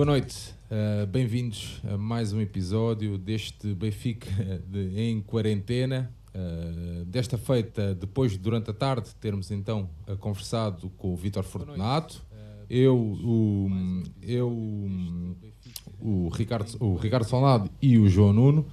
Boa 0.00 0.12
noite, 0.12 0.54
uh, 0.70 1.06
bem-vindos 1.08 1.78
a 1.84 1.98
mais 1.98 2.32
um 2.32 2.40
episódio 2.40 3.18
deste 3.18 3.74
Benfica 3.74 4.30
de, 4.66 4.98
em 4.98 5.20
quarentena. 5.20 6.10
Uh, 6.34 7.04
desta 7.04 7.36
feita, 7.36 7.94
depois, 7.94 8.34
durante 8.38 8.70
a 8.70 8.72
tarde, 8.72 9.10
termos 9.20 9.50
então 9.50 9.90
uh, 10.08 10.16
conversado 10.16 10.88
com 10.96 11.12
o 11.12 11.16
Vítor 11.16 11.44
Fortunato, 11.44 12.24
eu, 12.70 12.96
o, 12.96 13.68
eu, 14.22 14.48
o 16.00 16.30
Ricardo, 16.32 16.74
o 16.80 16.94
Ricardo 16.94 17.24
Solnado 17.24 17.68
e 17.82 17.98
o 17.98 18.08
João 18.08 18.32
Nuno. 18.32 18.66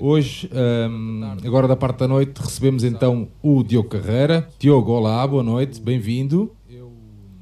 Hoje, 0.00 0.48
um, 0.88 1.20
agora 1.44 1.68
da 1.68 1.76
parte 1.76 1.98
da 1.98 2.08
noite, 2.08 2.38
recebemos 2.38 2.84
então 2.84 3.28
o 3.42 3.62
Diogo 3.62 3.90
Carreira. 3.90 4.48
Diogo, 4.58 4.92
olá, 4.92 5.26
boa 5.26 5.42
noite, 5.42 5.78
bem-vindo. 5.78 6.56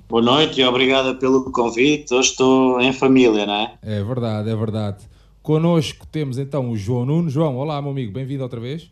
Boa 0.08 0.22
noite 0.22 0.58
e 0.58 0.64
obrigada 0.64 1.14
pelo 1.14 1.52
convite. 1.52 2.14
Hoje 2.14 2.30
estou 2.30 2.80
em 2.80 2.94
família, 2.94 3.44
não 3.44 3.54
é? 3.54 3.78
É 3.82 4.02
verdade, 4.02 4.48
é 4.48 4.56
verdade. 4.56 5.06
Connosco 5.42 6.06
temos 6.06 6.38
então 6.38 6.70
o 6.70 6.76
João 6.78 7.04
Nuno. 7.04 7.28
João, 7.28 7.58
olá, 7.58 7.82
meu 7.82 7.90
amigo, 7.90 8.10
bem-vindo 8.10 8.42
outra 8.42 8.58
vez. 8.58 8.90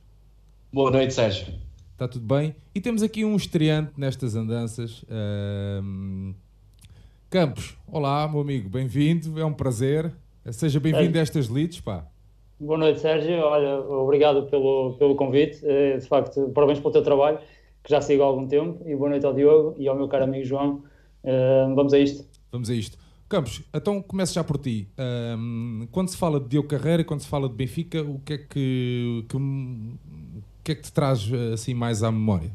Boa 0.71 0.91
noite, 0.91 1.15
Sérgio. 1.15 1.55
Está 1.91 2.07
tudo 2.07 2.27
bem? 2.27 2.55
E 2.74 2.83
temos 2.83 3.02
aqui 3.02 3.24
um 3.24 3.34
estreante 3.34 3.93
nestas 3.97 4.37
andanças. 4.37 5.07
Um... 5.83 6.34
Campos, 7.30 7.79
olá, 7.91 8.29
meu 8.29 8.43
amigo, 8.43 8.69
bem-vindo, 8.69 9.41
é 9.41 9.45
um 9.46 9.55
prazer. 9.55 10.12
Seja 10.51 10.79
bem-vindo 10.79 11.16
a 11.19 11.23
estas 11.23 11.48
leads, 11.48 11.80
pá. 11.80 12.05
Boa 12.60 12.77
noite, 12.77 13.01
Sérgio. 13.01 13.38
Olha, 13.38 13.80
obrigado 13.80 14.43
pelo, 14.51 14.96
pelo 14.98 15.16
convite. 15.16 15.60
Eh, 15.65 15.96
de 15.96 16.07
facto, 16.07 16.51
parabéns 16.51 16.79
pelo 16.79 16.93
teu 16.93 17.02
trabalho, 17.02 17.38
que 17.83 17.91
já 17.91 18.02
sigo 18.02 18.23
há 18.23 18.27
algum 18.27 18.46
tempo. 18.46 18.87
E 18.87 18.95
boa 18.95 19.09
noite 19.09 19.24
ao 19.24 19.32
Diogo 19.32 19.74
e 19.79 19.88
ao 19.88 19.96
meu 19.96 20.09
caro 20.09 20.24
amigo 20.24 20.45
João. 20.45 20.85
Uh, 21.27 21.74
vamos 21.74 21.93
a 21.93 21.99
isto. 21.99 22.24
Vamos 22.52 22.71
a 22.71 22.74
isto. 22.74 22.96
Campos, 23.29 23.63
então 23.74 24.01
começo 24.01 24.32
já 24.32 24.45
por 24.45 24.57
ti. 24.57 24.88
Um, 24.96 25.88
quando 25.91 26.09
se 26.09 26.16
fala 26.16 26.38
de 26.38 26.46
Diogo 26.46 26.69
Carreira, 26.69 27.02
quando 27.02 27.21
se 27.21 27.27
fala 27.27 27.49
de 27.49 27.55
Benfica, 27.55 28.01
o 28.01 28.21
que 28.21 28.32
é 28.35 28.38
que, 28.38 29.24
que, 29.29 29.37
o 29.37 29.41
que, 30.63 30.73
é 30.73 30.74
que 30.77 30.82
te 30.82 30.93
traz 30.93 31.29
assim 31.52 31.74
mais 31.74 32.04
à 32.04 32.13
memória? 32.13 32.52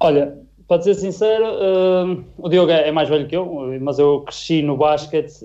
Olha, 0.00 0.36
para 0.66 0.82
ser 0.82 0.94
sincero, 0.94 2.24
o 2.36 2.48
Diogo 2.48 2.72
é, 2.72 2.88
é 2.88 2.92
mais 2.92 3.08
velho 3.08 3.28
que 3.28 3.36
eu, 3.36 3.78
mas 3.80 4.00
eu 4.00 4.22
cresci 4.22 4.62
no 4.62 4.76
basquete 4.76 5.44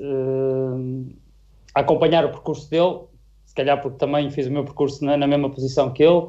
a 1.76 1.82
acompanhar 1.82 2.26
o 2.26 2.30
percurso 2.30 2.68
dele, 2.70 3.02
se 3.46 3.54
calhar 3.54 3.80
porque 3.82 4.00
também 4.00 4.32
fiz 4.32 4.48
o 4.48 4.52
meu 4.52 4.64
percurso 4.64 5.06
na, 5.06 5.16
na 5.16 5.28
mesma 5.28 5.50
posição 5.52 5.92
que 5.92 6.04
ele. 6.04 6.28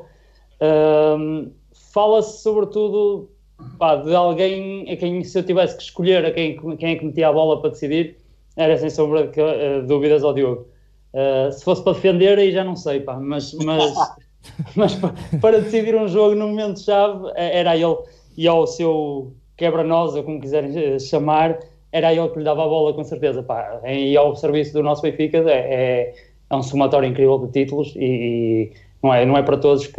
Fala-se 1.92 2.42
sobretudo 2.42 3.30
pá, 3.78 3.96
de 3.96 4.14
alguém 4.14 4.90
a 4.90 4.96
quem, 4.96 5.22
se 5.24 5.38
eu 5.38 5.42
tivesse 5.42 5.76
que 5.76 5.82
escolher 5.82 6.24
a 6.24 6.30
quem, 6.30 6.56
quem 6.76 6.90
é 6.92 6.96
que 6.96 7.04
metia 7.04 7.28
a 7.28 7.32
bola 7.32 7.60
para 7.60 7.70
decidir, 7.70 8.16
era 8.56 8.76
sem 8.76 8.90
sombra 8.90 9.26
de 9.26 9.40
uh, 9.40 9.86
dúvidas 9.86 10.22
ao 10.22 10.34
Diogo. 10.34 10.66
Uh, 11.12 11.52
se 11.52 11.64
fosse 11.64 11.82
para 11.82 11.92
defender, 11.92 12.38
aí 12.38 12.52
já 12.52 12.64
não 12.64 12.76
sei, 12.76 13.00
pá, 13.00 13.18
mas, 13.18 13.52
mas, 13.64 13.94
mas 14.74 14.98
para 15.40 15.60
decidir 15.60 15.94
um 15.94 16.08
jogo 16.08 16.34
no 16.34 16.48
momento-chave, 16.48 17.30
eh, 17.36 17.60
era 17.60 17.76
ele 17.76 17.96
e 18.36 18.48
ao 18.48 18.66
seu 18.66 19.32
quebra-nós, 19.56 20.14
ou 20.14 20.24
como 20.24 20.40
quiserem 20.40 20.98
chamar, 20.98 21.58
era 21.92 22.12
ele 22.12 22.28
que 22.30 22.38
lhe 22.38 22.44
dava 22.44 22.64
a 22.64 22.68
bola 22.68 22.92
com 22.92 23.04
certeza. 23.04 23.42
Pá. 23.42 23.80
E 23.86 24.16
ao 24.16 24.34
serviço 24.34 24.72
do 24.72 24.82
nosso 24.82 25.02
Benfica 25.02 25.38
é, 25.38 25.52
é, 25.52 26.14
é 26.50 26.56
um 26.56 26.62
somatório 26.62 27.08
incrível 27.08 27.38
de 27.38 27.52
títulos 27.52 27.94
e, 27.94 28.00
e, 28.04 28.72
não, 29.00 29.14
é, 29.14 29.24
não 29.24 29.36
é 29.36 29.42
para 29.42 29.56
todos 29.56 29.86
que, 29.86 29.92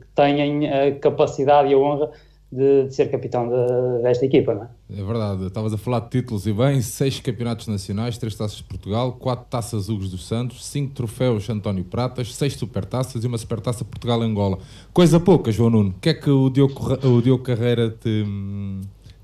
que 0.00 0.06
tenham 0.14 0.60
a 0.72 0.92
capacidade 1.00 1.70
e 1.70 1.74
a 1.74 1.78
honra 1.78 2.10
de, 2.50 2.84
de 2.84 2.94
ser 2.94 3.10
capitão 3.10 3.48
de, 3.48 4.02
desta 4.02 4.24
equipa, 4.24 4.54
não 4.54 4.62
é? 4.62 5.00
É 5.00 5.04
verdade, 5.04 5.46
estavas 5.46 5.72
a 5.74 5.78
falar 5.78 6.00
de 6.00 6.08
títulos 6.08 6.46
e 6.46 6.52
bem, 6.52 6.80
seis 6.80 7.20
campeonatos 7.20 7.66
nacionais, 7.66 8.16
três 8.16 8.34
taças 8.34 8.56
de 8.56 8.64
Portugal, 8.64 9.12
quatro 9.12 9.46
taças 9.50 9.88
Hugos 9.90 10.10
dos 10.10 10.26
Santos, 10.26 10.64
cinco 10.64 10.94
troféus 10.94 11.48
António 11.50 11.84
Pratas, 11.84 12.34
seis 12.34 12.54
supertaças 12.54 13.22
e 13.22 13.26
uma 13.26 13.36
supertaça 13.36 13.84
Portugal-Angola. 13.84 14.58
Coisa 14.94 15.20
pouca, 15.20 15.52
João 15.52 15.70
Nuno. 15.70 15.90
O 15.90 16.00
que 16.00 16.08
é 16.08 16.14
que 16.14 16.30
o 16.30 16.48
Diogo, 16.48 17.06
o 17.06 17.20
Diogo 17.20 17.42
Carreira 17.44 17.90
te, 17.90 18.24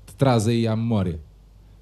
te 0.05 0.15
traz 0.15 0.47
aí 0.47 0.67
à 0.67 0.75
memória? 0.75 1.19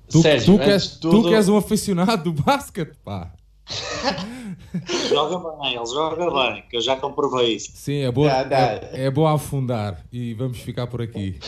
Tu, 0.09 0.21
Sérgio, 0.21 0.57
tu, 0.57 0.63
que 0.63 0.69
és, 0.69 0.87
tudo... 0.87 1.23
tu 1.23 1.27
que 1.27 1.35
és 1.35 1.49
um 1.49 1.57
aficionado 1.57 2.31
do 2.31 2.43
basquete, 2.43 2.93
pá. 3.03 3.33
joga 5.09 5.37
bem, 5.61 5.75
ele 5.75 5.85
joga 5.85 6.31
bem, 6.31 6.63
que 6.69 6.77
eu 6.77 6.81
já 6.81 6.95
comprovei 6.95 7.55
isso. 7.55 7.71
Sim, 7.73 8.03
é 8.03 8.11
bom, 8.11 8.27
é, 8.27 9.05
é 9.05 9.11
bom 9.11 9.27
afundar 9.27 10.03
e 10.11 10.33
vamos 10.33 10.59
ficar 10.59 10.87
por 10.87 11.01
aqui. 11.01 11.39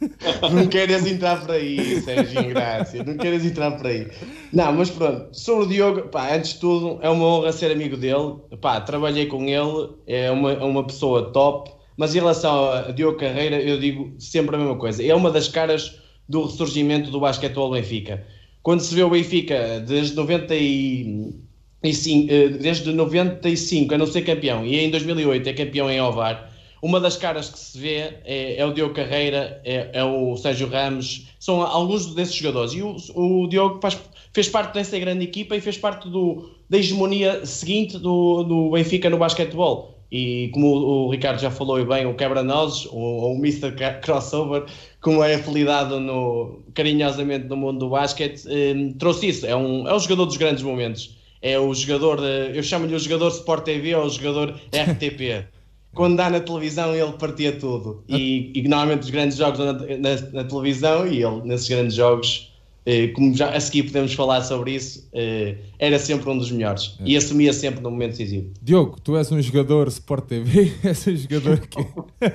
Não 0.52 0.66
queres 0.66 1.06
entrar 1.06 1.40
por 1.40 1.52
aí, 1.52 2.00
Sérgio 2.00 2.40
Ingrácia, 2.42 3.04
não 3.04 3.16
queres 3.16 3.44
entrar 3.44 3.72
por 3.72 3.86
aí. 3.86 4.08
Não, 4.52 4.72
mas 4.72 4.90
pronto, 4.90 5.28
sobre 5.32 5.64
o 5.64 5.68
Diogo, 5.68 6.08
pá, 6.08 6.34
antes 6.34 6.54
de 6.54 6.60
tudo, 6.60 6.98
é 7.02 7.10
uma 7.10 7.24
honra 7.24 7.52
ser 7.52 7.70
amigo 7.70 7.96
dele, 7.96 8.36
pá, 8.60 8.80
trabalhei 8.80 9.26
com 9.26 9.44
ele, 9.44 9.90
é 10.06 10.30
uma, 10.30 10.52
é 10.52 10.64
uma 10.64 10.86
pessoa 10.86 11.30
top, 11.32 11.70
mas 11.96 12.14
em 12.14 12.18
relação 12.18 12.70
a 12.70 12.92
Diogo 12.92 13.18
Carreira, 13.18 13.60
eu 13.60 13.78
digo 13.78 14.14
sempre 14.18 14.56
a 14.56 14.58
mesma 14.58 14.76
coisa, 14.76 15.04
é 15.04 15.14
uma 15.14 15.30
das 15.30 15.48
caras 15.48 16.00
do 16.28 16.44
ressurgimento 16.44 17.10
do 17.10 17.20
basquetebol 17.20 17.72
Benfica. 17.72 18.24
Quando 18.62 18.80
se 18.80 18.94
vê 18.94 19.02
o 19.02 19.10
Benfica 19.10 19.80
desde 19.80 20.14
90 20.16 20.54
e 20.54 21.34
e 21.82 21.94
sim, 21.94 22.26
eh, 22.28 22.48
desde 22.48 22.92
95 22.92 23.94
a 23.94 23.98
não 23.98 24.06
ser 24.06 24.22
campeão 24.22 24.66
e 24.66 24.78
em 24.78 24.90
2008 24.90 25.48
é 25.48 25.52
campeão 25.52 25.90
em 25.90 26.00
Ovar, 26.00 26.50
uma 26.82 26.98
das 26.98 27.16
caras 27.16 27.50
que 27.50 27.58
se 27.58 27.78
vê 27.78 28.14
é, 28.24 28.56
é 28.56 28.64
o 28.64 28.72
Diogo 28.72 28.94
Carreira, 28.94 29.60
é, 29.64 29.90
é, 29.92 30.04
o 30.04 30.36
Sérgio 30.36 30.68
Ramos, 30.68 31.26
são 31.38 31.60
alguns 31.60 32.14
desses 32.14 32.34
jogadores. 32.34 32.72
E 32.72 32.82
o, 32.82 32.96
o 33.14 33.46
Diogo 33.48 33.78
faz, 33.82 34.00
fez 34.32 34.48
parte 34.48 34.74
dessa 34.74 34.98
grande 34.98 35.24
equipa 35.24 35.54
e 35.54 35.60
fez 35.60 35.76
parte 35.76 36.08
do, 36.08 36.50
da 36.70 36.78
hegemonia 36.78 37.44
seguinte 37.44 37.98
do, 37.98 38.42
do 38.44 38.70
Benfica 38.70 39.10
no 39.10 39.18
basquetebol. 39.18 39.98
E 40.10 40.48
como 40.52 40.66
o, 40.68 41.10
Ricardo 41.10 41.38
já 41.38 41.50
falou 41.50 41.84
bem, 41.84 42.06
o 42.06 42.14
quebra-nozes, 42.14 42.88
ou 42.90 43.32
o 43.32 43.36
Mr. 43.36 43.72
Crossover, 44.02 44.64
como 45.00 45.22
é 45.22 45.34
apelidado 45.34 46.00
no, 46.00 46.62
carinhosamente 46.74 47.46
no 47.46 47.56
mundo 47.56 47.78
do 47.78 47.90
basquete, 47.90 48.42
eh, 48.48 48.92
trouxe 48.98 49.28
isso. 49.28 49.46
É 49.46 49.54
um, 49.54 49.86
é 49.86 49.94
um 49.94 50.00
jogador 50.00 50.26
dos 50.26 50.36
grandes 50.36 50.64
momentos 50.64 51.19
é 51.42 51.58
o 51.58 51.72
jogador, 51.74 52.20
eu 52.22 52.62
chamo-lhe 52.62 52.94
o 52.94 52.98
jogador 52.98 53.28
Sport 53.28 53.64
TV 53.64 53.94
ou 53.94 54.06
o 54.06 54.10
jogador 54.10 54.60
RTP. 54.74 55.46
Quando 55.94 56.16
dá 56.16 56.30
na 56.30 56.40
televisão 56.40 56.94
ele 56.94 57.12
partia 57.12 57.52
tudo. 57.52 58.04
E, 58.08 58.52
e 58.54 58.62
normalmente 58.62 59.02
os 59.02 59.10
grandes 59.10 59.36
jogos 59.36 59.58
na, 59.58 59.72
na, 59.72 60.20
na, 60.32 60.44
televisão 60.44 61.06
e 61.06 61.22
ele 61.22 61.42
nesses 61.42 61.68
grandes 61.68 61.94
jogos, 61.96 62.52
eh, 62.86 63.08
como 63.08 63.34
já 63.34 63.50
a 63.50 63.58
seguir 63.58 63.84
podemos 63.84 64.12
falar 64.14 64.42
sobre 64.42 64.74
isso, 64.74 65.08
eh, 65.12 65.56
era 65.80 65.98
sempre 65.98 66.30
um 66.30 66.38
dos 66.38 66.50
melhores. 66.52 66.96
É. 67.00 67.04
E 67.06 67.16
assumia 67.16 67.52
sempre 67.52 67.80
no 67.82 67.90
momento 67.90 68.12
decisivo. 68.12 68.52
Diogo, 68.62 69.00
tu 69.00 69.16
és 69.16 69.32
um 69.32 69.42
jogador 69.42 69.88
Sport 69.88 70.26
TV, 70.26 70.72
és 70.84 71.06
um 71.08 71.16
jogador 71.16 71.58
que. 71.66 71.84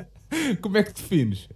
como 0.62 0.78
é 0.78 0.84
que 0.84 0.94
defines? 0.94 1.48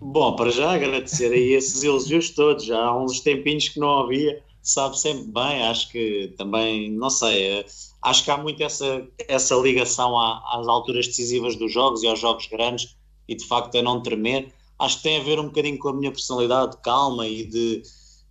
Bom, 0.00 0.34
para 0.34 0.50
já 0.50 0.72
agradecer 0.72 1.32
aí 1.32 1.52
esses 1.52 1.84
elogios 1.84 2.30
todos. 2.30 2.64
Já 2.64 2.76
há 2.76 3.00
uns 3.00 3.20
tempinhos 3.20 3.68
que 3.68 3.78
não 3.78 4.00
havia 4.00 4.42
sabe 4.62 4.98
sempre 4.98 5.24
bem, 5.24 5.62
acho 5.64 5.90
que 5.90 6.32
também, 6.38 6.90
não 6.90 7.10
sei, 7.10 7.58
eh, 7.58 7.66
acho 8.02 8.24
que 8.24 8.30
há 8.30 8.36
muito 8.36 8.62
essa, 8.62 9.06
essa 9.28 9.54
ligação 9.56 10.16
às 10.18 10.68
alturas 10.68 11.06
decisivas 11.06 11.56
dos 11.56 11.72
jogos 11.72 12.02
e 12.02 12.06
aos 12.06 12.20
jogos 12.20 12.46
grandes 12.46 12.96
e 13.28 13.34
de 13.34 13.44
facto 13.44 13.76
a 13.76 13.82
não 13.82 14.00
tremer. 14.00 14.52
Acho 14.78 14.98
que 14.98 15.02
tem 15.02 15.20
a 15.20 15.22
ver 15.22 15.38
um 15.38 15.46
bocadinho 15.46 15.78
com 15.78 15.88
a 15.88 15.92
minha 15.92 16.10
personalidade 16.10 16.72
de 16.72 16.82
calma 16.82 17.26
e 17.26 17.44
de 17.44 17.82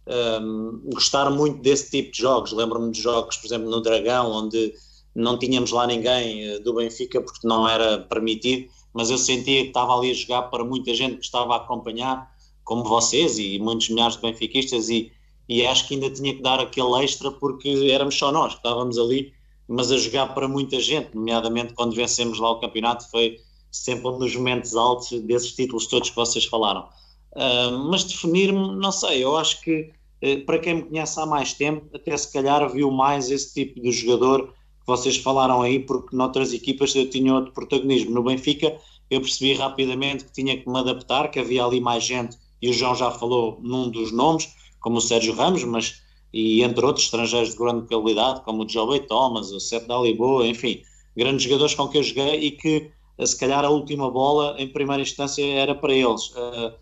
um, 0.08 0.80
ehm, 0.84 0.94
gostar 0.94 1.30
muito 1.30 1.62
desse 1.62 1.92
tipo 1.92 2.12
de 2.12 2.20
jogos. 2.20 2.52
Lembro-me 2.52 2.92
de 2.92 3.02
jogos, 3.02 3.38
por 3.38 3.48
exemplo, 3.48 3.70
no 3.70 3.82
Dragão, 3.82 4.32
onde 4.32 4.74
não 5.14 5.38
tínhamos 5.38 5.72
lá 5.72 5.86
ninguém 5.88 6.46
eh, 6.46 6.60
do 6.60 6.74
Benfica 6.74 7.22
porque 7.22 7.48
não 7.48 7.68
era 7.68 8.00
permitido, 8.00 8.70
mas 8.94 9.10
eu 9.10 9.18
sentia 9.18 9.62
que 9.62 9.68
estava 9.68 9.98
ali 9.98 10.12
a 10.12 10.14
jogar 10.14 10.44
para 10.44 10.64
muita 10.64 10.94
gente 10.94 11.18
que 11.18 11.26
estava 11.26 11.54
a 11.54 11.58
acompanhar, 11.58 12.30
como 12.64 12.84
vocês 12.84 13.38
e 13.38 13.60
muitos 13.60 13.90
milhares 13.90 14.16
de 14.16 14.22
benfiquistas, 14.22 14.90
e 14.90 15.12
e 15.52 15.68
acho 15.68 15.86
que 15.86 15.96
ainda 15.96 16.10
tinha 16.10 16.34
que 16.34 16.42
dar 16.42 16.62
aquele 16.62 17.04
extra 17.04 17.30
porque 17.30 17.90
éramos 17.92 18.18
só 18.18 18.32
nós 18.32 18.54
que 18.54 18.60
estávamos 18.60 18.98
ali, 18.98 19.34
mas 19.68 19.92
a 19.92 19.98
jogar 19.98 20.34
para 20.34 20.48
muita 20.48 20.80
gente, 20.80 21.14
nomeadamente 21.14 21.74
quando 21.74 21.94
vencemos 21.94 22.40
lá 22.40 22.52
o 22.52 22.62
campeonato, 22.62 23.12
foi 23.12 23.36
sempre 23.70 24.08
um 24.08 24.18
dos 24.18 24.34
momentos 24.34 24.78
altos 24.78 25.10
desses 25.24 25.52
títulos 25.52 25.88
todos 25.88 26.10
que 26.10 26.16
vocês 26.16 26.46
falaram. 26.46 26.88
Uh, 27.34 27.78
mas 27.90 28.06
definir-me, 28.06 28.78
não 28.78 28.94
sei, 28.94 29.26
eu 29.26 29.36
acho 29.36 29.60
que 29.62 29.92
uh, 30.24 30.46
para 30.46 30.58
quem 30.58 30.76
me 30.76 30.84
conhece 30.84 31.20
há 31.20 31.26
mais 31.26 31.54
tempo, 31.54 31.86
até 31.94 32.16
se 32.16 32.32
calhar 32.32 32.72
viu 32.72 32.90
mais 32.90 33.30
esse 33.30 33.54
tipo 33.54 33.82
de 33.82 33.92
jogador 33.92 34.48
que 34.48 34.88
vocês 34.88 35.18
falaram 35.18 35.62
aí, 35.62 35.80
porque 35.80 36.16
noutras 36.16 36.54
equipas 36.54 36.96
eu 36.96 37.10
tinha 37.10 37.36
outro 37.36 37.52
protagonismo. 37.52 38.12
No 38.12 38.24
Benfica 38.24 38.80
eu 39.10 39.20
percebi 39.20 39.54
rapidamente 39.54 40.24
que 40.24 40.32
tinha 40.32 40.56
que 40.56 40.70
me 40.70 40.80
adaptar, 40.80 41.30
que 41.30 41.40
havia 41.40 41.66
ali 41.66 41.82
mais 41.82 42.06
gente, 42.06 42.38
e 42.62 42.70
o 42.70 42.74
João 42.74 42.96
já 42.96 43.12
falou 43.12 43.60
num 43.62 43.90
dos 43.90 44.14
nomes, 44.14 44.50
como 44.82 44.98
o 44.98 45.02
Sérgio 45.02 45.34
Ramos, 45.34 45.64
mas 45.64 46.02
e 46.34 46.64
entre 46.64 46.86
outros 46.86 47.06
estrangeiros 47.06 47.52
de 47.52 47.58
grande 47.58 47.88
qualidade, 47.88 48.42
como 48.42 48.64
o 48.64 48.70
Joey 48.70 49.02
Thomas, 49.02 49.52
o 49.52 49.60
Seth 49.60 49.86
Daliboa, 49.86 50.48
enfim, 50.48 50.82
grandes 51.16 51.44
jogadores 51.44 51.76
com 51.76 51.88
que 51.88 51.98
eu 51.98 52.04
joguei 52.04 52.40
e 52.40 52.52
que 52.52 52.92
se 53.26 53.38
calhar 53.38 53.64
a 53.64 53.70
última 53.70 54.10
bola 54.10 54.56
em 54.58 54.68
primeira 54.68 55.02
instância 55.02 55.46
era 55.46 55.76
para 55.76 55.94
eles. 55.94 56.30
Uh, 56.30 56.74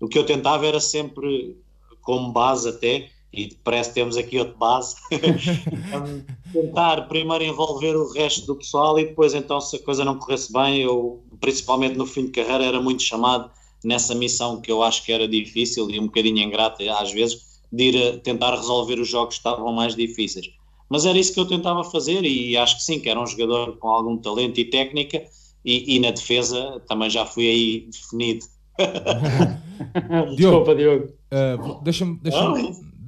o 0.00 0.08
que 0.08 0.18
eu 0.18 0.26
tentava 0.26 0.66
era 0.66 0.80
sempre, 0.80 1.56
como 2.02 2.32
base 2.32 2.68
até, 2.68 3.08
e 3.32 3.54
parece 3.62 3.90
que 3.90 3.94
temos 3.94 4.16
aqui 4.16 4.38
outro 4.38 4.56
base. 4.56 4.96
tentar 6.52 7.08
primeiro 7.08 7.44
envolver 7.44 7.94
o 7.94 8.10
resto 8.12 8.46
do 8.46 8.56
pessoal 8.56 8.98
e 8.98 9.06
depois, 9.06 9.34
então, 9.34 9.60
se 9.60 9.76
a 9.76 9.82
coisa 9.82 10.04
não 10.04 10.18
corresse 10.18 10.52
bem, 10.52 10.80
eu, 10.80 11.22
principalmente 11.40 11.96
no 11.96 12.06
fim 12.06 12.26
de 12.26 12.32
carreira, 12.32 12.64
era 12.64 12.80
muito 12.80 13.02
chamado 13.02 13.50
nessa 13.84 14.14
missão 14.14 14.60
que 14.60 14.70
eu 14.70 14.82
acho 14.82 15.04
que 15.04 15.12
era 15.12 15.28
difícil 15.28 15.90
e 15.90 15.98
um 15.98 16.06
bocadinho 16.06 16.38
ingrata 16.38 16.82
às 17.00 17.12
vezes, 17.12 17.60
de 17.70 17.84
ir 17.84 18.20
tentar 18.20 18.54
resolver 18.54 18.98
os 18.98 19.08
jogos 19.08 19.34
que 19.34 19.40
estavam 19.40 19.72
mais 19.72 19.94
difíceis. 19.94 20.50
Mas 20.88 21.04
era 21.04 21.18
isso 21.18 21.34
que 21.34 21.40
eu 21.40 21.46
tentava 21.46 21.84
fazer 21.84 22.24
e 22.24 22.56
acho 22.56 22.76
que 22.76 22.82
sim, 22.82 22.98
que 22.98 23.08
era 23.08 23.20
um 23.20 23.26
jogador 23.26 23.76
com 23.76 23.88
algum 23.88 24.16
talento 24.16 24.58
e 24.58 24.64
técnica 24.64 25.22
e, 25.64 25.96
e 25.96 26.00
na 26.00 26.10
defesa 26.10 26.80
também 26.88 27.10
já 27.10 27.26
fui 27.26 27.48
aí 27.48 27.88
definido. 27.90 28.46
Desculpa, 30.36 30.74
Diogo. 30.74 31.12
Uh, 31.30 31.82
deixa-me 31.82 32.16
deixa 32.22 32.38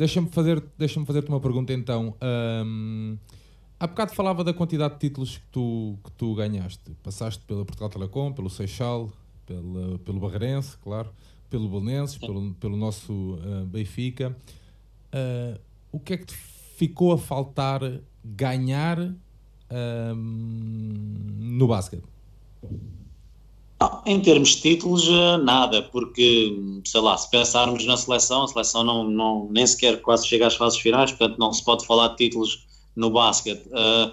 deixa 0.01 0.23
fazer, 0.27 0.63
deixa 0.79 1.05
fazer-te 1.05 1.29
uma 1.29 1.41
pergunta 1.41 1.73
então. 1.73 2.15
Um, 2.23 3.17
há 3.79 3.87
bocado 3.87 4.15
falava 4.15 4.45
da 4.45 4.53
quantidade 4.53 4.95
de 4.95 5.01
títulos 5.01 5.39
que 5.39 5.47
tu, 5.51 5.99
que 6.05 6.13
tu 6.13 6.35
ganhaste. 6.35 6.91
Passaste 7.03 7.43
pela 7.47 7.65
Portugal 7.65 7.89
Telecom, 7.89 8.33
pelo 8.33 8.51
Seixal, 8.51 9.11
pela, 9.51 9.99
pelo 9.99 10.21
Barreirense, 10.21 10.77
claro, 10.79 11.11
pelo 11.49 11.69
Belenenses, 11.69 12.17
pelo, 12.17 12.55
pelo 12.55 12.77
nosso 12.77 13.13
uh, 13.13 13.67
Benfica. 13.67 14.37
Uh, 15.13 15.59
o 15.91 15.99
que 15.99 16.13
é 16.13 16.17
que 16.17 16.27
te 16.27 16.35
ficou 16.35 17.13
a 17.13 17.19
faltar 17.19 17.81
ganhar 18.25 19.13
no 19.73 21.69
basquete? 21.69 22.03
em 24.05 24.21
termos 24.21 24.51
de 24.51 24.63
títulos, 24.63 25.09
eh, 25.09 25.39
nada, 25.39 25.83
porque, 25.85 26.55
sei 26.85 27.01
lá, 27.01 27.17
se 27.17 27.31
pensarmos 27.31 27.87
na 27.87 27.97
seleção, 27.97 28.43
a 28.43 28.49
seleção 28.49 28.85
não, 28.85 29.09
não, 29.09 29.49
nem 29.51 29.67
sequer 29.67 30.03
quase 30.03 30.27
chega 30.27 30.47
às 30.47 30.55
fases 30.55 30.79
finais, 30.79 31.13
portanto 31.13 31.39
não 31.39 31.53
se 31.53 31.65
pode 31.65 31.87
falar 31.87 32.09
de 32.09 32.17
títulos 32.17 32.67
no 32.95 33.11
basquete. 33.11 33.67
Uh, 33.69 34.13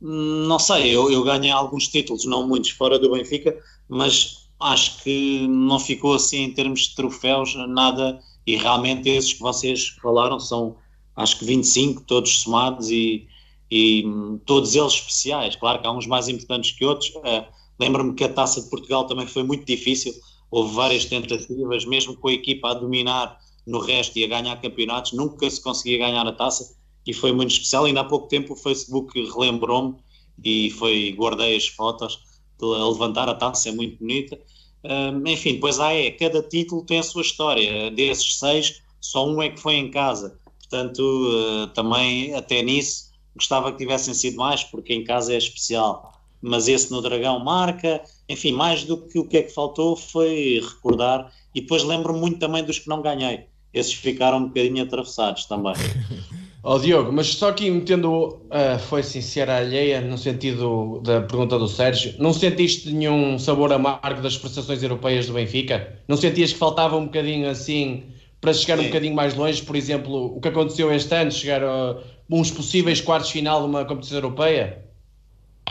não 0.00 0.58
sei, 0.58 0.94
eu, 0.94 1.10
eu 1.10 1.22
ganhei 1.22 1.50
alguns 1.50 1.88
títulos, 1.88 2.24
não 2.24 2.48
muitos, 2.48 2.70
fora 2.70 2.98
do 2.98 3.12
Benfica, 3.12 3.58
mas 3.88 4.43
acho 4.64 5.02
que 5.02 5.46
não 5.46 5.78
ficou 5.78 6.14
assim 6.14 6.38
em 6.38 6.50
termos 6.52 6.88
de 6.88 6.94
troféus, 6.94 7.54
nada, 7.68 8.20
e 8.46 8.56
realmente 8.56 9.08
esses 9.08 9.34
que 9.34 9.40
vocês 9.40 9.88
falaram 10.02 10.40
são, 10.40 10.76
acho 11.16 11.38
que 11.38 11.44
25, 11.44 12.02
todos 12.02 12.40
somados 12.40 12.90
e, 12.90 13.26
e 13.70 14.04
todos 14.46 14.74
eles 14.74 14.94
especiais. 14.94 15.56
Claro 15.56 15.80
que 15.80 15.86
há 15.86 15.92
uns 15.92 16.06
mais 16.06 16.28
importantes 16.28 16.72
que 16.72 16.84
outros. 16.84 17.10
Uh, 17.10 17.44
Lembro-me 17.78 18.14
que 18.14 18.24
a 18.24 18.32
taça 18.32 18.62
de 18.62 18.70
Portugal 18.70 19.06
também 19.06 19.26
foi 19.26 19.42
muito 19.42 19.64
difícil, 19.64 20.14
houve 20.50 20.74
várias 20.74 21.04
tentativas, 21.06 21.84
mesmo 21.84 22.16
com 22.16 22.28
a 22.28 22.32
equipa 22.32 22.70
a 22.70 22.74
dominar 22.74 23.38
no 23.66 23.80
resto 23.80 24.18
e 24.18 24.24
a 24.24 24.28
ganhar 24.28 24.60
campeonatos, 24.60 25.12
nunca 25.12 25.48
se 25.50 25.60
conseguia 25.60 25.98
ganhar 25.98 26.26
a 26.26 26.32
taça 26.32 26.76
e 27.06 27.12
foi 27.12 27.32
muito 27.32 27.50
especial. 27.50 27.84
Ainda 27.84 28.00
há 28.00 28.04
pouco 28.04 28.28
tempo 28.28 28.52
o 28.52 28.56
Facebook 28.56 29.20
relembrou-me 29.32 29.96
e 30.42 30.70
foi, 30.70 31.12
guardei 31.12 31.56
as 31.56 31.66
fotos 31.66 32.20
a 32.62 32.88
levantar 32.88 33.28
a 33.28 33.34
taça, 33.34 33.68
é 33.68 33.72
muito 33.72 33.98
bonita. 33.98 34.38
Um, 34.84 35.26
enfim, 35.26 35.54
depois 35.54 35.80
há 35.80 35.92
é, 35.92 36.10
cada 36.10 36.42
título 36.42 36.84
tem 36.84 36.98
a 36.98 37.02
sua 37.02 37.22
história, 37.22 37.90
desses 37.90 38.38
seis, 38.38 38.82
só 39.00 39.26
um 39.26 39.40
é 39.42 39.48
que 39.48 39.60
foi 39.60 39.74
em 39.74 39.90
casa, 39.90 40.38
portanto, 40.58 41.00
uh, 41.00 41.66
também 41.68 42.34
até 42.34 42.62
nisso 42.62 43.12
gostava 43.34 43.72
que 43.72 43.78
tivessem 43.78 44.14
sido 44.14 44.36
mais, 44.36 44.62
porque 44.62 44.92
em 44.92 45.02
casa 45.02 45.32
é 45.34 45.38
especial 45.38 46.14
mas 46.46 46.68
esse 46.68 46.90
no 46.90 47.00
Dragão 47.00 47.42
marca. 47.42 48.02
Enfim, 48.28 48.52
mais 48.52 48.84
do 48.84 48.98
que 48.98 49.18
o 49.18 49.26
que 49.26 49.38
é 49.38 49.42
que 49.42 49.50
faltou 49.50 49.96
foi 49.96 50.60
recordar. 50.62 51.32
E 51.54 51.62
depois 51.62 51.82
lembro-me 51.82 52.20
muito 52.20 52.38
também 52.38 52.62
dos 52.62 52.78
que 52.78 52.88
não 52.88 53.00
ganhei. 53.00 53.46
Esses 53.72 53.94
ficaram 53.94 54.38
um 54.38 54.48
bocadinho 54.48 54.84
atravessados 54.84 55.46
também. 55.46 55.72
Ó 56.66 56.76
oh, 56.76 56.78
Diogo, 56.78 57.12
mas 57.12 57.26
só 57.26 57.50
aqui 57.50 57.70
metendo 57.70 58.40
uh, 58.48 58.78
foi 58.88 59.02
sincera 59.02 59.58
alheia 59.58 60.00
no 60.00 60.16
sentido 60.16 60.98
da 61.04 61.20
pergunta 61.20 61.58
do 61.58 61.68
Sérgio, 61.68 62.14
não 62.18 62.32
sentiste 62.32 62.90
nenhum 62.90 63.38
sabor 63.38 63.70
amargo 63.70 64.22
das 64.22 64.38
prestações 64.38 64.82
europeias 64.82 65.26
do 65.26 65.34
Benfica? 65.34 66.02
Não 66.08 66.16
sentias 66.16 66.54
que 66.54 66.58
faltava 66.58 66.96
um 66.96 67.04
bocadinho 67.04 67.50
assim 67.50 68.04
para 68.40 68.54
chegar 68.54 68.78
Sim. 68.78 68.84
um 68.84 68.86
bocadinho 68.86 69.14
mais 69.14 69.34
longe? 69.34 69.62
Por 69.62 69.76
exemplo, 69.76 70.34
o 70.34 70.40
que 70.40 70.48
aconteceu 70.48 70.90
este 70.90 71.14
ano, 71.14 71.30
chegar 71.30 71.62
a 71.62 71.98
uns 72.30 72.50
possíveis 72.50 72.98
quartos 72.98 73.28
final 73.28 73.60
de 73.60 73.66
uma 73.66 73.84
competição 73.84 74.16
europeia? 74.16 74.86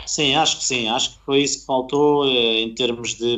Sim, 0.06 0.36
acho 0.36 0.58
que 0.58 0.64
sim, 0.64 0.86
acho 0.86 1.18
que 1.18 1.24
foi 1.24 1.40
isso 1.40 1.58
que 1.58 1.66
faltou 1.66 2.24
eh, 2.24 2.60
em 2.60 2.72
termos 2.72 3.14
de, 3.14 3.36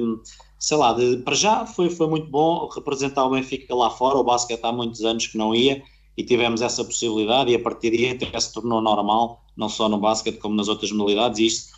sei 0.59 0.77
lá, 0.77 0.93
de, 0.93 1.17
para 1.25 1.35
já 1.35 1.65
foi, 1.65 1.89
foi 1.89 2.07
muito 2.07 2.27
bom 2.27 2.69
representar 2.69 3.25
o 3.25 3.31
Benfica 3.31 3.75
lá 3.75 3.89
fora, 3.89 4.19
o 4.19 4.25
basquete 4.25 4.61
há 4.63 4.73
muitos 4.73 5.03
anos 5.03 5.27
que 5.27 5.39
não 5.39 5.55
ia 5.55 5.83
e 6.17 6.25
tivemos 6.25 6.63
essa 6.63 6.85
possibilidade 6.85 7.51
e 7.51 7.55
a 7.55 7.59
partir 7.59 7.91
daí 7.91 8.11
até 8.11 8.39
se 8.41 8.53
tornou 8.53 8.81
normal, 8.81 9.45
não 9.57 9.69
só 9.69 9.89
no 9.89 9.99
basquete 9.99 10.39
como 10.39 10.55
nas 10.55 10.69
outras 10.69 10.91
modalidades 10.91 11.39
e 11.39 11.47
isto 11.47 11.77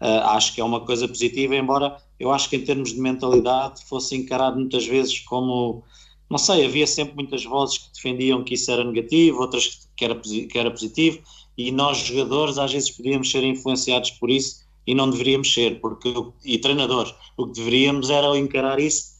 uh, 0.00 0.26
acho 0.30 0.54
que 0.54 0.60
é 0.60 0.64
uma 0.64 0.80
coisa 0.80 1.06
positiva, 1.06 1.54
embora 1.54 1.96
eu 2.18 2.32
acho 2.32 2.48
que 2.50 2.56
em 2.56 2.64
termos 2.64 2.92
de 2.92 3.00
mentalidade 3.00 3.84
fosse 3.84 4.16
encarado 4.16 4.58
muitas 4.58 4.86
vezes 4.86 5.20
como, 5.20 5.84
não 6.28 6.38
sei, 6.38 6.64
havia 6.64 6.86
sempre 6.86 7.14
muitas 7.14 7.44
vozes 7.44 7.78
que 7.78 7.92
defendiam 7.94 8.42
que 8.42 8.54
isso 8.54 8.70
era 8.70 8.84
negativo, 8.84 9.40
outras 9.40 9.88
que 9.96 10.04
era, 10.04 10.14
que 10.14 10.58
era 10.58 10.70
positivo, 10.70 11.20
e 11.56 11.70
nós 11.70 11.98
jogadores 11.98 12.58
às 12.58 12.72
vezes 12.72 12.90
podíamos 12.90 13.30
ser 13.30 13.44
influenciados 13.44 14.10
por 14.12 14.30
isso 14.30 14.66
e 14.86 14.94
não 14.94 15.10
deveríamos 15.10 15.52
ser, 15.52 15.80
porque 15.80 16.12
e 16.44 16.58
treinadores, 16.58 17.14
o 17.36 17.46
que 17.46 17.54
deveríamos 17.54 18.10
era 18.10 18.36
encarar 18.38 18.78
isso 18.78 19.15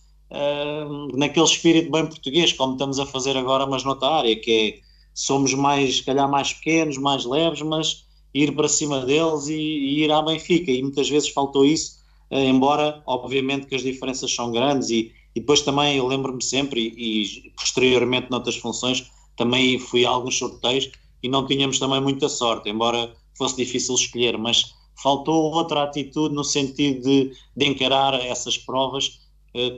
naquele 1.15 1.47
espírito 1.47 1.91
bem 1.91 2.07
português, 2.07 2.53
como 2.53 2.73
estamos 2.73 2.99
a 2.99 3.07
fazer 3.07 3.37
agora, 3.37 3.67
mas 3.67 3.85
noutra 3.85 4.09
área, 4.09 4.37
que 4.37 4.81
é 4.83 4.87
somos 5.15 5.55
mais, 5.55 5.97
se 5.97 6.03
calhar 6.03 6.31
mais 6.31 6.53
pequenos, 6.53 6.99
mais 6.99 7.25
leves, 7.25 7.63
mas 7.63 8.05
ir 8.35 8.55
para 8.55 8.69
cima 8.69 9.01
deles 9.01 9.49
e, 9.49 9.55
e 9.55 10.05
ir 10.05 10.13
à 10.13 10.21
Benfica, 10.21 10.71
e 10.71 10.83
muitas 10.83 11.09
vezes 11.09 11.31
faltou 11.31 11.65
isso, 11.65 11.99
uh, 12.31 12.37
embora 12.37 13.03
obviamente 13.07 13.67
que 13.67 13.75
as 13.75 13.83
diferenças 13.83 14.31
são 14.35 14.53
grandes. 14.53 14.91
E, 14.91 15.13
e 15.35 15.41
depois 15.41 15.63
também 15.63 15.97
eu 15.97 16.07
lembro-me 16.07 16.43
sempre 16.43 16.93
e, 16.97 17.23
e 17.23 17.51
posteriormente 17.57 18.31
noutras 18.31 18.57
funções 18.57 19.11
também 19.37 19.79
fui 19.79 20.05
a 20.05 20.11
alguns 20.11 20.37
sorteios 20.37 20.91
e 21.23 21.29
não 21.29 21.47
tínhamos 21.47 21.79
também 21.79 22.01
muita 22.01 22.29
sorte, 22.29 22.69
embora 22.69 23.13
fosse 23.37 23.57
difícil 23.57 23.95
escolher, 23.95 24.37
mas 24.39 24.75
faltou 25.03 25.53
outra 25.53 25.83
atitude 25.83 26.35
no 26.35 26.45
sentido 26.45 27.03
de, 27.03 27.33
de 27.55 27.67
encarar 27.67 28.15
essas 28.15 28.57
provas 28.57 29.26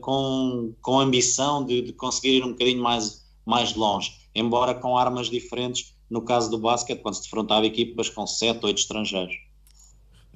com, 0.01 0.73
com 0.81 0.99
ambição 0.99 1.65
de, 1.65 1.83
de, 1.83 1.93
conseguir 1.93 2.39
ir 2.39 2.45
um 2.45 2.51
bocadinho 2.51 2.83
mais, 2.83 3.25
mais 3.47 3.75
longe, 3.75 4.13
embora 4.35 4.75
com 4.75 4.97
armas 4.97 5.29
diferentes, 5.29 5.95
no 6.11 6.23
caso 6.23 6.51
do 6.51 6.59
basquete, 6.59 7.01
quando 7.01 7.15
se 7.15 7.23
defrontava 7.23 7.67
equipas 7.67 8.09
com 8.09 8.27
sete, 8.27 8.65
oito 8.65 8.79
estrangeiros. 8.79 9.35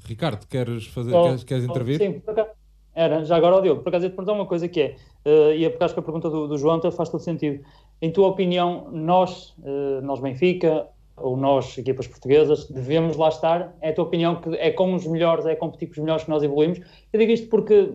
Ricardo, 0.04 0.46
queres, 0.46 0.86
fazer, 0.86 1.14
oh, 1.14 1.24
queres, 1.24 1.44
queres 1.44 1.64
intervir? 1.64 1.98
Sim, 1.98 2.20
por 2.20 2.32
acaso, 2.32 2.50
era, 2.94 3.24
já 3.24 3.36
agora, 3.36 3.62
Diogo, 3.62 3.82
por 3.82 3.88
acaso, 3.88 4.04
ia 4.04 4.10
te 4.10 4.14
perguntar 4.14 4.32
uma 4.34 4.46
coisa 4.46 4.68
que 4.68 4.80
é, 4.80 4.96
uh, 5.24 5.52
e 5.54 5.64
é 5.64 5.70
por 5.70 5.76
acaso 5.76 5.94
que 5.94 6.00
a 6.00 6.02
pergunta 6.02 6.28
do, 6.28 6.46
do 6.46 6.58
João 6.58 6.80
faz 6.90 7.08
todo 7.08 7.20
sentido. 7.20 7.64
Em 8.00 8.10
tua 8.10 8.28
opinião, 8.28 8.90
nós, 8.92 9.54
uh, 9.60 10.02
nós 10.02 10.20
Benfica, 10.20 10.88
ou 11.16 11.36
nós, 11.36 11.76
equipas 11.78 12.06
portuguesas, 12.06 12.68
devemos 12.68 13.16
lá 13.16 13.28
estar? 13.28 13.76
É 13.80 13.90
a 13.90 13.94
tua 13.94 14.04
opinião 14.04 14.36
que 14.36 14.50
é 14.56 14.70
com 14.70 14.94
os 14.94 15.06
melhores, 15.06 15.46
é 15.46 15.54
competir 15.54 15.88
com 15.88 15.92
os 15.92 15.98
melhores 15.98 16.24
que 16.24 16.30
nós 16.30 16.42
evoluímos? 16.42 16.80
Eu 17.12 17.20
digo 17.20 17.32
isto 17.32 17.48
porque 17.48 17.92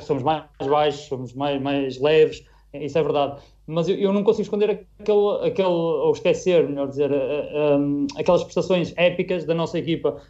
somos 0.00 0.22
mais 0.22 0.44
baixos, 0.60 1.06
somos 1.06 1.32
mais, 1.32 1.60
mais 1.60 2.00
leves, 2.00 2.44
isso 2.72 2.98
é 2.98 3.02
verdade. 3.02 3.40
Mas 3.66 3.88
eu, 3.88 3.96
eu 3.96 4.12
não 4.12 4.22
consigo 4.22 4.42
esconder 4.42 4.70
aquele, 4.70 5.46
aquele, 5.46 5.68
ou 5.68 6.12
esquecer, 6.12 6.68
melhor 6.68 6.88
dizer, 6.88 7.10
uh, 7.10 7.14
uh, 7.14 7.78
um, 7.78 8.06
aquelas 8.16 8.42
prestações 8.42 8.92
épicas 8.96 9.44
da 9.46 9.54
nossa 9.54 9.78
equipa, 9.78 10.20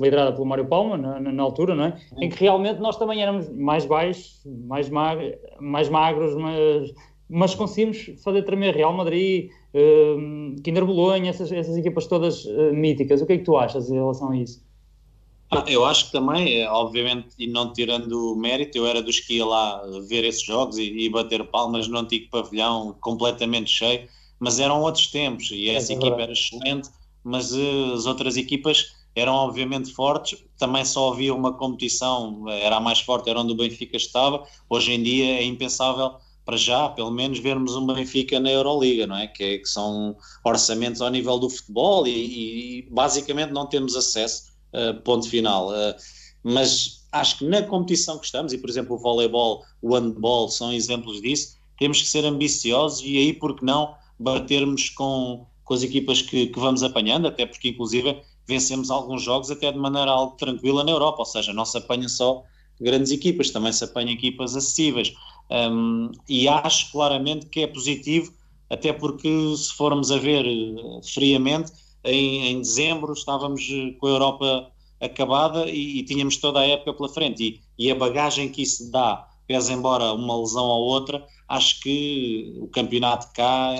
liderada 0.00 0.32
pelo 0.32 0.46
Mário 0.46 0.66
Palma, 0.66 0.96
na, 0.96 1.20
na, 1.20 1.42
altura, 1.42 1.74
não 1.74 1.84
é? 1.84 2.00
Em 2.18 2.30
que 2.30 2.40
realmente 2.40 2.80
nós 2.80 2.96
também 2.96 3.22
éramos 3.22 3.50
mais 3.50 3.84
baixos, 3.84 4.42
mais, 4.46 4.88
mag 4.88 5.38
mais 5.60 5.88
magros, 5.88 6.34
mas 6.34 6.94
mas 7.28 7.54
conseguimos 7.54 8.10
fazer 8.24 8.42
tremer 8.42 8.74
Real 8.74 8.92
Madrid, 8.92 9.50
uh, 9.74 10.62
Kinder 10.62 10.84
Bolonha, 10.84 11.30
essas, 11.30 11.52
essas 11.52 11.76
equipas 11.76 12.06
todas 12.06 12.44
uh, 12.46 12.72
míticas. 12.72 13.20
O 13.20 13.26
que 13.26 13.34
é 13.34 13.38
que 13.38 13.44
tu 13.44 13.56
achas 13.56 13.90
em 13.90 13.94
relação 13.94 14.30
a 14.30 14.36
isso? 14.36 14.66
Ah, 15.50 15.64
eu 15.66 15.84
acho 15.84 16.06
que 16.06 16.12
também, 16.12 16.60
é, 16.60 16.70
obviamente, 16.70 17.28
e 17.38 17.46
não 17.46 17.72
tirando 17.72 18.32
o 18.32 18.36
mérito, 18.36 18.76
eu 18.76 18.86
era 18.86 19.02
dos 19.02 19.18
que 19.18 19.36
ia 19.36 19.46
lá 19.46 19.82
ver 20.06 20.24
esses 20.24 20.42
jogos 20.42 20.76
e, 20.76 20.82
e 20.82 21.08
bater 21.08 21.42
palmas 21.44 21.88
no 21.88 21.98
antigo 21.98 22.28
pavilhão 22.30 22.94
completamente 23.00 23.70
cheio, 23.70 24.06
mas 24.38 24.60
eram 24.60 24.82
outros 24.82 25.06
tempos 25.06 25.50
e 25.50 25.70
essa 25.70 25.92
é 25.92 25.96
equipa 25.96 26.20
era 26.20 26.32
excelente, 26.32 26.90
mas 27.24 27.52
uh, 27.52 27.92
as 27.94 28.04
outras 28.04 28.36
equipas 28.36 28.92
eram 29.16 29.34
obviamente 29.34 29.92
fortes, 29.92 30.38
também 30.58 30.84
só 30.84 31.12
havia 31.12 31.34
uma 31.34 31.52
competição, 31.52 32.48
era 32.48 32.76
a 32.76 32.80
mais 32.80 33.00
forte, 33.00 33.30
era 33.30 33.40
onde 33.40 33.52
o 33.52 33.56
Benfica 33.56 33.96
estava, 33.96 34.44
hoje 34.68 34.92
em 34.92 35.02
dia 35.02 35.40
é 35.40 35.44
impensável 35.44 36.16
para 36.44 36.56
já, 36.56 36.88
pelo 36.88 37.10
menos, 37.10 37.38
vermos 37.40 37.76
um 37.76 37.86
Benfica 37.86 38.40
na 38.40 38.50
Euroliga, 38.50 39.06
não 39.06 39.16
é? 39.16 39.26
Que, 39.26 39.44
é, 39.44 39.58
que 39.58 39.68
são 39.68 40.16
orçamentos 40.42 41.02
ao 41.02 41.10
nível 41.10 41.38
do 41.38 41.50
futebol 41.50 42.06
e, 42.06 42.78
e 42.78 42.82
basicamente 42.90 43.52
não 43.52 43.66
temos 43.66 43.94
acesso, 43.94 44.44
ponto 45.04 45.28
final. 45.28 45.68
Uh, 45.70 45.94
mas 46.42 47.06
acho 47.12 47.38
que 47.38 47.44
na 47.44 47.62
competição 47.62 48.18
que 48.18 48.26
estamos, 48.26 48.52
e 48.52 48.58
por 48.58 48.70
exemplo 48.70 48.96
o 48.96 48.98
voleibol, 48.98 49.64
o 49.82 49.94
handball 49.94 50.48
são 50.48 50.72
exemplos 50.72 51.20
disso, 51.20 51.56
temos 51.78 52.02
que 52.02 52.08
ser 52.08 52.24
ambiciosos 52.24 53.02
e 53.04 53.16
aí, 53.16 53.32
por 53.32 53.56
que 53.56 53.64
não, 53.64 53.94
batermos 54.18 54.90
com, 54.90 55.46
com 55.64 55.74
as 55.74 55.82
equipas 55.82 56.22
que, 56.22 56.48
que 56.48 56.58
vamos 56.58 56.82
apanhando, 56.82 57.28
até 57.28 57.46
porque 57.46 57.68
inclusive 57.68 58.20
vencemos 58.46 58.90
alguns 58.90 59.22
jogos 59.22 59.50
até 59.50 59.70
de 59.70 59.78
maneira 59.78 60.10
algo 60.10 60.36
tranquila 60.36 60.82
na 60.82 60.90
Europa, 60.90 61.18
ou 61.20 61.26
seja, 61.26 61.52
não 61.52 61.64
se 61.64 61.78
apanha 61.78 62.08
só 62.08 62.42
grandes 62.80 63.12
equipas, 63.12 63.50
também 63.50 63.72
se 63.72 63.84
apanha 63.84 64.12
equipas 64.12 64.56
acessíveis. 64.56 65.12
Um, 65.50 66.10
e 66.28 66.48
acho 66.48 66.90
claramente 66.90 67.46
que 67.46 67.60
é 67.60 67.66
positivo, 67.66 68.32
até 68.70 68.92
porque 68.92 69.28
se 69.56 69.72
formos 69.74 70.10
a 70.10 70.18
ver 70.18 70.44
uh, 70.46 71.00
friamente, 71.02 71.72
em, 72.10 72.48
em, 72.48 72.60
dezembro 72.60 73.12
estávamos 73.12 73.62
eh, 73.70 73.92
com 73.98 74.06
a 74.06 74.10
Europa 74.10 74.72
acabada 75.00 75.68
e, 75.68 75.98
e, 75.98 76.02
tínhamos 76.04 76.36
toda 76.36 76.60
a 76.60 76.66
época 76.66 76.92
pela 76.94 77.08
frente. 77.08 77.60
E, 77.78 77.86
e 77.86 77.90
a 77.90 77.94
bagagem 77.94 78.48
que 78.48 78.62
isso 78.62 78.90
dá, 78.90 79.28
pese 79.46 79.72
embora 79.72 80.12
uma 80.12 80.40
lesão 80.40 80.64
ou 80.64 80.84
outra, 80.84 81.24
acho 81.48 81.80
que 81.80 82.54
o 82.58 82.68
campeonato 82.68 83.32
cá, 83.34 83.74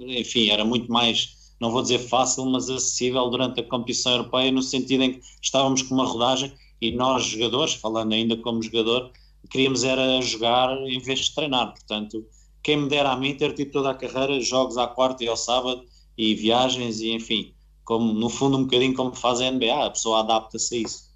enfim, 0.00 0.50
era 0.50 0.64
muito 0.64 0.90
mais 0.90 1.44
não 1.60 1.70
vou 1.70 1.80
dizer 1.80 1.98
fácil, 1.98 2.44
mas 2.46 2.68
acessível 2.68 3.30
durante 3.30 3.60
a 3.60 3.64
competição 3.64 4.12
europeia, 4.12 4.52
no 4.52 4.62
sentido 4.62 5.02
em 5.02 5.14
que 5.14 5.20
estávamos 5.40 5.80
com 5.80 5.94
uma 5.94 6.04
rodagem 6.04 6.52
e 6.78 6.90
nós, 6.90 7.24
jogadores, 7.24 7.72
falando 7.72 8.12
ainda 8.12 8.36
como 8.36 8.62
jogador, 8.62 9.10
queríamos 9.48 9.82
era 9.82 10.20
jogar 10.20 10.76
em 10.86 10.98
vez 10.98 11.20
de 11.20 11.34
treinar. 11.34 11.72
Portanto, 11.72 12.26
quem 12.62 12.76
me 12.76 12.88
dera 12.88 13.12
a 13.12 13.16
mim 13.16 13.34
ter 13.34 13.54
tido 13.54 13.70
toda 13.70 13.90
a 13.90 13.94
carreira, 13.94 14.38
jogos 14.40 14.76
à 14.76 14.86
quarta 14.86 15.24
e 15.24 15.28
ao 15.28 15.38
sábado 15.38 15.84
e 16.18 16.34
viagens 16.34 17.00
e 17.00 17.12
enfim, 17.12 17.53
como 17.84 18.12
no 18.12 18.28
fundo 18.28 18.56
um 18.56 18.64
bocadinho 18.64 18.94
como 18.94 19.14
faz 19.14 19.40
a 19.40 19.50
NBA, 19.50 19.86
a 19.86 19.90
pessoa 19.90 20.20
adapta-se 20.20 20.74
a 20.74 20.78
isso. 20.78 21.10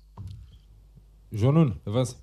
João 1.33 1.53
Nuno, 1.53 1.77
avança. 1.85 2.17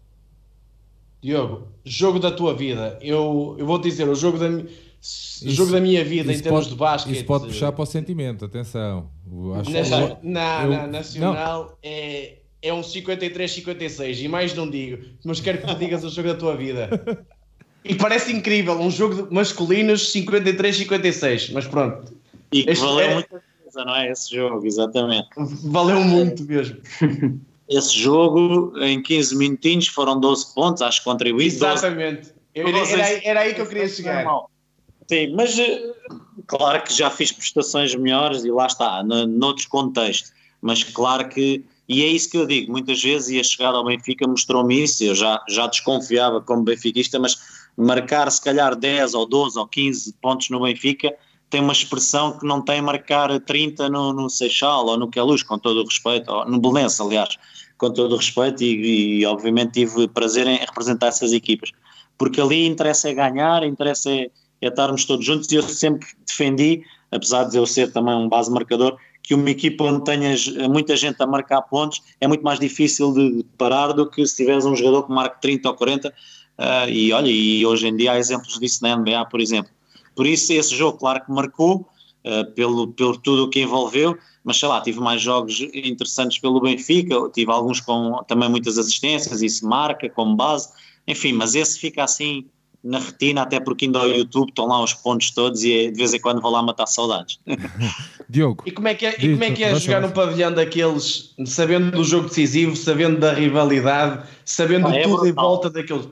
Diogo, 1.21 1.67
jogo 1.83 2.19
da 2.19 2.31
tua 2.31 2.53
vida. 2.53 2.99
Eu, 3.01 3.55
eu 3.57 3.65
vou 3.65 3.79
te 3.79 3.89
dizer, 3.89 4.07
o 4.07 4.15
jogo 4.15 4.37
da 4.37 4.49
minha 4.49 4.67
isso, 5.05 5.51
jogo 5.51 5.71
da 5.71 5.79
minha 5.79 6.03
vida 6.03 6.33
em 6.33 6.39
termos 6.39 6.61
pode, 6.61 6.69
de 6.69 6.75
basquete. 6.75 7.15
Isso 7.15 7.25
pode 7.25 7.45
puxar 7.45 7.71
para 7.71 7.83
o 7.83 7.85
sentimento, 7.85 8.45
atenção. 8.45 9.11
Acho 9.59 9.69
Nessa, 9.69 10.17
na, 10.23 10.63
eu, 10.63 10.69
na 10.71 10.87
Nacional 10.87 11.65
não. 11.65 11.73
é, 11.83 12.37
é 12.59 12.73
um 12.73 12.81
53-56 12.81 14.23
e 14.23 14.27
mais 14.27 14.55
não 14.55 14.67
digo, 14.67 15.05
mas 15.23 15.39
quero 15.39 15.59
que 15.59 15.67
tu 15.67 15.75
digas 15.75 16.03
o 16.03 16.09
jogo 16.09 16.29
da 16.29 16.35
tua 16.35 16.55
vida. 16.55 16.89
E 17.83 17.93
parece 17.93 18.33
incrível, 18.33 18.79
um 18.79 18.89
jogo 18.89 19.27
de 19.27 19.33
masculinos 19.33 20.11
53-56, 20.11 21.51
mas 21.53 21.67
pronto. 21.67 22.15
E 22.51 22.63
que 22.63 22.73
valeu 22.73 23.05
é... 23.05 23.13
muita 23.13 23.43
coisa, 23.75 23.86
não 23.86 23.96
é? 23.96 24.12
Esse 24.12 24.36
jogo, 24.36 24.65
exatamente. 24.65 25.27
Valeu 25.65 26.01
muito 26.01 26.44
mesmo. 26.46 26.77
Esse 27.67 27.98
jogo, 27.98 28.74
em 28.79 29.01
15 29.01 29.36
minutinhos, 29.36 29.88
foram 29.88 30.20
12 30.20 30.53
pontos, 30.53 30.82
acho 30.82 31.00
que 31.00 31.05
contribuí. 31.05 31.48
Exatamente. 31.48 32.34
12... 32.55 32.94
Era, 32.94 33.01
era, 33.01 33.22
era, 33.24 33.39
aí 33.41 33.53
que 33.53 33.62
eu 33.62 33.67
queria 33.67 33.88
chegar. 33.88 34.25
Sim, 35.08 35.34
mas 35.36 35.58
eh, 35.60 35.94
claro 36.48 36.82
que 36.84 36.94
já 36.94 37.10
fiz 37.10 37.32
prestações 37.32 37.94
melhores 37.96 38.46
e 38.46 38.51
lá 38.51 38.67
está, 38.67 39.03
no, 39.03 39.27
noutros 39.27 39.65
contextos. 39.65 40.32
Mas 40.62 40.84
claro 40.84 41.27
que, 41.27 41.65
e 41.88 42.03
é 42.03 42.08
isso 42.08 42.29
que 42.29 42.38
eu 42.38 42.46
digo, 42.46 42.72
muitas 42.72 43.01
vezes, 43.03 43.29
e 43.29 43.39
a 43.39 43.44
chegada 43.44 43.77
ao 43.77 43.86
Benfica 43.86 44.27
mostrou-me 44.27 44.84
isso, 44.84 45.03
eu 45.03 45.13
já, 45.13 45.44
já 45.50 45.67
desconfiava 45.67 46.41
como 46.41 46.63
benfiquista, 46.63 47.20
mas 47.20 47.38
marcar 47.77 48.32
se 48.32 48.41
calhar 48.41 48.75
10 48.75 49.13
ou 49.13 49.27
12 49.27 49.60
ou 49.60 49.67
15 49.67 50.13
pontos 50.22 50.50
no 50.50 50.62
Benfica 50.62 51.13
tem 51.55 51.62
uma 51.62 51.71
expressão 51.71 52.38
que 52.38 52.45
não 52.45 52.62
tem 52.62 52.81
marcar 52.81 53.39
30 53.39 53.88
no, 53.88 54.12
no 54.12 54.29
Seixal 54.29 54.85
ou 54.88 54.97
no 54.97 55.09
Queluz, 55.09 55.41
com 55.41 55.57
todo 55.57 55.79
o 55.79 55.85
respeito, 55.85 56.29
ou 56.29 56.45
no 56.45 56.59
Belenense, 56.59 57.01
aliás, 57.01 57.38
com 57.77 57.89
todo 57.93 58.12
o 58.12 58.17
respeito, 58.17 58.62
e, 58.62 59.21
e 59.21 59.25
obviamente 59.25 59.71
tive 59.71 60.05
prazer 60.09 60.47
em 60.47 60.57
representar 60.57 61.07
essas 61.07 61.31
equipas. 61.31 61.71
Porque 62.17 62.41
ali 62.41 62.65
interessa 62.65 63.09
é 63.09 63.13
ganhar, 63.13 63.63
interessa 63.63 64.12
é 64.12 64.29
é 64.62 64.67
estarmos 64.67 65.05
todos 65.05 65.25
juntos 65.25 65.50
e 65.51 65.55
eu 65.55 65.63
sempre 65.63 66.07
defendi, 66.25 66.83
apesar 67.12 67.45
de 67.45 67.57
eu 67.57 67.65
ser 67.65 67.91
também 67.91 68.15
um 68.15 68.27
base 68.27 68.51
marcador, 68.51 68.97
que 69.24 69.33
uma 69.33 69.50
equipa 69.50 69.83
onde 69.85 70.03
tenhas 70.03 70.47
muita 70.69 70.95
gente 70.95 71.21
a 71.21 71.27
marcar 71.27 71.62
pontos 71.63 72.01
é 72.19 72.27
muito 72.27 72.43
mais 72.43 72.59
difícil 72.59 73.13
de 73.13 73.45
parar 73.57 73.91
do 73.91 74.09
que 74.09 74.25
se 74.25 74.35
tiveres 74.35 74.65
um 74.65 74.75
jogador 74.75 75.03
que 75.03 75.12
marque 75.12 75.41
30 75.41 75.69
ou 75.69 75.75
40 75.75 76.09
uh, 76.09 76.89
e 76.89 77.12
olha, 77.12 77.29
e 77.29 77.65
hoje 77.65 77.88
em 77.88 77.95
dia 77.95 78.13
há 78.13 78.17
exemplos 78.17 78.59
disso 78.59 78.81
na 78.81 78.95
NBA, 78.95 79.25
por 79.25 79.39
exemplo. 79.39 79.75
Por 80.15 80.25
isso 80.25 80.53
esse 80.53 80.75
jogo, 80.75 80.98
claro 80.98 81.24
que 81.24 81.31
marcou, 81.31 81.88
uh, 82.25 82.51
pelo, 82.53 82.88
pelo 82.89 83.17
tudo 83.17 83.43
o 83.45 83.50
que 83.50 83.62
envolveu, 83.62 84.17
mas 84.43 84.57
sei 84.57 84.69
lá, 84.69 84.81
tive 84.81 85.00
mais 85.00 85.22
jogos 85.22 85.60
interessantes 85.74 86.39
pelo 86.39 86.62
Benfica, 86.62 87.15
tive 87.34 87.51
alguns 87.51 87.79
com 87.79 88.24
também 88.27 88.50
muitas 88.50 88.77
assistências, 88.77 89.41
isso 89.41 89.67
marca 89.67 90.10
como 90.10 90.36
base, 90.36 90.69
enfim, 91.07 91.34
mas 91.34 91.55
esse 91.55 91.79
fica 91.79 92.03
assim 92.03 92.45
na 92.86 93.00
retina, 93.00 93.41
até 93.41 93.60
porque 93.60 93.88
indo 93.88 93.98
ao 93.98 94.07
YouTube 94.07 94.50
estão 94.50 94.67
lá 94.67 94.84
os 94.84 94.93
pontos 94.93 95.31
todos 95.31 95.63
e 95.63 95.89
de 95.89 95.98
vez 95.98 96.13
em 96.13 96.19
quando 96.19 96.39
vou 96.39 96.51
lá 96.51 96.62
matar 96.62 96.86
saudades. 96.86 97.39
Diogo. 98.29 98.63
E 98.67 98.72
como 98.72 98.88
é 98.88 98.93
que 98.93 99.07
é, 99.07 99.15
e 99.19 99.31
como 99.31 99.43
é, 99.43 99.51
que 99.51 99.63
é 99.63 99.75
jogar 99.75 100.01
no 100.01 100.12
pavilhão 100.12 100.53
daqueles, 100.53 101.34
sabendo 101.48 101.91
do 101.91 102.03
jogo 102.03 102.27
decisivo, 102.27 102.75
sabendo 102.75 103.19
da 103.19 103.34
rivalidade, 103.34 104.24
sabendo 104.45 104.88
ah, 104.88 104.95
é 104.95 105.01
tudo 105.01 105.17
brutal. 105.17 105.27
em 105.27 105.34
volta 105.34 105.69
daqueles. 105.72 106.07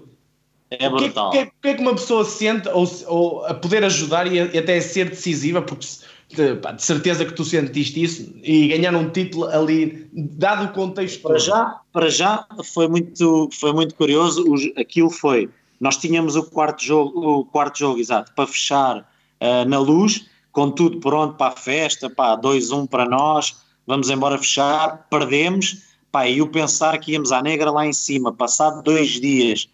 É 0.79 0.89
brutal. 0.89 1.29
O 1.29 1.31
que, 1.31 1.37
é, 1.37 1.45
que, 1.45 1.67
é 1.69 1.73
que 1.73 1.81
uma 1.81 1.93
pessoa 1.93 2.25
sente 2.25 2.67
ou, 2.69 2.89
ou 3.07 3.45
a 3.45 3.53
poder 3.53 3.83
ajudar 3.83 4.27
e, 4.27 4.35
e 4.37 4.57
até 4.57 4.79
ser 4.81 5.09
decisiva, 5.09 5.61
porque 5.61 5.85
de, 6.33 6.55
pá, 6.55 6.71
de, 6.71 6.83
certeza 6.83 7.25
que 7.25 7.33
tu 7.33 7.45
sentiste 7.45 8.01
isso 8.01 8.33
e 8.43 8.67
ganhar 8.67 8.95
um 8.95 9.09
título 9.09 9.45
ali, 9.45 10.07
dado 10.13 10.65
o 10.65 10.73
contexto. 10.73 11.21
Para 11.21 11.37
já, 11.37 11.79
para 11.91 12.09
já 12.09 12.45
foi 12.73 12.87
muito, 12.87 13.49
foi 13.51 13.73
muito 13.73 13.95
curioso. 13.95 14.43
Aquilo 14.75 15.09
foi 15.09 15.49
nós 15.83 15.97
tínhamos 15.97 16.37
o 16.37 16.43
quarto 16.43 16.81
jogo, 16.81 17.39
o 17.39 17.45
quarto 17.45 17.79
jogo 17.79 17.99
exato, 17.99 18.31
para 18.33 18.47
fechar 18.47 18.99
uh, 18.99 19.67
na 19.67 19.79
luz, 19.79 20.25
com 20.49 20.71
tudo 20.71 21.01
pronto 21.01 21.35
para 21.35 21.51
a 21.51 21.57
festa, 21.57 22.09
pá, 22.09 22.37
2-1 22.37 22.87
para 22.87 23.05
nós, 23.05 23.57
vamos 23.85 24.09
embora 24.09 24.37
fechar, 24.37 25.05
perdemos, 25.09 25.83
pá, 26.09 26.25
e 26.25 26.37
eu 26.37 26.47
pensar 26.47 26.97
que 26.99 27.11
íamos 27.11 27.33
à 27.33 27.41
negra 27.41 27.69
lá 27.69 27.85
em 27.85 27.91
cima, 27.91 28.31
passado 28.31 28.81
dois 28.81 29.19
dias, 29.19 29.67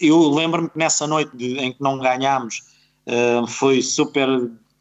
eu 0.00 0.30
lembro-me 0.30 0.68
que 0.68 0.78
nessa 0.78 1.06
noite 1.06 1.36
de, 1.36 1.58
em 1.58 1.72
que 1.72 1.82
não 1.82 1.98
ganhámos, 1.98 2.62
uh, 3.06 3.46
foi 3.46 3.82
super 3.82 4.28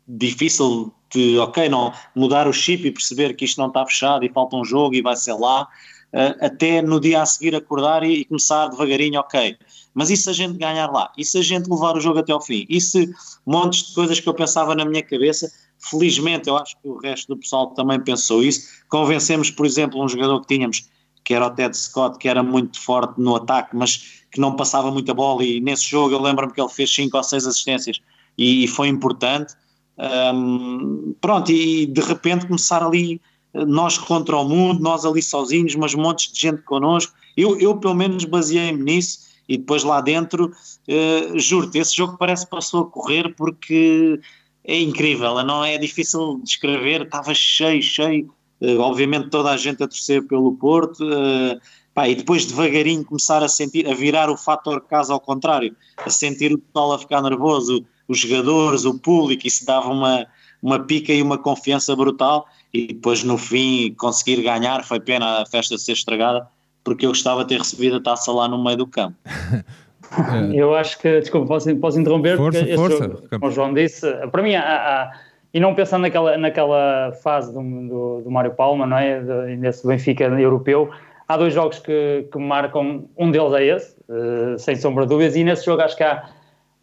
difícil 0.07 0.93
de, 1.13 1.37
ok, 1.39 1.69
não, 1.69 1.93
mudar 2.15 2.47
o 2.47 2.53
chip 2.53 2.87
e 2.87 2.91
perceber 2.91 3.35
que 3.35 3.45
isto 3.45 3.59
não 3.59 3.67
está 3.67 3.85
fechado 3.85 4.25
e 4.25 4.29
falta 4.29 4.55
um 4.55 4.65
jogo 4.65 4.95
e 4.95 5.01
vai 5.01 5.15
ser 5.15 5.33
lá, 5.33 5.67
até 6.39 6.81
no 6.81 6.99
dia 6.99 7.21
a 7.21 7.25
seguir 7.25 7.55
acordar 7.55 8.03
e 8.03 8.23
começar 8.23 8.67
devagarinho, 8.67 9.19
ok, 9.19 9.57
mas 9.93 10.09
e 10.09 10.17
se 10.17 10.29
a 10.29 10.33
gente 10.33 10.57
ganhar 10.57 10.91
lá? 10.91 11.11
E 11.17 11.25
se 11.25 11.37
a 11.37 11.41
gente 11.41 11.69
levar 11.69 11.95
o 11.95 12.01
jogo 12.01 12.19
até 12.19 12.31
ao 12.31 12.41
fim? 12.41 12.65
E 12.69 12.79
se 12.79 13.09
montes 13.45 13.87
de 13.87 13.93
coisas 13.93 14.19
que 14.19 14.27
eu 14.27 14.33
pensava 14.33 14.75
na 14.75 14.85
minha 14.85 15.03
cabeça, 15.03 15.51
felizmente 15.77 16.47
eu 16.47 16.57
acho 16.57 16.75
que 16.81 16.87
o 16.87 16.97
resto 16.97 17.33
do 17.33 17.39
pessoal 17.39 17.67
também 17.67 17.99
pensou 17.99 18.43
isso, 18.43 18.83
convencemos, 18.89 19.49
por 19.49 19.65
exemplo, 19.65 20.03
um 20.03 20.07
jogador 20.07 20.41
que 20.41 20.47
tínhamos, 20.47 20.89
que 21.25 21.33
era 21.33 21.47
o 21.47 21.49
Ted 21.49 21.75
Scott, 21.75 22.17
que 22.19 22.29
era 22.29 22.41
muito 22.41 22.79
forte 22.79 23.19
no 23.19 23.35
ataque, 23.35 23.75
mas 23.75 24.23
que 24.31 24.39
não 24.39 24.55
passava 24.55 24.91
muita 24.91 25.13
bola 25.13 25.43
e 25.43 25.59
nesse 25.59 25.89
jogo 25.89 26.13
eu 26.13 26.21
lembro-me 26.21 26.53
que 26.53 26.61
ele 26.61 26.69
fez 26.69 26.93
5 26.93 27.17
ou 27.17 27.23
6 27.23 27.47
assistências 27.47 27.99
e, 28.37 28.67
foi 28.67 28.87
importante. 28.87 29.53
Um, 29.97 31.15
pronto, 31.19 31.51
e 31.51 31.85
de 31.85 32.01
repente 32.01 32.45
começar 32.45 32.83
ali 32.83 33.19
nós 33.53 33.97
contra 33.97 34.35
o 34.35 34.43
mundo, 34.43 34.81
nós 34.81 35.05
ali 35.05 35.21
sozinhos, 35.21 35.75
mas 35.75 35.95
montes 35.95 36.31
de 36.31 36.41
gente 36.41 36.61
connosco. 36.63 37.13
Eu, 37.37 37.57
eu 37.59 37.77
pelo 37.77 37.93
menos 37.93 38.25
baseei-me 38.25 38.83
nisso 38.83 39.19
e 39.47 39.57
depois 39.57 39.83
lá 39.83 40.01
dentro, 40.01 40.47
uh, 40.47 41.39
juro-te, 41.39 41.77
esse 41.77 41.95
jogo 41.95 42.17
parece 42.17 42.45
que 42.45 42.51
passou 42.51 42.83
a 42.83 42.89
correr 42.89 43.33
porque 43.35 44.19
é 44.63 44.79
incrível, 44.79 45.41
não 45.43 45.63
é 45.63 45.77
difícil 45.77 46.41
de 46.43 46.49
escrever, 46.49 47.03
estava 47.03 47.33
cheio, 47.33 47.81
cheio, 47.81 48.33
obviamente 48.79 49.29
toda 49.29 49.51
a 49.51 49.57
gente 49.57 49.83
a 49.83 49.87
torcer 49.87 50.25
pelo 50.27 50.55
Porto, 50.55 51.03
uh, 51.03 51.59
pá, 51.93 52.07
e 52.07 52.15
depois 52.15 52.45
devagarinho 52.45 53.03
começar 53.05 53.43
a 53.43 53.47
sentir, 53.47 53.87
a 53.87 53.93
virar 53.93 54.29
o 54.29 54.37
fator 54.37 54.81
casa 54.81 55.13
ao 55.13 55.19
contrário, 55.19 55.75
a 55.97 56.09
sentir 56.09 56.53
o 56.53 56.57
pessoal 56.57 56.93
a 56.93 56.99
ficar 56.99 57.21
nervoso, 57.21 57.85
os 58.07 58.19
jogadores, 58.19 58.85
o 58.85 58.99
público, 58.99 59.47
isso 59.47 59.65
dava 59.65 59.89
uma, 59.89 60.25
uma 60.61 60.79
pica 60.79 61.11
e 61.11 61.21
uma 61.21 61.37
confiança 61.37 61.95
brutal, 61.95 62.47
e 62.73 62.87
depois 62.87 63.23
no 63.23 63.37
fim 63.37 63.93
conseguir 63.97 64.41
ganhar, 64.41 64.83
foi 64.83 64.99
pena 64.99 65.41
a 65.41 65.45
festa 65.45 65.77
ser 65.77 65.93
estragada, 65.93 66.47
porque 66.83 67.05
eu 67.05 67.09
gostava 67.09 67.43
de 67.43 67.49
ter 67.49 67.59
recebido 67.59 67.97
a 67.97 68.01
taça 68.01 68.31
lá 68.31 68.47
no 68.47 68.63
meio 68.63 68.77
do 68.77 68.87
campo. 68.87 69.15
eu 70.53 70.75
acho 70.75 70.99
que, 70.99 71.19
desculpa, 71.19 71.47
posso, 71.47 71.75
posso 71.77 71.99
interromper? 71.99 72.37
Força, 72.37 72.59
porque 72.59 72.75
força. 72.75 73.03
Jogo, 73.03 73.23
como 73.29 73.47
o 73.47 73.51
João 73.51 73.73
disse, 73.73 74.11
para 74.31 74.43
mim, 74.43 74.55
há, 74.55 74.61
há, 74.61 75.19
e 75.55 75.59
não 75.61 75.73
pensando 75.73 76.01
naquela, 76.01 76.37
naquela 76.37 77.13
fase 77.23 77.53
do, 77.53 77.61
do, 77.61 78.21
do 78.23 78.29
Mário 78.29 78.53
Palma, 78.53 78.85
não 78.85 78.97
é? 78.97 79.21
Nesse 79.55 79.87
Benfica 79.87 80.25
europeu, 80.25 80.89
há 81.25 81.37
dois 81.37 81.53
jogos 81.53 81.79
que, 81.79 82.27
que 82.29 82.37
marcam, 82.37 83.05
um 83.17 83.31
deles 83.31 83.53
é 83.53 83.63
esse, 83.63 83.95
uh, 84.09 84.59
sem 84.59 84.75
sombra 84.75 85.05
de 85.05 85.11
dúvidas, 85.11 85.33
e 85.33 85.45
nesse 85.45 85.63
jogo 85.65 85.81
acho 85.81 85.95
que 85.95 86.03
há, 86.03 86.27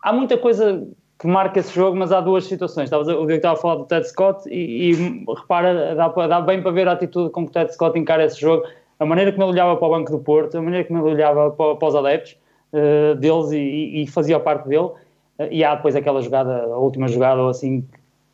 há 0.02 0.11
muita 0.11 0.38
coisa 0.38 0.88
que 1.19 1.26
marca 1.26 1.61
esse 1.61 1.75
jogo, 1.75 1.99
mas 1.99 2.12
há 2.12 2.23
duas 2.23 2.47
situações. 2.47 2.85
Estavas, 2.85 3.09
o 3.09 3.26
Diego 3.26 3.33
estava 3.33 3.59
a 3.59 3.61
falar 3.61 3.75
do 3.75 3.85
Ted 3.85 4.09
Scott 4.09 4.49
e, 4.49 4.91
e 4.91 5.25
repara, 5.29 5.95
dá, 5.95 6.09
dá, 6.09 6.41
bem 6.41 6.62
para 6.62 6.71
ver 6.71 6.88
a 6.88 6.93
atitude 6.93 7.29
como 7.29 7.49
o 7.49 7.50
Ted 7.50 7.71
Scott 7.75 7.99
encara 7.99 8.25
esse 8.25 8.41
jogo 8.41 8.64
a 8.99 9.05
maneira 9.05 9.33
como 9.33 9.45
ele 9.45 9.52
olhava 9.52 9.76
para 9.76 9.87
o 9.87 9.91
Banco 9.91 10.11
do 10.11 10.19
Porto, 10.19 10.57
a 10.57 10.62
maneira 10.62 10.88
como 10.88 11.00
ele 11.00 11.14
olhava 11.14 11.50
para, 11.50 11.75
para 11.75 11.88
os 11.88 11.95
adeptos 11.95 12.38
uh, 12.73 13.14
deles 13.17 13.52
e, 13.52 14.02
e, 14.02 14.07
fazia 14.07 14.41
parte 14.41 14.67
dele. 14.67 14.93
e 15.50 15.62
há 15.62 15.75
depois 15.75 15.95
aquela 15.95 16.23
jogada, 16.23 16.62
a 16.62 16.79
última 16.79 17.07
jogada 17.07 17.43
ou 17.43 17.50
assim, 17.50 17.87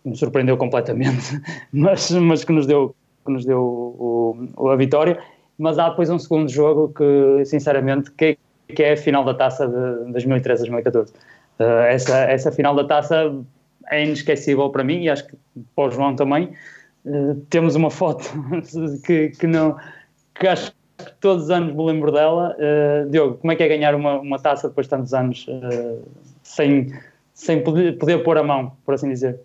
que 0.08 0.10
me 0.10 0.16
surpreendeu 0.16 0.56
completamente, 0.56 1.40
mas, 1.72 2.10
mas 2.10 2.44
que 2.44 2.52
nos 2.52 2.66
deu, 2.66 2.94
que 3.24 3.32
nos 3.32 3.44
deu 3.44 3.60
o, 3.60 4.48
o, 4.56 4.68
a 4.68 4.76
vitória. 4.76 5.18
Mas 5.58 5.78
há 5.78 5.90
depois 5.90 6.08
um 6.08 6.18
segundo 6.18 6.48
jogo 6.48 6.92
que, 6.94 7.44
sinceramente, 7.44 8.10
que, 8.12 8.38
que 8.68 8.82
é 8.82 8.92
a 8.92 8.96
final 8.96 9.24
da 9.24 9.34
taça 9.34 9.66
de 9.66 10.12
2013-2014. 10.12 11.10
Uh, 11.58 11.62
essa, 11.88 12.16
essa 12.18 12.52
final 12.52 12.74
da 12.76 12.84
taça 12.84 13.34
é 13.90 14.04
inesquecível 14.04 14.70
para 14.70 14.84
mim 14.84 15.02
e 15.02 15.10
acho 15.10 15.26
que 15.26 15.36
para 15.74 15.88
o 15.88 15.90
João 15.90 16.14
também. 16.14 16.52
Uh, 17.04 17.34
temos 17.50 17.74
uma 17.74 17.90
foto 17.90 18.24
que, 19.04 19.30
que, 19.30 19.46
não, 19.46 19.76
que 20.38 20.46
acho 20.46 20.72
que 20.98 21.12
todos 21.20 21.44
os 21.44 21.50
anos 21.50 21.74
me 21.74 21.84
lembro 21.84 22.12
dela. 22.12 22.56
Uh, 22.56 23.10
Diogo, 23.10 23.38
como 23.38 23.52
é 23.52 23.56
que 23.56 23.62
é 23.64 23.68
ganhar 23.68 23.96
uma, 23.96 24.20
uma 24.20 24.38
taça 24.38 24.68
depois 24.68 24.86
de 24.86 24.90
tantos 24.90 25.12
anos 25.12 25.44
sem, 26.44 26.92
sem 27.34 27.64
poder, 27.64 27.98
poder 27.98 28.22
pôr 28.22 28.38
a 28.38 28.44
mão, 28.44 28.76
por 28.84 28.94
assim 28.94 29.08
dizer? 29.08 29.40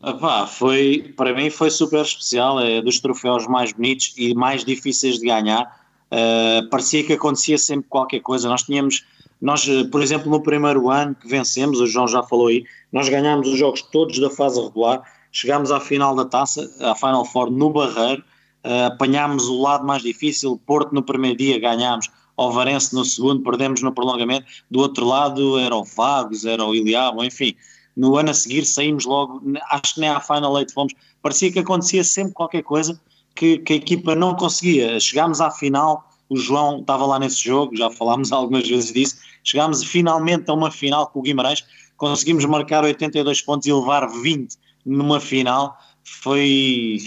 Ah, 0.00 0.46
foi, 0.46 1.12
para 1.16 1.34
mim 1.34 1.50
foi 1.50 1.70
super 1.70 2.02
especial, 2.02 2.60
é 2.60 2.80
dos 2.80 3.00
troféus 3.00 3.46
mais 3.48 3.72
bonitos 3.72 4.14
e 4.16 4.32
mais 4.32 4.64
difíceis 4.64 5.18
de 5.18 5.26
ganhar. 5.26 5.76
Uh, 6.10 6.68
parecia 6.70 7.04
que 7.04 7.14
acontecia 7.14 7.58
sempre 7.58 7.88
qualquer 7.88 8.20
coisa. 8.20 8.48
Nós 8.48 8.62
tínhamos, 8.62 9.04
nós, 9.40 9.66
eh, 9.68 9.84
por 9.90 10.00
exemplo, 10.00 10.30
no 10.30 10.40
primeiro 10.40 10.88
ano 10.88 11.14
que 11.14 11.28
vencemos, 11.28 11.80
o 11.80 11.86
João 11.86 12.06
já 12.06 12.22
falou 12.22 12.46
aí, 12.46 12.64
nós 12.92 13.08
ganhámos 13.08 13.48
os 13.48 13.58
jogos 13.58 13.82
todos 13.82 14.18
da 14.18 14.30
fase 14.30 14.60
regular, 14.60 15.02
chegámos 15.32 15.70
à 15.70 15.80
final 15.80 16.14
da 16.14 16.24
taça, 16.24 16.70
à 16.80 16.94
Final 16.94 17.24
Four 17.24 17.50
no 17.50 17.70
Barreiro, 17.70 18.22
uh, 18.64 18.86
apanhámos 18.86 19.48
o 19.48 19.60
lado 19.60 19.84
mais 19.84 20.02
difícil, 20.02 20.60
Porto 20.64 20.94
no 20.94 21.02
primeiro 21.02 21.36
dia 21.36 21.58
ganhámos, 21.58 22.08
Varense 22.36 22.94
no 22.94 23.04
segundo, 23.04 23.42
perdemos 23.42 23.82
no 23.82 23.92
prolongamento, 23.92 24.46
do 24.70 24.78
outro 24.78 25.04
lado 25.04 25.58
era 25.58 25.74
o 25.74 25.84
Vagos, 25.84 26.44
era 26.44 26.64
o 26.64 26.72
Iliabo, 26.72 27.24
enfim 27.24 27.56
no 27.98 28.16
ano 28.16 28.30
a 28.30 28.34
seguir 28.34 28.64
saímos 28.64 29.04
logo, 29.04 29.42
acho 29.70 29.94
que 29.94 30.00
nem 30.00 30.08
à 30.08 30.20
Final 30.20 30.56
Eight 30.56 30.72
fomos, 30.72 30.94
parecia 31.20 31.50
que 31.50 31.58
acontecia 31.58 32.04
sempre 32.04 32.32
qualquer 32.32 32.62
coisa 32.62 32.98
que, 33.34 33.58
que 33.58 33.72
a 33.72 33.76
equipa 33.76 34.14
não 34.14 34.36
conseguia. 34.36 35.00
Chegámos 35.00 35.40
à 35.40 35.50
final, 35.50 36.08
o 36.30 36.36
João 36.36 36.78
estava 36.78 37.04
lá 37.04 37.18
nesse 37.18 37.42
jogo, 37.42 37.76
já 37.76 37.90
falámos 37.90 38.30
algumas 38.32 38.68
vezes 38.68 38.92
disso, 38.92 39.16
chegámos 39.42 39.82
finalmente 39.82 40.48
a 40.48 40.54
uma 40.54 40.70
final 40.70 41.08
com 41.08 41.18
o 41.18 41.22
Guimarães, 41.22 41.64
conseguimos 41.96 42.44
marcar 42.44 42.84
82 42.84 43.42
pontos 43.42 43.66
e 43.66 43.72
levar 43.72 44.06
20 44.06 44.56
numa 44.86 45.18
final, 45.18 45.76
foi 46.04 46.98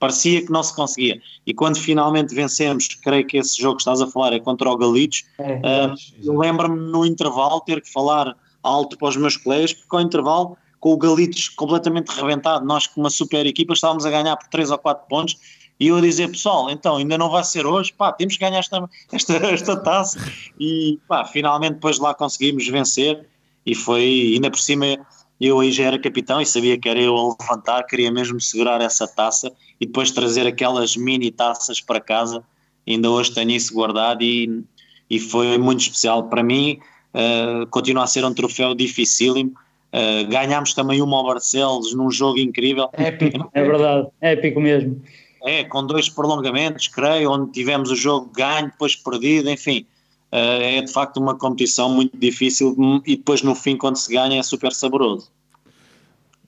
parecia 0.00 0.44
que 0.44 0.50
não 0.50 0.64
se 0.64 0.74
conseguia. 0.74 1.20
E 1.46 1.54
quando 1.54 1.78
finalmente 1.78 2.34
vencemos, 2.34 2.88
creio 2.88 3.24
que 3.24 3.36
esse 3.36 3.60
jogo 3.60 3.76
que 3.76 3.82
estás 3.82 4.00
a 4.00 4.06
falar 4.08 4.32
é 4.32 4.40
contra 4.40 4.68
o 4.68 4.76
Galitos, 4.76 5.24
é, 5.38 5.86
uh, 5.86 6.38
lembro-me 6.40 6.90
no 6.90 7.06
intervalo 7.06 7.60
ter 7.60 7.80
que 7.82 7.92
falar 7.92 8.34
alto 8.62 8.96
para 8.96 9.08
os 9.08 9.16
meus 9.16 9.36
colegas, 9.36 9.72
porque 9.72 9.94
ao 9.94 10.02
intervalo, 10.02 10.56
com 10.78 10.92
o 10.92 10.96
Galitos 10.96 11.48
completamente 11.48 12.08
reventado, 12.08 12.64
nós 12.64 12.86
com 12.86 13.00
uma 13.00 13.10
super 13.10 13.46
equipa 13.46 13.72
estávamos 13.72 14.06
a 14.06 14.10
ganhar 14.10 14.36
por 14.36 14.48
3 14.48 14.70
ou 14.70 14.78
4 14.78 15.06
pontos, 15.08 15.36
e 15.78 15.86
eu 15.86 15.96
a 15.96 16.00
dizer, 16.00 16.28
pessoal, 16.28 16.70
então 16.70 16.96
ainda 16.96 17.16
não 17.16 17.30
vai 17.30 17.42
ser 17.42 17.66
hoje, 17.66 17.92
pá, 17.92 18.12
temos 18.12 18.34
que 18.34 18.40
ganhar 18.40 18.58
esta, 18.58 18.88
esta, 19.12 19.34
esta 19.46 19.76
taça, 19.76 20.18
e 20.58 20.98
pá, 21.08 21.24
finalmente 21.24 21.74
depois 21.74 21.98
lá 21.98 22.14
conseguimos 22.14 22.66
vencer, 22.66 23.26
e 23.64 23.74
foi, 23.74 24.32
ainda 24.34 24.50
por 24.50 24.58
cima, 24.58 24.98
eu 25.40 25.58
aí 25.58 25.72
já 25.72 25.84
era 25.84 25.98
capitão 25.98 26.40
e 26.40 26.46
sabia 26.46 26.78
que 26.78 26.88
era 26.88 27.00
eu 27.00 27.16
a 27.16 27.36
levantar, 27.40 27.84
queria 27.84 28.10
mesmo 28.10 28.40
segurar 28.40 28.80
essa 28.82 29.08
taça 29.08 29.50
e 29.80 29.86
depois 29.86 30.10
trazer 30.10 30.46
aquelas 30.46 30.96
mini 30.96 31.30
taças 31.30 31.80
para 31.80 32.00
casa, 32.00 32.44
ainda 32.86 33.10
hoje 33.10 33.32
tenho 33.32 33.50
isso 33.50 33.72
guardado 33.72 34.22
e, 34.22 34.62
e 35.08 35.18
foi 35.18 35.56
muito 35.56 35.80
especial 35.80 36.24
para 36.24 36.42
mim, 36.42 36.78
uh, 37.14 37.66
continua 37.66 38.04
a 38.04 38.06
ser 38.06 38.24
um 38.24 38.34
troféu 38.34 38.74
dificílimo. 38.74 39.52
Uh, 39.92 40.28
ganhámos 40.28 40.72
também 40.72 41.02
uma 41.02 41.16
ao 41.16 41.26
Barcelos 41.26 41.94
num 41.94 42.10
jogo 42.10 42.38
incrível. 42.38 42.88
Épico, 42.92 43.50
é 43.54 43.62
verdade, 43.62 44.08
épico 44.20 44.60
mesmo. 44.60 45.02
É, 45.44 45.64
com 45.64 45.84
dois 45.86 46.08
prolongamentos, 46.08 46.86
creio, 46.86 47.30
onde 47.30 47.50
tivemos 47.52 47.90
o 47.90 47.96
jogo 47.96 48.30
ganho, 48.34 48.66
depois 48.66 48.94
perdido, 48.94 49.50
enfim. 49.50 49.86
Uh, 50.32 50.62
é 50.62 50.80
de 50.82 50.92
facto 50.92 51.16
uma 51.16 51.34
competição 51.34 51.88
muito 51.88 52.16
difícil 52.16 52.76
e 53.04 53.16
depois 53.16 53.42
no 53.42 53.54
fim, 53.54 53.76
quando 53.76 53.96
se 53.96 54.12
ganha, 54.12 54.38
é 54.38 54.42
super 54.42 54.72
saboroso. 54.72 55.28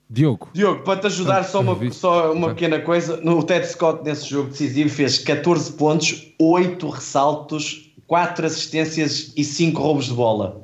Diogo. 0.08 0.50
Diogo, 0.52 0.84
para 0.84 1.00
te 1.00 1.06
ajudar, 1.06 1.42
só 1.42 1.60
uma, 1.60 1.90
só 1.90 2.32
uma 2.32 2.50
pequena 2.50 2.78
coisa. 2.78 3.16
No 3.16 3.42
Ted 3.42 3.66
Scott, 3.66 4.04
nesse 4.04 4.28
jogo 4.28 4.50
decisivo, 4.50 4.90
fez 4.90 5.18
14 5.18 5.72
pontos, 5.72 6.34
8 6.38 6.86
ressaltos, 6.86 7.90
quatro 8.06 8.44
assistências 8.44 9.32
e 9.34 9.42
cinco 9.42 9.80
roubos 9.80 10.04
de 10.04 10.12
bola. 10.12 10.61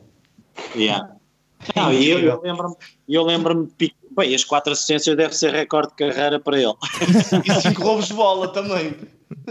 Yeah. 0.75 1.15
Não, 1.75 1.93
e 1.93 2.09
eu, 2.09 2.21
eu 2.21 2.41
lembro-me, 2.41 2.77
eu 3.09 3.23
lembro-me, 3.25 3.69
bem, 4.17 4.35
as 4.35 4.45
quatro 4.45 4.73
assistências 4.73 5.17
deve 5.17 5.35
ser 5.35 5.53
recorde 5.53 5.89
de 5.89 5.95
carreira 5.97 6.39
para 6.39 6.57
ele. 6.57 6.75
e 7.45 7.61
cinco 7.61 7.83
roubos 7.83 8.07
de 8.07 8.15
bola 8.15 8.49
também. 8.49 8.95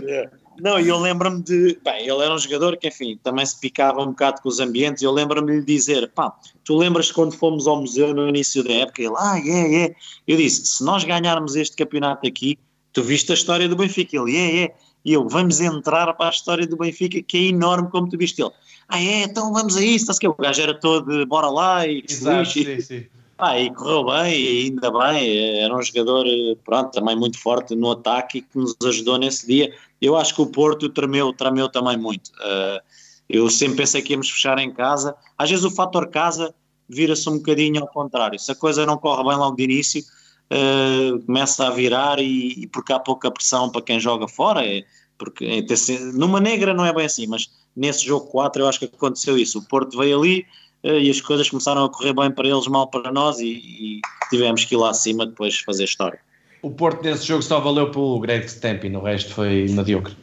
Yeah. 0.02 0.32
Não, 0.60 0.80
e 0.80 0.88
eu 0.88 0.98
lembro-me 0.98 1.44
de, 1.44 1.80
bem, 1.84 2.08
ele 2.08 2.24
era 2.24 2.34
um 2.34 2.38
jogador 2.38 2.78
que, 2.78 2.88
enfim, 2.88 3.20
também 3.22 3.46
se 3.46 3.60
picava 3.60 4.02
um 4.02 4.08
bocado 4.08 4.42
com 4.42 4.50
os 4.50 4.60
ambientes, 4.60 5.04
eu 5.04 5.12
lembro-me 5.12 5.52
de 5.52 5.60
lhe 5.60 5.66
dizer, 5.66 6.10
pá, 6.10 6.34
tu 6.64 6.76
lembras 6.76 7.12
quando 7.12 7.34
fomos 7.36 7.68
ao 7.68 7.80
museu 7.80 8.14
no 8.14 8.28
início 8.28 8.64
da 8.64 8.74
época? 8.74 9.02
Ele, 9.04 9.14
ah, 9.18 9.38
é, 9.38 9.42
yeah, 9.42 9.78
é. 9.78 9.96
Eu 10.28 10.38
disse, 10.38 10.66
se 10.66 10.84
nós 10.84 11.04
ganharmos 11.04 11.56
este 11.56 11.76
campeonato 11.76 12.28
aqui, 12.28 12.58
tu 12.92 13.04
viste 13.04 13.32
a 13.32 13.36
história 13.36 13.70
do 13.70 13.76
Benfica? 13.76 14.18
Ele, 14.18 14.36
é, 14.36 14.40
yeah, 14.40 14.74
é. 14.74 14.76
E 15.06 15.14
eu, 15.14 15.28
vamos 15.30 15.62
entrar 15.62 16.12
para 16.16 16.28
a 16.28 16.32
história 16.32 16.66
do 16.66 16.76
Benfica, 16.76 17.22
que 17.22 17.38
é 17.38 17.42
enorme, 17.50 17.90
como 17.90 18.10
tu 18.10 18.18
viste 18.18 18.42
ele. 18.42 18.52
Ah, 18.88 19.02
é, 19.02 19.24
então 19.24 19.52
vamos 19.52 19.76
a 19.76 19.82
isso. 19.82 20.12
O 20.12 20.34
gajo 20.36 20.62
era 20.62 20.74
todo, 20.74 21.26
bora 21.26 21.50
lá 21.50 21.86
e 21.86 22.04
Exato, 22.08 22.50
sim, 22.52 22.82
sim. 22.82 23.06
Ah, 23.40 23.60
e 23.60 23.70
correu 23.70 24.04
bem, 24.04 24.34
e 24.34 24.64
ainda 24.64 24.90
bem, 24.90 25.60
era 25.62 25.76
um 25.76 25.82
jogador, 25.84 26.26
pronto, 26.66 26.92
também 26.92 27.16
muito 27.16 27.38
forte 27.38 27.76
no 27.76 27.92
ataque 27.92 28.40
e 28.40 28.42
que 28.42 28.58
nos 28.58 28.76
ajudou 28.84 29.20
nesse 29.20 29.46
dia. 29.46 29.72
Eu 30.02 30.18
acho 30.18 30.34
que 30.34 30.42
o 30.42 30.48
Porto 30.48 30.90
tremeu, 30.90 31.32
tremeu 31.34 31.70
também 31.70 31.98
muito. 31.98 32.30
Uh, 32.30 32.82
eu 33.30 33.48
sempre 33.48 33.78
pensei 33.78 34.02
que 34.02 34.14
íamos 34.14 34.32
fechar 34.32 34.58
em 34.58 34.74
casa. 34.74 35.16
Às 35.38 35.52
vezes 35.52 35.64
o 35.64 35.70
fator 35.70 36.10
casa 36.10 36.52
vira-se 36.90 37.30
um 37.30 37.38
bocadinho 37.38 37.82
ao 37.82 37.88
contrário. 37.88 38.40
Se 38.40 38.52
a 38.52 38.56
coisa 38.56 38.88
não 38.88 38.98
corre 38.98 39.24
bem 39.24 39.38
logo 39.38 39.56
de 39.56 39.64
início, 39.64 40.04
uh, 40.52 41.24
começa 41.24 41.68
a 41.68 41.70
virar 41.70 42.20
e, 42.20 42.64
e, 42.64 42.68
porque 42.68 42.94
há 42.94 43.00
pouca 43.00 43.30
pressão 43.30 43.70
para 43.70 43.82
quem 43.82 44.00
joga 44.00 44.28
fora, 44.28 44.66
é, 44.66 44.84
porque 45.18 45.46
é, 45.46 46.00
numa 46.14 46.40
negra 46.40 46.74
não 46.74 46.86
é 46.86 46.94
bem 46.94 47.06
assim, 47.06 47.28
mas 47.28 47.50
nesse 47.78 48.06
jogo 48.06 48.26
4 48.26 48.62
eu 48.62 48.68
acho 48.68 48.80
que 48.80 48.86
aconteceu 48.86 49.38
isso, 49.38 49.60
o 49.60 49.68
Porto 49.68 49.96
veio 49.98 50.20
ali 50.20 50.46
uh, 50.84 50.90
e 50.90 51.10
as 51.10 51.22
coisas 51.22 51.48
começaram 51.50 51.86
a 51.86 51.90
correr 51.90 52.14
bem 52.14 52.32
para 52.32 52.48
eles, 52.48 52.68
mal 52.68 52.88
para 52.88 53.12
nós 53.12 53.40
e, 53.40 53.48
e 53.48 54.02
tivemos 54.30 54.66
que 54.66 54.74
ir 54.74 54.78
lá 54.78 54.90
acima 54.90 55.26
depois 55.26 55.60
fazer 55.60 55.84
história. 55.84 56.20
O 56.64 56.72
Porto 56.72 57.04
nesse 57.04 57.26
jogo 57.26 57.44
só 57.44 57.60
valeu 57.60 57.92
pelo 57.92 58.20
Greg 58.20 58.46
Stamping, 58.48 58.96
o 58.96 59.02
resto 59.02 59.32
foi 59.32 59.68
mediocre. 59.70 60.18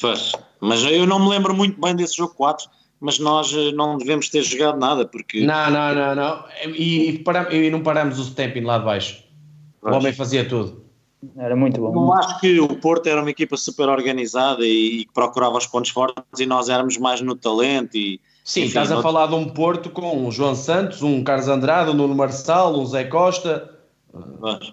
Pois, 0.00 0.32
mas 0.60 0.82
eu 0.84 1.06
não 1.06 1.18
me 1.18 1.30
lembro 1.30 1.54
muito 1.54 1.80
bem 1.80 1.96
desse 1.96 2.18
jogo 2.18 2.34
4, 2.34 2.68
mas 3.00 3.18
nós 3.18 3.52
eh, 3.52 3.72
não 3.72 3.96
devemos 3.96 4.28
ter 4.28 4.42
jogado 4.42 4.78
nada, 4.78 5.06
porque... 5.06 5.40
Não, 5.40 5.70
não, 5.70 5.94
não, 5.94 6.14
não. 6.14 6.44
E, 6.74 7.10
e, 7.10 7.18
para, 7.20 7.54
e 7.54 7.70
não 7.70 7.80
paramos 7.82 8.18
o 8.18 8.22
Stamping 8.22 8.62
lá 8.62 8.78
de 8.78 8.84
baixo. 8.84 9.24
Pois. 9.80 9.94
O 9.94 9.98
homem 9.98 10.12
fazia 10.12 10.46
tudo. 10.46 10.87
Era 11.36 11.56
muito 11.56 11.80
bom. 11.80 11.92
Não 11.92 12.12
acho 12.12 12.40
que 12.40 12.60
o 12.60 12.68
Porto 12.76 13.08
era 13.08 13.20
uma 13.20 13.30
equipa 13.30 13.56
super 13.56 13.88
organizada 13.88 14.64
e, 14.64 15.04
que 15.04 15.12
procurava 15.12 15.56
os 15.56 15.66
pontos 15.66 15.90
fortes 15.90 16.22
e 16.38 16.46
nós 16.46 16.68
éramos 16.68 16.96
mais 16.96 17.20
no 17.20 17.34
talento 17.34 17.96
e... 17.96 18.20
Sim, 18.44 18.60
enfim, 18.60 18.68
estás 18.68 18.92
a 18.92 19.02
falar 19.02 19.26
de 19.26 19.34
um 19.34 19.48
Porto 19.48 19.90
com 19.90 20.26
um 20.26 20.30
João 20.30 20.54
Santos, 20.54 21.02
um 21.02 21.22
Carlos 21.22 21.48
Andrade, 21.48 21.90
um 21.90 21.94
Nuno 21.94 22.14
Marçal, 22.14 22.78
um 22.78 22.86
Zé 22.86 23.04
Costa... 23.04 23.74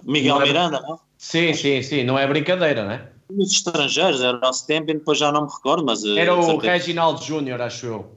Miguel 0.03 0.35
não 0.35 0.41
é... 0.41 0.45
Miranda, 0.45 0.81
não? 0.81 0.99
Sim, 1.17 1.53
sim, 1.53 1.81
sim, 1.81 2.03
não 2.03 2.17
é 2.17 2.25
brincadeira, 2.27 2.85
não 2.85 2.91
é? 2.91 3.09
Os 3.27 3.51
estrangeiros, 3.51 4.21
era 4.21 4.37
o 4.37 4.39
nosso 4.39 4.65
tempo 4.65 4.91
e 4.91 4.93
depois 4.93 5.17
já 5.17 5.31
não 5.31 5.45
me 5.45 5.51
recordo, 5.51 5.83
mas... 5.83 6.05
Eh, 6.05 6.19
era 6.19 6.35
o 6.35 6.57
Reginaldo 6.57 7.23
Júnior, 7.23 7.61
acho 7.61 7.85
eu. 7.85 8.11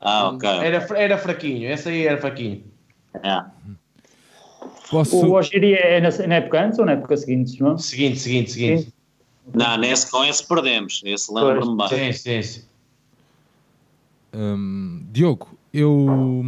Ah, 0.00 0.28
ok. 0.30 0.48
Era, 0.48 0.86
era 0.96 1.18
fraquinho, 1.18 1.68
esse 1.70 1.88
aí 1.88 2.06
era 2.06 2.18
fraquinho. 2.18 2.64
É. 3.22 3.44
Posso... 4.92 5.16
O 5.16 5.32
Ogiri 5.32 5.72
é 5.72 6.02
na, 6.02 6.10
na, 6.26 6.34
época 6.34 6.66
antes 6.66 6.78
ou 6.78 6.84
na 6.84 6.92
época 6.92 7.16
seguinte, 7.16 7.56
João? 7.56 7.78
Seguinte, 7.78 8.18
seguinte, 8.18 8.52
seguinte. 8.52 8.82
Sim. 8.82 8.92
Não, 9.54 9.78
nesse, 9.78 10.10
com 10.10 10.22
esse 10.22 10.46
perdemos, 10.46 11.00
esse 11.04 11.32
lembro-me 11.32 11.76
bem. 11.78 12.12
Sim, 12.12 12.12
sim, 12.12 12.42
sim. 12.42 12.62
Um, 14.34 15.02
Diogo, 15.10 15.48
eu 15.72 16.44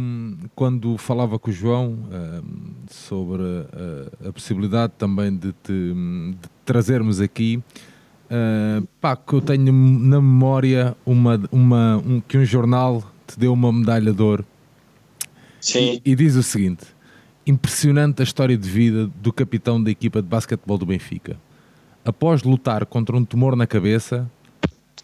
quando 0.55 0.95
falava 0.97 1.39
com 1.39 1.49
o 1.49 1.53
João 1.53 1.87
um, 1.89 2.73
sobre 2.87 3.41
a, 3.41 4.29
a, 4.29 4.31
possibilidade 4.31 4.93
também 4.97 5.35
de 5.35 5.51
te 5.51 5.71
de 5.71 6.49
trazermos 6.63 7.19
aqui, 7.19 7.57
uh, 7.57 8.87
pá, 9.01 9.15
que 9.15 9.33
eu 9.33 9.41
tenho 9.41 9.71
na 9.71 10.21
memória 10.21 10.95
uma, 11.05 11.39
uma, 11.51 11.97
um, 11.97 12.21
que 12.21 12.37
um 12.37 12.45
jornal 12.45 13.03
te 13.27 13.39
deu 13.39 13.53
uma 13.53 13.73
medalha 13.73 14.13
de 14.13 14.21
ouro 14.21 14.45
Sim. 15.59 15.99
E, 16.05 16.11
e 16.11 16.15
diz 16.15 16.35
o 16.35 16.43
seguinte: 16.43 16.85
impressionante 17.45 18.21
a 18.21 18.23
história 18.23 18.57
de 18.57 18.69
vida 18.69 19.07
do 19.21 19.31
capitão 19.31 19.81
da 19.81 19.91
equipa 19.91 20.21
de 20.21 20.27
basquetebol 20.27 20.77
do 20.77 20.85
Benfica. 20.85 21.37
Após 22.03 22.43
lutar 22.43 22.85
contra 22.85 23.15
um 23.15 23.25
tumor 23.25 23.55
na 23.55 23.67
cabeça, 23.67 24.29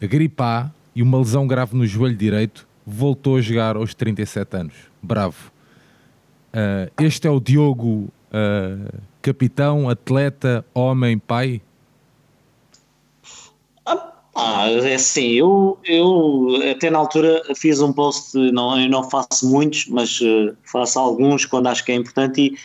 a 0.02 0.06
gripe 0.06 0.42
A 0.42 0.72
e 0.96 1.02
uma 1.02 1.18
lesão 1.18 1.48
grave 1.48 1.76
no 1.76 1.86
joelho 1.86 2.16
direito, 2.16 2.68
voltou 2.86 3.38
a 3.38 3.42
jogar 3.42 3.76
aos 3.76 3.94
37 3.94 4.58
anos. 4.58 4.74
Bravo. 5.02 5.52
Uh, 6.54 6.92
este 7.04 7.28
é 7.28 7.32
o 7.32 7.40
Diogo, 7.40 8.10
uh, 8.32 9.02
capitão, 9.22 9.90
atleta, 9.90 10.66
homem, 10.74 11.18
pai? 11.18 11.62
Ah, 14.34 14.70
é 14.70 14.96
assim, 14.96 15.32
eu, 15.32 15.78
eu 15.84 16.72
até 16.72 16.90
na 16.90 17.00
altura 17.00 17.44
fiz 17.56 17.82
um 17.82 17.92
post, 17.92 18.38
não, 18.38 18.80
eu 18.80 18.90
não 18.90 19.10
faço 19.10 19.50
muitos, 19.50 19.88
mas 19.88 20.22
uh, 20.22 20.56
faço 20.64 21.00
alguns 21.00 21.46
quando 21.46 21.68
acho 21.68 21.84
que 21.84 21.92
é 21.92 21.96
importante 21.96 22.42
e, 22.42 22.58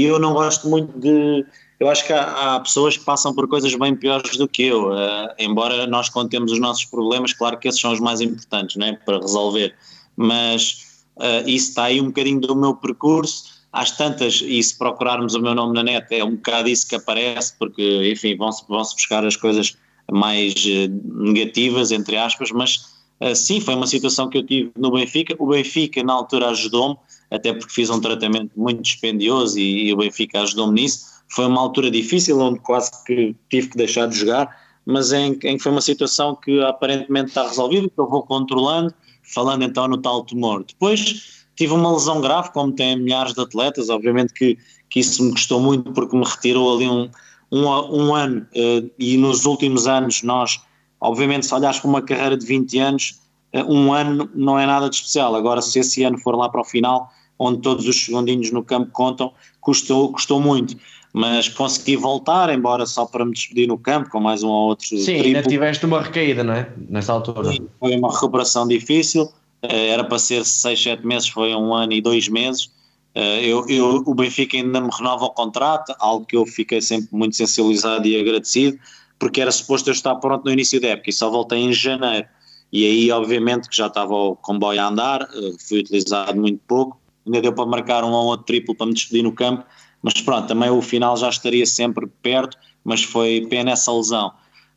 e 0.00 0.04
eu 0.04 0.18
não 0.18 0.34
gosto 0.34 0.68
muito 0.68 0.98
de. 0.98 1.46
Eu 1.80 1.88
acho 1.88 2.06
que 2.06 2.12
há, 2.12 2.56
há 2.56 2.60
pessoas 2.60 2.98
que 2.98 3.04
passam 3.04 3.34
por 3.34 3.48
coisas 3.48 3.74
bem 3.74 3.96
piores 3.96 4.36
do 4.36 4.46
que 4.46 4.64
eu, 4.64 4.90
uh, 4.90 5.28
embora 5.38 5.86
nós 5.86 6.10
contemos 6.10 6.52
os 6.52 6.60
nossos 6.60 6.84
problemas, 6.84 7.32
claro 7.32 7.58
que 7.58 7.68
esses 7.68 7.80
são 7.80 7.92
os 7.92 8.00
mais 8.00 8.20
importantes 8.20 8.76
né, 8.76 8.98
para 9.06 9.18
resolver, 9.18 9.74
mas 10.14 11.06
uh, 11.16 11.48
isso 11.48 11.70
está 11.70 11.84
aí 11.84 12.02
um 12.02 12.06
bocadinho 12.06 12.40
do 12.40 12.54
meu 12.54 12.74
percurso. 12.74 13.54
Às 13.72 13.90
tantas, 13.90 14.40
e 14.40 14.62
se 14.62 14.78
procurarmos 14.78 15.34
o 15.34 15.40
meu 15.40 15.52
nome 15.52 15.74
na 15.74 15.82
net, 15.82 16.06
é 16.14 16.22
um 16.22 16.36
bocado 16.36 16.68
isso 16.68 16.86
que 16.86 16.94
aparece, 16.94 17.54
porque, 17.58 18.08
enfim, 18.12 18.36
vão-se 18.36 18.62
vão 18.68 18.84
-se 18.84 18.94
buscar 18.94 19.26
as 19.26 19.34
coisas 19.34 19.76
mais 20.10 20.54
uh, 20.54 21.22
negativas, 21.22 21.92
entre 21.92 22.16
aspas, 22.16 22.50
mas 22.50 22.76
uh, 23.20 23.34
sim, 23.34 23.60
foi 23.60 23.74
uma 23.74 23.86
situação 23.86 24.28
que 24.28 24.38
eu 24.38 24.46
tive 24.46 24.72
no 24.76 24.90
Benfica. 24.90 25.34
O 25.38 25.46
Benfica, 25.46 26.02
na 26.02 26.12
altura, 26.12 26.48
ajudou-me, 26.50 26.96
até 27.30 27.52
porque 27.52 27.72
fiz 27.72 27.90
um 27.90 28.00
tratamento 28.00 28.50
muito 28.56 28.82
dispendioso 28.82 29.58
e, 29.58 29.88
e 29.88 29.92
o 29.92 29.96
Benfica 29.96 30.42
ajudou-me 30.42 30.82
nisso. 30.82 31.14
Foi 31.28 31.46
uma 31.46 31.60
altura 31.60 31.90
difícil, 31.90 32.38
onde 32.38 32.60
quase 32.60 32.90
que 33.04 33.34
tive 33.50 33.68
que 33.68 33.76
deixar 33.76 34.06
de 34.06 34.16
jogar, 34.16 34.48
mas 34.86 35.12
em, 35.12 35.32
em 35.32 35.56
que 35.56 35.58
foi 35.58 35.72
uma 35.72 35.80
situação 35.80 36.36
que 36.36 36.60
aparentemente 36.62 37.28
está 37.28 37.48
resolvida, 37.48 37.88
que 37.88 37.98
eu 37.98 38.08
vou 38.08 38.22
controlando, 38.22 38.94
falando 39.22 39.64
então 39.64 39.88
no 39.88 39.98
tal 39.98 40.22
tumor. 40.22 40.64
Depois 40.64 41.44
tive 41.56 41.72
uma 41.72 41.92
lesão 41.92 42.20
grave, 42.20 42.50
como 42.52 42.72
tem 42.72 42.98
milhares 42.98 43.32
de 43.32 43.40
atletas, 43.40 43.88
obviamente 43.88 44.32
que, 44.34 44.58
que 44.90 45.00
isso 45.00 45.24
me 45.24 45.32
custou 45.32 45.60
muito 45.60 45.92
porque 45.92 46.16
me 46.16 46.24
retirou 46.24 46.76
ali 46.76 46.88
um, 46.88 47.08
um, 47.54 47.66
um 47.66 48.14
ano 48.14 48.46
uh, 48.54 48.90
e 48.98 49.16
nos 49.16 49.44
últimos 49.44 49.86
anos 49.86 50.22
nós, 50.22 50.60
obviamente 51.00 51.46
se 51.46 51.54
olhares 51.54 51.78
para 51.78 51.88
uma 51.88 52.02
carreira 52.02 52.36
de 52.36 52.44
20 52.44 52.78
anos, 52.78 53.20
uh, 53.54 53.72
um 53.72 53.92
ano 53.92 54.28
não 54.34 54.58
é 54.58 54.66
nada 54.66 54.88
de 54.88 54.96
especial, 54.96 55.34
agora 55.34 55.62
se 55.62 55.78
esse 55.78 56.02
ano 56.02 56.18
for 56.18 56.34
lá 56.34 56.48
para 56.48 56.60
o 56.60 56.64
final, 56.64 57.08
onde 57.38 57.60
todos 57.60 57.86
os 57.86 58.04
segundinhos 58.04 58.50
no 58.50 58.62
campo 58.62 58.90
contam, 58.92 59.32
custou, 59.60 60.12
custou 60.12 60.40
muito 60.40 60.76
mas 61.16 61.48
consegui 61.48 61.94
voltar, 61.94 62.52
embora 62.52 62.84
só 62.86 63.06
para 63.06 63.24
me 63.24 63.30
despedir 63.32 63.68
no 63.68 63.78
campo, 63.78 64.10
com 64.10 64.18
mais 64.18 64.42
um 64.42 64.48
ou 64.48 64.70
outro 64.70 64.88
Sim, 64.88 65.04
triplo. 65.04 65.26
ainda 65.26 65.42
tiveste 65.42 65.86
uma 65.86 66.02
recaída, 66.02 66.42
não 66.42 66.54
é? 66.54 66.68
Nessa 66.90 67.12
altura. 67.12 67.52
Sim, 67.52 67.68
foi 67.78 67.96
uma 67.96 68.12
recuperação 68.12 68.66
difícil, 68.66 69.32
eh, 69.62 69.90
era 69.90 70.02
para 70.02 70.18
ser 70.18 70.44
6, 70.44 70.82
7 70.82 71.06
meses, 71.06 71.28
foi 71.28 71.54
um 71.54 71.72
ano 71.72 71.92
e 71.92 72.00
dois 72.00 72.28
meses. 72.28 72.68
Eh, 73.14 73.46
eu, 73.46 73.64
eu, 73.68 74.02
o 74.04 74.14
Benfica 74.14 74.56
ainda 74.56 74.80
me 74.80 74.90
renova 74.92 75.26
o 75.26 75.30
contrato, 75.30 75.94
algo 75.98 76.26
que 76.26 76.36
eu 76.36 76.44
fiquei 76.44 76.80
sempre 76.80 77.08
muito 77.12 77.36
sensibilizado 77.36 78.06
e 78.06 78.18
agradecido, 78.18 78.78
porque 79.18 79.40
era 79.40 79.52
suposto 79.52 79.88
eu 79.88 79.92
estar 79.92 80.14
pronto 80.16 80.44
no 80.44 80.50
início 80.50 80.80
da 80.80 80.88
época 80.88 81.10
e 81.10 81.12
só 81.12 81.30
voltei 81.30 81.58
em 81.58 81.72
janeiro. 81.72 82.26
E 82.72 82.84
aí, 82.84 83.10
obviamente, 83.12 83.68
que 83.68 83.76
já 83.76 83.86
estava 83.86 84.12
o 84.12 84.36
comboio 84.36 84.80
a 84.80 84.88
andar, 84.88 85.22
eh, 85.22 85.52
fui 85.68 85.78
utilizado 85.80 86.38
muito 86.38 86.60
pouco, 86.66 87.00
ainda 87.24 87.40
deu 87.40 87.52
para 87.52 87.66
marcar 87.66 88.04
um 88.04 88.10
ou 88.10 88.26
outro 88.26 88.46
triplo 88.46 88.74
para 88.74 88.86
me 88.86 88.94
despedir 88.94 89.22
no 89.22 89.32
campo, 89.32 89.64
mas 90.02 90.20
pronto, 90.20 90.48
também 90.48 90.68
o 90.70 90.82
final 90.82 91.16
já 91.16 91.28
estaria 91.28 91.64
sempre 91.64 92.06
perto, 92.20 92.58
mas 92.84 93.04
foi 93.04 93.46
pena 93.48 93.70
essa 93.70 93.92
lesão. 93.92 94.32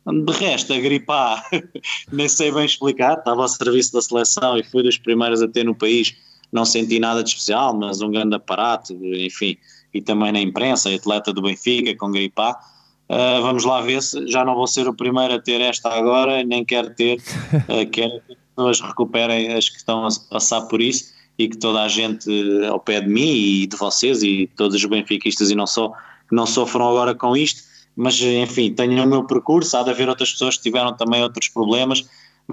De 0.06 0.32
resto, 0.32 0.72
a 0.72 0.78
gripar, 0.78 1.44
nem 2.10 2.28
sei 2.28 2.50
bem 2.50 2.64
explicar, 2.64 3.18
estava 3.18 3.42
ao 3.42 3.48
serviço 3.48 3.92
da 3.92 4.00
seleção 4.00 4.56
e 4.56 4.62
fui 4.62 4.82
dos 4.82 4.96
primeiros 4.96 5.42
a 5.42 5.48
ter 5.48 5.64
no 5.64 5.74
país, 5.74 6.14
não 6.52 6.64
senti 6.64 6.98
nada 6.98 7.22
de 7.22 7.30
especial, 7.30 7.74
mas 7.74 8.00
um 8.00 8.10
grande 8.10 8.34
aparato, 8.34 8.92
enfim, 8.92 9.56
e 9.92 10.00
também 10.00 10.32
na 10.32 10.40
imprensa, 10.40 10.94
atleta 10.94 11.32
do 11.32 11.42
Benfica 11.42 11.94
com 11.96 12.10
gripar. 12.10 12.58
Uh, 13.08 13.40
vamos 13.40 13.64
lá 13.64 13.80
ver 13.80 14.02
se 14.02 14.26
já 14.28 14.44
não 14.44 14.54
vou 14.54 14.66
ser 14.66 14.86
o 14.86 14.92
primeiro 14.92 15.34
a 15.34 15.40
ter 15.40 15.60
esta 15.62 15.88
agora, 15.88 16.44
nem 16.44 16.64
quero 16.64 16.94
ter, 16.94 17.16
uh, 17.16 17.88
quero 17.90 18.20
que 18.20 18.32
as 18.32 18.38
pessoas 18.54 18.80
recuperem 18.80 19.52
as 19.54 19.68
que 19.68 19.78
estão 19.78 20.06
a 20.06 20.08
passar 20.30 20.62
por 20.62 20.80
isso 20.80 21.14
e 21.38 21.48
que 21.48 21.56
toda 21.56 21.82
a 21.82 21.88
gente 21.88 22.28
ao 22.66 22.80
pé 22.80 23.00
de 23.00 23.08
mim 23.08 23.32
e 23.32 23.66
de 23.66 23.76
vocês 23.76 24.22
e 24.22 24.50
todos 24.56 24.76
os 24.76 24.84
benfiquistas 24.84 25.50
e 25.50 25.54
não 25.54 25.66
só, 25.66 25.88
que 26.28 26.34
não 26.34 26.44
sofram 26.44 26.88
agora 26.88 27.14
com 27.14 27.34
isto, 27.36 27.62
mas 27.96 28.20
enfim, 28.20 28.74
tenho 28.74 29.02
o 29.02 29.06
meu 29.06 29.24
percurso, 29.24 29.76
há 29.76 29.82
de 29.82 29.90
haver 29.90 30.08
outras 30.08 30.32
pessoas 30.32 30.56
que 30.56 30.64
tiveram 30.64 30.94
também 30.94 31.22
outros 31.22 31.48
problemas, 31.48 32.04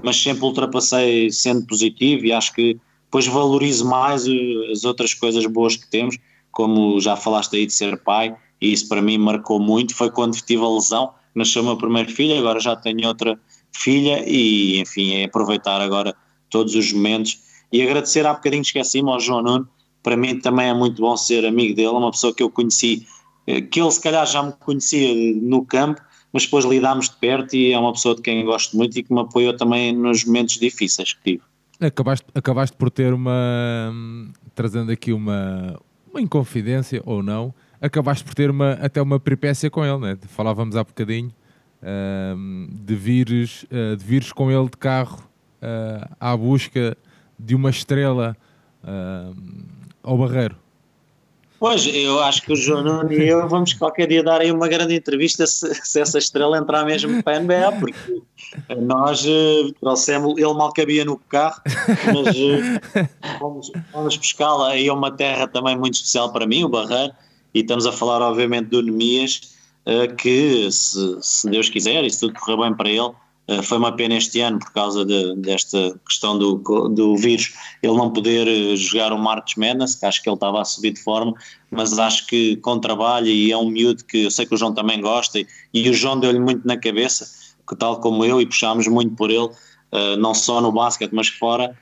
mas 0.01 0.15
sempre 0.17 0.43
ultrapassei 0.43 1.31
sendo 1.31 1.65
positivo 1.65 2.25
e 2.25 2.31
acho 2.31 2.53
que 2.53 2.77
depois 3.05 3.27
valorizo 3.27 3.85
mais 3.87 4.25
as 4.71 4.83
outras 4.83 5.13
coisas 5.13 5.45
boas 5.45 5.75
que 5.75 5.89
temos, 5.89 6.17
como 6.51 6.99
já 6.99 7.15
falaste 7.15 7.55
aí 7.55 7.65
de 7.65 7.73
ser 7.73 7.97
pai, 8.03 8.35
e 8.61 8.71
isso 8.71 8.87
para 8.87 9.01
mim 9.01 9.17
marcou 9.17 9.59
muito, 9.59 9.95
foi 9.95 10.09
quando 10.09 10.35
tive 10.35 10.63
a 10.63 10.69
lesão, 10.69 11.13
nasceu 11.33 11.61
o 11.61 11.65
meu 11.65 11.77
primeiro 11.77 12.11
filho, 12.11 12.37
agora 12.37 12.59
já 12.59 12.75
tenho 12.75 13.07
outra 13.07 13.39
filha 13.73 14.23
e 14.27 14.79
enfim, 14.79 15.15
é 15.15 15.25
aproveitar 15.25 15.81
agora 15.81 16.15
todos 16.49 16.75
os 16.75 16.91
momentos. 16.93 17.39
E 17.71 17.81
agradecer 17.81 18.25
há 18.25 18.33
bocadinho, 18.33 18.61
esqueci-me 18.61 19.09
ao 19.09 19.19
João 19.19 19.41
Nuno, 19.41 19.69
para 20.01 20.15
mim 20.15 20.39
também 20.39 20.69
é 20.69 20.73
muito 20.73 21.01
bom 21.01 21.17
ser 21.17 21.45
amigo 21.45 21.75
dele, 21.75 21.89
uma 21.89 22.11
pessoa 22.11 22.33
que 22.33 22.43
eu 22.43 22.49
conheci, 22.49 23.05
eh, 23.47 23.61
que 23.61 23.81
ele 23.81 23.91
se 23.91 24.01
calhar 24.01 24.25
já 24.25 24.41
me 24.41 24.53
conhecia 24.53 25.35
no 25.35 25.65
campo, 25.65 26.01
mas 26.31 26.43
depois 26.43 26.63
lidámos 26.63 27.09
de 27.09 27.15
perto 27.17 27.55
e 27.55 27.73
é 27.73 27.79
uma 27.79 27.91
pessoa 27.91 28.15
de 28.15 28.21
quem 28.21 28.45
gosto 28.45 28.77
muito 28.77 28.97
e 28.97 29.03
que 29.03 29.13
me 29.13 29.21
apoiou 29.21 29.55
também 29.57 29.93
nos 29.93 30.23
momentos 30.25 30.59
difíceis 30.59 31.13
que 31.13 31.23
tive. 31.23 31.43
Acabaste, 31.79 32.25
acabaste 32.33 32.77
por 32.77 32.89
ter 32.89 33.13
uma, 33.13 33.93
trazendo 34.53 34.91
aqui 34.91 35.11
uma, 35.11 35.77
uma 36.09 36.21
inconfidência 36.21 37.01
ou 37.05 37.21
não, 37.21 37.53
acabaste 37.81 38.23
por 38.23 38.33
ter 38.33 38.49
uma, 38.49 38.73
até 38.73 39.01
uma 39.01 39.19
peripécia 39.19 39.69
com 39.69 39.83
ele, 39.83 39.97
né? 39.97 40.17
falávamos 40.27 40.75
há 40.75 40.83
bocadinho, 40.83 41.33
uh, 41.81 42.67
de, 42.71 42.95
vires, 42.95 43.63
uh, 43.63 43.95
de 43.97 44.05
vires 44.05 44.31
com 44.31 44.49
ele 44.49 44.69
de 44.69 44.77
carro 44.77 45.19
uh, 45.61 46.15
à 46.19 46.35
busca 46.35 46.97
de 47.37 47.55
uma 47.55 47.69
estrela 47.69 48.37
ao 50.03 50.17
Barreiro? 50.17 50.55
Pois, 51.65 51.87
eu 51.87 52.21
acho 52.21 52.43
que 52.43 52.53
o 52.53 52.55
João 52.55 52.83
Nuno 52.83 53.11
e 53.11 53.27
eu 53.27 53.49
vamos 53.49 53.73
qualquer 53.73 54.07
dia 54.07 54.21
dar 54.21 54.39
aí 54.39 54.51
uma 54.51 54.67
grande 54.67 54.93
entrevista 54.93 55.47
se, 55.47 55.73
se 55.73 55.99
essa 55.99 56.19
estrela 56.19 56.59
entrar 56.59 56.85
mesmo 56.85 57.23
para 57.23 57.37
a 57.37 57.39
NBA, 57.39 57.71
porque 57.79 58.21
nós 58.83 59.25
uh, 59.25 59.73
trouxemos, 59.81 60.37
ele 60.37 60.53
mal 60.53 60.71
cabia 60.71 61.03
no 61.03 61.17
carro, 61.17 61.59
mas 61.65 62.35
uh, 62.37 63.39
fomos, 63.39 63.71
fomos 63.91 64.15
buscá-la 64.15 64.73
aí 64.73 64.87
a 64.87 64.93
uma 64.93 65.09
terra 65.09 65.47
também 65.47 65.75
muito 65.75 65.95
especial 65.95 66.31
para 66.31 66.45
mim, 66.45 66.63
o 66.63 66.69
Barreiro, 66.69 67.13
e 67.51 67.61
estamos 67.61 67.87
a 67.87 67.91
falar 67.91 68.21
obviamente 68.21 68.67
do 68.67 68.83
Nemias, 68.83 69.55
uh, 69.87 70.15
que 70.17 70.71
se, 70.71 71.17
se 71.19 71.49
Deus 71.49 71.67
quiser 71.67 72.03
e 72.03 72.11
se 72.11 72.19
tudo 72.19 72.39
correr 72.39 72.57
bem 72.57 72.75
para 72.75 72.89
ele, 72.89 72.99
eh, 72.99 73.24
foi 73.63 73.77
uma 73.77 73.91
pena 73.95 74.15
este 74.15 74.41
ano 74.41 74.57
por 74.57 74.71
causa 74.71 75.05
de, 75.05 75.35
desta 75.35 75.99
questão 76.07 76.37
do, 76.37 76.55
do 76.89 77.15
vírus, 77.15 77.53
ele 77.83 77.95
não 77.95 78.11
poder 78.11 78.47
eh, 78.47 78.75
jogar 78.75 79.13
o 79.13 79.19
March 79.19 79.55
Madness, 79.55 79.95
que 79.95 80.05
acho 80.05 80.23
que 80.23 80.29
ele 80.29 80.35
estava 80.35 80.61
a 80.61 80.65
subir 80.65 80.93
de 80.93 81.03
forma, 81.03 81.33
mas 81.69 81.97
acho 81.99 82.25
que 82.25 82.55
com 82.57 82.79
trabalho 82.79 83.27
e 83.27 83.51
é 83.51 83.57
um 83.57 83.69
miúdo 83.69 84.03
que 84.03 84.23
eu 84.23 84.31
sei 84.31 84.47
que 84.47 84.55
o 84.55 84.57
João 84.57 84.73
também 84.73 84.99
gosta 84.99 85.39
e, 85.39 85.47
e 85.73 85.87
o 85.89 85.93
João 85.93 86.19
deu-lhe 86.19 86.39
muito 86.39 86.67
na 86.67 86.75
cabeça, 86.75 87.29
que 87.67 87.75
tal 87.75 87.99
como 87.99 88.25
eu, 88.25 88.41
e 88.41 88.45
puxámos 88.47 88.87
muito 88.87 89.15
por 89.15 89.29
ele, 89.29 89.45
uh, 89.45 90.17
não 90.17 90.33
só 90.33 90.59
no 90.59 90.71
basquete, 90.71 91.11
mas 91.13 91.27
fora, 91.27 91.75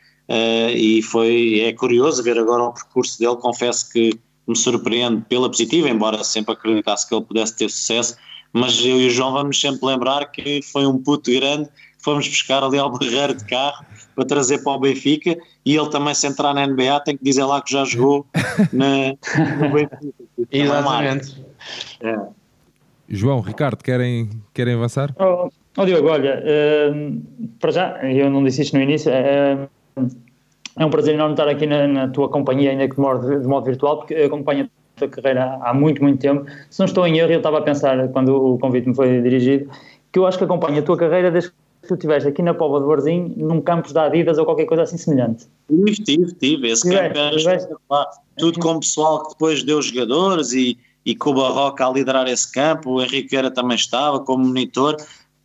e 0.74 1.02
foi, 1.02 1.60
é 1.60 1.74
curioso 1.74 2.24
ver 2.24 2.40
agora 2.40 2.64
o 2.64 2.74
percurso 2.74 3.20
dele, 3.20 3.36
confesso 3.36 3.92
que 3.92 4.18
me 4.48 4.56
surpreende 4.56 5.24
pela 5.28 5.50
positiva, 5.50 5.90
embora 5.90 6.24
sempre 6.24 6.54
acreditasse 6.54 7.08
que 7.08 7.14
ele 7.14 7.26
pudesse 7.26 7.58
ter 7.58 7.70
sucesso, 7.70 8.16
mas 8.54 8.80
eu 8.86 9.02
e 9.02 9.08
o 9.08 9.10
João 9.10 9.34
vamos 9.34 9.60
sempre 9.60 9.86
lembrar 9.86 10.26
que 10.28 10.62
foi 10.62 10.86
um 10.86 10.98
puto 11.00 11.32
grande, 11.32 11.68
fomos 11.98 12.28
buscar 12.28 12.64
ali 12.64 12.78
ao 12.78 12.92
barreiro 12.92 13.34
de 13.34 13.44
carro 13.46 13.84
para 14.16 14.26
trazer 14.26 14.64
para 14.64 14.74
o 14.74 14.80
Benfica 14.80 15.36
e 15.66 15.76
ele 15.76 15.90
também 15.90 16.14
se 16.14 16.28
entrar 16.28 16.54
na 16.54 16.68
NBA 16.68 17.00
tem 17.00 17.18
que 17.18 17.24
dizer 17.24 17.44
lá 17.44 17.62
que 17.62 17.72
já 17.72 17.84
jogou 17.84 18.28
na, 18.72 19.16
no 19.60 19.74
Benfica. 19.74 20.00
Exatamente. 20.52 21.44
É. 22.02 22.20
João, 23.10 23.42
Ricardo, 23.42 23.84
querem, 23.84 24.30
querem 24.54 24.76
avançar? 24.76 25.14
Oh, 25.20 25.50
oh 25.78 25.86
Diogo, 25.86 26.10
olha, 26.10 26.42
uh, 26.42 27.22
para 27.60 27.72
já, 27.72 27.98
eu 28.04 28.30
não 28.30 28.44
disse 28.44 28.62
isto 28.62 28.78
no 28.78 28.84
início, 28.84 29.12
uh, 29.12 30.10
é 30.78 30.86
um 30.86 30.90
prazer 30.90 31.14
enorme 31.14 31.34
estar 31.34 31.48
aqui 31.48 31.66
na, 31.66 31.88
na 31.88 32.08
tua 32.08 32.30
companhia, 32.30 32.72
ainda 32.72 32.88
que 32.88 32.96
de 32.96 33.02
modo, 33.02 33.40
de 33.40 33.48
modo 33.48 33.66
virtual, 33.66 33.98
porque 33.98 34.16
acompanho 34.16 34.70
tua 35.08 35.22
carreira 35.22 35.60
há 35.62 35.74
muito, 35.74 36.02
muito 36.02 36.20
tempo. 36.20 36.46
Se 36.70 36.80
não 36.80 36.86
estou 36.86 37.06
em 37.08 37.18
erro, 37.18 37.32
eu 37.32 37.38
estava 37.38 37.60
a 37.60 37.62
pensar, 37.62 38.08
quando 38.10 38.36
o 38.36 38.58
convite 38.60 38.88
me 38.88 38.96
foi 38.96 39.22
dirigido, 39.22 39.70
que 40.12 40.20
eu 40.20 40.26
acho 40.26 40.38
que 40.38 40.44
acompanho 40.44 40.80
a 40.80 40.82
tua 40.82 40.98
carreira 40.98 41.32
desde 41.32 41.50
que 41.50 41.88
tu 41.88 41.96
estiveste 41.96 42.30
aqui 42.30 42.42
na 42.42 42.54
Póvoa 42.54 42.80
de 42.80 42.86
Varzim, 42.86 43.34
num 43.36 43.60
campus 43.62 43.92
da 43.92 44.06
Adidas 44.06 44.38
ou 44.38 44.46
qualquer 44.46 44.66
coisa 44.66 44.84
assim 44.84 44.98
semelhante. 44.98 45.48
Tive, 45.68 46.04
tive, 46.04 46.34
tive. 46.34 46.70
Esse 46.70 46.90
campo 46.90 47.18
era. 47.18 47.32
Tudo 48.38 48.60
com 48.60 48.72
o 48.74 48.80
pessoal 48.80 49.24
que 49.24 49.30
depois 49.30 49.64
deu 49.64 49.82
jogadores 49.82 50.54
e, 50.54 50.78
e 51.06 51.16
com 51.16 51.32
o 51.32 51.34
Barroca 51.34 51.86
a 51.86 51.92
liderar 51.92 52.28
esse 52.28 52.52
campo. 52.52 52.92
O 52.92 53.02
Henrique 53.02 53.36
Vera 53.36 53.52
também 53.52 53.76
estava 53.76 54.20
como 54.20 54.46
monitor. 54.46 54.96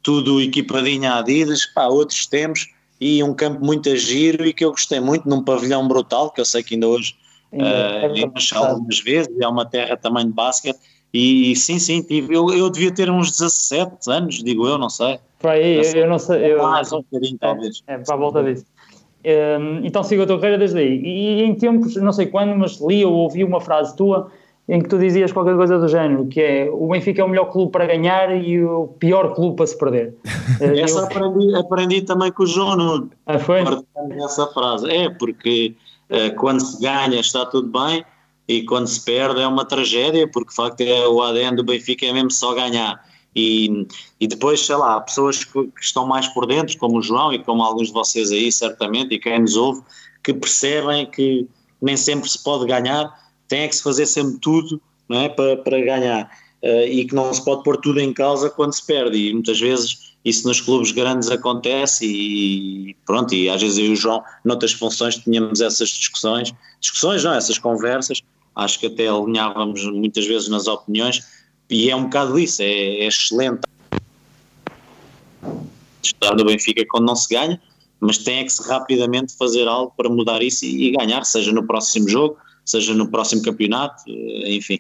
Tudo 0.03 0.41
equipadinho 0.41 1.11
a 1.11 1.19
Adidas. 1.19 1.67
Pá, 1.67 1.87
outros 1.87 2.27
tempos. 2.27 2.69
E 3.01 3.23
um 3.23 3.35
campo 3.35 3.65
muito 3.65 3.89
a 3.89 3.97
giro 3.97 4.47
e 4.47 4.53
que 4.53 4.65
eu 4.65 4.71
gostei 4.71 5.01
muito, 5.01 5.29
num 5.29 5.43
pavilhão 5.43 5.87
brutal, 5.87 6.31
que 6.31 6.41
eu 6.41 6.45
sei 6.45 6.63
que 6.63 6.75
ainda 6.75 6.89
hoje 6.89 7.15
é 7.53 8.57
algumas 8.57 9.01
vezes, 9.01 9.29
é 9.41 9.49
uma 9.49 9.65
terra 9.65 9.97
também 9.97 10.27
de 10.27 10.33
basquete. 10.33 10.79
E 11.13 11.57
sim, 11.57 11.79
sim, 11.79 12.03
tive, 12.03 12.35
eu, 12.35 12.51
eu 12.51 12.69
devia 12.69 12.93
ter 12.93 13.11
uns 13.11 13.31
17 13.31 14.11
anos, 14.11 14.43
digo 14.43 14.67
eu, 14.67 14.77
não 14.77 14.91
sei. 14.91 15.19
Para 15.39 15.53
aí, 15.53 15.77
eu, 15.77 16.03
eu, 16.03 16.09
não 16.09 16.19
sei. 16.19 16.53
Eu, 16.53 16.63
mais 16.63 16.93
um 16.93 16.99
bocadinho, 16.99 17.39
talvez. 17.39 17.83
É, 17.87 17.97
para 17.97 18.15
a 18.15 18.19
volta 18.19 18.43
disso. 18.43 18.67
Um, 19.25 19.85
então 19.85 20.03
sigo 20.03 20.23
a 20.23 20.27
tua 20.27 20.37
carreira 20.37 20.59
desde 20.59 20.79
aí. 20.79 21.01
E 21.03 21.43
em 21.43 21.55
tempos, 21.55 21.97
não 21.97 22.13
sei 22.13 22.27
quando, 22.27 22.55
mas 22.57 22.79
li 22.81 23.05
ou 23.05 23.13
ouvi 23.13 23.43
uma 23.43 23.61
frase 23.61 23.97
tua 23.97 24.31
em 24.69 24.83
que 24.83 24.89
tu 24.89 24.99
dizias 24.99 25.33
qualquer 25.33 25.57
coisa 25.57 25.79
do 25.79 25.89
género, 25.89 26.27
que 26.27 26.41
é 26.41 26.69
o 26.71 26.89
Benfica 26.89 27.23
é 27.23 27.25
o 27.25 27.29
melhor 27.29 27.47
clube 27.47 27.73
para 27.73 27.87
ganhar 27.87 28.37
e 28.37 28.63
o 28.63 28.89
pior 28.99 29.35
clube 29.35 29.57
para 29.57 29.67
se 29.67 29.79
perder. 29.79 30.15
Essa 30.61 31.01
Eu... 31.01 31.05
aprendi, 31.05 31.55
aprendi 31.55 32.03
também 32.03 32.31
com 32.31 32.43
o 32.43 32.47
João 32.47 32.77
Nuno. 32.77 33.11
Ah, 33.27 33.39
foi? 33.39 33.63
Essa 34.23 34.47
frase. 34.49 34.91
É, 34.91 35.09
porque 35.09 35.75
quando 36.37 36.61
se 36.61 36.81
ganha 36.81 37.21
está 37.21 37.45
tudo 37.45 37.69
bem 37.69 38.05
e 38.49 38.63
quando 38.63 38.87
se 38.87 39.05
perde 39.05 39.43
é 39.43 39.47
uma 39.47 39.65
tragédia, 39.65 40.27
porque 40.27 40.49
de 40.49 40.57
facto 40.57 40.81
é, 40.81 41.07
o 41.07 41.21
ADN 41.23 41.57
do 41.57 41.63
Benfica 41.63 42.07
é 42.07 42.13
mesmo 42.13 42.31
só 42.31 42.55
ganhar. 42.55 43.07
E, 43.37 43.87
e 44.19 44.27
depois, 44.27 44.65
sei 44.65 44.77
lá, 44.77 45.01
pessoas 45.01 45.45
que, 45.45 45.71
estão 45.81 46.07
mais 46.07 46.27
por 46.29 46.47
dentro, 46.47 46.77
como 46.79 46.99
o 46.99 47.03
João 47.03 47.33
e 47.33 47.39
como 47.39 47.63
alguns 47.63 47.89
de 47.89 47.93
vocês 47.93 48.33
aí, 48.33 48.51
certamente, 48.51 49.15
e 49.15 49.19
quem 49.19 49.39
nos 49.39 49.55
ouve, 49.55 49.83
que 50.25 50.33
percebem 50.33 51.07
que 51.07 51.47
nem 51.81 51.97
sempre 51.97 52.29
se 52.29 52.43
pode 52.43 52.67
ganhar, 52.67 53.15
tem 53.47 53.69
que 53.69 53.77
se 53.77 53.83
fazer 53.83 54.07
sempre 54.07 54.39
tudo 54.41 54.81
não 55.09 55.21
é, 55.21 55.29
para, 55.29 55.57
para 55.59 55.81
ganhar. 55.81 56.31
Uh, 56.63 56.89
e 56.89 57.05
que 57.05 57.15
não 57.15 57.33
se 57.33 57.45
pode 57.45 57.63
pôr 57.63 57.77
tudo 57.77 58.01
em 58.01 58.13
causa 58.13 58.51
quando 58.51 58.73
se 58.73 58.85
perde. 58.85 59.17
E 59.17 59.33
muitas 59.33 59.61
vezes 59.61 60.08
isso 60.29 60.47
nos 60.47 60.61
clubes 60.61 60.93
grandes 60.93 61.31
acontece 61.31 62.07
e 62.07 62.97
pronto, 63.07 63.35
e 63.35 63.49
às 63.49 63.61
vezes 63.61 63.79
eu 63.79 63.87
e 63.87 63.93
o 63.93 63.97
João, 63.97 64.23
noutras 64.45 64.73
funções, 64.73 65.17
tínhamos 65.17 65.61
essas 65.61 65.89
discussões, 65.89 66.53
discussões 66.81 67.25
não, 67.25 67.35
essas 67.35 67.59
conversas, 67.59 68.23
acho 68.55 68.79
que 68.79 68.87
até 68.87 69.09
alinhávamos 69.09 69.85
muitas 69.87 70.27
vezes 70.27 70.49
nas 70.49 70.67
opiniões, 70.67 71.23
e 71.71 71.91
é 71.91 71.97
um 71.97 72.05
bocado 72.05 72.39
isso, 72.39 72.63
é, 72.63 72.67
é 72.67 73.07
excelente 73.07 73.61
estar 76.03 76.35
no 76.35 76.45
Benfica 76.45 76.85
quando 76.89 77.07
não 77.07 77.17
se 77.17 77.35
ganha, 77.35 77.61
mas 78.01 78.19
tem 78.19 78.39
é 78.39 78.45
que 78.45 78.51
se 78.51 78.67
rapidamente 78.69 79.37
fazer 79.37 79.67
algo 79.67 79.93
para 79.97 80.09
mudar 80.09 80.43
isso 80.43 80.65
e, 80.65 80.89
e 80.89 80.93
ganhar, 80.93 81.25
seja 81.25 81.53
no 81.53 81.67
próximo 81.67 82.09
jogo, 82.09 82.39
seja 82.65 82.95
no 82.95 83.11
próximo 83.11 83.43
campeonato, 83.43 84.03
eh, 84.09 84.55
enfim. 84.55 84.79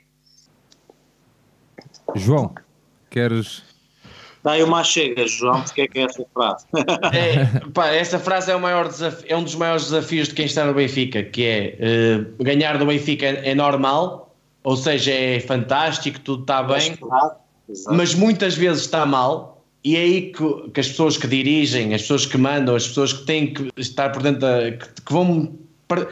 João, 2.15 2.55
queres 3.11 3.63
Dá 4.49 4.53
aí 4.55 4.63
uma 4.63 4.83
chega, 4.83 5.29
João, 5.29 5.61
porque 5.61 5.83
é 5.83 5.87
que 5.87 5.99
é 5.99 6.03
essa 6.05 6.25
frase? 6.33 6.65
É, 7.13 7.61
pá, 7.75 7.89
essa 7.89 8.19
frase 8.19 8.51
é, 8.51 8.57
o 8.57 8.61
maior 8.61 8.89
desafio, 8.89 9.27
é 9.29 9.37
um 9.37 9.45
dos 9.45 9.55
maiores 9.55 9.85
desafios 9.85 10.29
de 10.29 10.35
quem 10.35 10.47
está 10.47 10.65
no 10.65 10.73
Benfica, 10.73 11.23
que 11.23 11.45
é 11.45 11.77
uh, 12.19 12.43
ganhar 12.43 12.79
do 12.79 12.87
Benfica 12.87 13.27
é 13.27 13.55
normal, 13.55 14.35
ou 14.65 14.75
seja, 14.75 15.13
é 15.13 15.39
fantástico, 15.39 16.19
tudo 16.21 16.45
está 16.45 16.63
bem, 16.63 16.97
mas 17.89 18.15
muitas 18.15 18.55
vezes 18.55 18.85
está 18.85 19.05
mal, 19.05 19.63
e 19.85 19.97
é 19.97 20.01
aí 20.01 20.33
que, 20.33 20.71
que, 20.71 20.81
as 20.81 20.89
pessoas 20.89 21.19
que 21.19 21.27
dirigem, 21.27 21.93
as 21.93 22.01
pessoas 22.01 22.25
que 22.25 22.39
mandam, 22.39 22.75
as 22.75 22.89
pessoas 22.89 23.13
que 23.13 23.27
têm 23.27 23.53
que 23.53 23.69
estar 23.77 24.09
por 24.13 24.23
dentro 24.23 24.41
da. 24.41 24.73
que, 24.73 25.03
que 25.03 25.13
vão 25.13 25.59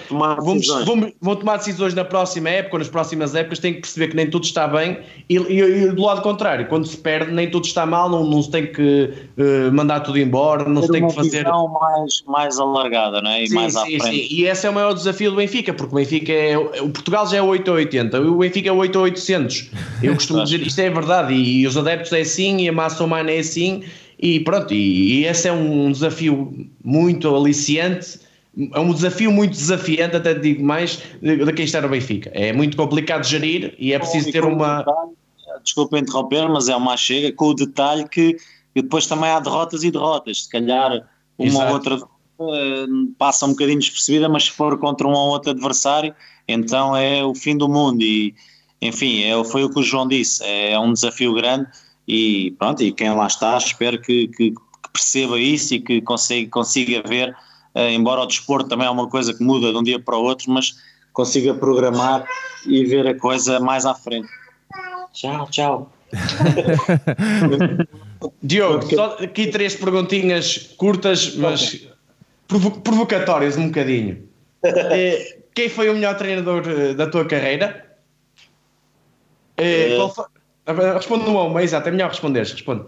Tomar 0.08 0.36
vamos, 0.36 0.66
vamos, 0.66 1.12
vão 1.20 1.36
tomar 1.36 1.58
decisões 1.58 1.92
na 1.92 2.04
próxima 2.04 2.48
época 2.48 2.76
ou 2.76 2.78
nas 2.78 2.88
próximas 2.88 3.34
épocas, 3.34 3.58
têm 3.58 3.74
que 3.74 3.80
perceber 3.80 4.08
que 4.08 4.16
nem 4.16 4.30
tudo 4.30 4.44
está 4.44 4.66
bem 4.66 4.98
e, 5.28 5.36
e, 5.36 5.60
e 5.60 5.92
do 5.92 6.02
lado 6.02 6.22
contrário, 6.22 6.66
quando 6.66 6.86
se 6.86 6.96
perde, 6.96 7.30
nem 7.32 7.50
tudo 7.50 7.66
está 7.66 7.84
mal, 7.84 8.08
não, 8.08 8.24
não 8.24 8.42
se 8.42 8.50
tem 8.50 8.72
que 8.72 9.12
uh, 9.36 9.72
mandar 9.72 10.00
tudo 10.00 10.18
embora, 10.18 10.68
não 10.68 10.82
se 10.82 10.90
tem 10.90 11.06
que 11.06 11.14
fazer. 11.14 11.46
Uma 11.46 11.68
mais, 11.78 12.22
mais 12.26 12.58
alargada, 12.58 13.20
não 13.20 13.30
é? 13.30 13.42
E 13.42 13.48
sim, 13.48 13.54
mais 13.54 13.72
sim, 13.74 13.78
à 13.78 14.00
frente. 14.00 14.28
Sim. 14.28 14.34
E 14.34 14.46
esse 14.46 14.66
é 14.66 14.70
o 14.70 14.72
maior 14.72 14.94
desafio 14.94 15.30
do 15.30 15.36
Benfica, 15.36 15.74
porque 15.74 15.92
o 15.92 15.96
Benfica 15.96 16.32
é. 16.32 16.56
O 16.56 16.88
Portugal 16.88 17.26
já 17.28 17.36
é 17.36 17.42
8 17.42 17.70
a 17.70 17.74
80, 17.74 18.20
o 18.20 18.38
Benfica 18.38 18.68
é 18.68 18.72
8 18.72 18.98
a 18.98 19.02
800. 19.02 19.70
Eu 20.02 20.14
costumo 20.14 20.42
dizer 20.44 20.66
isto 20.66 20.80
é 20.80 20.88
verdade, 20.88 21.34
e, 21.34 21.60
e 21.60 21.66
os 21.66 21.76
adeptos 21.76 22.12
é 22.12 22.20
assim, 22.20 22.62
e 22.62 22.68
a 22.68 22.72
massa 22.72 23.04
humana 23.04 23.30
é 23.30 23.40
assim, 23.40 23.82
e 24.18 24.40
pronto, 24.40 24.72
e, 24.72 25.20
e 25.20 25.24
esse 25.26 25.48
é 25.48 25.52
um 25.52 25.90
desafio 25.90 26.68
muito 26.82 27.34
aliciante 27.34 28.25
é 28.72 28.80
um 28.80 28.92
desafio 28.92 29.30
muito 29.30 29.52
desafiante, 29.52 30.16
até 30.16 30.32
digo 30.32 30.64
mais, 30.64 31.02
de, 31.20 31.52
quem 31.52 31.64
está 31.64 31.80
no 31.80 31.88
Benfica. 31.88 32.30
É 32.32 32.52
muito 32.52 32.76
complicado 32.76 33.24
gerir 33.24 33.74
e 33.78 33.92
é 33.92 33.98
preciso 33.98 34.32
ter 34.32 34.44
uma. 34.44 34.84
desculpa 35.62 35.98
interromper, 35.98 36.48
mas 36.48 36.68
é 36.68 36.76
uma 36.76 36.96
chega 36.96 37.32
com 37.32 37.46
o 37.48 37.54
detalhe 37.54 38.08
que, 38.08 38.36
depois 38.74 39.06
também 39.06 39.30
há 39.30 39.40
derrotas 39.40 39.82
e 39.82 39.90
derrotas. 39.90 40.44
Se 40.44 40.48
calhar 40.48 41.06
uma 41.38 41.48
Exato. 41.48 41.66
ou 41.66 41.72
outra 41.72 41.96
uh, 41.96 43.06
passa 43.18 43.44
um 43.44 43.50
bocadinho 43.50 43.78
despercebida, 43.78 44.28
mas 44.28 44.44
se 44.44 44.50
for 44.50 44.78
contra 44.78 45.06
um 45.06 45.12
ou 45.12 45.28
outro 45.28 45.50
adversário, 45.50 46.14
então 46.48 46.96
é 46.96 47.22
o 47.22 47.34
fim 47.34 47.56
do 47.56 47.68
mundo. 47.68 48.02
E 48.02 48.34
enfim, 48.80 49.22
é, 49.22 49.44
foi 49.44 49.64
o 49.64 49.70
que 49.70 49.80
o 49.80 49.82
João 49.82 50.08
disse, 50.08 50.42
é 50.44 50.78
um 50.78 50.92
desafio 50.92 51.34
grande 51.34 51.66
e 52.06 52.54
pronto, 52.58 52.82
e 52.82 52.92
quem 52.92 53.10
lá 53.14 53.26
está, 53.26 53.56
espero 53.56 54.00
que, 54.00 54.28
que, 54.28 54.54
perceba 54.92 55.38
isso 55.38 55.74
e 55.74 55.80
que 55.80 56.00
consiga, 56.00 56.50
consiga 56.50 57.02
ver 57.06 57.36
embora 57.90 58.22
o 58.22 58.26
desporto 58.26 58.68
também 58.68 58.86
é 58.86 58.90
uma 58.90 59.08
coisa 59.08 59.34
que 59.34 59.42
muda 59.42 59.70
de 59.70 59.78
um 59.78 59.82
dia 59.82 60.00
para 60.00 60.16
o 60.16 60.22
outro, 60.22 60.50
mas 60.50 60.74
consiga 61.12 61.54
programar 61.54 62.26
e 62.66 62.84
ver 62.84 63.06
a 63.06 63.14
coisa 63.14 63.60
mais 63.60 63.86
à 63.86 63.94
frente. 63.94 64.28
Tchau, 65.12 65.48
tchau. 65.50 65.92
Diogo, 68.42 68.94
só 68.94 69.16
aqui 69.22 69.48
três 69.48 69.74
perguntinhas 69.74 70.74
curtas, 70.76 71.34
mas 71.36 71.86
provo 72.46 72.70
provocatórias 72.80 73.56
um 73.56 73.66
bocadinho. 73.66 74.28
Eh, 74.62 75.38
quem 75.54 75.68
foi 75.68 75.88
o 75.88 75.94
melhor 75.94 76.16
treinador 76.16 76.62
eh, 76.68 76.94
da 76.94 77.06
tua 77.06 77.24
carreira? 77.24 77.84
Uh, 79.58 80.08
foi... 80.10 80.24
Responde 80.94 81.24
no 81.24 81.46
uma, 81.46 81.62
exato, 81.62 81.88
é 81.88 81.92
melhor 81.92 82.10
responder. 82.10 82.40
Responde. 82.40 82.86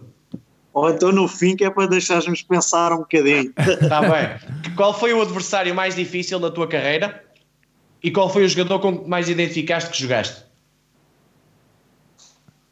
Ou 0.78 0.90
então 0.90 1.10
no 1.10 1.26
fim, 1.26 1.56
que 1.56 1.64
é 1.64 1.70
para 1.70 1.88
deixarmos 1.88 2.40
pensar 2.42 2.92
um 2.92 2.98
bocadinho. 2.98 3.52
Está 3.58 4.00
bem. 4.08 4.74
Qual 4.76 4.96
foi 4.96 5.12
o 5.12 5.20
adversário 5.20 5.74
mais 5.74 5.96
difícil 5.96 6.38
da 6.38 6.52
tua 6.52 6.68
carreira? 6.68 7.24
E 8.00 8.12
qual 8.12 8.32
foi 8.32 8.44
o 8.44 8.48
jogador 8.48 8.78
com 8.78 8.96
que 8.96 9.08
mais 9.08 9.28
identificaste 9.28 9.90
que 9.90 9.98
jogaste? 9.98 10.44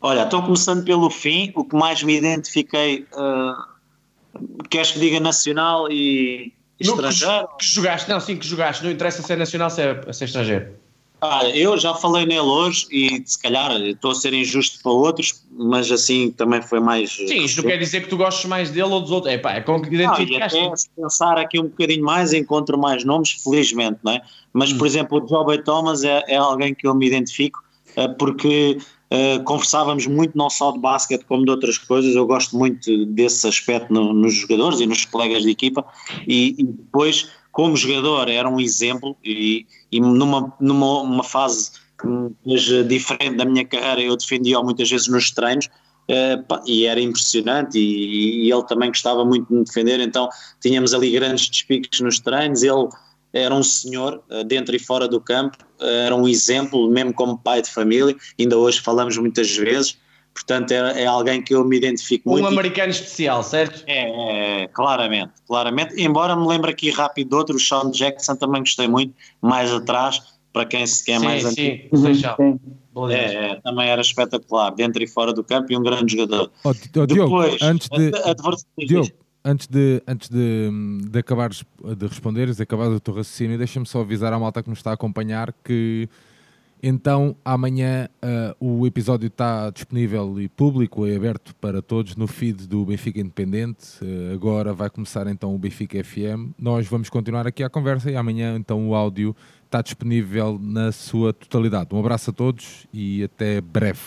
Olha, 0.00 0.22
estou 0.22 0.40
começando 0.40 0.84
pelo 0.84 1.10
fim. 1.10 1.52
O 1.56 1.64
que 1.64 1.74
mais 1.74 2.00
me 2.04 2.16
identifiquei, 2.16 3.08
uh, 3.12 4.40
queres 4.70 4.92
que 4.92 5.00
diga 5.00 5.18
nacional 5.18 5.90
e 5.90 6.54
estrangeiro? 6.78 7.48
Que, 7.48 7.56
que, 7.58 7.64
jogaste, 7.64 8.08
não, 8.08 8.20
sim, 8.20 8.36
que 8.36 8.46
jogaste. 8.46 8.84
Não 8.84 8.90
interessa 8.92 9.20
se 9.20 9.32
é 9.32 9.36
nacional, 9.36 9.68
se 9.68 9.82
é, 9.82 10.12
se 10.12 10.22
é 10.22 10.26
estrangeiro. 10.26 10.76
Ah, 11.20 11.48
eu 11.48 11.78
já 11.78 11.94
falei 11.94 12.26
nele 12.26 12.40
hoje 12.40 12.86
e 12.90 13.22
se 13.24 13.40
calhar 13.40 13.72
estou 13.80 14.10
a 14.10 14.14
ser 14.14 14.34
injusto 14.34 14.82
para 14.82 14.92
outros, 14.92 15.42
mas 15.50 15.90
assim 15.90 16.30
também 16.30 16.60
foi 16.60 16.78
mais. 16.78 17.12
Sim, 17.12 17.42
isto 17.42 17.62
não 17.62 17.70
quer 17.70 17.78
dizer 17.78 18.02
que 18.02 18.08
tu 18.08 18.18
gostes 18.18 18.44
mais 18.44 18.70
dele 18.70 18.90
ou 18.90 19.00
dos 19.00 19.10
outros. 19.10 19.32
É 19.32 19.38
pá, 19.38 19.54
é 19.54 19.60
com 19.62 19.80
que 19.80 19.94
identificaste. 19.94 20.58
Ah, 20.58 20.76
se 20.76 20.90
pensar 20.90 21.38
aqui 21.38 21.58
um 21.58 21.64
bocadinho 21.64 22.04
mais, 22.04 22.34
encontro 22.34 22.76
mais 22.76 23.02
nomes, 23.02 23.30
felizmente, 23.42 23.98
não 24.02 24.12
é? 24.12 24.22
Mas, 24.52 24.72
hum. 24.72 24.78
por 24.78 24.86
exemplo, 24.86 25.22
o 25.22 25.26
Joby 25.26 25.64
Thomas 25.64 26.04
é, 26.04 26.22
é, 26.28 26.36
alguém 26.36 26.74
que 26.74 26.86
eu 26.86 26.94
me 26.94 27.06
identifico 27.06 27.64
uh, 27.96 28.14
porque 28.18 28.76
uh, 29.10 29.42
conversávamos 29.44 30.06
muito 30.06 30.36
não 30.36 30.50
só 30.50 30.70
de 30.70 30.78
basquete 30.78 31.24
como 31.24 31.46
de 31.46 31.50
outras 31.50 31.78
coisas. 31.78 32.14
Eu 32.14 32.26
gosto 32.26 32.54
muito 32.58 33.06
desse 33.06 33.48
aspecto 33.48 33.90
no, 33.90 34.12
nos 34.12 34.34
jogadores 34.34 34.80
e 34.80 34.86
nos 34.86 35.06
colegas 35.06 35.44
de 35.44 35.50
equipa 35.50 35.82
e, 36.28 36.54
e 36.58 36.62
depois 36.62 37.30
como 37.56 37.74
jogador 37.74 38.28
era 38.28 38.46
um 38.46 38.60
exemplo 38.60 39.16
e, 39.24 39.66
e 39.90 39.98
numa, 39.98 40.54
numa 40.60 41.00
uma 41.00 41.24
fase 41.24 41.70
diferente 42.86 43.36
da 43.36 43.46
minha 43.46 43.64
carreira 43.64 44.02
eu 44.02 44.14
defendia-o 44.14 44.62
muitas 44.62 44.90
vezes 44.90 45.08
nos 45.08 45.30
treinos 45.30 45.64
uh, 45.64 46.62
e 46.66 46.84
era 46.84 47.00
impressionante 47.00 47.78
e, 47.78 48.44
e, 48.44 48.52
ele 48.52 48.62
também 48.64 48.90
gostava 48.90 49.24
muito 49.24 49.48
de 49.48 49.54
me 49.54 49.64
defender, 49.64 50.00
então 50.00 50.28
tínhamos 50.60 50.92
ali 50.92 51.10
grandes 51.12 51.48
despiques 51.48 51.98
nos 52.00 52.20
treinos, 52.20 52.62
ele 52.62 52.90
era 53.32 53.54
um 53.54 53.62
senhor 53.62 54.22
uh, 54.30 54.44
dentro 54.44 54.76
e 54.76 54.78
fora 54.78 55.08
do 55.08 55.18
campo, 55.18 55.56
era 55.80 56.14
um 56.14 56.28
exemplo 56.28 56.90
mesmo 56.90 57.14
como 57.14 57.38
pai 57.38 57.62
de 57.62 57.70
família, 57.70 58.14
ainda 58.38 58.58
hoje 58.58 58.82
falamos 58.82 59.16
muitas 59.16 59.50
vezes 59.56 59.96
Portanto, 60.36 60.70
é, 60.70 61.02
é, 61.02 61.06
alguém 61.06 61.40
que 61.40 61.54
eu 61.54 61.64
me 61.64 61.78
identifico 61.78 62.28
um 62.28 62.32
muito. 62.34 62.44
Um 62.44 62.48
americano 62.48 62.90
especial, 62.90 63.42
certo? 63.42 63.82
É, 63.86 64.64
é, 64.64 64.68
claramente, 64.68 65.32
claramente. 65.48 65.94
Embora 65.96 66.36
me 66.36 66.46
lembre 66.46 66.70
aqui 66.70 66.90
rápido 66.90 67.30
de 67.30 67.34
outro, 67.36 67.56
o 67.56 67.58
Sean 67.58 67.90
Jackson 67.90 68.36
também 68.36 68.60
gostei 68.60 68.86
muito, 68.86 69.14
mais 69.40 69.72
atrás, 69.72 70.20
para 70.52 70.66
quem 70.66 70.86
se 70.86 71.02
quer 71.06 71.20
sim, 71.20 71.24
mais 71.24 71.42
sim, 71.42 71.48
antigo. 71.48 71.96
Sim, 72.36 72.60
é, 73.10 73.14
é, 73.14 73.60
também 73.62 73.88
era 73.88 74.02
espetacular, 74.02 74.74
dentro 74.74 75.02
e 75.02 75.06
fora 75.06 75.32
do 75.32 75.42
campo 75.42 75.72
e 75.72 75.76
um 75.76 75.82
grande 75.82 76.12
jogador. 76.12 76.50
Oh, 76.62 76.68
oh, 76.68 77.06
Depois, 77.06 77.08
Diogo, 77.08 77.40
antes 77.62 77.88
de, 77.88 78.86
Diogo, 78.86 79.08
antes 79.42 79.66
de, 79.66 80.02
antes 80.06 80.28
de, 80.28 80.70
de 81.10 81.18
acabares 81.18 81.64
de 81.96 82.06
responderes, 82.06 82.56
de 82.56 82.62
acabar 82.62 82.88
o 82.88 83.00
teu 83.00 83.14
raciocínio, 83.14 83.56
deixa-me 83.56 83.86
só 83.86 84.02
avisar 84.02 84.34
à 84.34 84.38
malta 84.38 84.62
que 84.62 84.68
nos 84.68 84.80
está 84.80 84.90
a 84.90 84.94
acompanhar 84.94 85.54
que 85.64 86.10
então, 86.88 87.34
amanhã 87.44 88.08
uh, 88.22 88.64
o 88.64 88.86
episódio 88.86 89.26
está 89.26 89.70
disponível 89.70 90.40
e 90.40 90.48
público 90.48 91.04
e 91.04 91.16
aberto 91.16 91.52
para 91.56 91.82
todos 91.82 92.14
no 92.14 92.28
feed 92.28 92.68
do 92.68 92.84
Benfica 92.84 93.18
Independente. 93.18 93.98
Uh, 94.00 94.32
agora 94.32 94.72
vai 94.72 94.88
começar 94.88 95.26
então 95.26 95.52
o 95.52 95.58
Benfica 95.58 95.98
FM. 96.04 96.52
Nós 96.56 96.86
vamos 96.86 97.10
continuar 97.10 97.44
aqui 97.44 97.64
a 97.64 97.68
conversa 97.68 98.08
e 98.08 98.14
amanhã 98.14 98.54
então 98.54 98.88
o 98.88 98.94
áudio 98.94 99.34
está 99.64 99.82
disponível 99.82 100.60
na 100.62 100.92
sua 100.92 101.32
totalidade. 101.32 101.92
Um 101.92 101.98
abraço 101.98 102.30
a 102.30 102.32
todos 102.32 102.86
e 102.94 103.24
até 103.24 103.60
breve. 103.60 103.98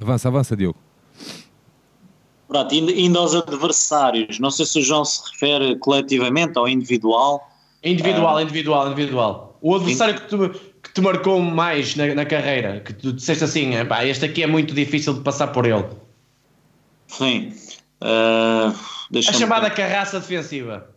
Avança, 0.00 0.28
avança, 0.28 0.56
Diogo. 0.56 0.78
Pronto, 2.46 2.72
indo 2.76 3.18
aos 3.18 3.34
adversários, 3.34 4.38
não 4.38 4.52
sei 4.52 4.66
se 4.66 4.78
o 4.78 4.82
João 4.82 5.04
se 5.04 5.20
refere 5.32 5.76
coletivamente 5.80 6.56
ou 6.60 6.68
individual. 6.68 7.50
Individual, 7.82 8.36
uh, 8.36 8.40
individual, 8.40 8.86
individual. 8.86 9.58
O 9.60 9.74
adversário 9.74 10.14
que 10.14 10.28
que 10.28 10.75
te 10.96 11.02
marcou 11.02 11.42
mais 11.42 11.94
na, 11.94 12.14
na, 12.14 12.24
carreira, 12.24 12.80
que 12.80 12.94
tu 12.94 13.12
disseste 13.12 13.44
assim, 13.44 13.70
pá, 13.86 14.02
este 14.06 14.24
aqui 14.24 14.42
é 14.42 14.46
muito 14.46 14.74
difícil 14.74 15.12
de 15.12 15.20
passar 15.20 15.48
por 15.48 15.66
ele. 15.66 15.84
Sim. 17.06 17.52
Uh, 18.00 18.74
a 19.14 19.32
chamada 19.34 19.68
carraça 19.68 20.18
defensiva. 20.18 20.88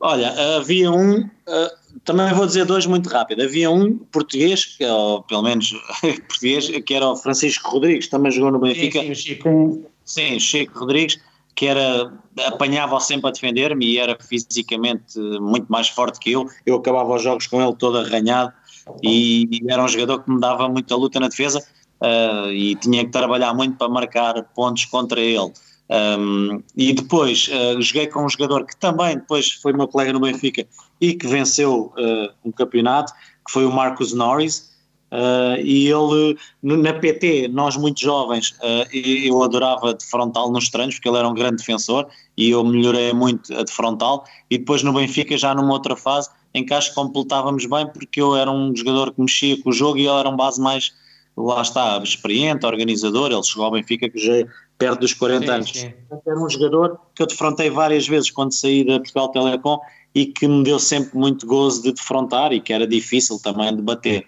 Olha, 0.00 0.56
havia 0.56 0.90
um, 0.90 1.18
uh, 1.18 2.00
também 2.04 2.32
vou 2.32 2.46
dizer 2.46 2.64
dois 2.64 2.86
muito 2.86 3.10
rápido. 3.10 3.42
Havia 3.42 3.70
um 3.70 3.98
português, 3.98 4.78
ou 4.80 5.22
pelo 5.24 5.42
menos 5.42 5.74
português, 6.00 6.68
que 6.68 6.94
era 6.94 7.06
o 7.06 7.14
Francisco 7.14 7.70
Rodrigues, 7.70 8.08
também 8.08 8.32
jogou 8.32 8.50
no 8.50 8.60
Benfica. 8.60 8.98
Sim, 9.00 9.04
sim 9.04 9.12
o 9.12 9.14
Chico. 9.14 9.90
Sim, 10.06 10.40
Chico 10.40 10.78
Rodrigues, 10.78 11.20
que 11.54 11.66
era, 11.66 12.10
apanhava-o 12.46 12.98
sempre 12.98 13.28
a 13.28 13.30
defender-me 13.30 13.84
e 13.84 13.98
era 13.98 14.16
fisicamente 14.18 15.18
muito 15.38 15.70
mais 15.70 15.88
forte 15.88 16.18
que 16.18 16.32
eu. 16.32 16.48
Eu 16.64 16.76
acabava 16.76 17.14
os 17.14 17.22
jogos 17.22 17.46
com 17.46 17.62
ele 17.62 17.76
todo 17.76 17.98
arranhado 17.98 18.54
e 19.02 19.62
era 19.68 19.82
um 19.82 19.88
jogador 19.88 20.22
que 20.22 20.30
me 20.30 20.40
dava 20.40 20.68
muita 20.68 20.96
luta 20.96 21.20
na 21.20 21.28
defesa 21.28 21.62
uh, 22.02 22.50
e 22.50 22.74
tinha 22.76 23.04
que 23.04 23.10
trabalhar 23.10 23.54
muito 23.54 23.76
para 23.76 23.88
marcar 23.88 24.42
pontos 24.54 24.84
contra 24.86 25.20
ele. 25.20 25.52
Um, 25.90 26.62
e 26.74 26.92
depois 26.94 27.48
uh, 27.48 27.80
joguei 27.82 28.06
com 28.06 28.24
um 28.24 28.28
jogador 28.28 28.64
que 28.64 28.74
também 28.76 29.16
depois 29.16 29.52
foi 29.52 29.74
meu 29.74 29.86
colega 29.86 30.12
no 30.12 30.20
Benfica 30.20 30.66
e 31.00 31.14
que 31.14 31.26
venceu 31.26 31.92
uh, 31.98 32.32
um 32.44 32.50
campeonato, 32.50 33.12
que 33.12 33.52
foi 33.52 33.66
o 33.66 33.72
Marcos 33.72 34.12
Norris. 34.12 34.72
Uh, 35.12 35.60
e 35.62 35.88
ele, 35.88 36.38
na 36.62 36.94
PT, 36.94 37.48
nós 37.48 37.76
muito 37.76 38.00
jovens, 38.00 38.52
uh, 38.62 38.88
eu 38.94 39.42
adorava 39.42 39.92
de 39.92 40.06
frontal 40.06 40.50
nos 40.50 40.70
treinos, 40.70 40.94
porque 40.94 41.06
ele 41.06 41.18
era 41.18 41.28
um 41.28 41.34
grande 41.34 41.56
defensor 41.56 42.08
e 42.34 42.48
eu 42.48 42.64
melhorei 42.64 43.12
muito 43.12 43.52
a 43.54 43.62
de 43.62 43.70
frontal. 43.70 44.24
E 44.50 44.56
depois 44.56 44.82
no 44.82 44.94
Benfica, 44.94 45.36
já 45.36 45.54
numa 45.54 45.74
outra 45.74 45.94
fase, 45.96 46.30
em 46.54 46.64
que 46.64 46.74
acho 46.74 46.90
que 46.90 46.94
completávamos 46.94 47.66
bem, 47.66 47.86
porque 47.86 48.20
eu 48.20 48.36
era 48.36 48.50
um 48.50 48.74
jogador 48.74 49.12
que 49.12 49.20
mexia 49.20 49.60
com 49.62 49.70
o 49.70 49.72
jogo 49.72 49.98
e 49.98 50.06
ele 50.06 50.18
era 50.18 50.28
um 50.28 50.36
base 50.36 50.60
mais, 50.60 50.92
lá 51.36 51.62
está, 51.62 51.98
experiente, 52.02 52.66
organizador. 52.66 53.32
Ele 53.32 53.42
chegou 53.42 53.64
ao 53.64 53.70
Benfica 53.72 54.08
que 54.08 54.18
já 54.18 54.46
perto 54.78 55.00
dos 55.00 55.14
40 55.14 55.44
sim, 55.44 55.50
anos. 55.50 55.70
Sim. 55.70 55.92
Era 56.26 56.38
um 56.38 56.48
jogador 56.48 56.98
que 57.14 57.22
eu 57.22 57.26
defrontei 57.26 57.70
várias 57.70 58.06
vezes 58.06 58.30
quando 58.30 58.52
saí 58.52 58.84
da 58.84 58.98
Portugal 58.98 59.30
Telecom 59.30 59.78
e 60.14 60.26
que 60.26 60.46
me 60.46 60.62
deu 60.62 60.78
sempre 60.78 61.16
muito 61.16 61.46
gozo 61.46 61.82
de 61.82 61.92
defrontar 61.92 62.52
e 62.52 62.60
que 62.60 62.72
era 62.72 62.86
difícil 62.86 63.38
também 63.42 63.74
de 63.74 63.82
bater. 63.82 64.26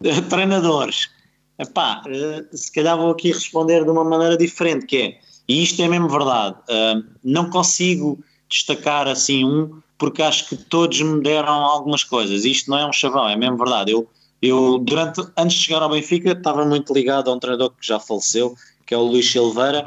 treinadores. 0.28 1.10
Epá, 1.58 2.02
eh, 2.06 2.44
se 2.52 2.72
calhar 2.72 2.96
vou 2.96 3.10
aqui 3.10 3.32
responder 3.32 3.84
de 3.84 3.90
uma 3.90 4.04
maneira 4.04 4.36
diferente, 4.36 4.86
que 4.86 4.96
é, 4.96 5.18
e 5.48 5.62
isto 5.62 5.82
é 5.82 5.88
mesmo 5.88 6.08
verdade, 6.08 6.56
eh, 6.68 6.94
não 7.24 7.50
consigo 7.50 8.22
destacar 8.48 9.08
assim 9.08 9.44
um, 9.44 9.82
porque 9.98 10.22
acho 10.22 10.48
que 10.48 10.56
todos 10.56 11.00
me 11.00 11.20
deram 11.20 11.52
algumas 11.52 12.04
coisas, 12.04 12.44
isto 12.44 12.70
não 12.70 12.78
é 12.78 12.86
um 12.86 12.92
chavão, 12.92 13.28
é 13.28 13.36
mesmo 13.36 13.56
verdade, 13.56 13.90
eu, 13.90 14.08
eu 14.40 14.78
durante, 14.78 15.20
antes 15.36 15.56
de 15.56 15.64
chegar 15.64 15.82
ao 15.82 15.90
Benfica 15.90 16.32
estava 16.32 16.64
muito 16.64 16.94
ligado 16.94 17.30
a 17.30 17.34
um 17.34 17.38
treinador 17.38 17.70
que 17.70 17.86
já 17.86 17.98
faleceu, 17.98 18.54
que 18.86 18.94
é 18.94 18.96
o 18.96 19.02
Luís 19.02 19.30
Silveira, 19.30 19.84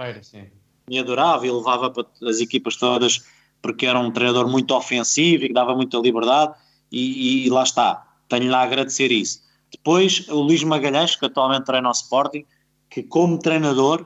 me 0.87 0.99
adorava 0.99 1.47
e 1.47 1.51
levava 1.51 1.89
para 1.89 2.05
as 2.29 2.41
equipas 2.41 2.75
todas, 2.75 3.23
porque 3.61 3.85
era 3.85 3.97
um 3.97 4.11
treinador 4.11 4.49
muito 4.49 4.75
ofensivo 4.75 5.45
e 5.45 5.47
que 5.47 5.53
dava 5.53 5.73
muita 5.73 5.97
liberdade, 5.97 6.53
e, 6.91 7.45
e 7.45 7.49
lá 7.49 7.63
está, 7.63 8.05
tenho-lhe 8.27 8.53
a 8.53 8.59
agradecer 8.59 9.11
isso. 9.11 9.41
Depois, 9.71 10.27
o 10.27 10.41
Luís 10.41 10.63
Magalhães, 10.63 11.15
que 11.15 11.25
atualmente 11.25 11.63
treina 11.63 11.87
o 11.87 11.93
Sporting, 11.93 12.45
que 12.89 13.01
como 13.01 13.39
treinador 13.39 14.05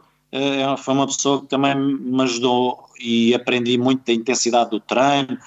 foi 0.78 0.94
uma 0.94 1.08
pessoa 1.08 1.42
que 1.42 1.48
também 1.48 1.76
me 1.76 2.24
ajudou 2.24 2.86
e 3.00 3.34
aprendi 3.34 3.78
muito 3.78 4.06
da 4.06 4.14
intensidade 4.14 4.70
do 4.70 4.80
treino, 4.80 5.38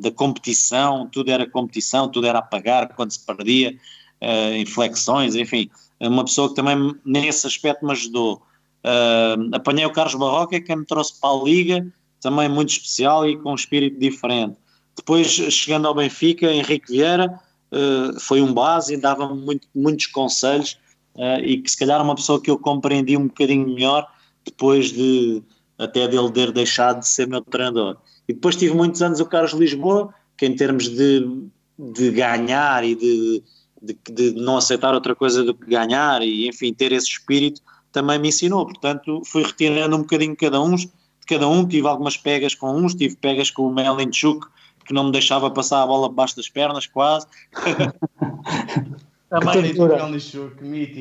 da 0.00 0.10
competição, 0.10 1.08
tudo 1.10 1.30
era 1.30 1.48
competição, 1.48 2.08
tudo 2.08 2.26
era 2.26 2.38
apagar 2.38 2.94
quando 2.94 3.12
se 3.12 3.24
perdia, 3.24 3.76
uh, 4.20 4.56
inflexões, 4.56 5.34
enfim, 5.34 5.70
uma 6.00 6.24
pessoa 6.24 6.48
que 6.48 6.54
também 6.54 6.94
nesse 7.04 7.46
aspecto 7.46 7.84
me 7.84 7.92
ajudou. 7.92 8.42
Uh, 8.84 9.54
apanhei 9.54 9.86
o 9.86 9.92
Carlos 9.92 10.14
Barroca, 10.14 10.60
que 10.60 10.76
me 10.76 10.84
trouxe 10.84 11.20
para 11.20 11.30
a 11.30 11.44
Liga, 11.44 11.86
também 12.20 12.48
muito 12.48 12.70
especial 12.70 13.28
e 13.28 13.36
com 13.36 13.52
um 13.52 13.54
espírito 13.54 13.98
diferente. 13.98 14.56
Depois, 14.96 15.28
chegando 15.28 15.86
ao 15.86 15.94
Benfica, 15.94 16.52
Henrique 16.52 16.92
Vieira, 16.92 17.40
uh, 17.72 18.20
foi 18.20 18.42
um 18.42 18.52
base 18.52 18.94
e 18.94 18.96
dava-me 18.96 19.40
muito, 19.40 19.68
muitos 19.74 20.06
conselhos 20.06 20.78
uh, 21.16 21.40
e 21.42 21.58
que 21.58 21.70
se 21.70 21.78
calhar 21.78 22.02
uma 22.02 22.14
pessoa 22.14 22.40
que 22.40 22.50
eu 22.50 22.58
compreendi 22.58 23.16
um 23.16 23.26
bocadinho 23.26 23.66
melhor 23.66 24.08
depois 24.44 24.92
de 24.92 25.42
até 25.78 26.06
dele 26.06 26.30
ter 26.30 26.52
deixado 26.52 27.00
de 27.00 27.08
ser 27.08 27.26
meu 27.26 27.40
treinador. 27.40 27.96
E 28.28 28.32
depois 28.32 28.56
tive 28.56 28.74
muitos 28.74 29.02
anos 29.02 29.20
o 29.20 29.26
Carlos 29.26 29.52
Lisboa, 29.52 30.14
que 30.36 30.46
em 30.46 30.54
termos 30.54 30.88
de, 30.88 31.48
de 31.78 32.10
ganhar 32.10 32.84
e 32.84 32.94
de, 32.94 33.42
de, 33.80 33.98
de 34.12 34.32
não 34.40 34.56
aceitar 34.56 34.94
outra 34.94 35.14
coisa 35.14 35.42
do 35.42 35.54
que 35.54 35.66
ganhar 35.66 36.22
e 36.22 36.48
enfim 36.48 36.72
ter 36.72 36.92
esse 36.92 37.08
espírito 37.08 37.60
também 37.90 38.18
me 38.18 38.28
ensinou, 38.28 38.64
portanto 38.64 39.22
fui 39.26 39.42
retirando 39.42 39.96
um 39.96 40.00
bocadinho 40.00 40.34
cada 40.34 40.60
um, 40.62 40.74
de 40.74 40.88
cada 41.26 41.46
um, 41.46 41.66
tive 41.66 41.86
algumas 41.86 42.16
pegas 42.16 42.54
com 42.54 42.74
uns, 42.74 42.94
tive 42.94 43.16
pegas 43.16 43.50
com 43.50 43.66
o 43.66 43.74
Melinchuk, 43.74 44.46
que 44.86 44.94
não 44.94 45.04
me 45.04 45.12
deixava 45.12 45.50
passar 45.50 45.82
a 45.82 45.86
bola 45.86 46.08
debaixo 46.08 46.34
das 46.36 46.48
pernas, 46.48 46.86
quase. 46.86 47.26
também, 49.40 49.74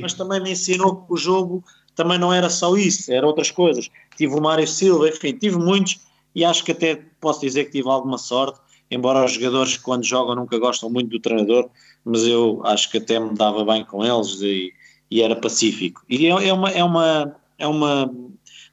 mas 0.02 0.13
também 0.13 0.41
me 0.41 0.52
ensinou 0.52 1.04
que 1.04 1.13
o 1.13 1.17
jogo 1.17 1.63
também 1.96 2.17
não 2.17 2.32
era 2.32 2.50
só 2.50 2.78
isso, 2.78 3.12
eram 3.12 3.28
outras 3.28 3.52
coisas. 3.52 3.89
Tive 4.15 4.36
o 4.36 4.41
Mário 4.41 4.65
Silva, 4.65 5.10
enfim, 5.10 5.34
tive 5.34 5.58
muitos 5.58 6.00
e 6.34 6.46
acho 6.46 6.63
que 6.63 6.72
até 6.72 7.04
posso 7.20 7.41
dizer 7.41 7.65
que 7.65 7.72
tive 7.72 7.89
alguma 7.89 8.17
sorte, 8.17 8.58
embora 8.89 9.26
os 9.26 9.34
jogadores 9.34 9.76
quando 9.78 10.06
jogam 10.06 10.36
nunca 10.36 10.58
gostam 10.58 10.89
muito 10.89 11.10
do 11.10 11.20
treinador, 11.20 11.70
mas 12.06 12.24
eu 12.26 12.62
acho 12.63 12.89
que 12.89 13.00
até 13.00 13.20
me 13.20 13.34
dava 13.36 13.65
bem 13.65 13.84
com 13.84 14.04
eles 14.06 14.39
e, 14.41 14.72
e 15.10 15.22
era 15.22 15.36
pacífico. 15.36 16.02
E 16.10 16.28
é, 16.28 16.30
é, 16.30 16.54
uma, 16.54 16.70
é, 16.70 16.84
uma, 16.84 17.36
é 17.60 17.67
uma 17.67 18.10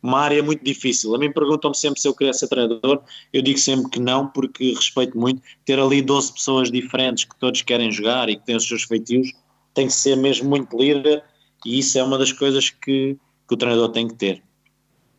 uma 0.03 0.21
área 0.21 0.43
muito 0.43 0.65
difícil. 0.65 1.15
A 1.15 1.19
mim 1.19 1.33
perguntam-me 1.33 1.77
sempre 1.77 2.01
se 2.01 2.09
eu 2.09 2.15
queria 2.15 2.33
ser 2.33 2.49
treinador, 2.49 3.03
eu 3.33 3.43
digo 3.43 3.59
sempre 3.59 3.91
que 3.91 4.01
não, 4.01 4.29
porque 4.29 4.73
respeito 4.73 5.19
muito. 5.19 5.43
Ter 5.65 5.79
ali 5.79 6.01
12 6.01 6.33
pessoas 6.33 6.71
diferentes 6.71 7.25
que 7.25 7.37
todos 7.39 7.63
querem 7.63 7.91
jogar 7.91 8.29
e 8.29 8.37
que 8.37 8.45
têm 8.45 8.57
os 8.57 8.67
seus 8.67 8.85
feitios, 8.85 9.33
tem 9.79 9.87
que 9.87 9.93
ser 9.93 10.17
mesmo 10.17 10.51
muito 10.51 10.77
líder 10.77 11.23
e 11.65 11.79
isso 11.79 11.97
é 11.97 12.03
uma 12.03 12.19
das 12.19 12.33
coisas 12.33 12.69
que, 12.69 13.17
que 13.47 13.55
o 13.55 13.57
treinador 13.57 13.91
tem 13.91 14.09
que 14.09 14.15
ter. 14.15 14.43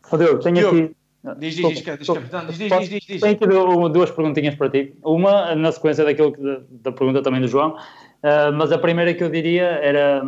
Rodrigo, 0.04 0.40
tenho 0.40 0.68
aqui. 0.68 0.96
Diz, 1.38 1.56
diz, 1.56 1.68
diz, 1.68 1.84
diz, 1.84 2.90
diz, 2.90 3.06
diz. 3.06 3.22
Tenho 3.22 3.34
aqui 3.36 3.94
duas 3.94 4.12
perguntinhas 4.12 4.56
para 4.56 4.70
ti. 4.70 4.94
Uma, 5.02 5.56
na 5.56 5.72
sequência 5.72 6.04
daquilo 6.04 6.34
que, 6.34 6.62
da 6.72 6.92
pergunta 6.92 7.22
também 7.22 7.40
do 7.40 7.48
João, 7.48 7.72
uh, 7.72 8.52
mas 8.54 8.74
a 8.74 8.78
primeira 8.78 9.14
que 9.14 9.24
eu 9.24 9.30
diria 9.30 9.64
era 9.64 10.22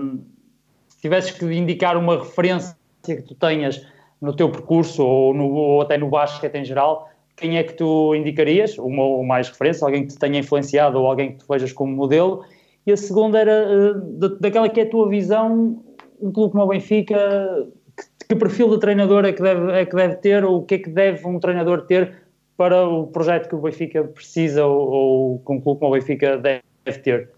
se 0.88 1.02
tivesses 1.02 1.32
que 1.32 1.44
indicar 1.46 1.98
uma 1.98 2.20
referência 2.20 2.78
que 3.04 3.22
tu 3.22 3.36
tenhas 3.36 3.86
no 4.22 4.34
teu 4.34 4.50
percurso 4.50 5.04
ou, 5.04 5.34
no, 5.34 5.46
ou 5.50 5.82
até 5.82 5.98
no 5.98 6.08
basquete 6.08 6.56
em 6.56 6.64
geral, 6.64 7.10
quem 7.36 7.58
é 7.58 7.64
que 7.64 7.74
tu 7.74 8.16
indicarias? 8.16 8.78
Uma 8.78 9.04
ou 9.04 9.26
mais 9.26 9.50
referência, 9.50 9.84
alguém 9.84 10.04
que 10.04 10.14
te 10.14 10.20
tenha 10.20 10.40
influenciado 10.40 11.00
ou 11.00 11.08
alguém 11.08 11.34
que 11.34 11.40
tu 11.40 11.46
vejas 11.50 11.74
como 11.74 11.94
modelo? 11.94 12.46
E 12.86 12.92
a 12.92 12.98
segunda 12.98 13.40
era 13.40 13.96
uh, 13.96 14.30
daquela 14.40 14.68
que 14.68 14.80
é 14.80 14.84
a 14.84 14.90
tua 14.90 15.08
visão, 15.08 15.84
um 16.20 16.32
clube 16.32 16.52
como 16.52 16.64
o 16.64 16.68
Benfica, 16.68 17.68
que, 17.96 18.28
que, 18.30 18.36
perfil 18.36 18.70
de 18.70 18.80
treinador 18.80 19.26
é 19.26 19.34
que, 19.34 19.42
deve, 19.42 19.72
é 19.72 19.86
que 19.86 19.96
deve 19.96 20.16
ter 20.16 20.44
ou 20.44 20.60
o 20.60 20.66
que 20.66 20.76
é 20.76 20.78
que 20.80 20.90
deve 20.90 21.28
um 21.28 21.40
treinador 21.40 21.82
ter 21.84 22.22
para 22.58 22.88
o 22.88 23.08
projeto 23.08 23.50
que 23.50 23.56
o 23.56 23.62
Benfica 23.62 24.04
precisa 24.04 24.66
ou, 24.66 24.90
ou 24.90 25.40
que 25.40 25.52
um 25.52 25.62
clube 25.62 25.80
como 25.80 25.92
o 25.92 26.00
Benfica 26.00 26.38
deve, 26.38 27.00
ter? 27.04 27.30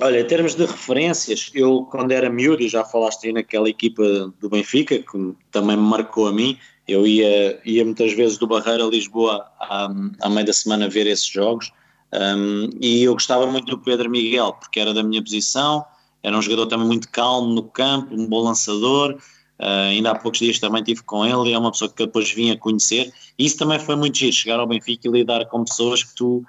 Olha, 0.00 0.20
em 0.20 0.26
termos 0.26 0.54
de 0.54 0.64
referências, 0.64 1.50
eu 1.54 1.86
quando 1.90 2.12
era 2.12 2.30
miúdo, 2.30 2.66
já 2.68 2.84
falaste 2.84 3.26
aí 3.26 3.32
naquela 3.32 3.68
equipa 3.68 4.32
do 4.40 4.48
Benfica, 4.48 4.98
que 4.98 5.34
também 5.50 5.76
me 5.76 5.82
marcou 5.82 6.26
a 6.26 6.32
mim, 6.32 6.56
eu 6.88 7.06
ia, 7.06 7.60
ia 7.64 7.84
muitas 7.84 8.12
vezes 8.14 8.38
do 8.38 8.46
Barreira 8.46 8.84
a 8.84 8.88
Lisboa 8.88 9.46
à, 9.60 9.90
à 10.22 10.28
meio 10.28 10.46
da 10.46 10.52
semana 10.52 10.88
ver 10.88 11.06
esses 11.06 11.26
jogos, 11.26 11.70
um, 12.12 12.70
e 12.80 13.04
eu 13.04 13.12
gostava 13.14 13.46
muito 13.46 13.66
do 13.66 13.78
Pedro 13.78 14.10
Miguel, 14.10 14.52
porque 14.54 14.80
era 14.80 14.92
da 14.92 15.02
minha 15.02 15.22
posição, 15.22 15.84
era 16.22 16.36
um 16.36 16.42
jogador 16.42 16.66
também 16.66 16.86
muito 16.86 17.08
calmo 17.10 17.54
no 17.54 17.62
campo, 17.62 18.14
um 18.14 18.26
bom 18.26 18.42
lançador, 18.42 19.12
uh, 19.60 19.88
ainda 19.90 20.10
há 20.10 20.18
poucos 20.18 20.40
dias 20.40 20.58
também 20.58 20.80
estive 20.80 21.02
com 21.02 21.24
ele, 21.24 21.52
é 21.52 21.58
uma 21.58 21.70
pessoa 21.70 21.90
que 21.90 22.04
depois 22.04 22.30
vim 22.32 22.50
a 22.50 22.58
conhecer, 22.58 23.12
e 23.38 23.46
isso 23.46 23.56
também 23.56 23.78
foi 23.78 23.96
muito 23.96 24.18
giro, 24.18 24.32
chegar 24.32 24.58
ao 24.58 24.66
Benfica 24.66 25.08
e 25.08 25.10
lidar 25.10 25.46
com 25.46 25.64
pessoas 25.64 26.02
que 26.02 26.14
tu 26.14 26.44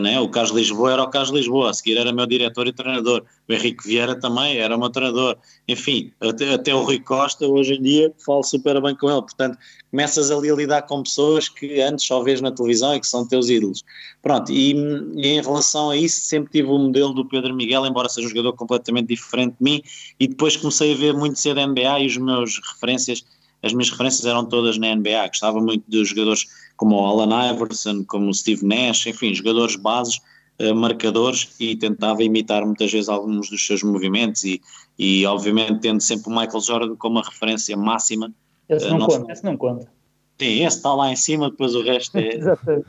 né? 0.00 0.18
O 0.18 0.28
Carlos 0.28 0.52
Lisboa 0.52 0.92
era 0.92 1.02
o 1.04 1.08
Carlos 1.08 1.30
Lisboa, 1.30 1.70
a 1.70 1.72
seguir 1.72 1.96
era 1.96 2.12
meu 2.12 2.26
diretor 2.26 2.66
e 2.66 2.72
treinador. 2.72 3.22
O 3.48 3.52
Henrique 3.52 3.86
Vieira 3.86 4.18
também 4.18 4.56
era 4.56 4.76
meu 4.76 4.90
treinador. 4.90 5.36
Enfim, 5.68 6.12
até, 6.20 6.54
até 6.54 6.74
o 6.74 6.82
Rui 6.82 6.98
Costa, 6.98 7.46
hoje 7.46 7.74
em 7.74 7.82
dia, 7.82 8.12
falo 8.24 8.42
super 8.42 8.82
bem 8.82 8.96
com 8.96 9.08
ele. 9.08 9.22
Portanto, 9.22 9.56
começas 9.90 10.30
ali 10.32 10.50
a 10.50 10.54
lidar 10.54 10.82
com 10.82 11.04
pessoas 11.04 11.48
que 11.48 11.80
antes 11.80 12.04
só 12.04 12.20
vês 12.20 12.40
na 12.40 12.50
televisão 12.50 12.96
e 12.96 13.00
que 13.00 13.06
são 13.06 13.26
teus 13.28 13.48
ídolos. 13.48 13.84
Pronto, 14.20 14.50
e, 14.50 14.72
e 14.72 15.28
em 15.28 15.40
relação 15.40 15.90
a 15.90 15.96
isso, 15.96 16.20
sempre 16.22 16.50
tive 16.50 16.68
o 16.68 16.78
modelo 16.78 17.14
do 17.14 17.24
Pedro 17.24 17.54
Miguel, 17.54 17.86
embora 17.86 18.08
seja 18.08 18.26
um 18.26 18.30
jogador 18.30 18.54
completamente 18.54 19.06
diferente 19.06 19.54
de 19.60 19.64
mim, 19.64 19.82
e 20.18 20.26
depois 20.26 20.56
comecei 20.56 20.92
a 20.92 20.96
ver 20.96 21.14
muito 21.14 21.38
cedo 21.38 21.60
a 21.60 21.66
NBA 21.66 22.00
e 22.00 22.06
os 22.06 22.16
meus 22.16 22.60
referências 22.72 23.24
as 23.62 23.72
minhas 23.72 23.90
referências 23.90 24.24
eram 24.24 24.44
todas 24.44 24.78
na 24.78 24.94
NBA, 24.94 25.28
gostava 25.28 25.60
muito 25.60 25.82
de 25.88 26.04
jogadores 26.04 26.46
como 26.76 26.96
o 26.96 27.06
Alan 27.06 27.52
Iverson, 27.52 28.04
como 28.04 28.28
o 28.28 28.34
Steve 28.34 28.64
Nash, 28.64 29.06
enfim, 29.06 29.34
jogadores 29.34 29.76
bases, 29.76 30.20
uh, 30.60 30.74
marcadores, 30.74 31.54
e 31.58 31.76
tentava 31.76 32.22
imitar 32.22 32.64
muitas 32.64 32.92
vezes 32.92 33.08
alguns 33.08 33.50
dos 33.50 33.66
seus 33.66 33.82
movimentos 33.82 34.44
e, 34.44 34.60
e 34.98 35.24
obviamente 35.26 35.80
tendo 35.80 36.00
sempre 36.00 36.32
o 36.32 36.36
Michael 36.36 36.60
Jordan 36.60 36.96
como 36.96 37.18
a 37.18 37.22
referência 37.22 37.76
máxima. 37.76 38.32
Esse 38.68 38.88
não, 38.88 38.98
uh, 38.98 39.06
conta, 39.06 39.32
esse 39.32 39.44
não 39.44 39.56
conta. 39.56 39.86
Sim, 40.38 40.64
esse 40.64 40.76
está 40.76 40.94
lá 40.94 41.10
em 41.10 41.16
cima, 41.16 41.50
depois 41.50 41.74
o 41.74 41.82
resto 41.82 42.16
é... 42.16 42.34
Exatamente. 42.36 42.86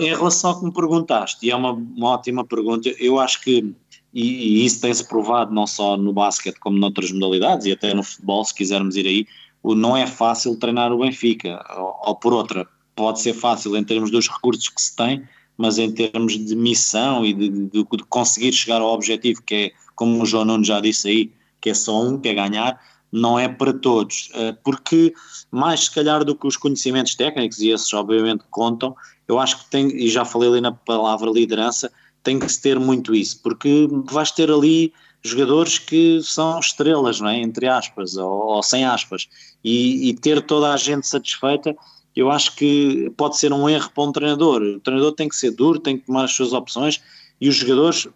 Em 0.00 0.08
relação 0.08 0.50
ao 0.50 0.58
que 0.58 0.64
me 0.64 0.72
perguntaste, 0.72 1.46
e 1.46 1.50
é 1.52 1.54
uma, 1.54 1.70
uma 1.70 2.08
ótima 2.08 2.44
pergunta, 2.44 2.88
eu 2.98 3.20
acho 3.20 3.40
que 3.40 3.72
e, 4.12 4.22
e 4.22 4.64
isso 4.64 4.80
tem-se 4.80 5.06
provado 5.06 5.54
não 5.54 5.66
só 5.66 5.96
no 5.96 6.12
basquete 6.12 6.58
como 6.58 6.78
noutras 6.78 7.12
modalidades 7.12 7.66
e 7.66 7.72
até 7.72 7.94
no 7.94 8.02
futebol, 8.02 8.44
se 8.44 8.54
quisermos 8.54 8.96
ir 8.96 9.06
aí, 9.06 9.26
não 9.64 9.96
é 9.96 10.06
fácil 10.06 10.56
treinar 10.56 10.92
o 10.92 10.98
Benfica, 10.98 11.64
ou, 11.76 11.96
ou 12.06 12.16
por 12.16 12.32
outra, 12.32 12.66
pode 12.94 13.20
ser 13.20 13.34
fácil 13.34 13.76
em 13.76 13.84
termos 13.84 14.10
dos 14.10 14.28
recursos 14.28 14.68
que 14.68 14.80
se 14.80 14.94
tem, 14.96 15.22
mas 15.56 15.78
em 15.78 15.92
termos 15.92 16.38
de 16.38 16.56
missão 16.56 17.24
e 17.24 17.34
de, 17.34 17.48
de, 17.48 17.68
de, 17.84 18.04
conseguir 18.08 18.52
chegar 18.52 18.80
ao 18.80 18.92
objetivo, 18.92 19.42
que 19.42 19.54
é, 19.54 19.72
como 19.94 20.22
o 20.22 20.26
João 20.26 20.44
Nuno 20.44 20.64
já 20.64 20.80
disse 20.80 21.08
aí, 21.08 21.32
que 21.60 21.70
é 21.70 21.74
só 21.74 22.02
um, 22.02 22.18
que 22.18 22.28
é 22.28 22.34
ganhar, 22.34 22.80
não 23.12 23.38
é 23.38 23.48
para 23.48 23.72
todos, 23.72 24.30
eh, 24.34 24.56
porque 24.64 25.12
mais 25.50 25.80
se 25.80 25.90
calhar 25.90 26.24
do 26.24 26.34
que 26.34 26.46
os 26.46 26.56
conhecimentos 26.56 27.14
técnicos, 27.14 27.58
e 27.60 27.70
esses 27.70 27.92
obviamente 27.92 28.44
contam, 28.50 28.94
eu 29.28 29.38
acho 29.38 29.58
que 29.58 29.70
tem, 29.70 29.88
e 29.88 30.08
já 30.08 30.24
falei 30.24 30.48
ali 30.48 30.60
na 30.60 30.72
palavra 30.72 31.30
liderança, 31.30 31.90
tem 32.22 32.38
que 32.38 32.48
se 32.48 32.60
ter 32.60 32.78
muito 32.78 33.14
isso, 33.14 33.40
porque 33.42 33.88
vais 34.04 34.30
ter 34.30 34.50
ali 34.50 34.92
jogadores 35.22 35.78
que 35.78 36.20
são 36.22 36.58
estrelas, 36.58 37.20
não 37.20 37.28
é? 37.28 37.38
entre 37.38 37.66
aspas, 37.68 38.16
ou, 38.16 38.30
ou 38.30 38.62
sem 38.62 38.84
aspas, 38.84 39.28
e, 39.62 40.08
e, 40.08 40.14
ter 40.14 40.42
toda 40.42 40.72
a 40.72 40.76
gente 40.76 41.06
satisfeita, 41.06 41.76
eu 42.16 42.30
acho 42.30 42.56
que 42.56 43.12
pode 43.16 43.36
ser 43.36 43.52
um 43.52 43.68
erro 43.68 43.90
para 43.94 44.04
um 44.04 44.12
treinador. 44.12 44.62
O 44.62 44.80
treinador 44.80 45.12
tem 45.12 45.28
que 45.28 45.36
ser 45.36 45.50
duro, 45.50 45.78
tem 45.78 45.98
que 45.98 46.06
tomar 46.06 46.24
as 46.24 46.32
suas 46.32 46.52
opções, 46.52 47.00
e 47.40 47.48
os 47.48 47.54
jogadores 47.54 48.08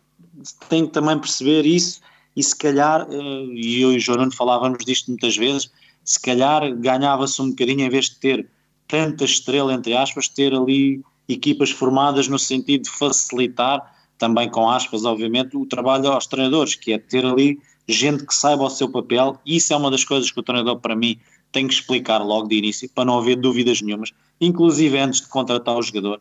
têm 0.69 0.87
que 0.87 0.93
também 0.93 1.19
perceber 1.19 1.65
isso, 1.67 2.01
e 2.37 2.43
se 2.43 2.57
calhar, 2.57 3.07
eh, 3.11 3.45
e 3.53 3.81
eu 3.81 3.93
e 3.93 3.97
o 3.97 4.01
João 4.01 4.31
falávamos 4.31 4.85
disto 4.85 5.09
muitas 5.09 5.37
vezes, 5.37 5.71
se 6.05 6.21
calhar 6.21 6.75
ganhava-se 6.77 7.41
um 7.41 7.51
bocadinho, 7.51 7.83
em 7.83 7.89
vez 7.89 8.07
de 8.07 8.17
ter 8.17 8.49
tanta 8.89 9.25
estrela, 9.25 9.73
entre 9.73 9.97
aspas, 9.97 10.29
ter 10.29 10.55
ali 10.55 11.03
equipas 11.29 11.71
formadas 11.71 12.29
no 12.29 12.39
sentido 12.39 12.83
de 12.83 12.91
facilitar 12.91 13.94
também 14.19 14.49
com 14.49 14.69
aspas, 14.69 15.05
obviamente, 15.05 15.57
o 15.57 15.67
trabalho 15.67 16.09
aos 16.09 16.27
treinadores, 16.27 16.75
que 16.75 16.93
é 16.93 16.99
ter 16.99 17.25
ali 17.25 17.59
gente 17.87 18.25
que 18.25 18.35
saiba 18.35 18.65
o 18.65 18.71
seu 18.71 18.89
papel, 18.89 19.39
e 19.45 19.57
isso 19.57 19.73
é 19.73 19.77
uma 19.77 19.91
das 19.91 20.05
coisas 20.05 20.31
que 20.31 20.41
o 20.41 20.43
treinador, 20.43 20.79
para 20.81 20.97
mim, 20.97 21.19
tem 21.53 21.69
que 21.69 21.75
explicar 21.75 22.19
logo 22.19 22.49
de 22.49 22.57
início, 22.57 22.89
para 22.95 23.05
não 23.05 23.19
haver 23.19 23.37
dúvidas 23.37 23.81
nenhumas, 23.81 24.13
inclusive 24.41 24.99
antes 24.99 25.21
de 25.21 25.29
contratar 25.29 25.77
o 25.77 25.83
jogador, 25.83 26.21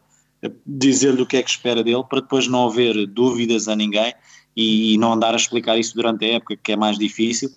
dizer-lhe 0.66 1.22
o 1.22 1.26
que 1.26 1.38
é 1.38 1.44
que 1.44 1.50
espera 1.50 1.84
dele, 1.84 2.04
para 2.08 2.22
depois 2.22 2.48
não 2.48 2.68
haver 2.68 3.08
dúvidas 3.08 3.68
a 3.68 3.76
ninguém 3.76 4.14
e, 4.56 4.94
e 4.94 4.98
não 4.98 5.14
andar 5.14 5.34
a 5.34 5.38
explicar 5.38 5.78
isso 5.78 5.96
durante 5.96 6.26
a 6.26 6.36
época, 6.36 6.58
que 6.62 6.72
é 6.74 6.76
mais 6.76 6.98
difícil, 6.98 7.50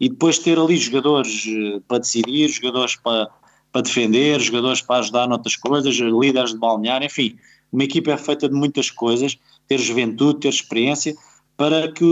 e 0.00 0.08
depois 0.08 0.38
ter 0.38 0.58
ali 0.58 0.76
jogadores 0.76 1.44
eh, 1.46 1.80
para 1.86 1.98
decidir, 1.98 2.48
jogadores 2.48 2.96
para, 2.96 3.28
para 3.70 3.82
defender, 3.82 4.40
jogadores 4.40 4.80
para 4.80 5.00
ajudar 5.00 5.28
noutras 5.28 5.56
coisas, 5.56 5.94
líderes 5.94 6.52
de 6.52 6.58
balnear, 6.58 7.02
enfim, 7.02 7.36
uma 7.70 7.84
equipa 7.84 8.12
é 8.12 8.16
feita 8.16 8.48
de 8.48 8.54
muitas 8.54 8.90
coisas 8.90 9.38
ter 9.70 9.78
juventude, 9.78 10.40
ter 10.40 10.48
experiência, 10.48 11.16
para 11.56 11.92
que, 11.92 12.04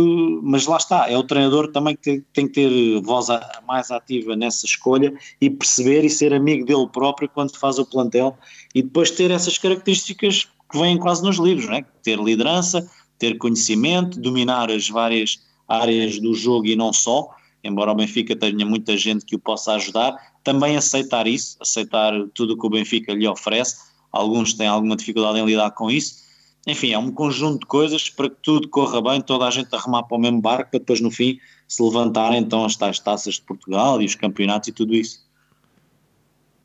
mas 0.43 0.67
lá 0.67 0.77
está, 0.77 1.11
é 1.11 1.17
o 1.17 1.25
treinador 1.25 1.73
também 1.73 1.97
que 1.97 2.23
tem 2.33 2.47
que 2.47 2.53
ter 2.53 3.01
voz 3.01 3.27
mais 3.67 3.91
ativa 3.91 4.37
nessa 4.37 4.65
escolha 4.65 5.13
e 5.41 5.51
perceber 5.51 6.05
e 6.05 6.11
ser 6.11 6.33
amigo 6.33 6.65
dele 6.65 6.87
próprio 6.93 7.29
quando 7.29 7.57
faz 7.57 7.79
o 7.79 7.85
plantel 7.85 8.39
e 8.75 8.83
depois 8.83 9.11
ter 9.11 9.31
essas 9.31 9.59
características 9.59 10.47
que 10.71 10.79
vêm 10.79 10.99
quase 10.99 11.23
nos 11.23 11.39
livros, 11.39 11.67
né? 11.69 11.85
ter 12.03 12.19
liderança, 12.19 12.89
ter 13.19 13.39
conhecimento, 13.39 14.21
dominar 14.21 14.71
as 14.71 14.89
várias 14.89 15.41
áreas 15.67 16.21
do 16.21 16.35
jogo 16.35 16.67
e 16.67 16.77
não 16.77 16.93
só, 16.93 17.29
embora 17.65 17.91
o 17.91 17.95
Benfica 17.95 18.37
tenha 18.37 18.67
muita 18.67 18.97
gente 18.97 19.25
que 19.25 19.35
o 19.35 19.39
possa 19.39 19.73
ajudar, 19.73 20.15
também 20.45 20.77
aceitar 20.77 21.27
isso, 21.27 21.57
aceitar 21.59 22.13
tudo 22.35 22.53
o 22.53 22.59
que 22.59 22.67
o 22.67 22.71
Benfica 22.71 23.15
lhe 23.15 23.27
oferece, 23.27 23.77
alguns 24.13 24.55
têm 24.55 24.69
alguma 24.69 24.95
dificuldade 24.95 25.39
em 25.41 25.47
lidar 25.47 25.71
com 25.71 25.91
isso, 25.91 26.28
enfim, 26.69 26.93
é 26.93 26.99
um 26.99 27.11
conjunto 27.11 27.61
de 27.61 27.67
coisas 27.67 28.11
para 28.11 28.29
que 28.29 28.37
tudo 28.43 28.69
corra 28.69 29.01
bem, 29.01 29.21
toda 29.21 29.47
a 29.47 29.51
gente 29.51 29.75
a 29.75 29.79
remar 29.79 30.03
para 30.03 30.17
o 30.17 30.21
mesmo 30.21 30.41
barco, 30.41 30.71
para 30.71 30.79
depois 30.79 31.01
no 31.01 31.11
fim 31.11 31.39
se 31.67 31.83
levantarem 31.83 32.39
então 32.39 32.65
as 32.65 32.77
tais 32.77 32.99
taças 32.99 33.35
de 33.35 33.43
Portugal 33.43 34.01
e 34.01 34.05
os 34.05 34.15
campeonatos 34.15 34.69
e 34.69 34.73
tudo 34.73 34.95
isso. 34.95 35.27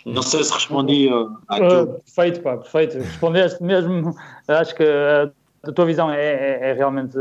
Não 0.05 0.21
sei 0.21 0.43
se 0.43 0.53
respondi 0.53 1.09
àquilo. 1.47 1.83
Uh, 1.83 2.01
perfeito, 2.01 2.41
pá, 2.41 2.57
perfeito. 2.57 2.97
Respondeste 2.97 3.63
mesmo. 3.63 4.13
Acho 4.47 4.75
que 4.75 4.83
a 4.83 5.71
tua 5.71 5.85
visão 5.85 6.11
é, 6.11 6.21
é, 6.21 6.69
é 6.69 6.73
realmente. 6.73 7.17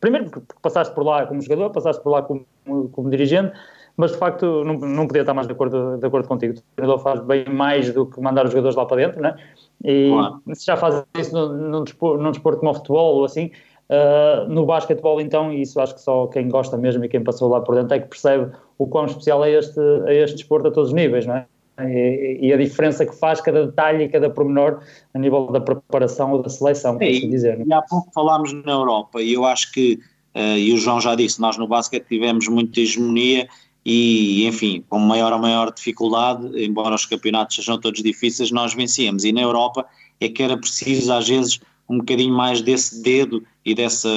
Primeiro, 0.00 0.30
porque 0.30 0.54
passaste 0.62 0.94
por 0.94 1.04
lá 1.04 1.26
como 1.26 1.42
jogador, 1.42 1.70
passaste 1.70 2.02
por 2.02 2.10
lá 2.10 2.22
como, 2.22 2.46
como 2.92 3.10
dirigente, 3.10 3.52
mas 3.96 4.12
de 4.12 4.18
facto 4.18 4.64
não, 4.64 4.74
não 4.74 5.06
podia 5.06 5.20
estar 5.20 5.34
mais 5.34 5.46
de 5.46 5.52
acordo, 5.52 5.98
de 5.98 6.06
acordo 6.06 6.26
contigo. 6.26 6.54
O 6.58 6.62
treinador 6.76 7.02
faz 7.02 7.20
bem 7.20 7.44
mais 7.46 7.92
do 7.92 8.06
que 8.06 8.18
mandar 8.20 8.46
os 8.46 8.52
jogadores 8.52 8.76
lá 8.76 8.86
para 8.86 8.96
dentro, 8.96 9.20
né? 9.20 9.36
E 9.82 10.10
claro. 10.10 10.42
se 10.54 10.66
já 10.66 10.76
faz 10.76 11.04
isso 11.18 11.48
num, 11.48 11.84
desporto, 11.84 12.22
num 12.22 12.30
desporto 12.30 12.60
como 12.60 12.70
o 12.70 12.74
futebol 12.74 13.16
ou 13.16 13.24
assim, 13.24 13.50
uh, 13.90 14.48
no 14.48 14.64
basquetebol 14.64 15.20
então, 15.20 15.52
isso 15.52 15.80
acho 15.80 15.94
que 15.94 16.00
só 16.00 16.26
quem 16.26 16.48
gosta 16.48 16.76
mesmo 16.76 17.04
e 17.04 17.08
quem 17.08 17.22
passou 17.22 17.48
lá 17.48 17.60
por 17.60 17.74
dentro 17.74 17.94
é 17.94 18.00
que 18.00 18.08
percebe 18.08 18.52
o 18.78 18.86
quão 18.86 19.06
especial 19.06 19.44
é 19.44 19.52
este, 19.52 19.80
é 20.06 20.22
este 20.22 20.36
desporto 20.36 20.68
a 20.68 20.70
todos 20.70 20.90
os 20.90 20.94
níveis, 20.94 21.26
não 21.26 21.36
é? 21.36 21.46
E, 21.80 22.38
e, 22.40 22.52
a 22.52 22.56
diferença 22.56 23.04
que 23.04 23.14
faz 23.16 23.40
cada 23.40 23.66
detalhe 23.66 24.04
e 24.04 24.08
cada 24.08 24.30
pormenor 24.30 24.80
a 25.12 25.18
nível 25.18 25.48
da 25.48 25.60
preparação 25.60 26.30
ou 26.30 26.40
da 26.40 26.48
seleção, 26.48 26.96
por 26.96 27.04
assim 27.04 27.28
dizer. 27.28 27.60
É? 27.60 27.64
E 27.66 27.72
há 27.72 27.82
pouco 27.82 28.12
falámos 28.14 28.52
na 28.52 28.72
Europa 28.72 29.20
e 29.20 29.32
eu 29.32 29.44
acho 29.44 29.72
que, 29.72 29.98
uh, 30.36 30.56
e 30.56 30.72
o 30.72 30.76
João 30.76 31.00
já 31.00 31.16
disse, 31.16 31.40
nós 31.40 31.58
no 31.58 31.66
basquete 31.66 32.06
tivemos 32.06 32.46
muita 32.46 32.78
hegemonia 32.78 33.48
e, 33.84 34.46
enfim, 34.46 34.82
com 34.88 34.98
maior 34.98 35.32
ou 35.32 35.38
maior 35.38 35.72
dificuldade, 35.72 36.64
embora 36.64 36.94
os 36.94 37.04
campeonatos 37.04 37.56
sejam 37.56 37.78
todos 37.78 38.02
difíceis, 38.02 38.50
nós 38.50 38.72
vencíamos. 38.72 39.24
E 39.24 39.32
na 39.32 39.42
Europa 39.42 39.86
é 40.20 40.28
que 40.28 40.42
era 40.42 40.56
preciso, 40.56 41.12
às 41.12 41.28
vezes, 41.28 41.60
um 41.88 41.98
bocadinho 41.98 42.34
mais 42.34 42.62
desse 42.62 43.02
dedo 43.02 43.44
e 43.64 43.74
dessa, 43.74 44.08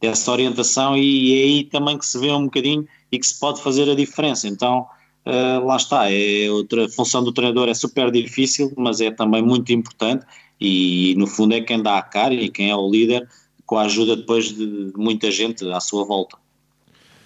dessa 0.00 0.30
orientação, 0.30 0.96
e 0.96 1.32
é 1.32 1.44
aí 1.44 1.64
também 1.64 1.96
que 1.96 2.04
se 2.04 2.18
vê 2.18 2.30
um 2.30 2.44
bocadinho 2.44 2.86
e 3.10 3.18
que 3.18 3.26
se 3.26 3.38
pode 3.40 3.62
fazer 3.62 3.88
a 3.88 3.94
diferença. 3.94 4.46
Então, 4.46 4.86
uh, 5.24 5.64
lá 5.64 5.76
está, 5.76 6.10
é 6.12 6.50
outra 6.50 6.86
função 6.88 7.24
do 7.24 7.32
treinador 7.32 7.68
é 7.68 7.74
super 7.74 8.10
difícil, 8.10 8.72
mas 8.76 9.00
é 9.00 9.10
também 9.10 9.42
muito 9.42 9.72
importante, 9.72 10.26
e 10.60 11.14
no 11.16 11.26
fundo 11.26 11.54
é 11.54 11.62
quem 11.62 11.82
dá 11.82 11.96
a 11.96 12.02
cara 12.02 12.34
e 12.34 12.50
quem 12.50 12.70
é 12.70 12.76
o 12.76 12.90
líder, 12.90 13.26
com 13.64 13.78
a 13.78 13.84
ajuda 13.84 14.16
depois 14.16 14.54
de 14.54 14.92
muita 14.96 15.30
gente 15.30 15.66
à 15.70 15.80
sua 15.80 16.04
volta. 16.04 16.36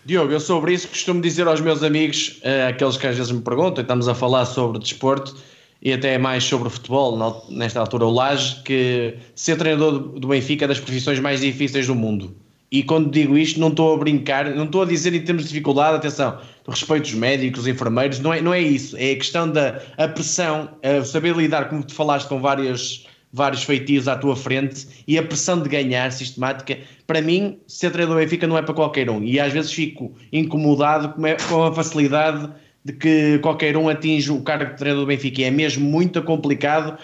Diogo, 0.07 0.33
eu 0.33 0.39
sobre 0.39 0.73
isso 0.73 0.87
costumo 0.87 1.21
dizer 1.21 1.49
aos 1.49 1.61
meus 1.61 1.83
amigos, 1.83 2.41
uh, 2.45 2.69
aqueles 2.69 2.97
que 2.97 3.09
às 3.09 3.17
vezes 3.17 3.33
me 3.33 3.41
perguntam, 3.41 3.83
estamos 3.83 4.07
a 4.07 4.15
falar 4.15 4.45
sobre 4.45 4.79
desporto 4.79 5.35
e 5.83 5.93
até 5.93 6.17
mais 6.17 6.45
sobre 6.45 6.71
futebol, 6.71 7.45
nesta 7.51 7.81
altura 7.81 8.05
o 8.07 8.11
Laje, 8.11 8.63
que 8.63 9.17
ser 9.35 9.57
treinador 9.57 9.99
do 9.99 10.29
Benfica 10.29 10.65
é 10.65 10.69
das 10.69 10.79
profissões 10.79 11.19
mais 11.19 11.41
difíceis 11.41 11.89
do 11.89 11.95
mundo. 11.97 12.33
E 12.71 12.85
quando 12.85 13.11
digo 13.11 13.37
isto, 13.37 13.59
não 13.59 13.67
estou 13.67 13.95
a 13.95 13.97
brincar, 13.97 14.55
não 14.55 14.67
estou 14.67 14.83
a 14.83 14.85
dizer 14.85 15.13
em 15.13 15.23
termos 15.23 15.43
de 15.43 15.49
dificuldade, 15.49 15.97
atenção, 15.97 16.39
respeito 16.69 17.03
dos 17.03 17.15
médicos, 17.15 17.63
os 17.63 17.67
enfermeiros, 17.67 18.21
não 18.21 18.33
é, 18.33 18.41
não 18.41 18.55
é 18.55 18.61
isso, 18.61 18.97
é 18.97 19.11
a 19.11 19.17
questão 19.17 19.51
da 19.51 19.83
a 19.99 20.07
pressão, 20.07 20.69
a 20.85 21.05
saber 21.05 21.35
lidar, 21.35 21.69
como 21.69 21.83
tu 21.83 21.93
falaste 21.93 22.29
com 22.29 22.41
várias 22.41 23.05
vários 23.37 23.62
feitios 23.64 24.09
à 24.09 24.16
tua 24.16 24.34
frente 24.34 24.89
e 25.07 25.18
a 25.18 25.22
pressão 25.22 25.62
de 25.62 25.68
ganhar 25.68 26.11
sistemática, 26.11 26.78
para 27.07 27.20
mim, 27.20 27.59
ser 27.66 27.91
treinador 27.91 28.16
do 28.16 28.24
Benfica 28.24 28.47
não 28.47 28.57
é 28.57 28.62
para 28.62 28.72
qualquer 28.72 29.11
um. 29.11 29.22
E 29.22 29.39
às 29.39 29.53
vezes 29.53 29.70
fico 29.70 30.16
incomodado 30.32 31.14
com 31.47 31.64
a 31.64 31.72
facilidade 31.72 32.51
de 32.82 32.95
que 32.95 33.39
qualquer 33.41 33.76
um 33.76 33.91
atinge 33.91 34.32
o 34.32 34.41
cargo 34.41 34.72
de 34.72 34.78
treinador 34.78 35.05
do 35.05 35.09
Benfica. 35.09 35.43
E 35.43 35.45
é 35.45 35.51
mesmo 35.51 35.84
muito 35.84 36.22
complicado. 36.22 36.97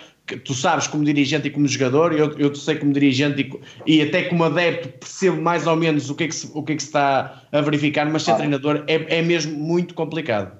Tu 0.42 0.54
sabes, 0.54 0.86
como 0.86 1.04
dirigente 1.04 1.48
e 1.48 1.50
como 1.50 1.68
jogador, 1.68 2.14
eu, 2.14 2.32
eu 2.38 2.54
sei 2.54 2.76
como 2.76 2.94
dirigente 2.94 3.50
e, 3.86 3.96
e, 3.96 4.00
até 4.00 4.22
como 4.22 4.44
adepto, 4.44 4.88
percebo 5.00 5.42
mais 5.42 5.66
ou 5.66 5.76
menos 5.76 6.08
o 6.08 6.14
que 6.14 6.24
é 6.24 6.28
que 6.28 6.34
se, 6.34 6.50
o 6.54 6.62
que 6.62 6.72
é 6.72 6.76
que 6.76 6.82
se 6.82 6.88
está 6.88 7.42
a 7.52 7.60
verificar, 7.60 8.08
mas 8.08 8.22
ser 8.22 8.30
ah. 8.30 8.36
treinador 8.36 8.84
é, 8.86 9.18
é 9.18 9.20
mesmo 9.20 9.54
muito 9.58 9.92
complicado. 9.92 10.56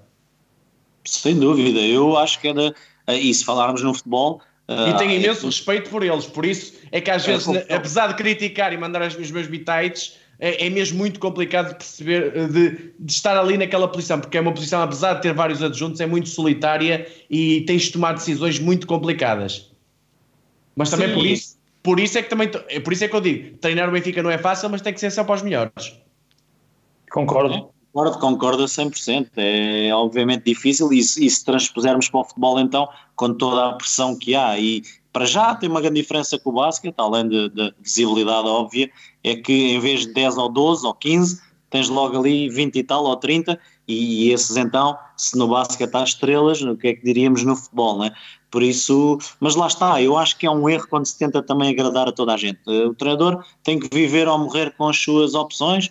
Sem 1.07 1.39
dúvida, 1.39 1.81
eu 1.81 2.19
acho 2.19 2.39
que 2.41 2.49
era. 2.49 2.75
E 3.09 3.33
se 3.33 3.45
falarmos 3.45 3.83
no 3.83 3.95
futebol, 3.95 4.43
E 4.89 4.97
tenho 4.99 5.13
imenso 5.13 5.47
respeito 5.47 5.91
por 5.91 6.03
eles, 6.03 6.27
por 6.27 6.45
isso 6.45 6.75
é 6.91 7.01
que 7.01 7.11
às 7.11 7.25
vezes, 7.25 7.47
apesar 7.69 8.09
de 8.09 8.15
criticar 8.15 8.73
e 8.73 8.77
mandar 8.77 9.03
os 9.03 9.31
meus 9.31 9.47
bitites, 9.47 10.19
é, 10.39 10.67
é, 10.67 10.71
mesmo 10.71 10.99
muito 10.99 11.21
complicado 11.21 11.69
de 11.69 11.75
perceber, 11.77 12.37
eh, 12.37 12.47
de, 12.49 12.93
de, 12.99 13.13
estar 13.13 13.37
ali 13.37 13.57
naquela 13.57 13.87
posição, 13.87 14.19
porque 14.19 14.37
é 14.37 14.41
uma 14.41 14.53
posição, 14.53 14.83
apesar 14.83 15.15
de 15.15 15.23
ter 15.23 15.33
vários 15.33 15.63
adjuntos, 15.63 16.01
é 16.01 16.07
muito 16.07 16.29
solitária 16.29 17.07
e 17.31 17.61
tens 17.61 17.83
de 17.83 17.93
tomar 17.93 18.13
decisões 18.15 18.59
muito 18.59 18.87
complicadas. 18.87 19.71
Mas 20.75 20.91
também 20.91 21.09
Sim. 21.09 21.15
por 21.15 21.27
isso, 21.27 21.59
por 21.81 22.01
isso 22.01 22.19
é 22.19 22.23
que 22.23 22.29
também, 22.29 22.51
é 22.69 22.81
por 22.81 22.93
isso 22.93 23.05
é 23.05 23.09
que 23.09 23.15
eu 23.15 23.21
digo, 23.21 23.57
treinar 23.59 23.89
o 23.89 23.93
Benfica 23.93 24.21
não 24.21 24.31
é 24.31 24.39
fácil, 24.39 24.69
mas 24.69 24.81
tem 24.81 24.93
que 24.93 24.99
ser 24.99 25.13
só 25.13 25.23
para 25.23 25.37
os 25.37 25.43
melhores. 25.43 25.97
Concordo. 27.11 27.71
Concordo, 27.93 28.19
concordo 28.19 28.63
a 28.63 28.67
100%. 28.67 29.31
É 29.37 29.95
obviamente 29.95 30.45
difícil 30.45 30.93
e, 30.93 30.99
e 30.99 31.03
se 31.03 31.45
transpusermos 31.45 32.09
para 32.09 32.21
o 32.21 32.25
futebol 32.25 32.59
então, 32.59 32.89
com 33.15 33.35
toda 33.35 33.69
a 33.69 33.73
pressão 33.75 34.19
que 34.19 34.35
há 34.35 34.59
e 34.59 34.83
para 35.13 35.27
já 35.27 35.55
tem 35.55 35.69
uma 35.69 35.81
grande 35.81 36.01
diferença 36.01 36.39
com 36.39 36.51
o 36.51 36.55
basquete, 36.55 36.95
além 36.97 37.29
da 37.29 37.71
visibilidade 37.81 38.49
óbvia, 38.49 38.91
é 39.23 39.37
que 39.37 39.53
em 39.53 39.79
vez 39.79 40.07
de 40.07 40.15
10 40.15 40.39
ou 40.39 40.49
12 40.49 40.87
ou 40.87 40.95
15, 40.95 41.39
tens 41.69 41.91
logo 41.91 42.19
ali 42.19 42.49
20 42.49 42.77
e 42.77 42.83
tal 42.83 43.05
ou 43.05 43.17
30, 43.17 43.61
e, 43.87 44.29
e 44.29 44.33
esses 44.33 44.57
então, 44.57 44.97
se 45.15 45.37
no 45.37 45.49
basquete 45.49 45.95
há 45.95 46.03
estrelas, 46.03 46.63
o 46.63 46.77
que 46.77 46.89
é 46.89 46.95
que 46.95 47.05
diríamos 47.05 47.45
no 47.45 47.55
futebol, 47.55 47.99
não 47.99 48.05
é? 48.07 48.13
Por 48.51 48.63
isso, 48.63 49.19
mas 49.39 49.55
lá 49.55 49.67
está, 49.67 50.01
eu 50.01 50.17
acho 50.17 50.39
que 50.39 50.47
é 50.47 50.51
um 50.51 50.69
erro 50.69 50.87
quando 50.89 51.07
se 51.07 51.19
tenta 51.19 51.43
também 51.43 51.71
agradar 51.71 52.09
a 52.09 52.13
toda 52.13 52.33
a 52.33 52.37
gente. 52.37 52.61
O 52.67 52.95
treinador 52.95 53.45
tem 53.63 53.79
que 53.79 53.95
viver 53.95 54.29
ou 54.29 54.39
morrer 54.39 54.75
com 54.77 54.89
as 54.89 54.99
suas 54.99 55.35
opções, 55.35 55.91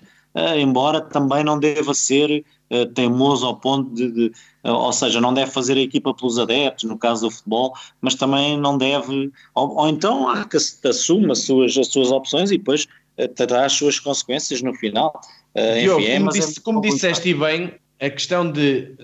embora 0.58 1.02
também 1.02 1.44
não 1.44 1.60
deva 1.60 1.94
ser 1.94 2.44
uh, 2.72 2.86
teimoso 2.88 3.46
ao 3.46 3.58
ponto 3.58 3.94
de, 3.94 4.12
de 4.12 4.26
uh, 4.64 4.72
ou 4.72 4.94
seja, 4.94 5.20
não 5.20 5.34
deve 5.34 5.52
fazer 5.52 5.78
a 5.78 5.82
equipa 5.82 6.14
pelos 6.14 6.40
adeptos, 6.40 6.86
no 6.86 6.98
caso 6.98 7.28
do 7.28 7.32
futebol, 7.32 7.74
mas 8.00 8.16
também 8.16 8.58
não 8.58 8.78
deve, 8.78 9.32
ou, 9.54 9.76
ou 9.78 9.90
então 9.90 10.30
há 10.30 10.46
que 10.46 10.58
assuma 10.58 11.34
as 11.34 11.40
suas, 11.40 11.78
as 11.78 11.88
suas 11.88 12.12
opções 12.12 12.52
e 12.52 12.58
depois 12.58 12.88
terá 13.36 13.66
as 13.66 13.74
suas 13.74 14.00
consequências 14.00 14.62
no 14.62 14.74
final. 14.74 15.20
Diogo, 15.54 16.00
enfim, 16.00 16.12
é, 16.12 16.18
como, 16.18 16.32
disse, 16.32 16.60
é 16.60 16.62
como 16.64 16.82
disseste 16.82 17.34
bem, 17.34 17.74
a 18.02 18.10
questão 18.10 18.52
de, 18.52 18.96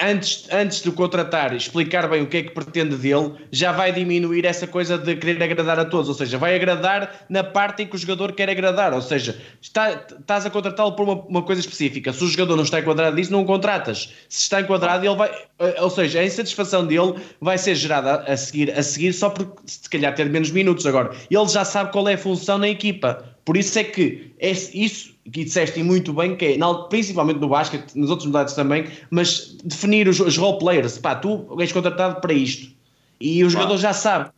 antes, 0.00 0.46
antes 0.52 0.80
de 0.80 0.92
contratar, 0.92 1.52
explicar 1.56 2.08
bem 2.08 2.22
o 2.22 2.26
que 2.28 2.36
é 2.36 2.42
que 2.44 2.50
pretende 2.50 2.94
dele, 2.94 3.32
já 3.50 3.72
vai 3.72 3.90
diminuir 3.90 4.44
essa 4.46 4.64
coisa 4.64 4.96
de 4.96 5.16
querer 5.16 5.42
agradar 5.42 5.80
a 5.80 5.84
todos. 5.84 6.08
Ou 6.08 6.14
seja, 6.14 6.38
vai 6.38 6.54
agradar 6.54 7.26
na 7.28 7.42
parte 7.42 7.82
em 7.82 7.86
que 7.88 7.96
o 7.96 7.98
jogador 7.98 8.32
quer 8.32 8.48
agradar. 8.48 8.94
Ou 8.94 9.02
seja, 9.02 9.36
está, 9.60 10.06
estás 10.20 10.46
a 10.46 10.50
contratá-lo 10.50 10.92
por 10.92 11.02
uma, 11.02 11.14
uma, 11.22 11.42
coisa 11.42 11.60
específica. 11.60 12.12
Se 12.12 12.22
o 12.22 12.28
jogador 12.28 12.54
não 12.54 12.62
está 12.62 12.78
enquadrado 12.78 13.16
nisso, 13.16 13.32
não 13.32 13.42
o 13.42 13.44
contratas. 13.44 14.14
Se 14.28 14.42
está 14.42 14.60
enquadrado, 14.60 15.04
ele 15.04 15.16
vai. 15.16 15.32
Eh, 15.58 15.82
ou 15.82 15.90
seja, 15.90 16.20
a 16.20 16.24
insatisfação 16.24 16.86
dele 16.86 17.14
vai 17.40 17.58
ser 17.58 17.74
gerada 17.74 18.22
a 18.22 18.36
seguir, 18.36 18.70
a 18.70 18.84
seguir 18.84 19.12
só 19.14 19.30
porque 19.30 19.62
se 19.66 19.90
calhar 19.90 20.14
ter 20.14 20.30
menos 20.30 20.52
minutos. 20.52 20.86
Agora, 20.86 21.10
ele 21.28 21.48
já 21.48 21.64
sabe 21.64 21.90
qual 21.90 22.08
é 22.08 22.14
a 22.14 22.18
função 22.18 22.58
na 22.58 22.68
equipa. 22.68 23.34
Por 23.44 23.56
isso 23.56 23.76
é 23.80 23.84
que 23.84 24.32
é 24.38 24.50
isso 24.50 25.13
que 25.24 25.44
disseste 25.44 25.82
muito 25.82 26.12
bem, 26.12 26.36
que 26.36 26.44
é, 26.44 26.58
principalmente 26.88 27.40
no 27.40 27.48
basquete, 27.48 27.94
nos 27.94 28.10
outros 28.10 28.26
modalidades 28.26 28.54
também, 28.54 28.86
mas 29.10 29.56
definir 29.64 30.06
os, 30.06 30.20
os 30.20 30.36
role 30.36 30.58
players, 30.58 30.98
pá, 30.98 31.14
tu 31.14 31.46
és 31.58 31.72
contratado 31.72 32.20
para 32.20 32.32
isto. 32.32 32.72
E 33.20 33.42
o 33.42 33.48
jogador 33.48 33.78
já 33.78 33.92
sabe. 33.92 34.30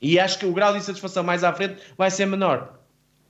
E 0.00 0.18
acho 0.18 0.38
que 0.38 0.46
o 0.46 0.52
grau 0.52 0.72
de 0.72 0.80
insatisfação 0.80 1.22
mais 1.22 1.44
à 1.44 1.52
frente 1.52 1.76
vai 1.96 2.10
ser 2.10 2.26
menor. 2.26 2.80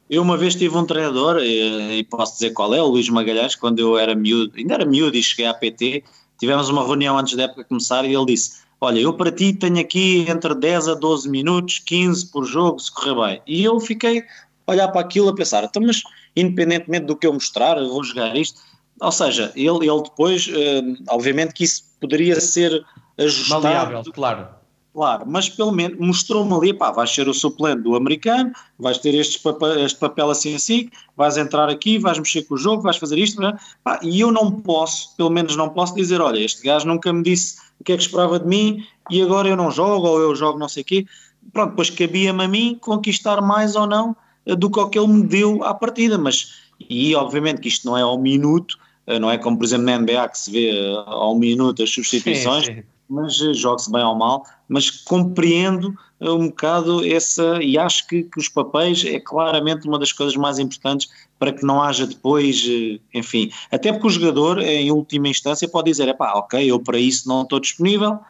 Eu 0.08 0.22
uma 0.22 0.36
vez 0.36 0.54
tive 0.54 0.76
um 0.76 0.86
treinador, 0.86 1.38
e, 1.42 1.98
e 1.98 2.04
posso 2.04 2.34
dizer 2.34 2.50
qual 2.50 2.74
é, 2.74 2.82
o 2.82 2.86
Luís 2.86 3.08
Magalhães, 3.08 3.54
quando 3.54 3.78
eu 3.78 3.98
era 3.98 4.14
miúdo, 4.14 4.52
ainda 4.56 4.74
era 4.74 4.84
miúdo 4.84 5.16
e 5.16 5.22
cheguei 5.22 5.46
à 5.46 5.54
PT, 5.54 6.02
tivemos 6.38 6.68
uma 6.68 6.84
reunião 6.84 7.18
antes 7.18 7.36
da 7.36 7.44
época 7.44 7.64
começar 7.64 8.04
e 8.04 8.14
ele 8.14 8.26
disse, 8.26 8.62
olha, 8.80 8.98
eu 8.98 9.12
para 9.12 9.30
ti 9.30 9.52
tenho 9.52 9.78
aqui 9.78 10.24
entre 10.28 10.54
10 10.54 10.88
a 10.88 10.94
12 10.94 11.28
minutos, 11.28 11.78
15 11.78 12.26
por 12.32 12.44
jogo, 12.44 12.78
se 12.78 12.90
correr 12.90 13.14
bem. 13.14 13.42
E 13.46 13.62
eu 13.64 13.78
fiquei 13.78 14.24
olhar 14.66 14.88
para 14.88 15.00
aquilo 15.00 15.28
a 15.28 15.34
pensar, 15.34 15.64
então 15.64 15.82
mas 15.82 16.02
independentemente 16.36 17.06
do 17.06 17.16
que 17.16 17.26
eu 17.26 17.32
mostrar, 17.32 17.78
eu 17.78 17.88
vou 17.88 18.02
jogar 18.02 18.36
isto. 18.36 18.60
Ou 19.00 19.12
seja, 19.12 19.52
ele, 19.56 19.88
ele 19.88 20.02
depois, 20.02 20.46
uh, 20.46 21.02
obviamente 21.10 21.54
que 21.54 21.64
isso 21.64 21.84
poderia 22.00 22.40
ser 22.40 22.84
ajustado. 23.18 23.62
Maleável, 23.62 24.02
claro. 24.12 24.62
Claro, 24.94 25.24
mas 25.26 25.48
pelo 25.48 25.72
menos 25.72 25.98
mostrou-me 25.98 26.52
ali, 26.52 26.74
pá, 26.74 26.90
vais 26.90 27.10
ser 27.10 27.26
o 27.26 27.32
suplente 27.32 27.80
do 27.80 27.96
americano, 27.96 28.52
vais 28.78 28.98
ter 28.98 29.14
este 29.14 29.38
papel, 29.38 29.86
este 29.86 29.98
papel 29.98 30.28
assim 30.28 30.54
assim, 30.54 30.90
vais 31.16 31.38
entrar 31.38 31.70
aqui, 31.70 31.98
vais 31.98 32.18
mexer 32.18 32.42
com 32.42 32.56
o 32.56 32.58
jogo, 32.58 32.82
vais 32.82 32.98
fazer 32.98 33.18
isto, 33.18 33.42
é? 33.42 33.56
pá, 33.82 33.98
e 34.02 34.20
eu 34.20 34.30
não 34.30 34.50
posso, 34.50 35.16
pelo 35.16 35.30
menos 35.30 35.56
não 35.56 35.70
posso 35.70 35.94
dizer, 35.94 36.20
olha, 36.20 36.38
este 36.38 36.62
gajo 36.62 36.86
nunca 36.86 37.10
me 37.10 37.22
disse 37.22 37.56
o 37.80 37.84
que 37.84 37.92
é 37.92 37.96
que 37.96 38.02
esperava 38.02 38.38
de 38.38 38.46
mim 38.46 38.84
e 39.10 39.22
agora 39.22 39.48
eu 39.48 39.56
não 39.56 39.70
jogo, 39.70 40.06
ou 40.06 40.20
eu 40.20 40.34
jogo 40.34 40.58
não 40.58 40.68
sei 40.68 40.82
o 40.82 40.86
quê. 40.86 41.06
Pronto, 41.54 41.70
depois 41.70 41.88
cabia-me 41.88 42.44
a 42.44 42.48
mim 42.48 42.78
conquistar 42.78 43.40
mais 43.40 43.74
ou 43.74 43.86
não 43.86 44.14
do 44.46 44.70
que 44.70 44.80
o 44.80 44.88
que 44.88 44.98
ele 44.98 45.08
me 45.08 45.26
deu 45.26 45.62
à 45.64 45.74
partida, 45.74 46.18
mas 46.18 46.62
e 46.88 47.14
obviamente 47.14 47.60
que 47.60 47.68
isto 47.68 47.86
não 47.86 47.96
é 47.96 48.02
ao 48.02 48.18
minuto, 48.18 48.78
eh, 49.06 49.18
não 49.18 49.30
é 49.30 49.38
como 49.38 49.56
por 49.56 49.64
exemplo 49.64 49.86
na 49.86 49.98
NBA 49.98 50.28
que 50.28 50.38
se 50.38 50.50
vê 50.50 50.70
eh, 50.70 51.04
ao 51.06 51.36
minuto 51.36 51.82
as 51.82 51.90
substituições, 51.90 52.66
sim, 52.66 52.74
sim. 52.76 52.82
mas 53.08 53.40
eh, 53.40 53.54
joga-se 53.54 53.90
bem 53.90 54.02
ou 54.02 54.14
mal, 54.14 54.44
mas 54.68 54.90
compreendo 54.90 55.94
um 56.20 56.46
bocado 56.46 57.04
essa, 57.04 57.60
e 57.60 57.76
acho 57.76 58.06
que, 58.06 58.22
que, 58.22 58.38
os 58.38 58.48
papéis 58.48 59.04
é 59.04 59.18
claramente 59.18 59.88
uma 59.88 59.98
das 59.98 60.12
coisas 60.12 60.36
mais 60.36 60.60
importantes 60.60 61.08
para 61.36 61.52
que 61.52 61.66
não 61.66 61.82
haja 61.82 62.06
depois, 62.06 62.64
enfim, 63.12 63.50
até 63.72 63.92
porque 63.92 64.06
o 64.06 64.10
jogador 64.10 64.60
em 64.60 64.92
última 64.92 65.26
instância 65.26 65.68
pode 65.68 65.90
dizer, 65.90 66.06
é 66.06 66.14
pá, 66.14 66.34
ok, 66.34 66.64
eu 66.64 66.78
para 66.78 66.96
isso 66.96 67.28
não 67.28 67.42
estou 67.42 67.58
disponível, 67.58 68.20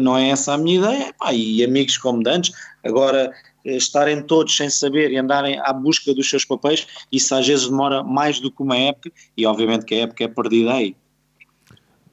não 0.00 0.16
é 0.16 0.30
essa 0.30 0.54
a 0.54 0.58
minha 0.58 0.78
ideia, 0.78 1.08
epá, 1.10 1.34
e 1.34 1.62
amigos 1.62 1.98
como 1.98 2.22
dantes, 2.22 2.54
agora 2.82 3.30
eh, 3.34 3.51
estarem 3.64 4.22
todos 4.22 4.56
sem 4.56 4.68
saber 4.68 5.10
e 5.10 5.16
andarem 5.16 5.58
à 5.60 5.72
busca 5.72 6.14
dos 6.14 6.28
seus 6.28 6.44
papéis, 6.44 6.86
isso 7.10 7.34
às 7.34 7.46
vezes 7.46 7.68
demora 7.68 8.02
mais 8.02 8.40
do 8.40 8.50
que 8.50 8.62
uma 8.62 8.76
época 8.76 9.12
e 9.36 9.46
obviamente 9.46 9.84
que 9.84 9.94
a 9.94 9.98
época 9.98 10.24
é 10.24 10.28
perdida 10.28 10.72
aí. 10.74 10.96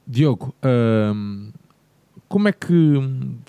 Diogo, 0.06 0.54
hum, 0.64 1.52
como, 2.28 2.48
é 2.48 2.52
que, 2.52 2.94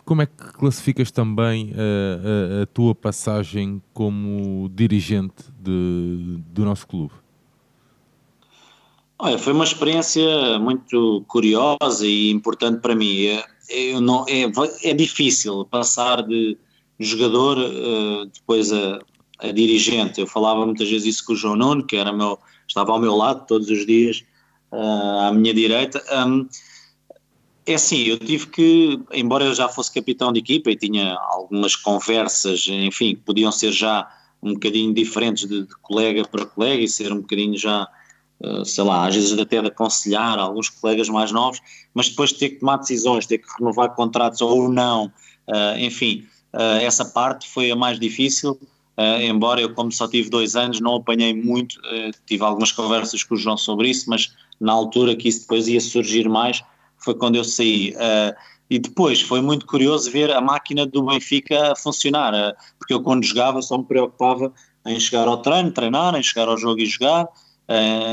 como 0.05 0.21
é 0.21 0.25
que 0.25 0.35
classificas 0.53 1.11
também 1.11 1.73
a, 1.73 2.59
a, 2.59 2.63
a 2.63 2.65
tua 2.67 2.93
passagem 2.93 3.81
como 3.93 4.69
dirigente 4.69 5.43
de, 5.59 6.37
do 6.51 6.65
nosso 6.65 6.87
clube? 6.87 7.13
Olha, 9.23 9.37
foi 9.37 9.53
uma 9.53 9.63
experiência 9.63 10.57
muito 10.57 11.23
curiosa 11.27 12.07
e 12.07 12.31
importante 12.31 12.79
para 12.79 12.95
mim. 12.95 13.27
É, 13.69 13.99
não, 13.99 14.25
é, 14.27 14.51
é 14.83 14.93
difícil 14.95 15.63
passar 15.65 16.23
de 16.23 16.57
jogador, 17.05 17.57
uh, 17.57 18.25
depois 18.25 18.71
a, 18.71 18.99
a, 19.39 19.51
dirigente. 19.51 20.19
Eu 20.19 20.27
falava 20.27 20.65
muitas 20.65 20.89
vezes 20.89 21.15
isso 21.15 21.25
com 21.25 21.33
o 21.33 21.35
João 21.35 21.55
Nuno, 21.55 21.85
que 21.85 21.95
era 21.95 22.11
meu, 22.11 22.39
estava 22.67 22.91
ao 22.91 22.99
meu 22.99 23.15
lado 23.15 23.45
todos 23.47 23.69
os 23.69 23.85
dias, 23.85 24.23
uh, 24.71 25.27
à 25.27 25.31
minha 25.33 25.53
direita. 25.53 26.03
Um, 26.25 26.47
é 27.65 27.75
assim, 27.75 28.03
eu 28.03 28.17
tive 28.17 28.47
que, 28.47 28.99
embora 29.13 29.45
eu 29.45 29.53
já 29.53 29.69
fosse 29.69 29.93
capitão 29.93 30.33
de 30.33 30.39
equipa 30.39 30.71
e 30.71 30.75
tinha 30.75 31.15
algumas 31.15 31.75
conversas, 31.75 32.65
enfim, 32.67 33.15
que 33.15 33.21
podiam 33.21 33.51
ser 33.51 33.71
já 33.71 34.07
um 34.41 34.53
bocadinho 34.53 34.93
diferentes 34.93 35.47
de, 35.47 35.63
de 35.65 35.75
colega 35.81 36.27
para 36.27 36.45
colega 36.45 36.81
e 36.81 36.87
ser 36.87 37.13
um 37.13 37.21
bocadinho 37.21 37.57
já, 37.57 37.87
uh, 38.43 38.65
sei 38.65 38.83
lá, 38.83 39.07
às 39.07 39.15
vezes 39.15 39.37
até 39.37 39.61
de 39.61 39.67
aconselhar 39.67 40.39
alguns 40.39 40.69
colegas 40.69 41.07
mais 41.09 41.31
novos, 41.31 41.61
mas 41.93 42.09
depois 42.09 42.31
de 42.31 42.39
ter 42.39 42.49
que 42.49 42.59
tomar 42.59 42.77
decisões, 42.77 43.27
ter 43.27 43.37
que 43.37 43.47
renovar 43.57 43.95
contratos 43.95 44.41
ou 44.41 44.67
não, 44.67 45.11
enfim, 45.79 46.25
Uh, 46.53 46.81
essa 46.81 47.05
parte 47.05 47.47
foi 47.47 47.71
a 47.71 47.75
mais 47.75 47.99
difícil, 47.99 48.59
uh, 48.97 49.21
embora 49.21 49.61
eu, 49.61 49.73
como 49.73 49.91
só 49.91 50.07
tive 50.07 50.29
dois 50.29 50.55
anos, 50.55 50.81
não 50.81 50.95
apanhei 50.95 51.33
muito. 51.33 51.79
Uh, 51.79 52.11
tive 52.25 52.43
algumas 52.43 52.71
conversas 52.71 53.23
com 53.23 53.35
o 53.35 53.37
João 53.37 53.57
sobre 53.57 53.89
isso, 53.89 54.09
mas 54.09 54.33
na 54.59 54.73
altura 54.73 55.15
que 55.15 55.29
isso 55.29 55.41
depois 55.41 55.67
ia 55.67 55.79
surgir 55.79 56.27
mais, 56.27 56.61
foi 56.97 57.15
quando 57.15 57.35
eu 57.35 57.43
saí. 57.43 57.95
e 58.69 58.77
depois 58.77 59.21
foi 59.21 59.41
muito 59.41 59.65
curioso 59.65 60.11
ver 60.11 60.29
a 60.31 60.39
máquina 60.39 60.85
do 60.85 61.03
Benfica 61.03 61.71
a 61.71 61.75
funcionar, 61.75 62.55
porque 62.77 62.93
eu, 62.93 63.01
quando 63.01 63.23
jogava, 63.23 63.59
só 63.61 63.75
me 63.75 63.85
preocupava 63.85 64.53
em 64.85 64.99
chegar 64.99 65.27
ao 65.27 65.41
treino, 65.41 65.71
treinar, 65.71 66.15
em 66.15 66.21
chegar 66.21 66.47
ao 66.47 66.57
jogo 66.57 66.79
e 66.79 66.85
jogar. 66.85 67.27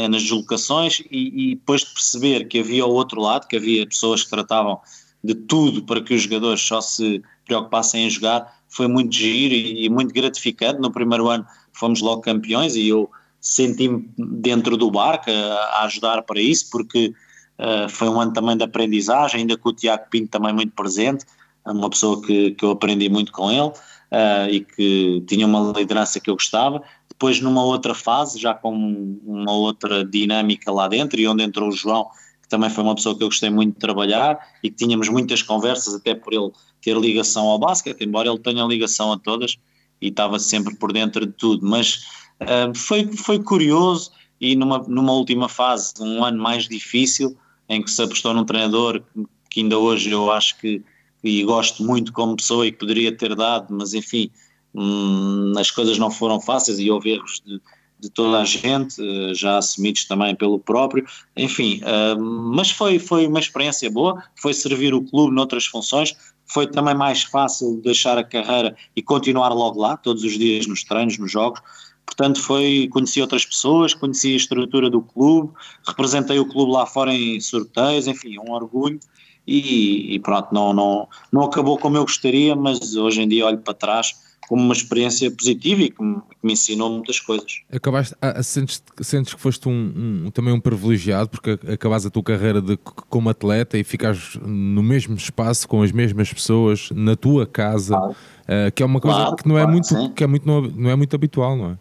nas 0.09 0.22
deslocações 0.22 1.01
e, 1.11 1.51
e 1.51 1.55
depois 1.57 1.82
de 1.82 1.93
perceber 1.93 2.45
que 2.49 2.61
havia 2.61 2.86
o 2.86 2.93
outro 2.93 3.20
lado, 3.20 3.47
que 3.47 3.57
havia 3.59 3.86
pessoas 3.86 4.22
que 4.22 4.30
tratavam 4.30 4.80
de 5.22 5.34
tudo 5.34 5.82
para 5.82 6.01
que 6.01 6.14
os 6.14 6.22
jogadores 6.22 6.62
só 6.62 6.80
se 6.80 7.22
preocupassem 7.49 8.07
em 8.07 8.11
jogar, 8.11 8.55
foi 8.69 8.87
muito 8.87 9.13
giro 9.13 9.55
e, 9.55 9.87
e 9.87 9.89
muito 9.89 10.15
gratificante. 10.15 10.81
No 10.81 10.93
primeiro 10.93 11.29
ano 11.29 11.45
fomos 11.73 12.01
logo 12.01 12.21
campeões 12.21 12.77
e 12.77 12.89
eu 12.89 13.11
senti-me 13.41 14.09
dentro 14.17 14.77
do 14.77 14.91
barco 14.91 15.31
a, 15.31 15.33
a, 15.33 15.85
ajudar 15.85 16.23
para 16.23 16.41
isso, 16.41 16.69
porque 16.71 17.13
uh, 17.59 17.89
foi 17.89 18.09
um 18.09 18.21
ano 18.21 18.33
também 18.33 18.57
de 18.57 18.65
aprendizagem, 18.65 19.41
ainda 19.41 19.57
com 19.57 19.71
o 19.71 19.73
Tiago 19.73 20.05
Pinto 20.11 20.29
também 20.29 20.53
muito 20.53 20.73
presente, 20.75 21.25
uma 21.65 21.91
pessoa 21.91 22.21
que, 22.23 22.53
que 22.53 22.65
eu 22.65 22.71
aprendi 22.71 23.09
muito 23.09 23.33
com 23.33 23.51
ele 23.51 23.69
uh, 23.69 24.51
e 24.51 24.61
que 24.61 25.23
tinha 25.27 25.47
uma 25.47 25.73
liderança 25.77 26.21
que 26.21 26.31
eu 26.31 26.35
gostava. 26.35 26.83
Depois, 27.09 27.41
numa 27.41 27.65
outra 27.65 27.95
fase, 27.95 28.39
já 28.39 28.55
com 28.55 29.19
uma 29.25 29.53
outra 29.53 30.05
dinâmica 30.05 30.71
lá 30.73 30.89
dentro, 30.89 31.21
e 31.21 31.27
onde 31.27 31.43
entrou 31.43 31.69
o 31.69 31.73
João, 31.73 32.09
que 32.43 32.49
também 32.49 32.71
foi 32.71 32.85
uma 32.85 32.95
pessoa 32.95 33.17
que 33.17 33.23
eu 33.23 33.29
gostei 33.29 33.51
muito 33.51 33.75
de 33.75 33.81
trabalhar 33.81 34.39
e 34.63 34.71
que 34.71 34.77
tínhamos 34.77 35.09
muitas 35.09 35.43
conversas, 35.43 35.95
até 35.95 36.15
por 36.15 36.33
ele 36.33 36.51
ter 36.83 36.97
ligação 36.97 37.47
ao 37.47 37.59
basquete, 37.59 38.03
embora 38.03 38.29
ele 38.29 38.39
tenha 38.39 38.64
ligação 38.64 39.12
a 39.12 39.18
todas 39.18 39.57
e 40.01 40.09
estava 40.09 40.39
sempre 40.39 40.76
por 40.76 40.93
dentro 40.93 41.26
de 41.26 41.33
tudo, 41.33 41.66
mas 41.66 42.05
uh, 42.43 42.76
foi, 42.76 43.11
foi 43.12 43.43
curioso 43.43 44.12
e 44.41 44.55
numa, 44.55 44.79
numa 44.87 45.12
última 45.12 45.49
fase, 45.49 45.95
um 46.01 46.24
ano 46.24 46.41
mais 46.41 46.68
difícil, 46.68 47.37
em 47.68 47.83
que 47.83 47.91
se 47.91 48.01
apostou 48.01 48.33
num 48.33 48.45
treinador 48.45 49.03
que 49.51 49.61
ainda 49.61 49.79
hoje 49.79 50.11
eu 50.11 50.31
acho 50.31 50.59
que 50.59 50.83
e 51.22 51.43
gosto 51.43 51.83
muito 51.83 52.12
como 52.12 52.37
pessoa 52.37 52.66
e 52.66 52.72
que 52.72 52.79
poderia 52.79 53.16
ter 53.16 53.35
dado, 53.35 53.74
mas 53.74 53.95
enfim, 53.95 54.31
hum, 54.74 55.53
as 55.59 55.70
coisas 55.70 55.99
não 55.99 56.11
foram 56.11 56.41
fáceis 56.41 56.79
e 56.79 56.91
houve 56.91 57.11
erros 57.11 57.43
de, 57.45 57.61
de 57.99 58.11
toda 58.11 58.41
a 58.41 58.45
gente, 58.45 58.97
eh, 59.01 59.35
já 59.35 59.59
assumidos 59.59 60.05
também 60.05 60.35
pelo 60.37 60.59
próprio, 60.59 61.05
enfim, 61.37 61.81
uh, 61.83 62.20
mas 62.20 62.70
foi, 62.70 62.99
foi 62.99 63.26
uma 63.26 63.41
experiência 63.41 63.91
boa, 63.91 64.22
foi 64.37 64.55
servir 64.55 64.95
o 64.95 65.03
clube 65.03 65.35
noutras 65.35 65.66
funções, 65.66 66.14
foi 66.49 66.67
também 66.67 66.95
mais 66.95 67.23
fácil 67.23 67.81
deixar 67.83 68.19
a 68.19 68.25
carreira 68.25 68.77
e 68.97 69.03
continuar 69.03 69.51
logo 69.51 69.81
lá, 69.81 69.97
todos 69.97 70.25
os 70.25 70.37
dias 70.37 70.67
nos 70.67 70.83
treinos, 70.83 71.19
nos 71.19 71.31
jogos, 71.31 71.61
portanto 72.05 72.43
foi, 72.43 72.89
conheci 72.91 73.21
outras 73.21 73.45
pessoas, 73.45 73.95
conheci 73.95 74.33
a 74.33 74.37
estrutura 74.37 74.89
do 74.91 75.03
clube, 75.03 75.53
representei 75.87 76.39
o 76.39 76.47
clube 76.47 76.73
lá 76.73 76.87
fora 76.87 77.13
em 77.13 77.41
sorteios, 77.41 78.07
enfim, 78.07 78.39
um 78.39 78.53
orgulho, 78.53 78.99
e, 79.47 80.15
e 80.15 80.19
pronto, 80.19 80.53
não, 80.53 80.73
não, 80.73 81.09
não 81.33 81.43
acabou 81.43 81.79
como 81.79 81.97
eu 81.97 82.03
gostaria, 82.03 82.55
mas 82.57 82.97
hoje 82.97 83.23
em 83.23 83.29
dia 83.29 83.47
olho 83.47 83.59
para 83.59 83.75
trás 83.75 84.28
como 84.47 84.62
uma 84.62 84.72
experiência 84.72 85.30
positiva 85.30 85.82
e 85.82 85.91
que 85.91 86.03
me, 86.03 86.16
que 86.16 86.36
me 86.43 86.53
ensinou 86.55 86.91
muitas 86.91 87.20
coisas. 87.20 87.61
Acabaste, 87.70 88.14
ah, 88.20 88.43
sentes, 88.43 88.82
sentes 89.03 89.34
que 89.34 89.41
foste 89.41 89.68
um, 89.68 90.24
um, 90.26 90.30
também 90.30 90.55
um 90.55 90.61
privilegiado 90.61 91.28
porque 91.28 91.59
acabaste 91.70 92.09
a 92.09 92.11
tua 92.11 92.22
carreira 92.22 92.62
de, 92.62 92.76
como 92.76 93.28
atleta 93.28 93.76
e 93.76 93.84
ficas 93.84 94.36
no 94.41 94.82
mesmo 94.82 95.14
espaço 95.16 95.68
com 95.68 95.82
as 95.82 95.93
mesmas 95.93 96.32
pessoas 96.32 96.91
na 96.95 97.14
tua 97.14 97.47
casa, 97.47 97.95
claro. 97.97 98.12
uh, 98.12 98.72
que 98.74 98.82
é 98.82 98.86
uma 98.86 99.01
coisa 99.01 99.18
claro, 99.18 99.36
que 99.36 99.49
não 99.49 99.59
é 99.59 99.66
muito 99.66 100.12
que 100.14 100.24
é 100.24 100.26
muito 100.26 100.47
não, 100.47 100.62
não, 100.62 100.91
é 100.91 100.97
muito 100.97 101.14
habitual, 101.14 101.57
não 101.57 101.70
é? 101.72 101.78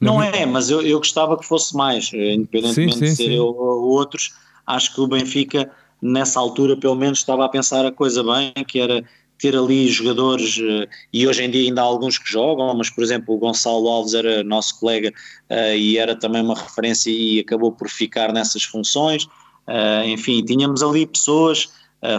Não, 0.00 0.14
não 0.14 0.22
é, 0.22 0.42
é, 0.42 0.46
mas 0.46 0.68
eu, 0.68 0.82
eu 0.82 0.98
gostava 0.98 1.38
que 1.38 1.46
fosse 1.46 1.74
mais, 1.74 2.10
eh, 2.12 2.34
independentemente 2.34 2.98
sim, 2.98 3.06
sim, 3.06 3.12
de 3.12 3.16
ser 3.16 3.32
eu 3.32 3.46
ou 3.46 3.88
outros, 3.88 4.34
acho 4.66 4.94
que 4.94 5.00
o 5.00 5.06
Benfica 5.06 5.70
nessa 6.02 6.38
altura 6.38 6.76
pelo 6.76 6.94
menos 6.94 7.18
estava 7.18 7.44
a 7.44 7.48
pensar 7.48 7.86
a 7.86 7.92
coisa 7.92 8.22
bem, 8.22 8.52
que 8.66 8.78
era 8.78 9.02
ter 9.38 9.56
ali 9.56 9.88
jogadores, 9.88 10.58
eh, 10.58 10.88
e 11.12 11.26
hoje 11.26 11.44
em 11.44 11.50
dia 11.50 11.68
ainda 11.68 11.82
há 11.82 11.84
alguns 11.84 12.18
que 12.18 12.30
jogam, 12.30 12.74
mas 12.74 12.88
por 12.88 13.04
exemplo 13.04 13.34
o 13.34 13.38
Gonçalo 13.38 13.88
Alves 13.88 14.14
era 14.14 14.42
nosso 14.42 14.80
colega 14.80 15.12
uh, 15.50 15.76
e 15.76 15.98
era 15.98 16.16
também 16.16 16.42
uma 16.42 16.54
referência 16.54 17.10
e 17.10 17.40
acabou 17.40 17.72
por 17.72 17.88
ficar 17.88 18.32
nessas 18.32 18.62
funções. 18.62 19.24
Uh, 19.66 20.06
enfim, 20.06 20.44
tínhamos 20.44 20.82
ali 20.82 21.06
pessoas, 21.06 21.68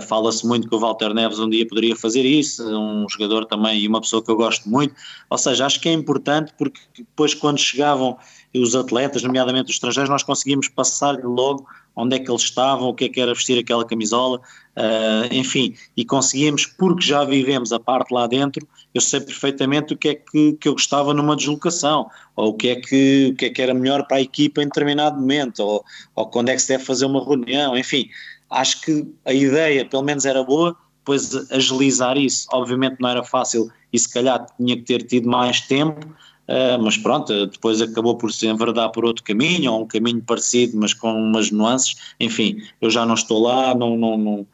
fala-se 0.07 0.45
muito 0.45 0.67
que 0.67 0.75
o 0.75 0.79
Walter 0.79 1.13
Neves 1.13 1.39
um 1.39 1.49
dia 1.49 1.65
poderia 1.65 1.95
fazer 1.95 2.25
isso, 2.25 2.61
um 2.67 3.07
jogador 3.07 3.45
também 3.45 3.79
e 3.79 3.87
uma 3.87 4.01
pessoa 4.01 4.21
que 4.21 4.29
eu 4.29 4.35
gosto 4.35 4.67
muito. 4.67 4.93
Ou 5.29 5.37
seja, 5.37 5.65
acho 5.65 5.79
que 5.79 5.87
é 5.87 5.93
importante 5.93 6.51
porque 6.57 6.81
depois 6.97 7.33
quando 7.33 7.57
chegavam 7.57 8.17
os 8.53 8.75
atletas, 8.75 9.23
nomeadamente 9.23 9.69
os 9.69 9.75
estrangeiros, 9.75 10.09
nós 10.09 10.23
conseguimos 10.23 10.67
passar 10.67 11.23
logo 11.23 11.65
onde 11.97 12.15
é 12.15 12.19
que 12.19 12.29
eles 12.29 12.43
estavam, 12.43 12.89
o 12.89 12.93
que 12.93 13.05
é 13.05 13.09
que 13.09 13.19
era 13.19 13.33
vestir 13.33 13.57
aquela 13.57 13.83
camisola, 13.83 14.37
uh, 14.37 15.33
enfim, 15.33 15.75
e 15.97 16.05
conseguimos, 16.05 16.67
porque 16.67 17.07
já 17.07 17.25
vivemos 17.25 17.73
a 17.73 17.79
parte 17.79 18.13
lá 18.13 18.27
dentro, 18.27 18.65
eu 18.93 19.01
sei 19.01 19.19
perfeitamente 19.19 19.95
o 19.95 19.97
que 19.97 20.09
é 20.09 20.15
que, 20.15 20.53
que 20.53 20.69
eu 20.69 20.73
gostava 20.73 21.11
numa 21.11 21.35
deslocação, 21.35 22.07
ou 22.35 22.49
o 22.49 22.53
que, 22.53 22.69
é 22.69 22.75
que, 22.75 23.31
o 23.33 23.35
que 23.35 23.45
é 23.45 23.49
que 23.49 23.61
era 23.61 23.73
melhor 23.73 24.05
para 24.05 24.17
a 24.17 24.21
equipa 24.21 24.61
em 24.61 24.65
determinado 24.65 25.19
momento, 25.19 25.59
ou, 25.59 25.83
ou 26.15 26.27
quando 26.27 26.49
é 26.49 26.53
que 26.53 26.61
se 26.61 26.67
deve 26.67 26.85
fazer 26.85 27.07
uma 27.07 27.23
reunião, 27.23 27.75
enfim, 27.75 28.07
acho 28.51 28.79
que 28.81 29.11
a 29.25 29.33
ideia 29.33 29.83
pelo 29.83 30.03
menos 30.03 30.23
era 30.23 30.43
boa, 30.43 30.77
depois 30.99 31.51
agilizar 31.51 32.15
isso, 32.15 32.47
obviamente 32.51 32.97
não 32.99 33.09
era 33.09 33.23
fácil 33.23 33.71
e 33.91 33.97
se 33.97 34.13
calhar 34.13 34.45
tinha 34.57 34.75
que 34.75 34.83
ter 34.83 35.01
tido 35.03 35.27
mais 35.27 35.61
tempo, 35.61 36.05
Uh, 36.47 36.81
mas 36.81 36.97
pronto, 36.97 37.47
depois 37.47 37.81
acabou 37.81 38.15
por 38.15 38.31
se 38.31 38.47
enverdar 38.47 38.89
por 38.91 39.03
outro 39.03 39.23
caminho, 39.23 39.73
ou 39.73 39.83
um 39.83 39.85
caminho 39.87 40.21
parecido, 40.21 40.77
mas 40.77 40.93
com 40.93 41.11
umas 41.13 41.51
nuances. 41.51 41.95
Enfim, 42.19 42.61
eu 42.79 42.89
já 42.89 43.05
não 43.05 43.15
estou 43.15 43.41
lá, 43.41 43.75
não, 43.75 43.97
não, 43.97 44.17
não 44.17 44.47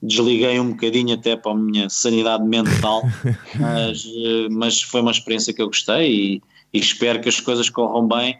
desliguei 0.00 0.60
um 0.60 0.70
bocadinho 0.70 1.14
até 1.14 1.36
para 1.36 1.52
a 1.52 1.54
minha 1.54 1.90
sanidade 1.90 2.44
mental, 2.44 3.02
mas, 3.58 4.04
uh, 4.04 4.48
mas 4.50 4.80
foi 4.80 5.00
uma 5.00 5.10
experiência 5.10 5.52
que 5.52 5.60
eu 5.60 5.66
gostei 5.66 6.12
e, 6.12 6.42
e 6.72 6.78
espero 6.78 7.20
que 7.20 7.28
as 7.28 7.40
coisas 7.40 7.68
corram 7.68 8.06
bem 8.06 8.38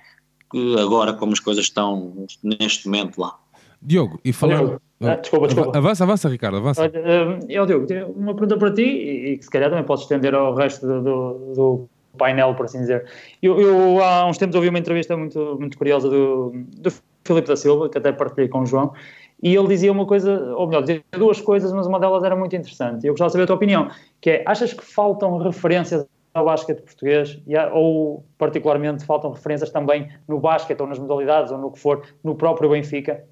agora 0.81 1.13
como 1.13 1.33
as 1.33 1.41
coisas 1.41 1.65
estão 1.65 2.27
neste 2.43 2.87
momento 2.87 3.21
lá. 3.21 3.39
Diogo, 3.83 4.21
e 4.25 4.33
falando. 4.33 4.81
Ah, 5.01 5.15
desculpa, 5.15 5.47
desculpa. 5.47 5.79
Avança, 5.79 6.05
avança, 6.05 6.29
Ricardo, 6.29 6.59
avança. 6.59 6.83
Olha, 6.83 7.39
eu, 7.49 7.65
Diogo, 7.65 7.87
tenho 7.87 8.09
uma 8.09 8.35
pergunta 8.35 8.59
para 8.59 8.73
ti 8.73 8.83
e 8.83 9.39
que 9.39 9.45
se 9.45 9.51
calhar 9.51 9.71
também 9.71 9.85
posso 9.85 10.03
estender 10.03 10.35
ao 10.35 10.55
resto 10.55 10.87
do, 10.87 11.55
do 11.55 11.89
painel, 12.17 12.55
por 12.55 12.67
assim 12.67 12.81
dizer. 12.81 13.07
Eu, 13.43 13.61
eu, 13.61 14.03
há 14.03 14.27
uns 14.27 14.39
tempos 14.39 14.57
ouvi 14.57 14.69
uma 14.69 14.79
entrevista 14.79 15.17
muito, 15.17 15.57
muito 15.59 15.77
curiosa 15.77 16.09
do, 16.09 16.53
do 16.79 16.91
Filipe 17.25 17.49
da 17.49 17.57
Silva, 17.57 17.89
que 17.89 17.99
até 17.99 18.13
partilhei 18.13 18.49
com 18.49 18.61
o 18.61 18.67
João, 18.67 18.93
e 19.43 19.55
ele 19.55 19.69
dizia 19.69 19.91
uma 19.91 20.07
coisa, 20.07 20.55
ou 20.55 20.67
melhor, 20.67 20.83
dizia 20.83 21.03
duas 21.13 21.41
coisas, 21.41 21.73
mas 21.73 21.87
uma 21.87 21.99
delas 21.99 22.23
era 22.23 22.37
muito 22.37 22.55
interessante. 22.55 23.07
Eu 23.07 23.13
gostava 23.13 23.29
de 23.29 23.33
saber 23.33 23.45
a 23.45 23.47
tua 23.47 23.57
opinião, 23.57 23.91
que 24.21 24.31
é, 24.31 24.45
achas 24.47 24.73
que 24.73 24.85
faltam 24.85 25.39
referências 25.39 26.07
ao 26.35 26.45
basquete 26.45 26.83
português, 26.83 27.41
ou 27.73 28.25
particularmente 28.39 29.05
faltam 29.05 29.33
referências 29.33 29.71
também 29.71 30.09
no 30.29 30.39
basquete, 30.39 30.81
ou 30.81 30.87
nas 30.87 30.99
modalidades, 30.99 31.51
ou 31.51 31.59
no 31.59 31.73
que 31.73 31.79
for, 31.79 32.03
no 32.23 32.35
próprio 32.35 32.71
Benfica? 32.71 33.25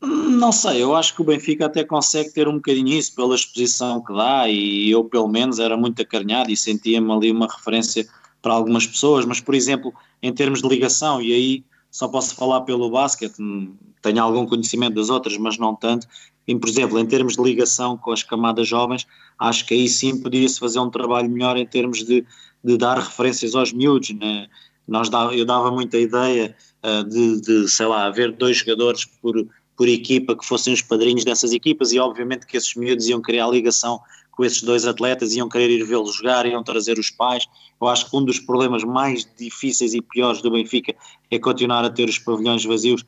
Não 0.00 0.52
sei, 0.52 0.82
eu 0.82 0.94
acho 0.94 1.14
que 1.14 1.22
o 1.22 1.24
Benfica 1.24 1.66
até 1.66 1.82
consegue 1.82 2.30
ter 2.30 2.46
um 2.46 2.54
bocadinho 2.54 2.96
isso 2.96 3.14
pela 3.14 3.34
exposição 3.34 4.02
que 4.02 4.12
dá 4.14 4.48
e 4.48 4.88
eu 4.90 5.04
pelo 5.04 5.26
menos 5.26 5.58
era 5.58 5.76
muito 5.76 6.00
acarinhado 6.00 6.52
e 6.52 6.56
sentia-me 6.56 7.10
ali 7.10 7.32
uma 7.32 7.48
referência 7.48 8.06
para 8.40 8.52
algumas 8.52 8.86
pessoas, 8.86 9.24
mas 9.24 9.40
por 9.40 9.54
exemplo, 9.56 9.92
em 10.22 10.32
termos 10.32 10.62
de 10.62 10.68
ligação, 10.68 11.20
e 11.20 11.32
aí 11.32 11.64
só 11.90 12.06
posso 12.06 12.36
falar 12.36 12.60
pelo 12.60 12.90
basquete, 12.90 13.40
hum, 13.40 13.74
tenho 14.00 14.22
algum 14.22 14.46
conhecimento 14.46 14.94
das 14.94 15.10
outras, 15.10 15.36
mas 15.36 15.58
não 15.58 15.74
tanto, 15.74 16.06
e, 16.48 16.54
por 16.56 16.68
exemplo, 16.68 16.98
em 16.98 17.06
termos 17.06 17.36
de 17.36 17.42
ligação 17.42 17.96
com 17.98 18.10
as 18.10 18.22
camadas 18.22 18.66
jovens, 18.66 19.06
acho 19.38 19.66
que 19.66 19.74
aí 19.74 19.86
sim 19.86 20.18
podia-se 20.18 20.58
fazer 20.58 20.78
um 20.78 20.88
trabalho 20.88 21.28
melhor 21.28 21.58
em 21.58 21.66
termos 21.66 22.02
de, 22.04 22.24
de 22.64 22.78
dar 22.78 22.98
referências 22.98 23.54
aos 23.54 23.70
miúdos, 23.70 24.10
né? 24.10 24.48
Nós 24.86 25.10
dava, 25.10 25.36
eu 25.36 25.44
dava 25.44 25.70
muita 25.70 25.98
ideia 25.98 26.56
uh, 26.82 27.04
de, 27.04 27.42
de, 27.42 27.68
sei 27.68 27.84
lá, 27.84 28.06
haver 28.06 28.32
dois 28.32 28.56
jogadores 28.56 29.04
por 29.04 29.46
por 29.78 29.88
equipa 29.88 30.36
que 30.36 30.44
fossem 30.44 30.74
os 30.74 30.82
padrinhos 30.82 31.24
dessas 31.24 31.52
equipas 31.52 31.92
e 31.92 32.00
obviamente 32.00 32.46
que 32.46 32.56
esses 32.56 32.74
miúdos 32.74 33.06
iam 33.06 33.22
criar 33.22 33.46
ligação 33.46 34.00
com 34.32 34.44
esses 34.44 34.60
dois 34.60 34.84
atletas, 34.84 35.36
iam 35.36 35.48
querer 35.48 35.70
ir 35.70 35.84
vê-los 35.84 36.16
jogar, 36.16 36.46
iam 36.46 36.64
trazer 36.64 36.98
os 36.98 37.10
pais. 37.10 37.46
Eu 37.80 37.86
acho 37.86 38.10
que 38.10 38.16
um 38.16 38.24
dos 38.24 38.40
problemas 38.40 38.82
mais 38.82 39.24
difíceis 39.38 39.94
e 39.94 40.02
piores 40.02 40.42
do 40.42 40.50
Benfica 40.50 40.96
é 41.30 41.38
continuar 41.38 41.84
a 41.84 41.90
ter 41.90 42.08
os 42.08 42.18
pavilhões 42.18 42.64
vazios 42.64 43.04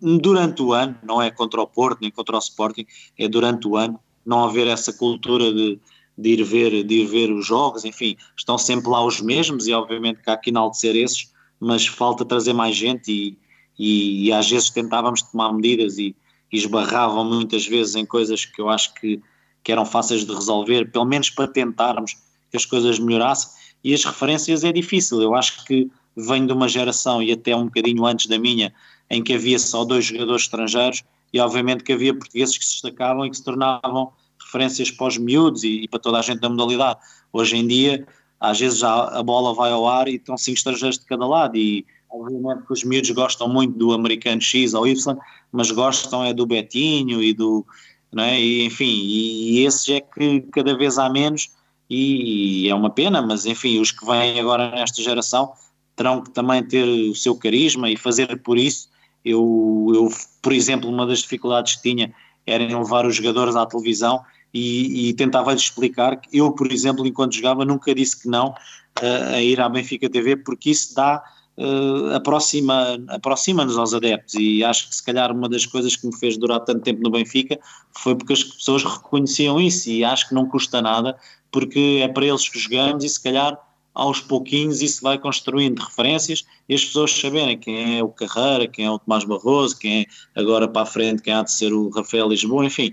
durante 0.00 0.62
o 0.62 0.72
ano, 0.72 0.96
não 1.02 1.20
é 1.20 1.28
contra 1.28 1.60
o 1.60 1.66
Porto 1.66 1.98
nem 2.00 2.10
contra 2.12 2.36
o 2.36 2.38
Sporting, 2.38 2.86
é 3.18 3.26
durante 3.26 3.66
o 3.66 3.76
ano, 3.76 3.98
não 4.24 4.44
haver 4.44 4.68
essa 4.68 4.92
cultura 4.92 5.52
de, 5.52 5.80
de, 6.16 6.30
ir, 6.30 6.44
ver, 6.44 6.84
de 6.84 7.00
ir 7.00 7.06
ver 7.06 7.32
os 7.32 7.44
jogos, 7.44 7.84
enfim, 7.84 8.16
estão 8.36 8.56
sempre 8.56 8.88
lá 8.88 9.04
os 9.04 9.20
mesmos 9.20 9.66
e 9.66 9.72
obviamente 9.72 10.22
que 10.22 10.30
há 10.30 10.36
que 10.36 10.50
enaltecer 10.50 10.94
esses, 10.94 11.32
mas 11.58 11.84
falta 11.84 12.24
trazer 12.24 12.52
mais 12.52 12.76
gente 12.76 13.10
e, 13.10 13.38
e, 13.78 14.26
e 14.26 14.32
às 14.32 14.48
vezes 14.50 14.70
tentávamos 14.70 15.22
tomar 15.22 15.52
medidas 15.52 15.98
e, 15.98 16.14
e, 16.52 16.56
esbarravam 16.56 17.24
muitas 17.24 17.66
vezes 17.66 17.94
em 17.94 18.06
coisas 18.06 18.44
que 18.44 18.60
eu 18.60 18.68
acho 18.68 18.94
que, 18.94 19.20
que 19.62 19.72
eram 19.72 19.84
fáceis 19.84 20.24
de 20.24 20.32
resolver, 20.32 20.90
pelo 20.90 21.04
menos 21.04 21.30
para 21.30 21.48
tentarmos 21.48 22.14
que 22.50 22.56
as 22.56 22.64
coisas 22.64 22.98
melhorassem. 22.98 23.50
E 23.84 23.94
as 23.94 24.04
referências 24.04 24.64
é 24.64 24.72
difícil, 24.72 25.20
eu 25.20 25.34
acho 25.34 25.64
que 25.64 25.90
venho 26.16 26.46
de 26.46 26.52
uma 26.52 26.68
geração 26.68 27.22
e 27.22 27.30
até 27.30 27.54
um 27.54 27.66
bocadinho 27.66 28.04
antes 28.06 28.26
da 28.26 28.38
minha, 28.38 28.72
em 29.10 29.22
que 29.22 29.34
havia 29.34 29.58
só 29.58 29.84
dois 29.84 30.06
jogadores 30.06 30.42
estrangeiros 30.42 31.04
e 31.32 31.38
obviamente 31.38 31.84
que 31.84 31.92
havia 31.92 32.14
portugueses 32.14 32.56
que 32.56 32.64
se 32.64 32.72
destacavam 32.72 33.26
e 33.26 33.30
que 33.30 33.36
se 33.36 33.44
tornavam 33.44 34.12
referências 34.42 34.90
para 34.90 35.08
os 35.08 35.18
miúdos 35.18 35.62
e, 35.64 35.82
e 35.82 35.88
para 35.88 36.00
toda 36.00 36.18
a 36.18 36.22
gente 36.22 36.40
da 36.40 36.48
modalidade. 36.48 36.98
Hoje 37.32 37.56
em 37.56 37.66
dia, 37.66 38.06
às 38.40 38.58
vezes 38.58 38.78
já 38.78 39.08
a 39.08 39.22
bola 39.22 39.54
vai 39.54 39.70
ao 39.70 39.86
ar 39.86 40.08
e 40.08 40.16
estão 40.16 40.36
cinco 40.36 40.58
estrangeiros 40.58 40.98
de 40.98 41.04
cada 41.04 41.26
lado 41.26 41.56
e 41.56 41.84
Obviamente 42.10 42.66
que 42.66 42.72
os 42.72 42.84
miúdos 42.84 43.10
gostam 43.10 43.48
muito 43.48 43.76
do 43.76 43.92
americano 43.92 44.40
X 44.40 44.74
ou 44.74 44.86
Y, 44.86 45.16
mas 45.52 45.70
gostam 45.70 46.24
é 46.24 46.32
do 46.32 46.46
Betinho 46.46 47.22
e 47.22 47.34
do. 47.34 47.64
Não 48.12 48.22
é? 48.22 48.40
e, 48.40 48.64
enfim, 48.64 48.84
e, 48.84 49.58
e 49.60 49.66
esses 49.66 49.88
é 49.88 50.00
que 50.00 50.40
cada 50.52 50.76
vez 50.76 50.96
há 50.98 51.10
menos 51.10 51.50
e, 51.90 52.64
e 52.64 52.68
é 52.68 52.74
uma 52.74 52.90
pena, 52.90 53.20
mas 53.20 53.46
enfim, 53.46 53.80
os 53.80 53.90
que 53.90 54.04
vêm 54.06 54.40
agora 54.40 54.70
nesta 54.70 55.02
geração 55.02 55.52
terão 55.94 56.22
que 56.22 56.30
também 56.30 56.62
ter 56.62 56.84
o 56.84 57.14
seu 57.14 57.36
carisma 57.36 57.90
e 57.90 57.96
fazer 57.96 58.40
por 58.42 58.58
isso. 58.58 58.88
Eu, 59.24 59.92
eu 59.94 60.08
por 60.40 60.52
exemplo, 60.52 60.88
uma 60.88 61.06
das 61.06 61.20
dificuldades 61.20 61.76
que 61.76 61.82
tinha 61.82 62.14
era 62.46 62.62
em 62.62 62.76
levar 62.76 63.06
os 63.06 63.16
jogadores 63.16 63.56
à 63.56 63.66
televisão 63.66 64.22
e, 64.54 65.08
e 65.08 65.14
tentava-lhes 65.14 65.62
explicar 65.62 66.16
que 66.16 66.38
eu, 66.38 66.52
por 66.52 66.70
exemplo, 66.70 67.06
enquanto 67.06 67.34
jogava, 67.34 67.64
nunca 67.64 67.94
disse 67.94 68.22
que 68.22 68.28
não 68.28 68.48
uh, 68.50 69.34
a 69.34 69.42
ir 69.42 69.60
à 69.60 69.68
Benfica 69.68 70.08
TV, 70.08 70.36
porque 70.36 70.70
isso 70.70 70.94
dá 70.94 71.22
uh, 71.58 72.14
aproxima, 72.14 72.98
aproxima-nos 73.08 73.76
aos 73.76 73.94
adeptos 73.94 74.34
e 74.34 74.62
acho 74.64 74.88
que 74.88 74.96
se 74.96 75.04
calhar 75.04 75.32
uma 75.32 75.48
das 75.48 75.66
coisas 75.66 75.96
que 75.96 76.06
me 76.06 76.16
fez 76.16 76.36
durar 76.36 76.60
tanto 76.60 76.80
tempo 76.80 77.02
no 77.02 77.10
Benfica 77.10 77.58
foi 77.98 78.14
porque 78.14 78.32
as 78.32 78.44
pessoas 78.44 78.84
reconheciam 78.84 79.60
isso 79.60 79.88
e 79.90 80.04
acho 80.04 80.28
que 80.28 80.34
não 80.34 80.46
custa 80.46 80.80
nada 80.80 81.16
porque 81.50 82.00
é 82.02 82.08
para 82.08 82.26
eles 82.26 82.48
que 82.48 82.58
jogamos 82.58 83.04
e 83.04 83.08
se 83.08 83.22
calhar 83.22 83.58
aos 83.94 84.20
pouquinhos 84.20 84.82
isso 84.82 85.02
vai 85.02 85.18
construindo 85.18 85.78
referências 85.78 86.44
e 86.68 86.74
as 86.74 86.84
pessoas 86.84 87.10
saberem 87.12 87.58
quem 87.58 87.98
é 87.98 88.04
o 88.04 88.08
Carreira, 88.08 88.68
quem 88.68 88.84
é 88.84 88.90
o 88.90 88.98
Tomás 88.98 89.24
Barroso, 89.24 89.78
quem 89.78 90.02
é 90.02 90.06
agora 90.38 90.68
para 90.68 90.82
a 90.82 90.86
frente, 90.86 91.22
quem 91.22 91.32
há 91.32 91.42
de 91.42 91.50
ser 91.50 91.72
o 91.72 91.88
Rafael 91.88 92.28
Lisboa, 92.28 92.66
enfim, 92.66 92.92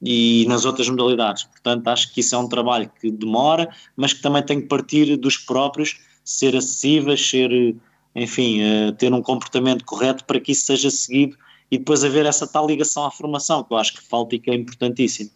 e 0.00 0.46
nas 0.48 0.64
outras 0.64 0.88
modalidades. 0.88 1.44
Portanto, 1.44 1.88
acho 1.88 2.12
que 2.12 2.20
isso 2.20 2.36
é 2.36 2.38
um 2.38 2.48
trabalho 2.48 2.88
que 3.00 3.10
demora, 3.10 3.68
mas 3.96 4.12
que 4.12 4.22
também 4.22 4.44
tem 4.44 4.60
que 4.60 4.68
partir 4.68 5.16
dos 5.16 5.36
próprios, 5.36 5.98
ser 6.22 6.54
acessíveis, 6.54 7.28
ser, 7.28 7.74
enfim, 8.14 8.60
uh, 8.62 8.92
ter 8.92 9.12
um 9.12 9.22
comportamento 9.22 9.84
correto 9.84 10.24
para 10.24 10.38
que 10.38 10.52
isso 10.52 10.66
seja 10.66 10.90
seguido 10.90 11.36
e 11.70 11.78
depois 11.78 12.04
haver 12.04 12.26
essa 12.26 12.46
tal 12.46 12.66
ligação 12.66 13.04
à 13.04 13.10
formação, 13.10 13.64
que 13.64 13.72
eu 13.72 13.76
acho 13.76 13.94
que 13.94 14.02
falta 14.02 14.34
e 14.34 14.38
que 14.38 14.50
é 14.50 14.54
importantíssimo. 14.54 15.30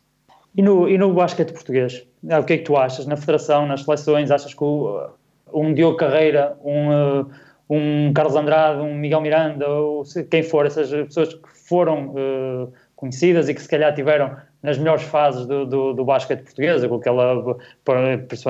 E 0.57 0.63
no, 0.63 0.89
e 0.89 0.97
no 0.97 1.13
basquete 1.13 1.53
português? 1.53 2.05
o 2.23 2.45
que 2.45 2.55
é 2.55 2.59
que 2.59 2.65
tu 2.65 2.77
achas? 2.77 3.07
Na 3.07 3.17
federação, 3.17 3.67
nas 3.67 3.83
seleções, 3.83 4.31
achas 4.31 4.53
que 4.53 4.63
o, 4.63 5.09
um 5.53 5.73
Diogo 5.73 5.97
Carreira, 5.97 6.57
um, 6.65 7.21
uh, 7.21 7.31
um 7.71 8.13
Carlos 8.13 8.37
Andrade, 8.37 8.81
um 8.81 8.95
Miguel 8.95 9.21
Miranda, 9.21 9.69
ou 9.69 10.03
quem 10.31 10.43
for, 10.43 10.67
essas 10.67 10.91
pessoas 10.91 11.35
que 11.35 11.49
foram 11.69 12.09
uh, 12.09 12.73
conhecidas 12.97 13.49
e 13.49 13.55
que 13.55 13.63
se 13.63 13.69
calhar 13.69 13.95
tiveram 13.95 14.37
nas 14.63 14.79
melhores 14.79 15.05
fases 15.05 15.47
do, 15.47 15.65
do, 15.65 15.93
do 15.93 16.05
basquete 16.05 16.43
português, 16.43 16.85
com 16.85 16.97
aquela, 16.97 17.57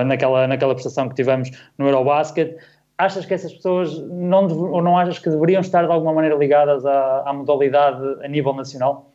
naquela, 0.06 0.46
naquela 0.46 0.74
prestação 0.74 1.08
que 1.08 1.14
tivemos 1.14 1.50
no 1.76 1.86
Eurobasket, 1.86 2.56
achas 2.98 3.24
que 3.24 3.32
essas 3.32 3.52
pessoas 3.52 3.96
não, 4.08 4.46
ou 4.48 4.82
não 4.82 4.98
achas 4.98 5.18
que 5.18 5.30
deveriam 5.30 5.60
estar 5.60 5.86
de 5.86 5.92
alguma 5.92 6.12
maneira 6.12 6.36
ligadas 6.36 6.84
à, 6.84 7.22
à 7.24 7.32
modalidade 7.32 8.02
a 8.22 8.28
nível 8.28 8.52
nacional? 8.52 9.14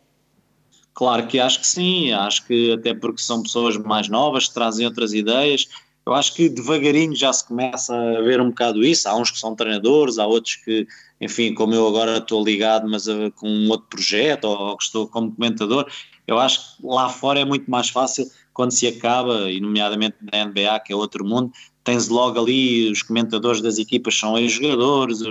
Claro 0.94 1.28
que 1.28 1.40
acho 1.40 1.60
que 1.60 1.68
sim, 1.68 2.12
acho 2.14 2.46
que 2.46 2.72
até 2.72 2.94
porque 2.94 3.22
são 3.22 3.44
pessoas 3.44 3.78
mais 3.78 4.08
novas 4.08 4.48
trazem 4.48 4.86
outras 4.86 5.14
ideias. 5.14 5.68
Eu 6.06 6.14
acho 6.14 6.34
que 6.34 6.50
devagarinho 6.50 7.16
já 7.16 7.32
se 7.32 7.48
começa 7.48 7.96
a 7.96 8.22
ver 8.22 8.40
um 8.40 8.50
bocado 8.50 8.84
isso. 8.84 9.08
Há 9.08 9.16
uns 9.16 9.32
que 9.32 9.40
são 9.40 9.56
treinadores, 9.56 10.18
há 10.20 10.28
outros 10.28 10.56
que, 10.58 10.86
enfim, 11.20 11.54
como 11.54 11.74
eu 11.74 11.88
agora 11.88 12.18
estou 12.18 12.44
ligado, 12.44 12.90
mas 12.90 13.08
uh, 13.08 13.32
com 13.36 13.48
um 13.48 13.70
outro 13.70 13.88
projeto, 13.90 14.46
ou 14.46 14.78
que 14.78 14.84
estou 14.84 15.08
como 15.08 15.34
comentador. 15.34 15.90
Eu 16.28 16.40
acho 16.40 16.78
que 16.78 16.86
lá 16.86 17.10
fora 17.10 17.40
é 17.40 17.46
muito 17.46 17.72
mais 17.72 17.90
fácil 17.90 18.26
quando 18.54 18.72
se 18.72 18.86
acaba, 18.86 19.50
e 19.50 19.60
nomeadamente 19.60 20.18
na 20.32 20.46
NBA, 20.46 20.80
que 20.82 20.94
é 20.94 20.96
outro 20.96 21.26
mundo, 21.26 21.52
tens 21.84 22.08
logo 22.08 22.40
ali 22.40 22.90
os 22.92 23.04
comentadores 23.04 23.62
das 23.62 23.78
equipas 23.78 24.18
são 24.18 24.38
ex-jogadores, 24.38 25.22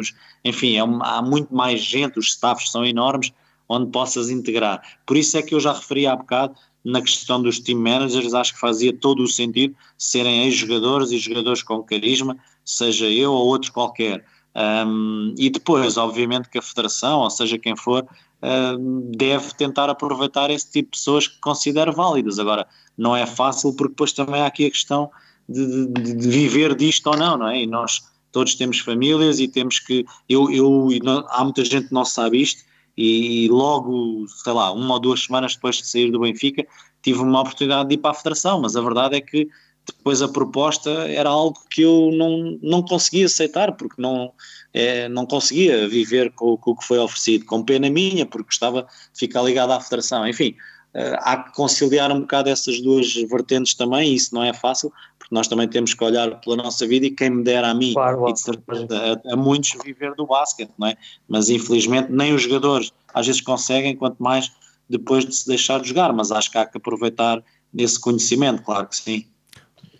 enfim, 0.44 0.76
é 0.76 0.84
uma, 0.84 1.18
há 1.18 1.22
muito 1.22 1.54
mais 1.54 1.80
gente, 1.80 2.18
os 2.18 2.28
staffs 2.28 2.70
são 2.70 2.84
enormes 2.84 3.32
onde 3.68 3.90
possas 3.90 4.28
integrar. 4.28 4.82
Por 5.06 5.16
isso 5.16 5.36
é 5.38 5.42
que 5.42 5.54
eu 5.54 5.60
já 5.60 5.72
referi 5.72 6.06
há 6.06 6.14
bocado 6.14 6.54
na 6.84 7.00
questão 7.00 7.40
dos 7.40 7.58
team 7.60 7.78
managers, 7.78 8.34
acho 8.34 8.54
que 8.54 8.60
fazia 8.60 8.92
todo 8.92 9.22
o 9.22 9.28
sentido 9.28 9.74
serem 9.96 10.44
ex-jogadores 10.44 11.10
e 11.10 11.18
jogadores 11.18 11.62
com 11.62 11.82
carisma, 11.82 12.36
seja 12.64 13.08
eu 13.08 13.32
ou 13.32 13.46
outro 13.46 13.72
qualquer. 13.72 14.24
Um, 14.54 15.34
e 15.38 15.48
depois, 15.48 15.96
obviamente, 15.96 16.48
que 16.48 16.58
a 16.58 16.62
federação, 16.62 17.20
ou 17.20 17.30
seja 17.30 17.58
quem 17.58 17.76
for, 17.76 18.06
um, 18.42 19.10
deve 19.16 19.54
tentar 19.54 19.88
aproveitar 19.88 20.50
esse 20.50 20.70
tipo 20.70 20.90
de 20.90 20.98
pessoas 20.98 21.26
que 21.26 21.38
considera 21.40 21.92
válidas. 21.92 22.38
Agora, 22.38 22.66
não 22.98 23.16
é 23.16 23.24
fácil, 23.24 23.72
porque 23.72 23.92
depois 23.92 24.12
também 24.12 24.42
há 24.42 24.46
aqui 24.46 24.66
a 24.66 24.70
questão 24.70 25.10
de, 25.52 25.86
de, 25.86 26.14
de 26.14 26.28
viver 26.28 26.74
disto 26.74 27.08
ou 27.08 27.16
não, 27.16 27.36
não 27.36 27.48
é? 27.48 27.62
E 27.62 27.66
nós 27.66 28.02
todos 28.30 28.54
temos 28.54 28.78
famílias 28.78 29.38
e 29.38 29.46
temos 29.46 29.78
que. 29.78 30.04
Eu, 30.28 30.50
eu, 30.50 30.88
há 31.28 31.44
muita 31.44 31.64
gente 31.64 31.88
que 31.88 31.94
não 31.94 32.04
sabe 32.04 32.40
isto, 32.40 32.62
e 32.96 33.48
logo, 33.48 34.26
sei 34.28 34.52
lá, 34.52 34.72
uma 34.72 34.94
ou 34.94 35.00
duas 35.00 35.24
semanas 35.24 35.54
depois 35.54 35.76
de 35.76 35.86
sair 35.86 36.10
do 36.10 36.20
Benfica, 36.20 36.66
tive 37.02 37.20
uma 37.20 37.40
oportunidade 37.40 37.88
de 37.88 37.94
ir 37.94 37.98
para 37.98 38.10
a 38.10 38.14
Federação, 38.14 38.60
mas 38.60 38.76
a 38.76 38.80
verdade 38.80 39.16
é 39.16 39.20
que 39.20 39.48
depois 39.86 40.22
a 40.22 40.28
proposta 40.28 40.90
era 41.08 41.28
algo 41.28 41.58
que 41.68 41.82
eu 41.82 42.10
não, 42.12 42.58
não 42.62 42.82
conseguia 42.82 43.26
aceitar, 43.26 43.72
porque 43.72 44.00
não, 44.00 44.32
é, 44.72 45.08
não 45.08 45.26
conseguia 45.26 45.88
viver 45.88 46.32
com, 46.32 46.56
com, 46.56 46.70
o 46.70 46.76
que 46.76 46.84
foi 46.84 46.98
oferecido, 46.98 47.44
com 47.46 47.64
pena 47.64 47.90
minha, 47.90 48.24
porque 48.24 48.52
estava 48.52 48.82
de 48.82 49.18
ficar 49.18 49.42
ligado 49.42 49.72
à 49.72 49.80
Federação. 49.80 50.26
Enfim, 50.26 50.54
uh, 50.94 51.18
há 51.20 51.36
que 51.38 51.52
conciliar 51.54 52.12
um 52.12 52.20
bocado 52.20 52.48
essas 52.48 52.80
duas 52.80 53.12
vertentes 53.14 53.74
também, 53.74 54.12
e 54.12 54.14
isso 54.14 54.34
não 54.34 54.44
é 54.44 54.52
fácil, 54.52 54.92
nós 55.32 55.48
também 55.48 55.66
temos 55.66 55.94
que 55.94 56.04
olhar 56.04 56.40
pela 56.42 56.56
nossa 56.56 56.86
vida 56.86 57.06
e 57.06 57.10
quem 57.10 57.30
me 57.30 57.42
dera 57.42 57.70
a 57.70 57.74
mim 57.74 57.94
claro, 57.94 58.28
e 58.28 58.32
de 58.34 58.40
certeza 58.40 59.20
a, 59.26 59.32
a, 59.32 59.36
muitos 59.36 59.74
viver 59.82 60.14
do 60.14 60.26
basquete, 60.26 60.70
não 60.78 60.88
é? 60.88 60.96
Mas 61.26 61.48
infelizmente 61.48 62.12
nem 62.12 62.34
os 62.34 62.42
jogadores 62.42 62.92
às 63.14 63.26
vezes 63.26 63.40
conseguem, 63.40 63.96
quanto 63.96 64.22
mais 64.22 64.52
depois 64.88 65.24
de 65.24 65.34
se 65.34 65.48
deixar 65.48 65.80
de 65.80 65.88
jogar, 65.88 66.12
mas 66.12 66.30
acho 66.30 66.50
que 66.50 66.58
há 66.58 66.66
que 66.66 66.76
aproveitar 66.76 67.42
esse 67.74 67.98
conhecimento, 67.98 68.62
claro 68.62 68.86
que 68.86 68.96
sim. 68.96 69.24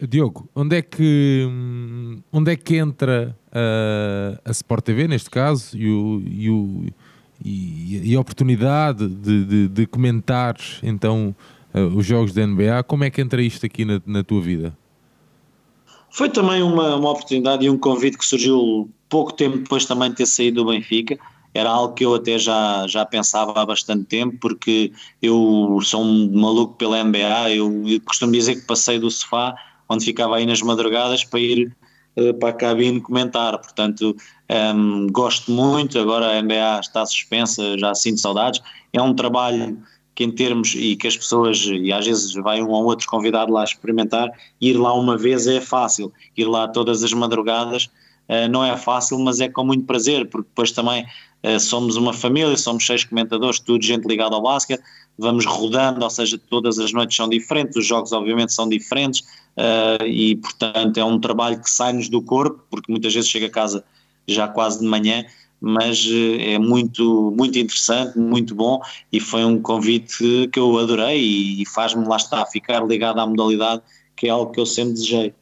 Diogo, 0.07 0.49
onde 0.55 0.76
é 0.76 0.83
que, 0.83 1.49
onde 2.30 2.53
é 2.53 2.57
que 2.57 2.76
entra 2.76 3.35
a, 3.51 4.51
a 4.51 4.51
Sport 4.51 4.85
TV, 4.85 5.09
neste 5.09 5.30
caso, 5.30 5.76
e, 5.78 5.89
o, 5.89 6.22
e, 6.26 6.51
o, 6.51 6.87
e, 7.43 8.11
e 8.11 8.16
a 8.16 8.20
oportunidade 8.20 9.09
de, 9.09 9.45
de, 9.45 9.68
de 9.68 9.87
comentar 9.87 10.57
então 10.83 11.35
uh, 11.72 11.97
os 11.97 12.05
jogos 12.05 12.35
da 12.35 12.47
NBA? 12.47 12.83
Como 12.83 13.05
é 13.05 13.11
que 13.11 13.22
entra 13.22 13.41
isto 13.41 13.64
aqui 13.64 13.87
na, 13.87 14.03
na 14.05 14.22
tua 14.22 14.43
vida? 14.43 14.76
Foi 16.12 16.28
também 16.28 16.62
uma, 16.62 16.94
uma 16.96 17.10
oportunidade 17.10 17.64
e 17.64 17.70
um 17.70 17.78
convite 17.78 18.18
que 18.18 18.26
surgiu 18.26 18.90
pouco 19.08 19.32
tempo 19.32 19.56
depois 19.58 19.86
também 19.86 20.10
de 20.10 20.16
ter 20.16 20.26
saído 20.26 20.62
do 20.62 20.70
Benfica. 20.70 21.18
Era 21.54 21.70
algo 21.70 21.94
que 21.94 22.04
eu 22.04 22.14
até 22.14 22.38
já, 22.38 22.86
já 22.86 23.04
pensava 23.04 23.58
há 23.58 23.64
bastante 23.64 24.04
tempo, 24.04 24.36
porque 24.38 24.92
eu 25.22 25.78
sou 25.82 26.02
um 26.02 26.30
maluco 26.38 26.74
pela 26.74 27.02
NBA. 27.02 27.54
Eu, 27.54 27.88
eu 27.88 28.00
costumo 28.02 28.30
dizer 28.30 28.56
que 28.56 28.66
passei 28.66 28.98
do 28.98 29.10
sofá, 29.10 29.54
onde 29.88 30.04
ficava 30.04 30.36
aí 30.36 30.44
nas 30.44 30.60
madrugadas, 30.60 31.24
para 31.24 31.40
ir 31.40 31.74
uh, 32.16 32.34
para 32.34 32.50
a 32.50 32.52
cabine 32.52 33.00
comentar. 33.00 33.58
Portanto, 33.58 34.14
um, 34.50 34.54
ehm, 34.54 35.06
gosto 35.10 35.50
muito. 35.50 35.98
Agora 35.98 36.38
a 36.38 36.42
NBA 36.42 36.80
está 36.80 37.06
suspensa, 37.06 37.78
já 37.78 37.94
sinto 37.94 38.20
saudades. 38.20 38.60
É 38.92 39.00
um 39.00 39.14
trabalho 39.14 39.78
que 40.14 40.24
em 40.24 40.30
termos, 40.30 40.74
e 40.74 40.94
que 40.96 41.06
as 41.06 41.16
pessoas, 41.16 41.64
e 41.64 41.92
às 41.92 42.06
vezes 42.06 42.34
vai 42.34 42.62
um 42.62 42.68
ou 42.68 42.84
outro 42.84 43.06
convidado 43.08 43.52
lá 43.52 43.64
experimentar, 43.64 44.30
ir 44.60 44.74
lá 44.74 44.92
uma 44.92 45.16
vez 45.16 45.46
é 45.46 45.60
fácil, 45.60 46.12
ir 46.36 46.44
lá 46.44 46.68
todas 46.68 47.02
as 47.02 47.12
madrugadas 47.12 47.88
uh, 48.28 48.48
não 48.48 48.64
é 48.64 48.76
fácil, 48.76 49.18
mas 49.18 49.40
é 49.40 49.48
com 49.48 49.64
muito 49.64 49.84
prazer, 49.84 50.28
porque 50.28 50.48
depois 50.48 50.70
também 50.72 51.04
uh, 51.44 51.60
somos 51.60 51.96
uma 51.96 52.12
família, 52.12 52.56
somos 52.56 52.84
seis 52.86 53.04
comentadores, 53.04 53.58
tudo 53.58 53.84
gente 53.84 54.06
ligada 54.06 54.34
ao 54.34 54.42
basquete, 54.42 54.82
vamos 55.18 55.44
rodando, 55.44 56.02
ou 56.02 56.10
seja, 56.10 56.38
todas 56.38 56.78
as 56.78 56.92
noites 56.92 57.16
são 57.16 57.28
diferentes, 57.28 57.76
os 57.76 57.86
jogos 57.86 58.12
obviamente 58.12 58.52
são 58.52 58.68
diferentes, 58.68 59.20
uh, 59.20 60.04
e 60.06 60.36
portanto 60.36 60.98
é 60.98 61.04
um 61.04 61.18
trabalho 61.18 61.60
que 61.60 61.70
sai-nos 61.70 62.08
do 62.08 62.22
corpo, 62.22 62.62
porque 62.70 62.90
muitas 62.90 63.14
vezes 63.14 63.28
chega 63.28 63.46
a 63.46 63.50
casa 63.50 63.84
já 64.26 64.46
quase 64.46 64.80
de 64.80 64.86
manhã, 64.86 65.24
mas 65.62 66.04
eh, 66.10 66.54
é 66.54 66.58
muito, 66.58 67.32
muito 67.36 67.56
interessante, 67.56 68.18
muito 68.18 68.52
bom 68.52 68.82
e 69.12 69.20
foi 69.20 69.44
um 69.44 69.62
convite 69.62 70.48
que 70.52 70.58
eu 70.58 70.76
adorei 70.76 71.20
e 71.22 71.64
faz-me 71.66 72.04
lá 72.06 72.16
estar, 72.16 72.44
ficar 72.46 72.84
ligado 72.84 73.20
à 73.20 73.26
modalidade, 73.26 73.80
que 74.16 74.26
é 74.26 74.30
algo 74.30 74.50
que 74.50 74.58
eu 74.58 74.66
sempre 74.66 74.94
desejei. 74.94 75.32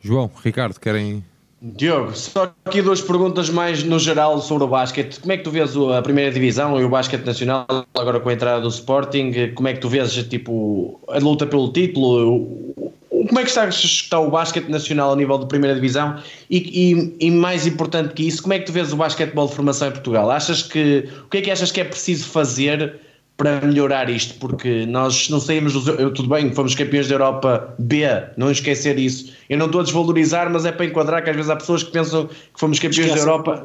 João, 0.00 0.30
Ricardo, 0.42 0.78
querem 0.80 1.24
Diogo, 1.60 2.16
só 2.16 2.54
aqui 2.64 2.80
duas 2.80 3.00
perguntas 3.00 3.50
mais 3.50 3.82
no 3.82 3.98
geral 3.98 4.40
sobre 4.40 4.62
o 4.62 4.68
basquete. 4.68 5.18
Como 5.18 5.32
é 5.32 5.36
que 5.36 5.42
tu 5.42 5.50
vês 5.50 5.76
a 5.76 6.00
primeira 6.02 6.30
divisão 6.30 6.80
e 6.80 6.84
o 6.84 6.88
basquete 6.88 7.24
nacional 7.24 7.66
agora 7.96 8.20
com 8.20 8.28
a 8.28 8.32
entrada 8.32 8.60
do 8.60 8.68
Sporting? 8.68 9.52
Como 9.54 9.66
é 9.66 9.74
que 9.74 9.80
tu 9.80 9.88
vês 9.88 10.12
tipo, 10.28 11.00
a 11.08 11.18
luta 11.18 11.46
pelo 11.46 11.72
título? 11.72 12.92
Como 13.28 13.40
é 13.40 13.42
que 13.42 13.48
está, 13.48 13.68
está 13.68 14.18
o 14.18 14.30
basquete 14.30 14.68
nacional 14.68 15.12
a 15.12 15.16
nível 15.16 15.38
de 15.38 15.46
primeira 15.46 15.74
divisão? 15.74 16.20
E, 16.50 16.56
e, 17.20 17.26
e, 17.26 17.30
mais 17.30 17.66
importante 17.66 18.14
que 18.14 18.26
isso, 18.26 18.42
como 18.42 18.54
é 18.54 18.58
que 18.58 18.66
tu 18.66 18.72
vês 18.72 18.92
o 18.92 18.96
basquetebol 18.96 19.46
de 19.46 19.54
formação 19.54 19.88
em 19.88 19.92
Portugal? 19.92 20.30
Achas 20.30 20.62
que 20.62 21.08
o 21.24 21.28
que 21.28 21.38
é 21.38 21.42
que 21.42 21.50
achas 21.50 21.70
que 21.70 21.80
é 21.80 21.84
preciso 21.84 22.28
fazer 22.28 23.00
para 23.38 23.60
melhorar 23.60 24.10
isto, 24.10 24.34
porque 24.40 24.84
nós 24.84 25.30
não 25.30 25.38
saímos 25.38 25.72
dos. 25.72 25.86
Eu, 25.86 26.12
tudo 26.12 26.28
bem, 26.28 26.52
fomos 26.52 26.74
campeões 26.74 27.06
da 27.06 27.14
Europa 27.14 27.72
B, 27.78 28.04
não 28.36 28.50
esquecer 28.50 28.98
isso. 28.98 29.32
Eu 29.48 29.56
não 29.56 29.66
estou 29.66 29.80
a 29.80 29.84
desvalorizar, 29.84 30.50
mas 30.50 30.66
é 30.66 30.72
para 30.72 30.86
enquadrar 30.86 31.22
que 31.22 31.30
às 31.30 31.36
vezes 31.36 31.48
há 31.48 31.54
pessoas 31.54 31.84
que 31.84 31.92
pensam 31.92 32.26
que 32.26 32.34
fomos 32.56 32.80
campeões 32.80 33.12
da 33.12 33.18
Europa. 33.18 33.64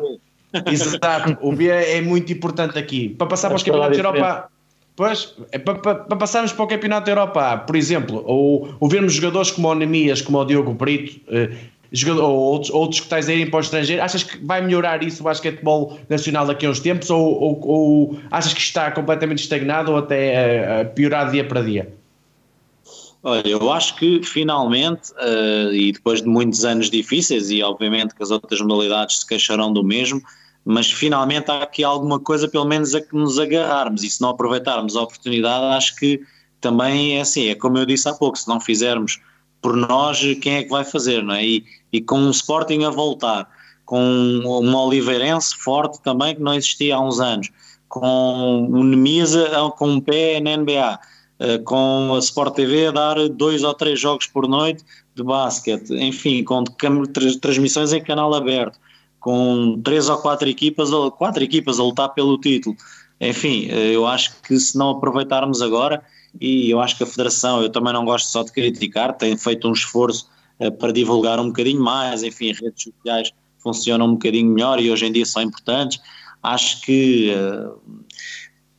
Exato, 0.72 1.38
o 1.42 1.52
B 1.52 1.68
é 1.68 2.00
muito 2.02 2.32
importante 2.32 2.78
aqui. 2.78 3.10
Para 3.10 3.26
passar 3.26 3.48
para 3.48 3.56
os 3.56 3.64
campeonatos 3.64 3.98
da 3.98 4.04
Europa. 4.04 4.53
Pois, 4.96 5.34
é 5.52 5.58
para, 5.58 5.76
para, 5.76 5.96
para, 5.96 6.18
passarmos 6.18 6.54
para 6.54 6.66
o 6.66 6.68
Campeonato 6.68 7.06
da 7.06 7.12
Europa, 7.12 7.58
por 7.58 7.76
exemplo, 7.76 8.24
ou, 8.28 8.76
ou 8.80 8.88
vermos 8.88 9.14
jogadores 9.14 9.50
como 9.50 9.68
o 9.68 9.74
Nemias, 9.74 10.22
como 10.22 10.38
o 10.38 10.46
Diogo 10.46 10.72
Brito, 10.74 11.20
eh, 11.30 11.50
jogador, 11.92 12.24
ou 12.26 12.38
outros, 12.38 12.72
outros 12.72 13.00
que 13.00 13.06
estás 13.08 13.28
a 13.28 13.34
irem 13.34 13.50
para 13.50 13.58
o 13.58 13.62
estrangeiro, 13.62 14.04
achas 14.04 14.22
que 14.22 14.38
vai 14.46 14.62
melhorar 14.62 15.02
isso 15.02 15.22
o 15.22 15.24
basquetebol 15.24 15.98
nacional 16.10 16.46
daqui 16.46 16.68
a 16.68 16.70
uns 16.70 16.80
tempos 16.80 17.10
ou, 17.10 17.22
ou, 17.22 17.68
ou 17.68 18.20
achas 18.30 18.54
que 18.54 18.62
está 18.62 18.92
completamente 18.92 19.40
estagnado 19.40 19.92
ou 19.92 19.98
até 19.98 20.66
a, 20.66 20.82
a 20.82 20.86
piorar 20.86 21.32
dia 21.32 21.44
para 21.44 21.62
dia? 21.62 21.92
Olha, 23.24 23.48
eu 23.48 23.72
acho 23.72 23.96
que 23.96 24.22
finalmente, 24.22 25.12
uh, 25.14 25.72
e 25.72 25.94
depois 25.94 26.22
de 26.22 26.28
muitos 26.28 26.66
anos 26.66 26.90
difíceis, 26.90 27.50
e 27.50 27.64
obviamente 27.64 28.14
que 28.14 28.22
as 28.22 28.32
outras 28.32 28.60
modalidades 28.60 29.20
se 29.20 29.28
queixarão 29.28 29.72
do 29.72 29.84
mesmo, 29.84 30.22
mas 30.66 30.92
finalmente 30.92 31.52
há 31.52 31.64
aqui 31.64 31.84
alguma 31.84 32.20
coisa, 32.20 32.48
pelo 32.48 32.66
menos, 32.66 32.96
a 32.96 33.02
que 33.02 33.16
nos 33.16 33.38
agarrarmos, 33.40 34.04
e 34.04 34.10
se 34.10 34.22
não 34.22 34.30
aproveitarmos 34.30 34.96
a 34.96 35.02
oportunidade, 35.02 35.66
acho 35.76 35.96
que 35.96 36.22
também 36.62 37.18
é 37.18 37.22
assim, 37.22 37.50
é 37.50 37.56
como 37.56 37.78
eu 37.78 37.86
disse 37.86 38.08
há 38.08 38.14
pouco, 38.14 38.38
se 38.38 38.48
não 38.48 38.60
fizermos 38.60 39.20
por 39.62 39.76
nós, 39.76 40.20
quem 40.42 40.56
é 40.56 40.64
que 40.64 40.70
vai 40.70 40.84
fazer, 40.84 41.24
não 41.24 41.36
é? 41.36 41.46
E, 41.46 41.66
e 41.92 42.02
com 42.02 42.20
o 42.28 42.32
Sporting 42.32 42.84
a 42.84 42.90
voltar, 42.90 43.48
com 43.86 44.02
uma 44.46 44.84
Oliveirense 44.84 45.56
forte 45.56 46.02
também, 46.02 46.36
que 46.36 46.42
não 46.42 46.54
existia 46.54 46.96
há 46.96 47.00
uns 47.00 47.20
anos, 47.20 47.50
com 47.88 48.68
o 48.72 48.84
Nemisa 48.84 49.50
com 49.78 49.88
um 49.88 50.02
pé 50.02 50.40
na 50.40 50.58
NBA, 50.58 51.00
eh, 51.40 51.58
com 51.60 52.14
a 52.16 52.20
Sport 52.20 52.56
TV 52.56 52.88
a 52.88 52.92
dar 52.92 53.30
dois 53.30 53.64
ou 53.64 53.74
três 53.74 54.00
jogos 54.00 54.26
por 54.28 54.48
noite 54.48 54.84
de 55.14 55.24
basquete, 55.24 55.94
enfim, 55.94 56.44
com 56.44 56.64
transmissões 57.42 57.94
em 57.94 58.04
canal 58.04 58.34
aberto, 58.34 58.80
com 59.24 59.80
três 59.82 60.10
ou 60.10 60.18
quatro 60.18 60.50
equipas, 60.50 60.90
quatro 61.18 61.42
equipas 61.42 61.80
a 61.80 61.84
lutar 61.84 62.10
pelo 62.10 62.38
título. 62.38 62.76
Enfim, 63.22 63.70
eh, 63.70 63.96
eu 63.96 64.06
acho 64.06 64.36
que 64.42 64.60
se 64.60 64.78
não 64.78 64.90
aproveitarmos 64.90 65.62
agora, 65.62 66.04
e 66.42 66.70
eu 66.70 66.82
acho 66.82 66.98
que 66.98 67.04
a 67.04 67.08
Federação, 67.08 67.62
eu 67.62 67.70
também 67.70 67.94
não 67.94 68.04
gosto 68.04 68.28
só 68.28 68.44
de 68.44 68.52
criticar, 68.52 69.16
tem 69.16 69.38
feito 69.38 69.66
um 69.70 69.72
esforço 69.72 70.30
eh, 70.60 70.70
para 70.70 70.92
divulgar 70.92 71.40
um 71.40 71.48
bocadinho 71.48 71.82
mais, 71.82 72.22
enfim, 72.22 72.52
redes 72.52 72.84
sociais 72.84 73.32
funcionam 73.60 74.08
um 74.08 74.14
bocadinho 74.14 74.52
melhor 74.52 74.78
e 74.82 74.92
hoje 74.92 75.06
em 75.06 75.12
dia 75.14 75.26
são 75.26 75.42
importantes. 75.42 76.02
Acho 76.44 76.82
que 76.82 77.34
uh, 77.34 77.80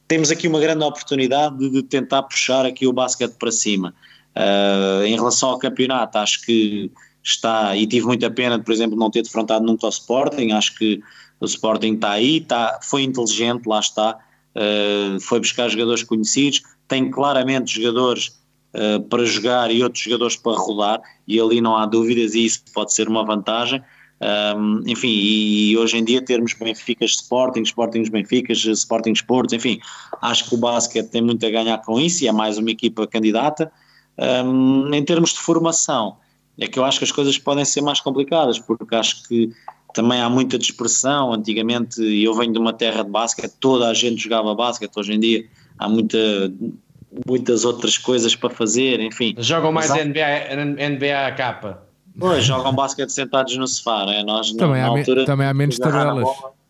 temos 0.06 0.30
aqui 0.30 0.46
uma 0.46 0.60
grande 0.60 0.84
oportunidade 0.84 1.56
de, 1.56 1.70
de, 1.70 1.82
tentar 1.82 2.24
puxar 2.24 2.66
aqui 2.66 2.86
o 2.86 2.92
basquete 2.92 3.32
para 3.38 3.50
cima. 3.50 3.94
Uh, 4.36 5.04
em 5.06 5.14
relação 5.14 5.48
ao 5.48 5.58
campeonato, 5.58 6.18
acho 6.18 6.42
que 6.42 6.92
está, 7.24 7.74
e 7.74 7.86
tive 7.86 8.06
muita 8.06 8.30
pena 8.30 8.58
por 8.58 8.72
exemplo, 8.72 8.96
não 8.96 9.10
ter 9.10 9.22
defrontado 9.22 9.64
nunca 9.64 9.86
o 9.86 9.88
Sporting, 9.88 10.52
acho 10.52 10.76
que 10.76 11.00
o 11.40 11.46
Sporting 11.46 11.94
está 11.94 12.10
aí, 12.10 12.36
está, 12.36 12.78
foi 12.82 13.02
inteligente, 13.02 13.66
lá 13.66 13.80
está, 13.80 14.18
uh, 14.54 15.18
foi 15.20 15.40
buscar 15.40 15.68
jogadores 15.68 16.02
conhecidos, 16.02 16.62
tem 16.86 17.10
claramente 17.10 17.80
jogadores 17.80 18.38
uh, 18.74 19.00
para 19.08 19.24
jogar 19.24 19.70
e 19.70 19.82
outros 19.82 20.02
jogadores 20.04 20.36
para 20.36 20.52
rodar, 20.52 21.00
e 21.26 21.40
ali 21.40 21.60
não 21.60 21.76
há 21.76 21.86
dúvidas, 21.86 22.34
e 22.34 22.44
isso 22.44 22.62
pode 22.74 22.92
ser 22.92 23.08
uma 23.08 23.24
vantagem. 23.24 23.82
Um, 24.56 24.82
enfim, 24.86 25.08
e 25.10 25.76
hoje 25.76 25.98
em 25.98 26.04
dia 26.04 26.24
termos 26.24 26.54
Benficas 26.54 27.10
Sporting, 27.10 27.62
Sporting 27.62 28.08
Benficas, 28.10 28.64
Sporting 28.64 29.12
Sports, 29.12 29.52
enfim, 29.52 29.80
acho 30.22 30.48
que 30.48 30.54
o 30.54 30.58
basquete 30.58 31.08
tem 31.08 31.20
muito 31.20 31.44
a 31.44 31.50
ganhar 31.50 31.78
com 31.78 32.00
isso 32.00 32.24
e 32.24 32.28
é 32.28 32.32
mais 32.32 32.56
uma 32.56 32.70
equipa 32.70 33.06
candidata. 33.06 33.70
Um, 34.16 34.94
em 34.94 35.04
termos 35.04 35.30
de 35.30 35.40
formação, 35.40 36.16
é 36.58 36.66
que 36.66 36.78
eu 36.78 36.84
acho 36.84 36.98
que 36.98 37.04
as 37.04 37.12
coisas 37.12 37.36
podem 37.38 37.64
ser 37.64 37.80
mais 37.80 38.00
complicadas, 38.00 38.58
porque 38.58 38.94
acho 38.94 39.26
que 39.26 39.50
também 39.92 40.20
há 40.20 40.28
muita 40.28 40.58
dispersão. 40.58 41.32
Antigamente 41.32 42.00
eu 42.02 42.34
venho 42.34 42.52
de 42.52 42.58
uma 42.58 42.72
terra 42.72 43.02
de 43.02 43.10
basquete, 43.10 43.52
toda 43.60 43.88
a 43.88 43.94
gente 43.94 44.22
jogava 44.22 44.54
basquete, 44.54 44.92
hoje 44.96 45.12
em 45.14 45.20
dia 45.20 45.44
há 45.78 45.88
muita, 45.88 46.18
muitas 47.26 47.64
outras 47.64 47.98
coisas 47.98 48.34
para 48.34 48.50
fazer, 48.50 49.00
enfim. 49.00 49.34
Jogam 49.38 49.72
mais 49.72 49.90
há... 49.90 50.04
NBA, 50.04 50.90
NBA 50.90 51.32
capa. 51.36 51.82
Pois, 52.18 52.44
jogam 52.44 52.72
basquete 52.72 53.10
sentados 53.10 53.56
no 53.56 53.66
sofá, 53.66 54.06
né? 54.06 54.22
Nós, 54.22 54.52
também, 54.52 54.80
na, 54.80 54.86
há 54.86 54.90
altura, 54.90 55.24
também 55.24 55.46
há 55.46 55.54
menos 55.54 55.78
tabelas. 55.78 56.28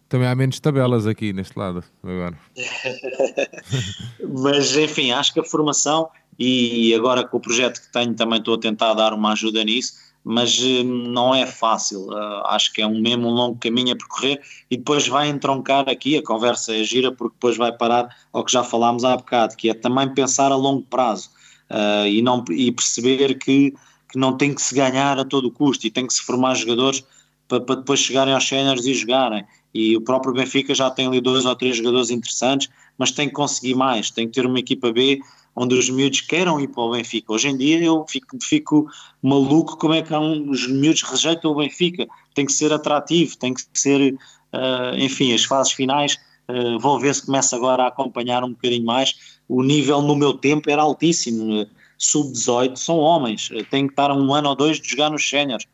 Também 0.09 0.29
há 0.29 0.35
menos 0.35 0.61
tabelas 0.61 1.07
aqui 1.07 1.33
neste 1.33 1.59
lado 1.59 1.83
agora. 2.03 2.39
Mas 4.43 4.77
enfim, 4.77 5.13
acho 5.13 5.33
que 5.35 5.41
a 5.41 5.45
formação 5.45 6.09
e 6.39 6.95
agora 6.95 7.27
com 7.27 7.37
o 7.37 7.41
projeto 7.41 7.81
que 7.81 7.93
tenho 7.93 8.15
também 8.15 8.39
estou 8.39 8.55
a 8.55 8.59
tentar 8.59 8.95
dar 8.95 9.13
uma 9.13 9.33
ajuda 9.33 9.63
nisso, 9.65 9.95
mas 10.25 10.59
hum, 10.61 10.85
não 11.09 11.35
é 11.35 11.45
fácil. 11.47 12.09
Uh, 12.09 12.47
acho 12.47 12.73
que 12.73 12.81
é 12.81 12.87
um 12.87 13.01
mesmo 13.01 13.29
um 13.29 13.33
longo 13.33 13.59
caminho 13.59 13.93
a 13.93 13.97
percorrer 13.97 14.41
e 14.71 14.77
depois 14.77 15.07
vai 15.07 15.29
entroncar 15.29 15.89
aqui, 15.89 16.17
a 16.17 16.23
conversa 16.23 16.75
é 16.75 16.83
gira 16.83 17.13
porque 17.13 17.35
depois 17.35 17.57
vai 17.57 17.71
parar 17.73 18.09
ao 18.33 18.43
que 18.43 18.51
já 18.51 18.65
falámos 18.65 19.05
há 19.05 19.17
bocado, 19.17 19.55
que 19.55 19.69
é 19.69 19.75
também 19.75 20.13
pensar 20.15 20.51
a 20.51 20.57
longo 20.57 20.83
prazo 20.83 21.31
uh, 21.71 22.07
e, 22.07 22.23
não, 22.23 22.43
e 22.51 22.73
perceber 22.73 23.39
que, 23.39 23.75
que 24.11 24.19
não 24.19 24.37
tem 24.37 24.55
que 24.55 24.63
se 24.63 24.75
ganhar 24.75 25.19
a 25.19 25.25
todo 25.25 25.51
custo 25.51 25.87
e 25.87 25.91
tem 25.91 26.07
que 26.07 26.15
se 26.15 26.23
formar 26.23 26.55
jogadores 26.55 27.05
para, 27.47 27.61
para 27.61 27.77
depois 27.77 28.01
chegarem 28.01 28.33
aos 28.33 28.49
séniores 28.49 28.87
e 28.87 28.95
jogarem. 28.95 29.45
E 29.75 29.97
o 29.97 30.01
próprio 30.01 30.33
Benfica 30.33 30.75
já 30.75 30.91
tem 30.91 31.07
ali 31.07 31.21
dois 31.21 31.45
ou 31.45 31.55
três 31.55 31.77
jogadores 31.77 32.09
interessantes, 32.11 32.71
mas 32.97 33.11
tem 33.11 33.29
que 33.29 33.35
conseguir 33.35 33.75
mais, 33.75 34.11
tem 34.11 34.27
que 34.27 34.33
ter 34.33 34.47
uma 34.47 34.59
equipa 34.59 34.93
B 34.93 35.21
onde 35.57 35.75
os 35.75 35.89
miúdos 35.89 36.21
queiram 36.23 36.61
ir 36.61 36.69
para 36.69 36.83
o 36.83 36.91
Benfica. 36.91 37.33
Hoje 37.33 37.49
em 37.49 37.57
dia 37.57 37.83
eu 37.83 38.05
fico, 38.09 38.37
fico 38.43 38.91
maluco 39.23 39.77
como 39.77 39.95
é 39.95 40.03
que 40.03 40.13
um, 40.13 40.51
os 40.51 40.67
miúdos 40.67 41.03
rejeitam 41.03 41.53
o 41.53 41.55
Benfica. 41.55 42.07
Tem 42.35 42.45
que 42.45 42.53
ser 42.53 42.73
atrativo, 42.73 43.37
tem 43.37 43.55
que 43.55 43.63
ser, 43.73 44.15
uh, 44.15 44.97
enfim, 44.97 45.33
as 45.33 45.45
fases 45.45 45.73
finais. 45.73 46.19
Uh, 46.49 46.79
vou 46.79 46.99
ver 46.99 47.15
se 47.15 47.25
começa 47.25 47.55
agora 47.55 47.85
a 47.85 47.89
acompanhar 47.89 48.43
um 48.43 48.51
bocadinho 48.51 48.85
mais. 48.85 49.15
O 49.49 49.63
nível 49.63 50.03
no 50.03 50.17
meu 50.17 50.35
tempo 50.35 50.69
era 50.71 50.83
altíssimo. 50.83 51.67
Sub-18 51.97 52.77
são 52.77 52.99
homens, 52.99 53.49
têm 53.71 53.87
que 53.87 53.93
estar 53.93 54.11
um 54.11 54.35
ano 54.35 54.49
ou 54.49 54.57
dois 54.57 54.81
de 54.81 54.89
jogar 54.89 55.11
nos 55.11 55.27
séniores. 55.27 55.67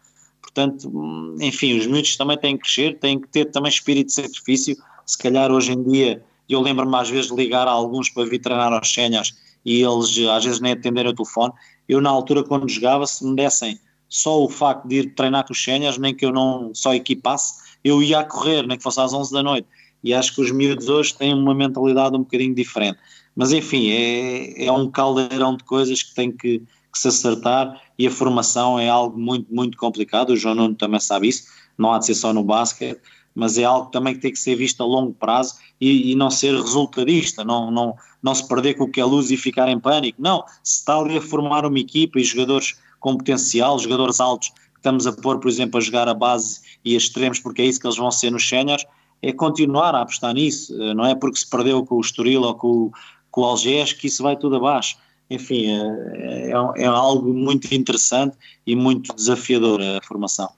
Portanto, 0.43 0.89
hum, 0.89 1.37
enfim, 1.41 1.79
os 1.79 1.87
miúdos 1.87 2.17
também 2.17 2.37
têm 2.37 2.57
que 2.57 2.65
crescer, 2.65 2.99
têm 2.99 3.19
que 3.19 3.29
ter 3.29 3.47
também 3.47 3.71
espírito 3.71 4.09
de 4.09 4.13
sacrifício. 4.13 4.77
Se 5.07 5.17
calhar 5.17 5.51
hoje 5.51 5.73
em 5.73 5.83
dia, 5.83 6.23
eu 6.49 6.61
lembro-me 6.61 6.95
às 6.97 7.09
vezes 7.09 7.31
de 7.31 7.37
ligar 7.37 7.67
a 7.67 7.71
alguns 7.71 8.11
para 8.11 8.29
vir 8.29 8.41
treinar 8.41 8.73
aos 8.73 8.93
séniores 8.93 9.35
e 9.65 9.83
eles 9.83 10.19
às 10.29 10.45
vezes 10.45 10.61
nem 10.61 10.73
atenderem 10.73 11.13
o 11.13 11.15
telefone. 11.15 11.53
Eu, 11.89 12.01
na 12.01 12.11
altura, 12.11 12.43
quando 12.43 12.69
jogava, 12.69 13.07
se 13.07 13.25
me 13.25 13.35
dessem 13.35 13.79
só 14.09 14.43
o 14.43 14.49
facto 14.49 14.89
de 14.89 14.97
ir 14.97 15.15
treinar 15.15 15.47
com 15.47 15.53
os 15.53 15.63
séniores, 15.63 15.99
nem 15.99 16.15
que 16.15 16.25
eu 16.25 16.33
não 16.33 16.75
só 16.75 16.95
equipasse, 16.95 17.61
eu 17.85 18.03
ia 18.03 18.21
a 18.21 18.25
correr, 18.25 18.67
nem 18.67 18.77
que 18.77 18.83
fosse 18.83 19.01
às 19.01 19.13
11 19.13 19.33
da 19.33 19.43
noite. 19.43 19.69
E 20.03 20.15
acho 20.15 20.35
que 20.35 20.41
os 20.41 20.51
miúdos 20.51 20.89
hoje 20.89 21.15
têm 21.15 21.35
uma 21.35 21.55
mentalidade 21.55 22.17
um 22.17 22.21
bocadinho 22.21 22.55
diferente. 22.55 22.99
Mas 23.37 23.53
enfim, 23.53 23.91
é, 23.91 24.67
é 24.67 24.73
um 24.73 24.91
caldeirão 24.91 25.57
de 25.57 25.65
coisas 25.65 26.03
que 26.03 26.15
tem 26.15 26.33
que, 26.33 26.59
que 26.59 26.99
se 26.99 27.09
acertar 27.09 27.81
e 27.99 28.07
a 28.07 28.11
formação 28.11 28.79
é 28.79 28.89
algo 28.89 29.19
muito, 29.19 29.53
muito 29.55 29.79
complicado. 29.79 30.31
O 30.31 30.37
João 30.37 30.55
Nuno 30.55 30.75
também 30.75 31.01
sabe 31.01 31.29
isso, 31.29 31.45
não 31.79 31.93
há 31.93 31.99
de 31.99 32.07
ser 32.07 32.15
só 32.15 32.33
no 32.33 32.43
basquete, 32.43 33.01
mas 33.35 33.59
é 33.59 33.65
algo 33.65 33.91
também 33.91 34.15
que 34.15 34.21
tem 34.21 34.33
que 34.33 34.39
ser 34.39 34.57
visto 34.57 34.83
a 34.83 34.87
longo 34.87 35.13
prazo 35.15 35.57
e, 35.81 36.13
e 36.13 36.15
não 36.15 36.31
ser 36.31 36.55
resultadista, 36.55 37.45
não, 37.45 37.71
não, 37.71 37.95
não 38.23 38.35
se 38.35 38.47
perder 38.47 38.75
com 38.75 38.85
o 38.85 38.91
que 38.91 39.01
é 39.01 39.05
luz 39.05 39.31
e 39.31 39.37
ficar 39.37 39.69
em 39.69 39.79
pânico. 39.79 40.21
Não, 40.21 40.45
se 40.63 40.81
está 40.81 40.99
ali 40.99 41.17
a 41.17 41.23
formar 41.23 41.65
uma 41.65 41.79
equipa 41.79 42.19
e 42.19 42.25
jogadores 42.25 42.77
com 42.99 43.17
potencial, 43.17 43.79
jogadores 43.79 44.21
altos, 44.21 44.53
estamos 44.77 45.07
a 45.07 45.13
pôr, 45.13 45.39
por 45.39 45.49
exemplo, 45.49 45.79
a 45.79 45.81
jogar 45.81 46.09
a 46.09 46.15
base 46.15 46.61
e 46.85 46.95
a 46.95 46.99
extremos, 46.99 47.39
porque 47.39 47.63
é 47.63 47.67
isso 47.67 47.81
que 47.81 47.87
eles 47.87 47.97
vão 47.97 48.11
ser 48.11 48.31
nos 48.31 48.47
séniores, 48.47 48.85
é 49.23 49.33
continuar 49.33 49.95
a 49.95 50.03
apostar 50.03 50.35
nisso, 50.35 50.75
eh, 50.83 50.95
não 50.95 51.05
é 51.05 51.15
porque 51.15 51.39
se 51.39 51.49
perdeu 51.49 51.85
com 51.85 51.97
o 51.97 52.01
Estoril 52.01 52.43
ou 52.43 52.55
com, 52.55 52.91
com 53.31 53.43
o 53.43 53.45
Algés 53.45 53.93
que 53.93 54.07
isso 54.07 54.23
vai 54.23 54.37
tudo 54.37 54.57
abaixo. 54.57 54.97
Enfim, 55.29 55.67
é, 55.67 56.51
é, 56.51 56.83
é 56.83 56.87
algo 56.87 57.33
muito 57.33 57.73
interessante 57.73 58.37
e 58.67 58.75
muito 58.75 59.15
desafiador 59.15 59.81
a 59.81 60.01
formação. 60.05 60.51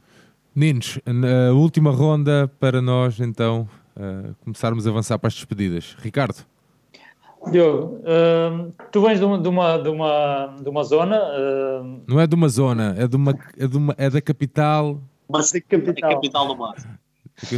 Ninos, 0.54 0.98
na 1.06 1.52
última 1.52 1.90
ronda 1.90 2.50
para 2.60 2.82
nós 2.82 3.18
então 3.20 3.66
uh, 3.96 4.34
começarmos 4.44 4.86
a 4.86 4.90
avançar 4.90 5.18
para 5.18 5.28
as 5.28 5.34
despedidas. 5.34 5.96
Ricardo. 5.98 6.44
Diogo, 7.50 8.00
uh, 8.00 8.70
tu 8.92 9.00
vens 9.00 9.18
de 9.18 9.24
uma, 9.24 9.38
de 9.38 9.48
uma, 9.48 9.78
de 9.78 9.88
uma, 9.88 10.56
de 10.62 10.68
uma 10.68 10.84
zona. 10.84 11.16
Uh... 11.18 12.02
Não 12.06 12.20
é 12.20 12.26
de 12.26 12.34
uma 12.34 12.48
zona, 12.48 12.94
é, 12.98 13.08
de 13.08 13.16
uma, 13.16 13.34
é, 13.58 13.66
de 13.66 13.76
uma, 13.76 13.94
é 13.96 14.10
da 14.10 14.20
capital. 14.20 15.00
Mas 15.28 15.50
da 15.50 15.60
capital. 15.60 16.10
É 16.10 16.14
capital 16.14 16.46
do 16.48 16.54
basquete. 16.54 16.98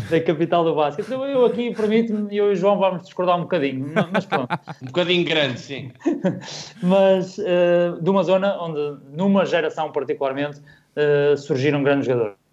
Da 0.08 0.20
capital 0.20 0.64
do 0.64 0.74
basquete. 0.76 1.06
Então, 1.06 1.26
eu 1.26 1.44
aqui, 1.44 1.74
permite-me, 1.74 2.34
eu 2.34 2.50
e 2.50 2.52
o 2.52 2.56
João 2.56 2.78
vamos 2.78 3.02
discordar 3.02 3.36
um 3.36 3.42
bocadinho, 3.42 3.92
mas 4.12 4.24
pronto. 4.24 4.48
um 4.80 4.86
bocadinho 4.86 5.24
grande, 5.24 5.58
sim. 5.58 5.90
mas 6.80 7.38
uh, 7.38 8.00
de 8.00 8.08
uma 8.08 8.22
zona 8.22 8.56
onde, 8.62 9.00
numa 9.12 9.44
geração 9.44 9.90
particularmente, 9.90 10.62
surgiram 11.36 11.82
grandes 11.82 12.06
jogadores. 12.06 12.43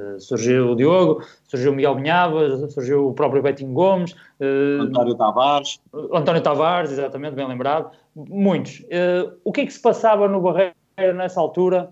Eh, 0.00 0.18
surgiu 0.18 0.70
o 0.70 0.76
Diogo, 0.76 1.22
surgiu 1.46 1.72
o 1.72 1.74
Miguel 1.74 1.94
Minhava, 1.96 2.68
surgiu 2.68 3.08
o 3.08 3.14
próprio 3.14 3.42
Betinho 3.42 3.72
Gomes, 3.72 4.12
uh, 4.40 4.82
António 4.82 5.14
Tavares. 5.14 5.80
António 6.12 6.42
Tavares, 6.42 6.92
exatamente, 6.92 7.34
bem 7.34 7.46
lembrado. 7.46 7.90
Muitos. 8.14 8.80
Uh, 8.80 9.36
o 9.44 9.52
que 9.52 9.62
é 9.62 9.66
que 9.66 9.72
se 9.72 9.80
passava 9.80 10.26
no 10.28 10.40
Barreiro 10.40 10.74
nessa 11.14 11.40
altura 11.40 11.90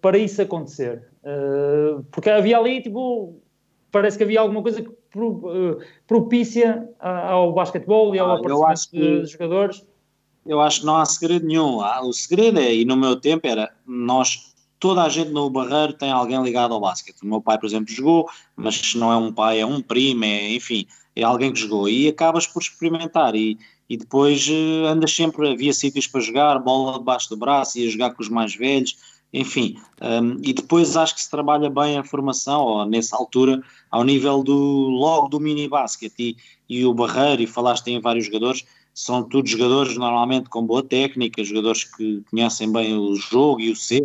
para 0.00 0.18
isso 0.18 0.40
acontecer? 0.42 1.04
porque 2.10 2.28
havia 2.28 2.58
ali, 2.58 2.82
tipo, 2.82 3.40
parece 3.92 4.18
que 4.18 4.24
havia 4.24 4.40
alguma 4.40 4.60
coisa 4.60 4.82
que 4.82 4.90
propícia 6.04 6.88
ao 6.98 7.52
basquetebol 7.52 8.12
e 8.12 8.18
ao 8.18 8.32
ah, 8.32 8.38
aparecimento 8.38 8.90
que, 8.90 9.20
de 9.20 9.26
jogadores. 9.26 9.86
Eu 10.44 10.60
acho 10.60 10.80
que 10.80 10.86
não 10.86 10.96
há 10.96 11.04
segredo 11.04 11.46
nenhum. 11.46 11.80
Ah, 11.80 12.00
o 12.02 12.12
segredo 12.12 12.58
é, 12.58 12.74
e 12.74 12.84
no 12.84 12.96
meu 12.96 13.14
tempo 13.14 13.46
era, 13.46 13.70
nós 13.86 14.51
toda 14.82 15.04
a 15.04 15.08
gente 15.08 15.30
no 15.30 15.48
Barreiro 15.48 15.92
tem 15.92 16.10
alguém 16.10 16.42
ligado 16.42 16.74
ao 16.74 16.80
basquete. 16.80 17.22
O 17.22 17.26
meu 17.26 17.40
pai, 17.40 17.56
por 17.56 17.66
exemplo, 17.66 17.94
jogou, 17.94 18.28
mas 18.56 18.74
se 18.74 18.98
não 18.98 19.12
é 19.12 19.16
um 19.16 19.32
pai, 19.32 19.60
é 19.60 19.64
um 19.64 19.80
primo, 19.80 20.24
é, 20.24 20.52
enfim, 20.56 20.88
é 21.14 21.22
alguém 21.22 21.52
que 21.52 21.60
jogou. 21.60 21.88
E 21.88 22.08
acabas 22.08 22.48
por 22.48 22.60
experimentar. 22.60 23.36
E, 23.36 23.56
e 23.88 23.96
depois 23.96 24.44
uh, 24.48 24.86
andas 24.88 25.14
sempre, 25.14 25.52
havia 25.52 25.72
sítios 25.72 26.08
para 26.08 26.20
jogar, 26.20 26.58
bola 26.58 26.98
debaixo 26.98 27.30
do 27.30 27.36
braço, 27.36 27.78
ia 27.78 27.88
jogar 27.88 28.10
com 28.10 28.24
os 28.24 28.28
mais 28.28 28.56
velhos, 28.56 28.96
enfim, 29.32 29.78
um, 30.02 30.38
e 30.42 30.52
depois 30.52 30.96
acho 30.96 31.14
que 31.14 31.22
se 31.22 31.30
trabalha 31.30 31.70
bem 31.70 31.96
a 31.96 32.02
formação, 32.02 32.62
ou 32.62 32.84
nessa 32.84 33.16
altura, 33.16 33.62
ao 33.88 34.02
nível 34.02 34.42
do 34.42 34.54
logo 34.56 35.28
do 35.28 35.38
mini 35.38 35.68
basquete 35.68 36.36
e, 36.68 36.80
e 36.80 36.84
o 36.84 36.92
Barreiro, 36.92 37.40
e 37.40 37.46
falaste 37.46 37.86
em 37.86 38.00
vários 38.00 38.26
jogadores, 38.26 38.64
são 38.92 39.22
todos 39.22 39.50
jogadores 39.50 39.96
normalmente 39.96 40.50
com 40.50 40.66
boa 40.66 40.82
técnica, 40.82 41.44
jogadores 41.44 41.84
que 41.84 42.22
conhecem 42.30 42.70
bem 42.70 42.98
o 42.98 43.14
jogo 43.14 43.60
e 43.60 43.70
o 43.70 43.76
ser, 43.76 44.04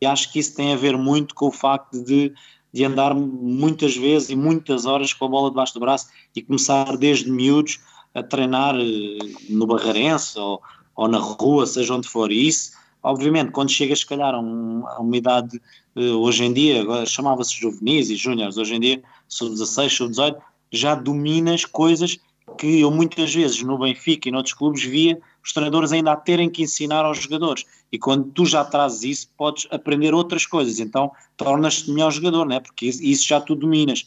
e 0.00 0.06
acho 0.06 0.32
que 0.32 0.38
isso 0.38 0.54
tem 0.54 0.72
a 0.72 0.76
ver 0.76 0.96
muito 0.96 1.34
com 1.34 1.48
o 1.48 1.52
facto 1.52 2.02
de, 2.02 2.32
de 2.72 2.84
andar 2.84 3.14
muitas 3.14 3.96
vezes 3.96 4.30
e 4.30 4.36
muitas 4.36 4.86
horas 4.86 5.12
com 5.12 5.24
a 5.24 5.28
bola 5.28 5.50
debaixo 5.50 5.74
do 5.74 5.80
braço 5.80 6.08
e 6.34 6.42
começar 6.42 6.96
desde 6.96 7.30
miúdos 7.30 7.80
a 8.14 8.22
treinar 8.22 8.76
eh, 8.76 9.18
no 9.48 9.66
Barreirense 9.66 10.38
ou, 10.38 10.62
ou 10.94 11.08
na 11.08 11.18
rua, 11.18 11.66
seja 11.66 11.94
onde 11.94 12.08
for, 12.08 12.30
e 12.30 12.48
isso 12.48 12.72
obviamente, 13.04 13.52
quando 13.52 13.70
chegas, 13.70 14.00
se 14.00 14.06
calhar, 14.06 14.34
a, 14.34 14.40
um, 14.40 14.82
a 14.88 14.98
uma 14.98 15.16
idade, 15.16 15.60
uh, 15.94 16.18
hoje 16.18 16.42
em 16.42 16.52
dia, 16.52 16.84
chamava-se 17.06 17.54
juvenis 17.54 18.08
e 18.08 18.16
júniores, 18.16 18.56
hoje 18.56 18.74
em 18.74 18.80
dia, 18.80 19.02
sub-16, 19.28 19.90
sub-18, 19.90 20.36
já 20.72 20.94
dominas 20.94 21.66
coisas 21.66 22.18
que 22.58 22.80
eu 22.80 22.90
muitas 22.90 23.32
vezes 23.32 23.62
no 23.62 23.78
Benfica 23.78 24.28
e 24.28 24.32
noutros 24.32 24.54
clubes 24.54 24.82
via 24.82 25.20
os 25.44 25.52
treinadores 25.52 25.92
ainda 25.92 26.12
a 26.12 26.16
terem 26.16 26.48
que 26.48 26.62
ensinar 26.62 27.04
aos 27.04 27.18
jogadores. 27.18 27.64
E 27.92 27.98
quando 27.98 28.24
tu 28.32 28.46
já 28.46 28.64
trazes 28.64 29.02
isso, 29.04 29.28
podes 29.36 29.66
aprender 29.70 30.14
outras 30.14 30.46
coisas. 30.46 30.80
Então 30.80 31.12
tornas-te 31.36 31.90
melhor 31.90 32.10
jogador, 32.10 32.46
né? 32.46 32.60
porque 32.60 32.86
isso 32.86 33.26
já 33.26 33.40
tu 33.40 33.54
dominas. 33.54 34.06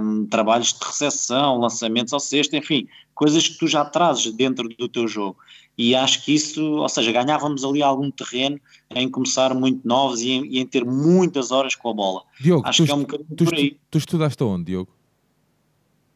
Um, 0.00 0.26
trabalhos 0.26 0.72
de 0.72 0.84
recepção, 0.84 1.58
lançamentos 1.58 2.14
ao 2.14 2.18
cesto, 2.18 2.56
enfim, 2.56 2.88
coisas 3.14 3.46
que 3.46 3.58
tu 3.58 3.68
já 3.68 3.84
trazes 3.84 4.32
dentro 4.32 4.66
do 4.68 4.88
teu 4.88 5.06
jogo 5.06 5.36
e 5.80 5.94
acho 5.94 6.22
que 6.26 6.34
isso, 6.34 6.62
ou 6.62 6.88
seja, 6.90 7.10
ganhávamos 7.10 7.64
ali 7.64 7.82
algum 7.82 8.10
terreno 8.10 8.60
em 8.94 9.08
começar 9.08 9.54
muito 9.54 9.86
novos 9.88 10.20
e 10.20 10.30
em, 10.30 10.44
e 10.44 10.58
em 10.58 10.66
ter 10.66 10.84
muitas 10.84 11.50
horas 11.50 11.74
com 11.74 11.88
a 11.88 11.94
bola. 11.94 12.22
Diogo, 12.38 12.68
acho 12.68 12.82
tu, 12.82 12.86
que 12.86 12.92
é 12.92 12.94
um 12.94 13.00
bocadinho 13.00 13.28
tu, 13.34 13.44
por 13.44 13.54
aí. 13.54 13.78
Tu 13.90 13.96
estudaste 13.96 14.44
onde, 14.44 14.64
Diogo? 14.64 14.92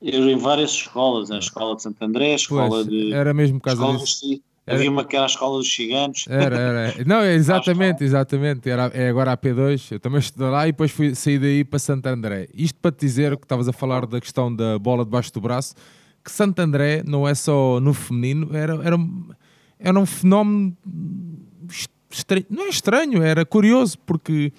Eu 0.04 0.28
em 0.28 0.36
várias 0.36 0.72
escolas, 0.72 1.30
a 1.30 1.38
escola 1.38 1.76
de 1.76 1.82
Santo 1.82 2.04
André, 2.04 2.32
a 2.32 2.36
escola 2.36 2.68
pois, 2.68 2.86
de. 2.86 3.12
Era 3.12 3.32
mesmo 3.32 3.58
por 3.58 3.74
causa 3.74 3.98
disso. 3.98 4.40
Era... 4.66 4.78
Havia 4.78 4.90
uma 4.90 5.04
que 5.04 5.16
era 5.16 5.24
a 5.24 5.26
escola 5.26 5.58
dos 5.58 5.74
ciganos. 5.74 6.26
Era, 6.28 6.56
era. 6.58 6.94
Não, 7.04 7.20
é 7.20 7.34
exatamente, 7.34 8.04
exatamente. 8.04 8.68
Era, 8.68 8.90
é 8.94 9.08
agora 9.08 9.32
a 9.32 9.36
P2. 9.36 9.92
Eu 9.92 10.00
também 10.00 10.18
estudei 10.18 10.48
lá 10.48 10.68
e 10.68 10.72
depois 10.72 10.90
fui 10.90 11.14
sair 11.14 11.38
daí 11.38 11.64
para 11.64 11.78
Santo 11.78 12.06
André. 12.06 12.48
Isto 12.54 12.78
para 12.80 12.92
te 12.92 13.00
dizer 13.00 13.36
que 13.36 13.44
estavas 13.44 13.68
a 13.68 13.72
falar 13.72 14.06
da 14.06 14.20
questão 14.20 14.54
da 14.54 14.78
bola 14.78 15.04
debaixo 15.04 15.32
do 15.32 15.40
braço, 15.40 15.74
que 16.22 16.30
Santo 16.30 16.58
André 16.60 17.02
não 17.04 17.26
é 17.26 17.34
só 17.34 17.80
no 17.80 17.92
feminino, 17.92 18.54
era, 18.54 18.74
era 18.84 18.96
era 19.78 20.00
um 20.00 20.06
fenómeno 20.06 20.74
estranho, 22.10 22.46
não 22.48 22.64
é 22.64 22.68
estranho, 22.68 23.22
era 23.22 23.44
curioso, 23.44 23.98
porque 24.06 24.50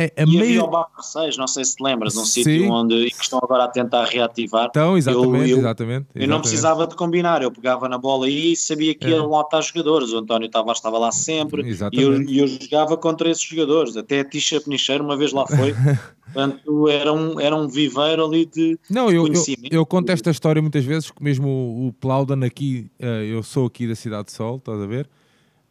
é, 0.00 0.12
a 0.16 0.22
e 0.22 0.26
meio... 0.26 0.42
havia 0.42 0.64
o 0.64 0.68
Barro 0.68 1.02
6, 1.02 1.36
não 1.36 1.46
sei 1.46 1.64
se 1.64 1.76
te 1.76 1.82
lembras, 1.82 2.16
um 2.16 2.24
sítio 2.24 2.70
onde 2.72 3.10
que 3.10 3.22
estão 3.22 3.38
agora 3.42 3.64
a 3.64 3.68
tentar 3.68 4.04
reativar. 4.04 4.68
Então, 4.70 4.96
exatamente, 4.96 5.50
eu, 5.50 5.56
eu, 5.56 5.58
exatamente, 5.58 6.06
eu 6.14 6.26
não 6.28 6.40
precisava 6.40 6.86
de 6.86 6.96
combinar, 6.96 7.42
eu 7.42 7.50
pegava 7.50 7.86
na 7.88 7.98
bola 7.98 8.28
e 8.28 8.56
sabia 8.56 8.94
que 8.94 9.06
é. 9.06 9.10
ia 9.10 9.22
lá 9.22 9.42
estar 9.42 9.60
jogadores. 9.60 10.10
O 10.12 10.18
António 10.18 10.48
Tavares 10.48 10.78
estava 10.78 10.98
lá 10.98 11.12
sempre 11.12 11.62
e 11.62 12.00
eu, 12.00 12.22
eu, 12.22 12.46
jogava 12.46 12.96
contra 12.96 13.28
esses 13.28 13.42
jogadores. 13.42 13.96
Até 13.96 14.20
a 14.20 14.24
Tisha 14.24 14.60
Penicheiro 14.60 15.04
uma 15.04 15.16
vez 15.16 15.32
lá 15.32 15.46
foi. 15.46 15.74
Portanto, 16.32 16.88
era 16.88 17.12
um, 17.12 17.40
era 17.40 17.56
um 17.56 17.68
viveiro 17.68 18.24
ali 18.24 18.46
de, 18.46 18.78
não, 18.88 19.10
eu, 19.10 19.22
conhecimento. 19.22 19.74
Eu, 19.74 19.80
eu, 19.80 19.86
conto 19.86 20.10
esta 20.10 20.30
história 20.30 20.62
muitas 20.62 20.84
vezes, 20.84 21.10
que 21.10 21.22
mesmo 21.22 21.48
o, 21.48 21.88
o 21.88 21.92
Plaudan 21.92 22.46
aqui, 22.46 22.88
uh, 23.00 23.04
eu 23.04 23.42
sou 23.42 23.66
aqui 23.66 23.88
da 23.88 23.96
Cidade 23.96 24.26
de 24.26 24.32
Sol, 24.32 24.56
estás 24.58 24.80
a 24.80 24.86
ver? 24.86 25.10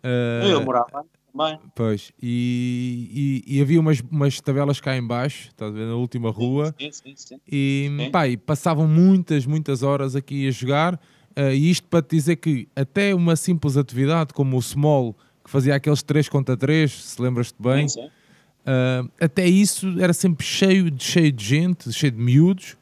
Uh, 0.04 0.48
eu 0.48 0.62
morava 0.62 1.06
também. 1.32 1.60
Pois, 1.76 2.12
e, 2.22 3.44
e, 3.48 3.58
e, 3.58 3.62
havia 3.62 3.80
umas, 3.80 4.02
umas 4.12 4.40
tabelas 4.42 4.80
cá 4.80 4.96
em 4.98 5.06
baixo, 5.06 5.50
estás 5.50 5.72
a 5.72 5.74
ver, 5.74 5.86
na 5.86 5.96
última 5.96 6.30
rua, 6.30 6.76
sim, 6.80 6.92
sim, 6.92 7.14
sim, 7.16 7.40
e, 7.48 8.10
pá, 8.12 8.28
e 8.28 8.38
passavam 8.38 8.88
muitas, 8.88 9.46
muitas 9.46 9.84
horas 9.84 10.16
aqui 10.16 10.48
a 10.48 10.52
jogar, 10.52 10.96
uh, 10.96 11.52
e 11.54 11.70
isto 11.70 11.88
para 11.88 12.02
te 12.02 12.16
dizer 12.16 12.38
que 12.38 12.68
até 12.76 13.14
uma 13.14 13.36
simples 13.36 13.78
atividade 13.78 14.34
como 14.34 14.58
o 14.58 14.62
Small, 14.62 15.16
que 15.44 15.50
fazia 15.50 15.76
aqueles 15.76 16.04
3 16.04 16.30
contra 16.30 16.58
3, 16.58 16.92
se 16.92 17.22
lembras-te 17.22 17.62
bem, 17.62 17.86
uh, 17.86 19.10
até 19.20 19.48
isso 19.48 20.00
era 20.00 20.14
sempre 20.14 20.46
cheio 20.46 20.90
de, 20.92 21.04
cheio 21.04 21.32
de 21.32 21.46
gente, 21.46 21.92
cheio 21.94 22.12
de 22.12 22.20
miúdos, 22.20 22.76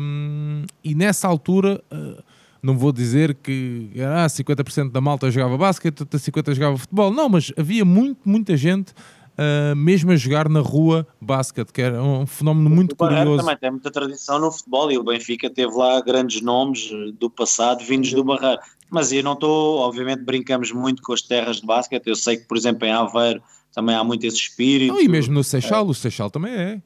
um, 0.00 0.64
e 0.82 0.94
nessa 0.94 1.26
altura... 1.28 1.82
Uh, 1.90 2.33
não 2.64 2.78
vou 2.78 2.92
dizer 2.92 3.34
que 3.34 3.90
ah, 3.98 4.26
50% 4.26 4.90
da 4.90 5.00
malta 5.00 5.30
jogava 5.30 5.58
basquete, 5.58 6.02
50% 6.04 6.54
jogava 6.54 6.78
futebol. 6.78 7.12
Não, 7.12 7.28
mas 7.28 7.52
havia 7.58 7.84
muito, 7.84 8.20
muita 8.24 8.56
gente 8.56 8.92
uh, 8.92 9.76
mesmo 9.76 10.10
a 10.10 10.16
jogar 10.16 10.48
na 10.48 10.60
rua 10.60 11.06
basquete, 11.20 11.70
que 11.72 11.82
era 11.82 12.02
um 12.02 12.26
fenómeno 12.26 12.70
muito 12.70 12.92
o 12.92 12.96
curioso. 12.96 13.36
também 13.36 13.56
tem 13.58 13.70
muita 13.70 13.90
tradição 13.90 14.38
no 14.38 14.50
futebol 14.50 14.90
e 14.90 14.96
o 14.96 15.04
Benfica 15.04 15.50
teve 15.50 15.74
lá 15.74 16.00
grandes 16.00 16.40
nomes 16.40 16.90
do 17.18 17.28
passado 17.28 17.84
vindos 17.84 18.12
do 18.14 18.24
Barreiro. 18.24 18.60
Mas 18.90 19.12
eu 19.12 19.22
não 19.22 19.34
estou, 19.34 19.80
obviamente 19.80 20.22
brincamos 20.22 20.72
muito 20.72 21.02
com 21.02 21.12
as 21.12 21.20
terras 21.20 21.56
de 21.56 21.66
basquete. 21.66 22.06
Eu 22.06 22.16
sei 22.16 22.38
que, 22.38 22.46
por 22.46 22.56
exemplo, 22.56 22.86
em 22.86 22.92
Aveiro 22.92 23.42
também 23.74 23.94
há 23.94 24.04
muito 24.04 24.24
esse 24.24 24.36
espírito. 24.38 24.94
Não, 24.94 25.00
e 25.02 25.08
mesmo 25.08 25.34
no 25.34 25.42
Seixal, 25.42 25.84
é. 25.84 25.90
o 25.90 25.94
Seixal 25.94 26.30
também 26.30 26.54
é. 26.54 26.82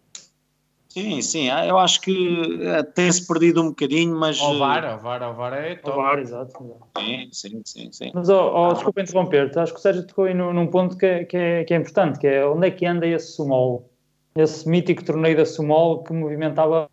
Sim, 1.02 1.22
sim, 1.22 1.50
ah, 1.50 1.64
eu 1.64 1.78
acho 1.78 2.00
que 2.00 2.60
eh, 2.60 2.82
tem-se 2.82 3.26
perdido 3.26 3.62
um 3.62 3.68
bocadinho, 3.68 4.16
mas. 4.16 4.40
O 4.40 4.58
VAR, 4.58 4.98
o 4.98 4.98
VAR, 4.98 5.30
o 5.30 5.34
VAR 5.34 5.52
é 5.52 5.76
top. 5.76 5.96
O 5.96 6.02
VAR, 6.02 6.18
exato. 6.18 6.76
Sim, 6.98 7.28
sim, 7.30 7.62
sim. 7.64 7.92
sim. 7.92 8.10
Mas, 8.14 8.28
oh, 8.28 8.52
oh, 8.52 8.72
desculpa 8.72 9.00
interromper-te, 9.02 9.58
acho 9.58 9.72
que 9.72 9.78
o 9.78 9.82
Sérgio 9.82 10.06
tocou 10.06 10.24
aí 10.24 10.34
num, 10.34 10.52
num 10.52 10.66
ponto 10.66 10.96
que 10.96 11.06
é, 11.06 11.24
que, 11.24 11.36
é, 11.36 11.64
que 11.64 11.72
é 11.72 11.76
importante, 11.76 12.18
que 12.18 12.26
é 12.26 12.44
onde 12.44 12.66
é 12.66 12.70
que 12.70 12.84
anda 12.84 13.06
esse 13.06 13.32
Sumol? 13.32 13.88
Esse 14.34 14.68
mítico 14.68 15.04
torneio 15.04 15.36
da 15.36 15.46
Sumol 15.46 16.02
que 16.02 16.12
movimentava, 16.12 16.90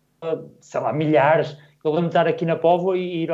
sei 0.60 0.80
lá, 0.80 0.92
milhares. 0.92 1.56
Eu 1.84 1.90
lembro 1.90 2.08
de 2.08 2.08
estar 2.08 2.26
aqui 2.26 2.44
na 2.44 2.56
Póvoa 2.56 2.96
e 2.96 3.24
ir 3.24 3.30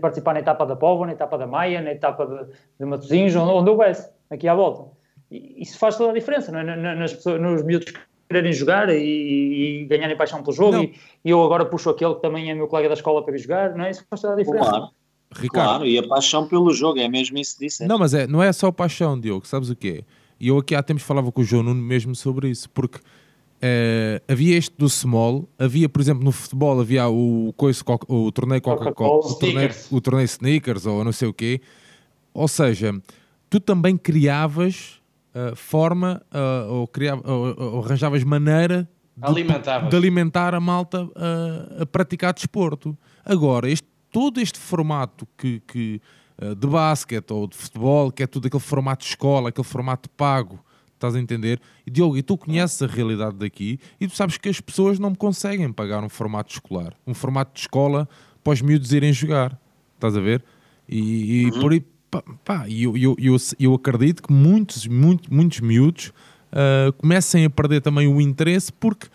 participar 0.00 0.34
na 0.34 0.40
etapa 0.40 0.64
da 0.64 0.76
Póvoa, 0.76 1.06
na 1.06 1.12
etapa 1.12 1.36
da 1.36 1.46
Maia, 1.46 1.80
na 1.80 1.92
etapa 1.92 2.26
de, 2.26 2.52
de 2.78 2.86
Matosinhos, 2.86 3.34
onde, 3.36 3.52
onde 3.52 3.70
houvesse, 3.70 4.08
aqui 4.30 4.48
à 4.48 4.54
volta. 4.54 4.96
E 5.30 5.62
isso 5.62 5.78
faz 5.78 5.96
toda 5.96 6.10
a 6.10 6.14
diferença, 6.14 6.52
não 6.52 6.60
é? 6.60 6.94
Nas 6.94 7.12
pessoas, 7.12 7.40
nos 7.40 7.62
miúdos 7.62 7.92
quererem 8.28 8.52
jogar 8.52 8.88
e, 8.88 9.82
e 9.82 9.86
ganharem 9.86 10.16
paixão 10.16 10.42
pelo 10.42 10.54
jogo 10.54 10.78
e, 10.78 10.94
e, 11.24 11.30
eu 11.30 11.42
agora 11.42 11.64
puxo 11.64 11.90
aquele 11.90 12.14
que 12.14 12.22
também 12.22 12.50
é 12.50 12.54
meu 12.54 12.66
colega 12.66 12.88
da 12.88 12.94
escola 12.94 13.24
para 13.24 13.34
ir 13.34 13.38
jogar, 13.38 13.74
não 13.74 13.84
é? 13.84 13.90
Isso 13.90 14.04
faz 14.08 14.20
toda 14.20 14.34
a 14.34 14.36
diferença. 14.36 14.70
Claro. 14.70 14.88
Ricardo. 15.34 15.68
Claro, 15.68 15.86
e 15.86 15.98
a 15.98 16.06
paixão 16.06 16.46
pelo 16.46 16.72
jogo, 16.72 16.98
é 16.98 17.08
mesmo 17.08 17.36
isso 17.38 17.58
que 17.58 17.66
disse. 17.66 17.86
Não, 17.86 17.98
mas 17.98 18.14
é, 18.14 18.26
não 18.26 18.42
é 18.42 18.52
só 18.52 18.70
paixão, 18.70 19.18
Diogo, 19.18 19.46
sabes 19.46 19.70
o 19.70 19.76
quê? 19.76 20.04
E 20.38 20.48
eu 20.48 20.58
aqui 20.58 20.74
há 20.74 20.82
tempos 20.82 21.02
falava 21.02 21.32
com 21.32 21.40
o 21.40 21.44
João 21.44 21.62
Nuno 21.62 21.82
mesmo 21.82 22.14
sobre 22.14 22.48
isso, 22.48 22.68
porque 22.70 23.00
é, 23.60 24.20
havia 24.28 24.56
este 24.56 24.74
do 24.76 24.88
small, 24.88 25.48
havia, 25.58 25.88
por 25.88 26.00
exemplo, 26.00 26.22
no 26.22 26.32
futebol 26.32 26.80
havia 26.80 27.08
o, 27.08 27.52
coisa, 27.56 27.82
o 28.06 28.30
torneio 28.30 28.60
Coca-Cola, 28.60 29.26
o, 29.26 29.34
torneio, 29.34 29.70
o 29.90 30.00
torneio 30.00 30.24
sneakers 30.24 30.86
ou 30.86 31.02
não 31.02 31.12
sei 31.12 31.28
o 31.28 31.32
quê. 31.32 31.60
Ou 32.34 32.46
seja, 32.46 32.94
tu 33.48 33.58
também 33.58 33.96
criavas 33.96 35.00
uh, 35.36 35.54
forma 35.54 36.22
uh, 36.32 36.72
ou, 36.72 36.88
criava, 36.88 37.22
ou, 37.30 37.54
ou, 37.58 37.84
arranjavas 37.84 38.24
maneira 38.24 38.88
de, 39.16 39.90
de, 39.90 39.96
alimentar 39.96 40.54
a 40.54 40.60
malta 40.60 41.04
uh, 41.04 41.82
a 41.82 41.86
praticar 41.86 42.32
desporto. 42.32 42.96
Agora, 43.24 43.68
este, 43.70 43.86
todo 44.10 44.40
este 44.40 44.58
formato 44.58 45.26
que, 45.36 45.60
que 45.60 46.00
de 46.38 46.66
basquete 46.66 47.30
ou 47.30 47.46
de 47.46 47.56
futebol, 47.56 48.12
que 48.12 48.22
é 48.22 48.26
tudo 48.26 48.46
aquele 48.46 48.62
formato 48.62 49.04
de 49.04 49.10
escola, 49.10 49.48
aquele 49.48 49.66
formato 49.66 50.10
pago, 50.10 50.62
estás 50.92 51.14
a 51.14 51.20
entender? 51.20 51.58
E 51.86 51.90
Diogo, 51.90 52.14
e 52.16 52.22
tu 52.22 52.36
conheces 52.36 52.82
a 52.82 52.86
realidade 52.86 53.36
daqui 53.36 53.78
e 53.98 54.06
tu 54.06 54.14
sabes 54.14 54.36
que 54.36 54.50
as 54.50 54.60
pessoas 54.60 54.98
não 54.98 55.14
conseguem 55.14 55.72
pagar 55.72 56.04
um 56.04 56.10
formato 56.10 56.52
escolar, 56.52 56.92
um 57.06 57.14
formato 57.14 57.54
de 57.54 57.60
escola 57.60 58.06
para 58.44 58.52
os 58.52 58.60
miúdos 58.60 58.92
irem 58.92 59.14
jogar, 59.14 59.58
estás 59.94 60.14
a 60.14 60.20
ver? 60.20 60.44
E, 60.86 61.42
e 61.42 61.44
uhum. 61.46 61.60
por, 61.60 61.72
pá, 62.10 62.22
pá 62.44 62.68
eu, 62.68 62.96
eu, 62.96 63.16
eu, 63.18 63.36
eu 63.58 63.74
acredito 63.74 64.22
que 64.22 64.32
muitos, 64.32 64.86
muitos, 64.86 65.28
muitos 65.28 65.60
miúdos 65.60 66.12
uh, 66.52 66.92
comecem 66.94 67.44
a 67.44 67.50
perder 67.50 67.80
também 67.80 68.06
o 68.06 68.20
interesse 68.20 68.72
porque 68.72 69.08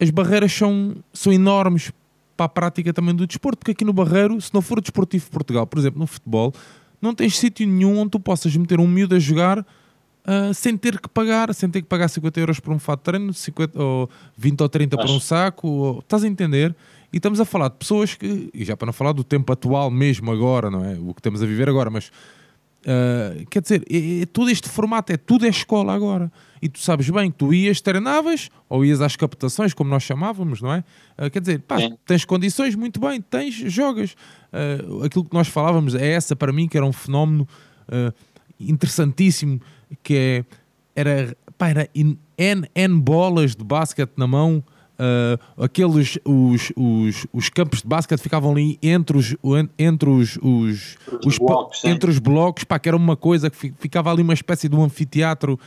as 0.00 0.10
barreiras 0.10 0.52
são, 0.52 0.96
são 1.12 1.32
enormes 1.32 1.92
para 2.36 2.46
a 2.46 2.48
prática 2.48 2.92
também 2.92 3.14
do 3.14 3.26
desporto, 3.26 3.58
porque 3.58 3.72
aqui 3.72 3.84
no 3.84 3.92
Barreiro, 3.92 4.40
se 4.40 4.54
não 4.54 4.62
for 4.62 4.80
desportivo 4.80 5.28
Portugal, 5.28 5.66
por 5.66 5.76
exemplo, 5.76 5.98
no 5.98 6.06
futebol, 6.06 6.54
não 7.02 7.12
tens 7.12 7.36
sítio 7.36 7.66
nenhum 7.66 7.98
onde 7.98 8.10
tu 8.10 8.20
possas 8.20 8.56
meter 8.56 8.78
um 8.78 8.86
miúdo 8.86 9.16
a 9.16 9.18
jogar 9.18 9.58
uh, 9.58 10.54
sem 10.54 10.76
ter 10.76 11.00
que 11.00 11.08
pagar, 11.08 11.52
sem 11.52 11.68
ter 11.68 11.82
que 11.82 11.88
pagar 11.88 12.08
50 12.08 12.38
euros 12.38 12.60
por 12.60 12.72
um 12.72 12.78
fato 12.78 13.00
de 13.00 13.04
treino, 13.04 13.34
50, 13.34 13.82
ou 13.82 14.08
20 14.36 14.60
ou 14.60 14.68
30 14.68 14.96
Acho. 14.96 15.06
por 15.06 15.12
um 15.12 15.20
saco, 15.20 15.68
ou, 15.68 15.98
estás 15.98 16.22
a 16.22 16.28
entender? 16.28 16.76
E 17.12 17.16
estamos 17.16 17.40
a 17.40 17.44
falar 17.44 17.68
de 17.68 17.76
pessoas 17.76 18.14
que, 18.14 18.50
e 18.52 18.64
já 18.64 18.76
para 18.76 18.86
não 18.86 18.92
falar 18.92 19.12
do 19.12 19.24
tempo 19.24 19.52
atual 19.52 19.90
mesmo 19.90 20.30
agora, 20.30 20.70
não 20.70 20.84
é? 20.84 20.94
O 20.94 21.14
que 21.14 21.20
estamos 21.20 21.42
a 21.42 21.46
viver 21.46 21.68
agora, 21.68 21.90
mas 21.90 22.10
Uh, 22.78 23.44
quer 23.50 23.60
dizer, 23.60 23.84
é, 23.90 24.22
é, 24.22 24.26
todo 24.26 24.48
este 24.48 24.68
formato 24.68 25.12
é 25.12 25.16
tudo 25.16 25.44
é 25.44 25.48
escola 25.48 25.92
agora. 25.92 26.30
E 26.62 26.68
tu 26.68 26.78
sabes 26.78 27.10
bem 27.10 27.30
que 27.30 27.36
tu 27.36 27.52
ias, 27.52 27.80
treinavas, 27.80 28.48
ou 28.68 28.84
ias 28.84 29.00
às 29.00 29.16
captações, 29.16 29.74
como 29.74 29.90
nós 29.90 30.02
chamávamos, 30.02 30.62
não 30.62 30.72
é? 30.72 30.84
Uh, 31.18 31.30
quer 31.30 31.40
dizer, 31.40 31.60
pá, 31.60 31.76
tens 32.06 32.24
condições, 32.24 32.74
muito 32.74 33.00
bem, 33.00 33.20
tens, 33.20 33.54
jogas. 33.54 34.12
Uh, 34.52 35.04
aquilo 35.04 35.24
que 35.24 35.34
nós 35.34 35.48
falávamos 35.48 35.94
é 35.94 36.12
essa, 36.12 36.36
para 36.36 36.52
mim, 36.52 36.68
que 36.68 36.76
era 36.76 36.86
um 36.86 36.92
fenómeno 36.92 37.46
interessantíssimo, 38.60 39.62
que 40.02 40.14
é, 40.14 40.44
era, 41.00 41.36
pá, 41.56 41.68
era 41.68 41.88
N, 41.94 42.18
N 42.74 43.00
bolas 43.00 43.56
de 43.56 43.64
basquete 43.64 44.12
na 44.16 44.26
mão, 44.26 44.62
Uh, 44.98 45.62
aqueles 45.62 46.18
os, 46.24 46.72
os, 46.74 47.26
os 47.32 47.48
campos 47.48 47.82
de 47.82 47.86
basquete 47.86 48.20
ficavam 48.20 48.50
ali 48.50 48.76
entre 48.82 49.16
os 49.16 49.36
entre 49.78 50.10
os, 50.10 50.36
os, 50.42 50.96
os 51.24 51.38
blocos, 51.38 51.84
entre 51.84 52.10
os 52.10 52.18
blocos 52.18 52.64
pá, 52.64 52.80
que 52.80 52.88
era 52.88 52.96
uma 52.96 53.16
coisa 53.16 53.48
que 53.48 53.72
ficava 53.78 54.10
ali 54.10 54.22
uma 54.22 54.34
espécie 54.34 54.68
de 54.68 54.74
um 54.74 54.82
anfiteatro. 54.82 55.58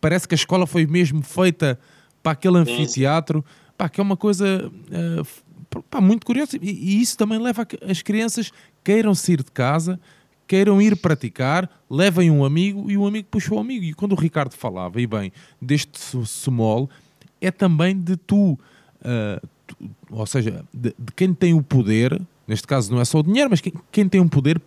Parece 0.00 0.26
que 0.26 0.34
a 0.34 0.36
escola 0.36 0.66
foi 0.66 0.86
mesmo 0.86 1.22
feita 1.22 1.78
para 2.20 2.32
aquele 2.32 2.58
anfiteatro 2.58 3.44
pá, 3.78 3.88
que 3.88 4.00
é 4.00 4.02
uma 4.02 4.16
coisa 4.16 4.68
uh, 4.68 5.82
pá, 5.88 6.00
muito 6.00 6.26
curiosa. 6.26 6.58
E, 6.60 6.70
e, 6.70 7.00
isso 7.00 7.16
também 7.16 7.38
leva 7.38 7.62
a 7.62 7.66
que 7.66 7.78
as 7.88 8.02
crianças 8.02 8.50
queiram 8.82 9.14
sair 9.14 9.42
de 9.42 9.52
casa 9.52 10.00
queiram 10.50 10.82
ir 10.82 10.96
praticar, 10.96 11.70
levem 11.88 12.28
um 12.28 12.44
amigo 12.44 12.90
e 12.90 12.98
o 12.98 13.06
amigo 13.06 13.28
puxa 13.30 13.54
o 13.54 13.58
amigo. 13.60 13.84
E 13.84 13.94
quando 13.94 14.14
o 14.14 14.16
Ricardo 14.16 14.52
falava, 14.52 15.00
e 15.00 15.06
bem, 15.06 15.30
deste 15.62 15.96
small, 16.26 16.90
é 17.40 17.52
também 17.52 17.96
de 17.96 18.16
tu 18.16 18.58
uh, 19.02 19.48
ou 20.10 20.26
seja, 20.26 20.64
de, 20.72 20.94
de, 20.98 21.12
quem 21.14 21.32
tem 21.32 21.54
o 21.54 21.62
poder, 21.62 22.20
neste 22.46 22.66
caso 22.66 22.92
não 22.92 23.00
é 23.00 23.04
só 23.04 23.18
o 23.18 23.22
dinheiro, 23.22 23.50
mas 23.50 23.60
quem, 23.60 23.72
quem 23.90 24.08
tem 24.08 24.20
o 24.20 24.28
poder, 24.28 24.60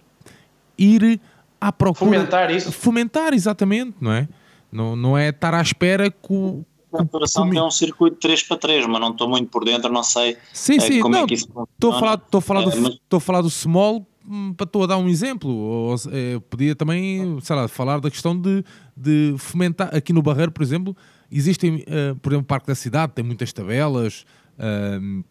ir 0.78 1.20
à 1.60 1.72
procura. 1.72 2.12
Fomentar 2.12 2.52
isso. 2.52 2.72
Fomentar, 2.72 3.34
exatamente, 3.34 3.96
não 4.00 4.12
é? 4.12 4.28
Não, 4.72 4.96
não 4.96 5.18
é 5.18 5.30
estar 5.30 5.54
à 5.54 5.62
espera 5.62 6.10
que 6.10 6.64
a 6.94 7.02
operação 7.02 7.50
tem 7.50 7.62
um 7.62 7.72
circuito 7.72 8.18
3 8.18 8.44
para 8.44 8.58
3, 8.58 8.86
mas 8.88 9.02
não 9.02 9.12
estou 9.12 9.28
muito 9.28 9.50
por 9.50 9.66
dentro, 9.66 9.92
não 9.92 10.04
sei 10.04 10.38
sim, 10.52 10.80
sim, 10.80 11.00
como 11.00 11.16
é 11.16 11.20
não, 11.20 11.26
é 11.26 11.28
que 11.28 11.34
isso 11.34 11.48
funciona. 11.48 11.68
Estou 11.74 11.92
a 11.92 12.00
falar, 12.00 12.14
estou 12.16 12.38
a 12.38 12.42
falar, 12.42 12.62
é, 12.62 12.70
do, 12.70 12.82
mas... 12.82 12.94
estou 12.94 13.18
a 13.18 13.22
falar 13.22 13.42
do 13.42 13.50
small 13.50 14.06
hum, 14.28 14.54
para 14.54 14.66
estou 14.66 14.84
a 14.84 14.88
dar 14.88 14.98
um 14.98 15.10
exemplo. 15.10 15.50
Ou, 15.50 15.96
é, 16.12 16.40
podia 16.50 16.76
também, 16.76 17.40
sei 17.42 17.56
lá, 17.56 17.68
falar 17.68 18.00
da 18.00 18.12
questão 18.12 18.40
de, 18.40 18.64
de 18.96 19.36
fomentar. 19.38 19.94
Aqui 19.96 20.14
no 20.14 20.22
Barreiro, 20.22 20.52
por 20.52 20.62
exemplo, 20.62 20.96
Existem, 21.36 21.78
uh, 21.78 22.16
por 22.22 22.32
exemplo, 22.32 22.44
o 22.44 22.48
Parque 22.48 22.68
da 22.68 22.76
Cidade, 22.76 23.14
tem 23.14 23.26
muitas 23.26 23.52
tabelas. 23.52 24.26
Uh, 24.58 25.24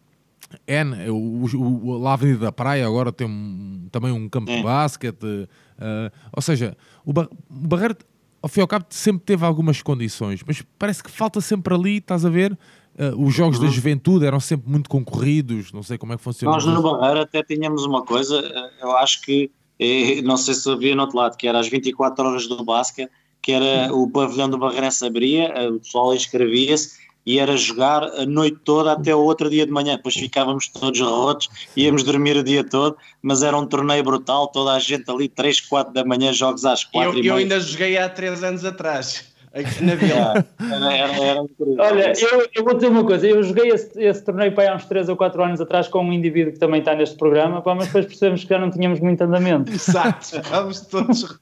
N, 0.67 1.09
o, 1.09 1.45
o, 1.55 1.99
o, 2.01 2.07
a 2.07 2.13
Avenida 2.13 2.39
da 2.39 2.51
Praia 2.51 2.85
agora 2.85 3.11
tem 3.11 3.25
um, 3.25 3.87
também 3.91 4.11
um 4.11 4.27
campo 4.27 4.51
é. 4.51 4.57
de 4.57 4.63
basquete. 4.63 5.23
Uh, 5.23 6.11
ou 6.31 6.41
seja, 6.41 6.75
o, 7.05 7.13
Bar 7.13 7.27
o 7.31 7.67
Barreiro, 7.67 7.95
ao 8.41 8.49
fim 8.49 8.59
e 8.59 8.61
ao 8.61 8.67
cabo, 8.67 8.85
sempre 8.89 9.23
teve 9.25 9.45
algumas 9.45 9.81
condições, 9.81 10.41
mas 10.45 10.61
parece 10.77 11.01
que 11.01 11.09
falta 11.09 11.41
sempre 11.41 11.73
ali, 11.73 11.97
estás 11.97 12.25
a 12.25 12.29
ver? 12.29 12.57
Uh, 12.95 13.25
os 13.25 13.33
jogos 13.33 13.57
uhum. 13.57 13.65
da 13.65 13.71
juventude 13.71 14.25
eram 14.25 14.39
sempre 14.39 14.69
muito 14.69 14.89
concorridos, 14.89 15.71
não 15.71 15.81
sei 15.81 15.97
como 15.97 16.13
é 16.13 16.17
que 16.17 16.21
funciona. 16.21 16.53
Nós 16.53 16.65
no 16.65 16.81
Barreiro 16.81 17.21
até 17.21 17.41
tínhamos 17.41 17.85
uma 17.85 18.03
coisa, 18.03 18.39
eu 18.81 18.95
acho 18.97 19.21
que, 19.21 19.49
eh, 19.79 20.21
não 20.21 20.37
sei 20.37 20.53
se 20.53 20.69
havia 20.69 20.95
no 20.95 21.01
outro 21.01 21.17
lado, 21.17 21.35
que 21.35 21.47
era 21.47 21.59
as 21.59 21.67
24 21.67 22.23
horas 22.23 22.47
do 22.47 22.63
basquete 22.63 23.11
que 23.43 23.51
era 23.51 23.93
o 23.93 24.09
pavilhão 24.09 24.49
do 24.49 24.57
Barreirense 24.57 25.05
abria, 25.05 25.49
eh, 25.49 25.67
o 25.67 25.79
pessoal 25.79 26.15
inscrevia-se 26.15 27.03
e 27.25 27.39
era 27.39 27.55
jogar 27.57 28.03
a 28.03 28.25
noite 28.25 28.57
toda 28.63 28.93
até 28.93 29.13
o 29.13 29.19
outro 29.19 29.49
dia 29.49 29.65
de 29.65 29.71
manhã. 29.71 29.97
Depois 29.97 30.15
ficávamos 30.15 30.67
todos 30.69 30.99
rotos, 30.99 31.49
íamos 31.75 32.03
dormir 32.03 32.37
o 32.37 32.43
dia 32.43 32.63
todo, 32.63 32.97
mas 33.21 33.43
era 33.43 33.57
um 33.57 33.65
torneio 33.65 34.03
brutal, 34.03 34.47
toda 34.47 34.71
a 34.71 34.79
gente 34.79 35.09
ali, 35.11 35.27
3, 35.27 35.59
4 35.61 35.93
da 35.93 36.05
manhã, 36.05 36.31
jogos 36.31 36.65
às 36.65 36.85
4 36.85 37.19
Eu, 37.19 37.23
eu 37.23 37.35
ainda 37.35 37.59
joguei 37.59 37.97
há 37.97 38.09
3 38.09 38.43
anos 38.43 38.65
atrás. 38.65 39.31
Aqui 39.53 39.83
na 39.83 39.93
Vila. 39.93 40.47
Era, 40.59 40.97
era, 40.97 41.23
era 41.23 41.41
Olha, 41.77 42.13
eu, 42.19 42.49
eu, 42.55 42.63
vou 42.63 42.73
dizer 42.73 42.87
uma 42.87 43.05
coisa, 43.05 43.27
eu 43.27 43.43
joguei 43.43 43.69
esse, 43.69 44.01
esse 44.01 44.25
torneio 44.25 44.51
para 44.55 44.71
há 44.71 44.75
uns 44.75 44.85
3 44.85 45.09
ou 45.09 45.15
4 45.15 45.43
anos 45.43 45.61
atrás 45.61 45.87
com 45.87 46.03
um 46.03 46.11
indivíduo 46.11 46.53
que 46.53 46.59
também 46.59 46.79
está 46.79 46.95
neste 46.95 47.15
programa, 47.17 47.61
pá, 47.61 47.75
mas 47.75 47.85
depois 47.85 48.05
percebemos 48.07 48.43
que 48.43 48.49
já 48.49 48.57
não 48.57 48.71
tínhamos 48.71 48.99
muito 48.99 49.21
andamento. 49.21 49.71
Exato, 49.71 50.25
estávamos 50.39 50.81
todos 50.81 51.39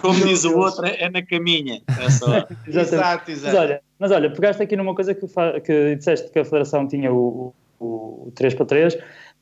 como 0.00 0.14
diz 0.24 0.44
o 0.44 0.56
outro, 0.56 0.86
é 0.86 1.08
na 1.10 1.22
caminha. 1.22 1.82
É 2.00 2.10
só. 2.10 2.46
exato, 2.66 3.30
exato. 3.30 3.46
Mas 3.46 3.54
olha, 3.54 3.82
mas 3.98 4.10
olha, 4.10 4.30
pegaste 4.30 4.62
aqui 4.62 4.76
numa 4.76 4.94
coisa 4.94 5.14
que, 5.14 5.26
que 5.60 5.96
disseste 5.96 6.30
que 6.30 6.38
a 6.38 6.44
Federação 6.44 6.86
tinha 6.86 7.12
o, 7.12 7.54
o, 7.78 8.28
o 8.28 8.32
3 8.34 8.54
para 8.54 8.66
3, 8.66 8.98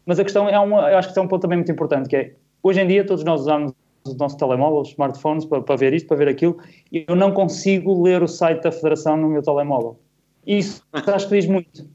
mas 0.07 0.18
a 0.18 0.24
questão 0.24 0.48
é 0.48 0.59
uma, 0.59 0.90
eu 0.90 0.98
acho 0.98 1.12
que 1.12 1.18
é 1.18 1.22
um 1.22 1.28
ponto 1.28 1.42
também 1.42 1.59
muito 1.59 1.72
importante, 1.72 2.09
que 2.09 2.16
é, 2.16 2.34
hoje 2.62 2.80
em 2.80 2.86
dia 2.86 3.05
todos 3.05 3.24
nós 3.24 3.42
usamos 3.42 3.72
o 4.05 4.14
nosso 4.14 4.36
telemóvel, 4.36 4.80
os 4.80 4.88
smartphones, 4.90 5.44
para, 5.44 5.62
para 5.62 5.76
ver 5.76 5.94
isto, 5.94 6.09
para 6.09 6.16
ver 6.16 6.28
aquilo, 6.28 6.59
e 6.90 7.05
eu 7.07 7.14
não 7.14 7.32
consigo 7.32 8.03
ler 8.03 8.22
o 8.22 8.28
site 8.28 8.62
da 8.62 8.72
Federação 8.72 9.16
no 9.16 9.28
meu 9.28 9.42
telemóvel. 9.42 9.98
Isso 10.46 10.82
acho 10.92 11.28
que 11.28 11.36
diz 11.36 11.46
muito. 11.46 11.88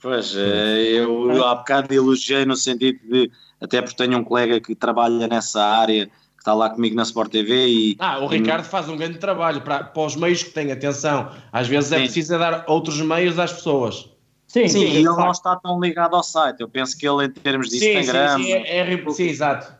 Pois, 0.00 0.34
eh, 0.36 0.92
eu 0.92 1.44
há 1.44 1.56
bocado 1.56 1.92
elogiei 1.92 2.44
no 2.44 2.54
sentido 2.54 3.00
de, 3.10 3.30
até 3.60 3.82
porque 3.82 3.96
tenho 3.96 4.18
um 4.18 4.24
colega 4.24 4.60
que 4.60 4.74
trabalha 4.74 5.26
nessa 5.26 5.60
área, 5.60 6.08
está 6.48 6.54
lá 6.54 6.70
comigo 6.70 6.96
na 6.96 7.02
Sport 7.02 7.30
TV 7.30 7.68
e... 7.68 7.96
Ah, 7.98 8.18
o 8.20 8.26
Ricardo 8.26 8.64
faz 8.64 8.88
um 8.88 8.96
grande 8.96 9.18
trabalho 9.18 9.60
para, 9.60 9.84
para 9.84 10.02
os 10.02 10.16
meios 10.16 10.42
que 10.42 10.50
têm 10.50 10.72
atenção. 10.72 11.30
Às 11.52 11.68
vezes 11.68 11.92
é 11.92 11.96
sim. 11.96 12.02
é 12.02 12.04
preciso 12.06 12.38
dar 12.38 12.64
outros 12.66 13.00
meios 13.02 13.38
às 13.38 13.52
pessoas. 13.52 14.08
Sim, 14.46 14.66
sim, 14.66 14.80
sim 14.80 14.84
e 14.86 14.96
ele 14.96 15.04
não 15.04 15.30
está 15.30 15.56
tão 15.56 15.78
ligado 15.78 16.16
ao 16.16 16.22
site. 16.22 16.60
Eu 16.60 16.68
penso 16.68 16.96
que 16.96 17.06
ele, 17.06 17.26
em 17.26 17.30
termos 17.30 17.68
de 17.68 17.78
sim, 17.78 17.98
Instagram... 17.98 18.38
Sim, 18.38 18.44
sim, 18.44 18.52
é, 18.52 18.78
é, 18.78 19.10
sim, 19.10 19.24
exato. 19.24 19.74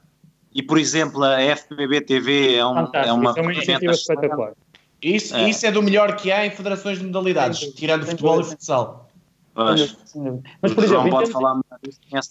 E, 0.54 0.62
por 0.62 0.78
exemplo, 0.78 1.24
a 1.24 1.38
FBB 1.56 2.02
TV 2.02 2.56
é, 2.56 2.66
um, 2.66 2.90
é 2.92 3.12
uma... 3.12 3.34
É 3.34 3.40
uma 3.40 3.52
iniciativa 3.52 3.92
espetacular. 3.92 4.52
Isso 5.00 5.34
é. 5.34 5.48
isso 5.48 5.64
é 5.64 5.70
do 5.70 5.82
melhor 5.82 6.16
que 6.16 6.30
há 6.30 6.44
em 6.44 6.50
federações 6.50 6.98
de 6.98 7.04
modalidades, 7.06 7.60
tirando 7.74 8.04
futebol 8.04 8.40
e 8.40 8.44
futsal. 8.44 9.08
Mas, 9.54 9.96
mas 10.60 10.74
por 10.74 10.84
exemplo, 10.84 11.08
entendo, 11.08 11.32
falar 11.32 11.60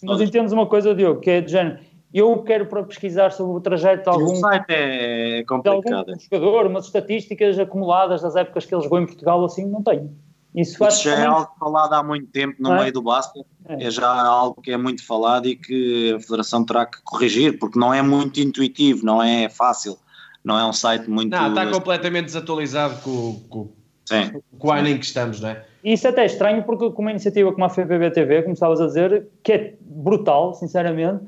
mas 0.03 0.21
entendes 0.21 0.51
uma 0.51 0.65
coisa, 0.65 0.93
Diogo, 0.93 1.21
que 1.21 1.29
é 1.29 1.41
de 1.41 1.51
género, 1.51 1.79
eu 2.13 2.41
quero 2.43 2.65
para 2.67 2.83
pesquisar 2.83 3.31
sobre 3.31 3.57
o 3.57 3.61
trajeto 3.61 4.03
de 4.03 4.09
algum, 4.09 4.33
o 4.33 4.35
site 4.35 4.65
é 4.69 5.43
complicado. 5.43 6.05
De 6.05 6.11
algum 6.11 6.19
jogador, 6.19 6.67
umas 6.67 6.85
estatísticas 6.85 7.59
acumuladas 7.59 8.21
das 8.21 8.35
épocas 8.35 8.65
que 8.65 8.73
ele 8.73 8.81
jogou 8.81 8.99
em 8.99 9.05
Portugal, 9.05 9.43
assim, 9.43 9.65
não 9.65 9.83
tenho. 9.83 10.15
Isso, 10.55 10.83
Isso 10.87 11.03
já 11.03 11.15
é 11.15 11.25
algo 11.25 11.51
falado 11.59 11.93
há 11.93 12.01
muito 12.01 12.27
tempo 12.27 12.55
no 12.59 12.73
é? 12.73 12.79
meio 12.79 12.93
do 12.93 13.01
basquete, 13.01 13.45
é. 13.67 13.83
é. 13.83 13.91
já 13.91 14.09
algo 14.09 14.59
que 14.61 14.71
é 14.71 14.77
muito 14.77 15.05
falado 15.05 15.47
e 15.47 15.55
que 15.55 16.13
a 16.13 16.19
Federação 16.19 16.65
terá 16.65 16.85
que 16.85 16.97
corrigir, 17.03 17.59
porque 17.59 17.77
não 17.77 17.93
é 17.93 18.01
muito 18.01 18.39
intuitivo, 18.39 19.05
não 19.05 19.21
é 19.21 19.49
fácil, 19.49 19.97
não 20.43 20.57
é 20.57 20.65
um 20.65 20.73
site 20.73 21.09
muito... 21.09 21.29
Não, 21.29 21.49
está 21.49 21.69
completamente 21.69 22.25
desatualizado 22.25 22.99
com, 23.01 23.39
com, 23.49 23.69
Sim. 24.05 24.41
com 24.57 24.69
o 24.69 24.71
ano 24.71 24.87
em 24.87 24.97
que 24.97 25.05
estamos, 25.05 25.41
não 25.41 25.49
é? 25.49 25.63
Isso 25.83 26.07
até 26.07 26.23
é 26.23 26.25
estranho, 26.25 26.63
porque 26.63 26.89
com 26.89 27.01
uma 27.01 27.11
iniciativa 27.11 27.51
como 27.51 27.63
a 27.63 27.69
FBB 27.69 28.11
TV, 28.11 28.41
como 28.41 28.53
estavas 28.53 28.81
a 28.81 28.87
dizer, 28.87 29.27
que 29.43 29.51
é 29.51 29.75
brutal, 29.79 30.53
sinceramente, 30.53 31.23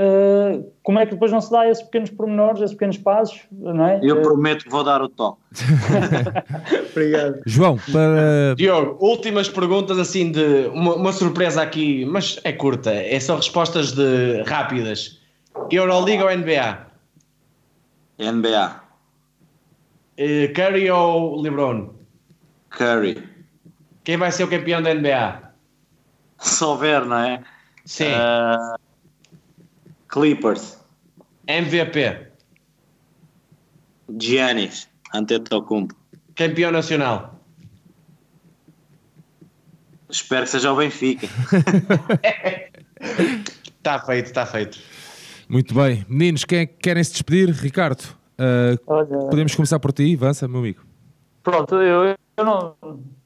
Uh, 0.00 0.72
como 0.82 0.98
é 0.98 1.04
que 1.04 1.12
depois 1.12 1.30
não 1.30 1.42
se 1.42 1.50
dá 1.50 1.68
esses 1.68 1.82
pequenos 1.82 2.08
pormenores, 2.08 2.62
esses 2.62 2.72
pequenos 2.72 2.96
passos, 2.96 3.42
não 3.52 3.84
é? 3.84 4.00
Eu 4.02 4.16
uh, 4.16 4.22
prometo 4.22 4.64
que 4.64 4.70
vou 4.70 4.82
dar 4.82 5.02
o 5.02 5.10
toque. 5.10 5.42
Obrigado. 6.90 7.42
João, 7.44 7.76
para... 7.92 8.54
Diogo, 8.56 8.96
últimas 9.04 9.50
perguntas 9.50 9.98
assim 9.98 10.32
de 10.32 10.68
uma, 10.68 10.94
uma, 10.94 11.12
surpresa 11.12 11.60
aqui, 11.60 12.06
mas 12.06 12.40
é 12.44 12.52
curta, 12.52 12.90
é 12.90 13.20
só 13.20 13.36
respostas 13.36 13.92
de 13.92 14.42
rápidas. 14.46 15.20
Euroliga 15.70 16.24
ou 16.24 16.34
NBA? 16.34 16.86
NBA. 18.18 18.82
Uh, 20.18 20.54
Curry 20.54 20.90
ou 20.90 21.42
LeBron? 21.42 21.90
Curry. 22.70 23.22
Quem 24.02 24.16
vai 24.16 24.32
ser 24.32 24.44
o 24.44 24.48
campeão 24.48 24.80
da 24.80 24.94
NBA? 24.94 25.42
Se 26.38 26.64
houver, 26.64 27.04
não 27.04 27.18
é? 27.18 27.42
Sim. 27.84 28.06
Uh, 28.06 28.89
Clippers. 30.10 30.78
MVP. 31.46 32.26
Giannis 34.18 34.88
Antetokounmpo. 35.14 35.94
Campeão 36.34 36.72
nacional. 36.72 37.40
Espero 40.08 40.44
que 40.44 40.50
seja 40.50 40.72
o 40.72 40.76
Benfica. 40.76 41.28
Está 43.78 44.00
feito, 44.04 44.26
está 44.26 44.46
feito. 44.46 44.78
Muito 45.48 45.74
bem. 45.74 46.04
Meninos, 46.08 46.44
quem 46.44 46.60
é 46.60 46.66
querem 46.66 47.02
se 47.04 47.12
despedir? 47.12 47.50
Ricardo, 47.50 48.02
uh, 48.38 49.28
podemos 49.28 49.54
começar 49.54 49.78
por 49.78 49.92
ti. 49.92 50.14
Avança, 50.16 50.48
meu 50.48 50.58
amigo. 50.58 50.82
Pronto, 51.42 51.76
eu, 51.76 52.16
eu 52.36 52.44
não... 52.44 52.76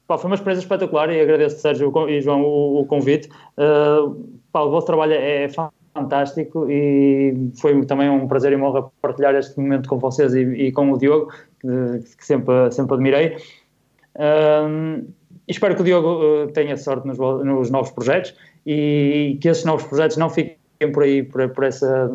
Pá, 0.07 0.19
foi 0.19 0.29
uma 0.29 0.35
experiência 0.35 0.63
espetacular 0.63 1.09
e 1.09 1.19
agradeço, 1.19 1.59
Sérgio 1.59 1.91
e 2.07 2.21
João, 2.21 2.43
o, 2.43 2.81
o 2.81 2.85
convite. 2.85 3.27
Uh, 3.57 4.39
pá, 4.51 4.61
o 4.61 4.69
vosso 4.69 4.85
trabalho 4.85 5.13
é, 5.13 5.45
é 5.45 5.49
fantástico 5.95 6.69
e 6.69 7.51
foi 7.59 7.85
também 7.85 8.09
um 8.09 8.27
prazer 8.27 8.51
e 8.51 8.55
uma 8.55 8.67
honra 8.67 8.91
partilhar 9.01 9.33
este 9.33 9.57
momento 9.57 9.87
com 9.87 9.97
vocês 9.97 10.33
e, 10.35 10.41
e 10.41 10.71
com 10.71 10.91
o 10.91 10.97
Diogo, 10.97 11.31
que, 11.59 12.15
que, 12.17 12.25
sempre, 12.25 12.71
sempre 12.71 12.95
admirei. 12.95 13.37
Um, 14.17 15.07
espero 15.47 15.73
que 15.75 15.81
o 15.81 15.85
Diogo 15.85 16.09
uh, 16.09 16.51
tenha 16.51 16.75
sorte 16.75 17.07
nos, 17.07 17.17
nos, 17.17 17.71
novos 17.71 17.91
projetos 17.91 18.35
e 18.65 19.37
que 19.41 19.47
esses 19.47 19.63
novos 19.63 19.85
projetos 19.85 20.17
não 20.17 20.29
fiquem 20.29 20.57
por 20.93 21.03
aí, 21.03 21.23
por, 21.23 21.49
por 21.49 21.63
essa 21.63 22.11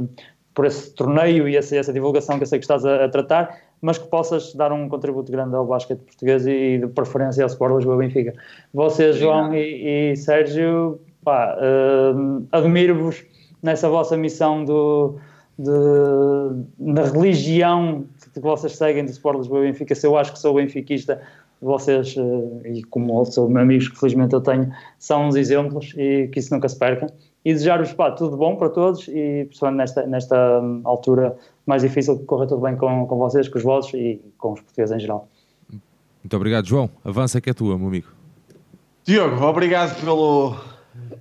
por 0.53 0.67
esse 0.67 0.93
torneio 0.95 1.49
e 1.49 1.57
essa, 1.57 1.77
essa, 1.77 1.93
divulgação 1.93 2.37
que 2.37 2.43
eu 2.43 2.47
sei 2.47 2.59
que 2.59 2.65
estás 2.65 2.85
a, 2.85 3.05
a, 3.05 3.09
tratar, 3.09 3.57
mas 3.81 3.99
que 3.99 4.09
possas 4.09 4.53
dar 4.53 4.73
um 4.73 4.89
contributo 4.89 5.31
grande 5.31 5.55
ao 5.55 5.65
basquete 5.65 6.01
português 6.01 6.45
e, 6.45 6.51
e 6.51 6.79
de 6.79 6.89
preferência 6.89 7.45
ao 7.45 7.47
Sport 7.47 7.77
Lisboa 7.77 7.97
Benfica. 7.97 8.35
Vocês, 8.75 9.17
João 9.17 9.55
e, 9.55 10.11
e 10.11 10.17
Sérgio, 10.17 11.01
uh, 11.25 12.47
admiro-vos 12.51 13.25
nessa 13.63 13.89
vossa 13.89 14.17
missão 14.17 14.65
do, 14.65 15.17
de, 15.59 15.71
na 16.79 17.03
religião 17.03 18.05
que 18.33 18.41
vocês 18.41 18.77
seguem 18.77 19.05
do 19.05 19.11
Sport 19.11 19.39
Lisboa 19.39 19.63
Benfica. 19.63 19.95
Se 19.95 20.07
eu 20.07 20.17
acho 20.17 20.33
que 20.33 20.39
sou 20.39 20.55
benfiquista, 20.55 21.21
vocês, 21.61 22.17
uh, 22.17 22.63
e 22.65 22.83
como 22.85 23.13
outros 23.13 23.37
amigos 23.39 23.89
que 23.89 23.99
felizmente 23.99 24.35
eu 24.35 24.41
tenho, 24.41 24.73
são 24.99 25.29
uns 25.29 25.37
exemplos 25.37 25.95
e 25.97 26.29
que 26.29 26.39
isso 26.39 26.55
nunca 26.55 26.69
se 26.69 26.79
perca 26.79 27.13
e 27.45 27.53
desejar-vos 27.53 27.95
tudo 28.17 28.37
bom 28.37 28.57
para 28.57 28.69
todos 28.69 29.09
e 29.09 29.45
principalmente 29.47 29.79
nesta, 29.79 30.07
nesta 30.07 30.61
hum, 30.61 30.81
altura 30.85 31.37
mais 31.67 31.83
difícil 31.83 32.19
que 32.19 32.25
corra 32.25 32.47
tudo 32.47 32.63
bem 32.63 32.77
com, 32.77 33.07
com 33.07 33.17
vocês, 33.19 33.49
com 33.49 33.59
os 33.59 33.65
vossos 33.65 33.95
e 33.95 34.21
com 34.39 34.53
os 34.53 34.61
portugueses 34.61 34.95
em 34.95 35.01
geral. 35.01 35.29
Muito 36.23 36.37
obrigado, 36.37 36.67
João. 36.67 36.91
Avança 37.05 37.41
que 37.41 37.49
é 37.49 37.55
tua, 37.55 37.79
meu 37.79 37.89
amigo. 37.89 38.09
Diogo, 39.05 39.43
obrigado 39.45 39.99
pelo, 40.01 40.55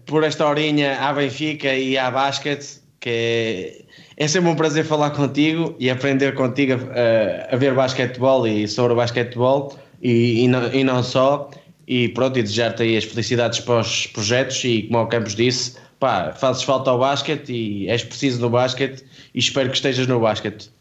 por 0.06 0.24
esta 0.24 0.48
horinha 0.48 1.00
à 1.00 1.14
Benfica 1.14 1.74
e 1.74 1.98
à 1.98 2.10
basquete, 2.10 2.82
que 3.00 3.10
é, 3.10 3.86
é 4.18 4.28
sempre 4.28 4.50
um 4.50 4.56
prazer 4.56 4.86
falar 4.86 5.12
contigo 5.12 5.76
e 5.80 5.90
aprender 5.90 6.34
contigo 6.36 6.74
a, 6.74 7.54
a 7.54 7.58
ver 7.58 7.74
basquetebol 7.74 8.48
e 8.48 8.68
sobre 8.68 8.96
basquetebol 8.96 9.78
e, 10.02 10.44
e, 10.44 10.48
não, 10.48 10.74
e 10.74 10.84
não 10.84 11.04
só. 11.04 11.50
E 11.88 12.10
pronto, 12.10 12.38
e 12.38 12.44
desejar-te 12.44 12.84
aí 12.84 12.98
as 12.98 13.04
felicidades 13.04 13.60
para 13.62 13.80
os 13.80 14.06
projetos 14.08 14.64
e 14.64 14.84
como 14.84 15.02
o 15.02 15.08
Campos 15.08 15.36
disse, 15.36 15.76
pá, 16.00 16.34
fazes 16.34 16.64
falta 16.64 16.92
ao 16.92 17.00
basquete 17.00 17.52
e 17.52 17.90
és 17.90 18.04
preciso 18.04 18.40
no 18.42 18.50
basquete 18.50 19.04
e 19.34 19.40
espero 19.40 19.70
que 19.70 19.76
estejas 19.76 20.06
no 20.06 20.20
basquete. 20.20 20.72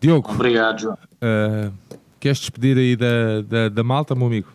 Diogo. 0.00 0.30
Obrigado, 0.32 0.80
João. 0.80 0.98
Uh, 1.22 1.72
queres 2.18 2.38
despedir 2.38 2.76
aí 2.76 2.96
da, 2.96 3.42
da, 3.42 3.68
da, 3.68 3.82
malta, 3.84 4.14
meu 4.14 4.26
amigo? 4.26 4.48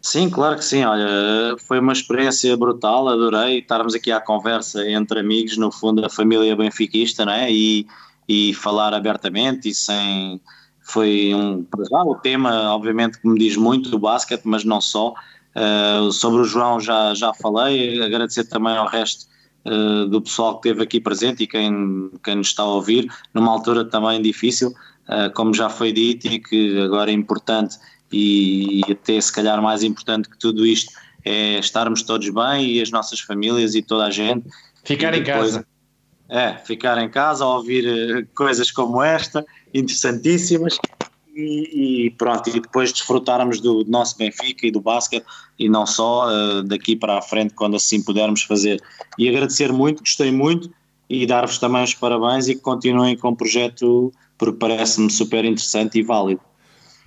Sim, 0.00 0.30
claro 0.30 0.56
que 0.56 0.64
sim. 0.64 0.84
Olha, 0.84 1.56
foi 1.58 1.80
uma 1.80 1.92
experiência 1.92 2.56
brutal, 2.56 3.08
adorei 3.08 3.58
estarmos 3.58 3.94
aqui 3.94 4.12
à 4.12 4.20
conversa 4.20 4.88
entre 4.88 5.20
amigos, 5.20 5.56
no 5.56 5.72
fundo, 5.72 6.04
a 6.04 6.08
família 6.08 6.54
benfiquista, 6.56 7.24
não 7.24 7.32
é? 7.32 7.50
E, 7.50 7.86
e 8.28 8.54
falar 8.54 8.94
abertamente 8.94 9.68
e 9.68 9.74
sem. 9.74 10.40
Foi 10.80 11.34
um. 11.34 11.66
O 11.92 12.14
tema, 12.14 12.72
obviamente, 12.74 13.20
que 13.20 13.28
me 13.28 13.38
diz 13.38 13.56
muito 13.56 13.90
do 13.90 13.98
basquete, 13.98 14.42
mas 14.44 14.64
não 14.64 14.80
só. 14.80 15.14
Uh, 15.56 16.12
sobre 16.12 16.40
o 16.40 16.44
João 16.44 16.78
já, 16.78 17.14
já 17.14 17.34
falei, 17.34 18.00
agradecer 18.00 18.44
também 18.44 18.76
ao 18.76 18.86
resto 18.86 19.26
uh, 19.66 20.06
do 20.06 20.20
pessoal 20.22 20.60
que 20.60 20.68
esteve 20.68 20.84
aqui 20.84 21.00
presente 21.00 21.42
e 21.42 21.46
quem, 21.46 22.10
quem 22.22 22.36
nos 22.36 22.48
está 22.48 22.62
a 22.62 22.66
ouvir, 22.66 23.10
numa 23.34 23.50
altura 23.50 23.84
também 23.84 24.22
difícil, 24.22 24.68
uh, 24.68 25.32
como 25.34 25.52
já 25.52 25.68
foi 25.68 25.92
dito, 25.92 26.28
e 26.28 26.38
que 26.38 26.80
agora 26.80 27.10
é 27.10 27.14
importante 27.14 27.76
e, 28.12 28.82
até 28.90 29.20
se 29.20 29.32
calhar 29.32 29.60
mais 29.62 29.82
importante 29.82 30.28
que 30.28 30.38
tudo 30.38 30.66
isto 30.66 30.92
é 31.24 31.58
estarmos 31.58 32.02
todos 32.02 32.28
bem 32.30 32.66
e 32.72 32.80
as 32.80 32.90
nossas 32.90 33.20
famílias 33.20 33.74
e 33.74 33.82
toda 33.82 34.06
a 34.06 34.10
gente. 34.10 34.46
Ficar 34.84 35.12
depois, 35.12 35.50
em 35.50 35.54
casa. 35.54 35.66
É, 36.28 36.54
ficar 36.58 36.98
em 36.98 37.08
casa, 37.08 37.44
ouvir 37.44 38.28
coisas 38.34 38.70
como 38.70 39.02
esta, 39.02 39.44
interessantíssimas, 39.74 40.78
e, 41.38 42.06
e, 42.06 42.10
pronto, 42.10 42.50
e 42.50 42.60
depois 42.60 42.92
desfrutarmos 42.92 43.60
do, 43.60 43.84
nosso 43.84 44.18
Benfica 44.18 44.66
e 44.66 44.72
do 44.72 44.80
basquete 44.80 45.24
e 45.56 45.68
não 45.68 45.86
só 45.86 46.26
uh, 46.26 46.62
daqui 46.64 46.96
para 46.96 47.18
a 47.18 47.22
frente 47.22 47.54
quando 47.54 47.76
assim 47.76 48.02
pudermos 48.02 48.42
fazer. 48.42 48.82
E 49.16 49.28
agradecer 49.28 49.72
muito, 49.72 50.00
gostei 50.00 50.32
muito 50.32 50.68
e 51.08 51.24
dar-vos 51.26 51.58
também 51.58 51.84
os 51.84 51.94
parabéns 51.94 52.48
e 52.48 52.56
que 52.56 52.60
continuem 52.60 53.16
com 53.16 53.28
o 53.28 53.36
projeto 53.36 54.12
porque 54.36 54.58
parece-me 54.58 55.10
super 55.10 55.44
interessante 55.44 55.98
e 55.98 56.02
válido. 56.02 56.40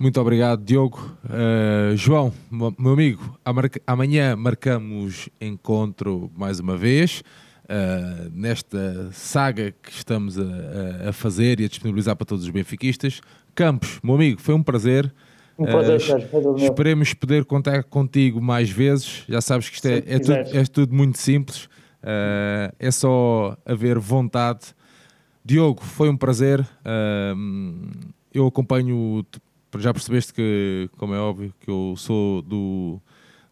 Muito 0.02 0.20
obrigado, 0.20 0.64
Diogo. 0.64 1.16
Uh, 1.26 1.96
João, 1.96 2.32
meu 2.50 2.92
amigo, 2.92 3.38
amanhã 3.86 4.34
marcamos 4.34 5.28
encontro 5.40 6.28
mais 6.36 6.58
uma 6.58 6.76
vez. 6.76 7.22
Uh, 7.66 8.28
nesta 8.34 9.10
saga 9.12 9.70
que 9.70 9.92
estamos 9.92 10.40
a, 10.40 11.10
a, 11.10 11.12
fazer 11.12 11.60
e 11.60 11.66
a 11.66 11.68
disponibilizar 11.68 12.16
para 12.16 12.26
todos 12.26 12.42
os 12.42 12.50
benfiquistas. 12.50 13.20
Campos, 13.54 14.00
meu 14.02 14.16
amigo, 14.16 14.40
foi 14.40 14.56
um 14.56 14.62
prazer. 14.64 15.14
Um 15.56 15.66
prazer, 15.66 15.98
uh, 15.98 16.00
Sérgio. 16.00 16.56
Esperemos 16.56 17.14
poder 17.14 17.44
contar 17.44 17.84
contigo 17.84 18.42
mais 18.42 18.68
vezes. 18.68 19.22
Já 19.28 19.40
sabes 19.40 19.68
que 19.68 19.76
isto 19.76 19.86
é, 19.86 19.98
é, 19.98 20.18
tudo, 20.18 20.32
é, 20.32 20.64
tudo, 20.64 20.92
muito 20.92 21.18
simples. 21.18 21.66
Uh, 22.02 22.74
é 22.76 22.90
só 22.90 23.56
haver 23.64 24.00
vontade. 24.00 24.74
Diogo, 25.44 25.80
foi 25.80 26.08
um 26.08 26.16
prazer. 26.16 26.66
Eu 28.34 28.48
acompanho. 28.48 29.24
Já 29.78 29.92
percebeste 29.92 30.34
que, 30.34 30.88
como 30.96 31.14
é 31.14 31.18
óbvio, 31.18 31.52
que 31.60 31.70
eu 31.70 31.94
sou 31.96 32.42
do, 32.42 33.00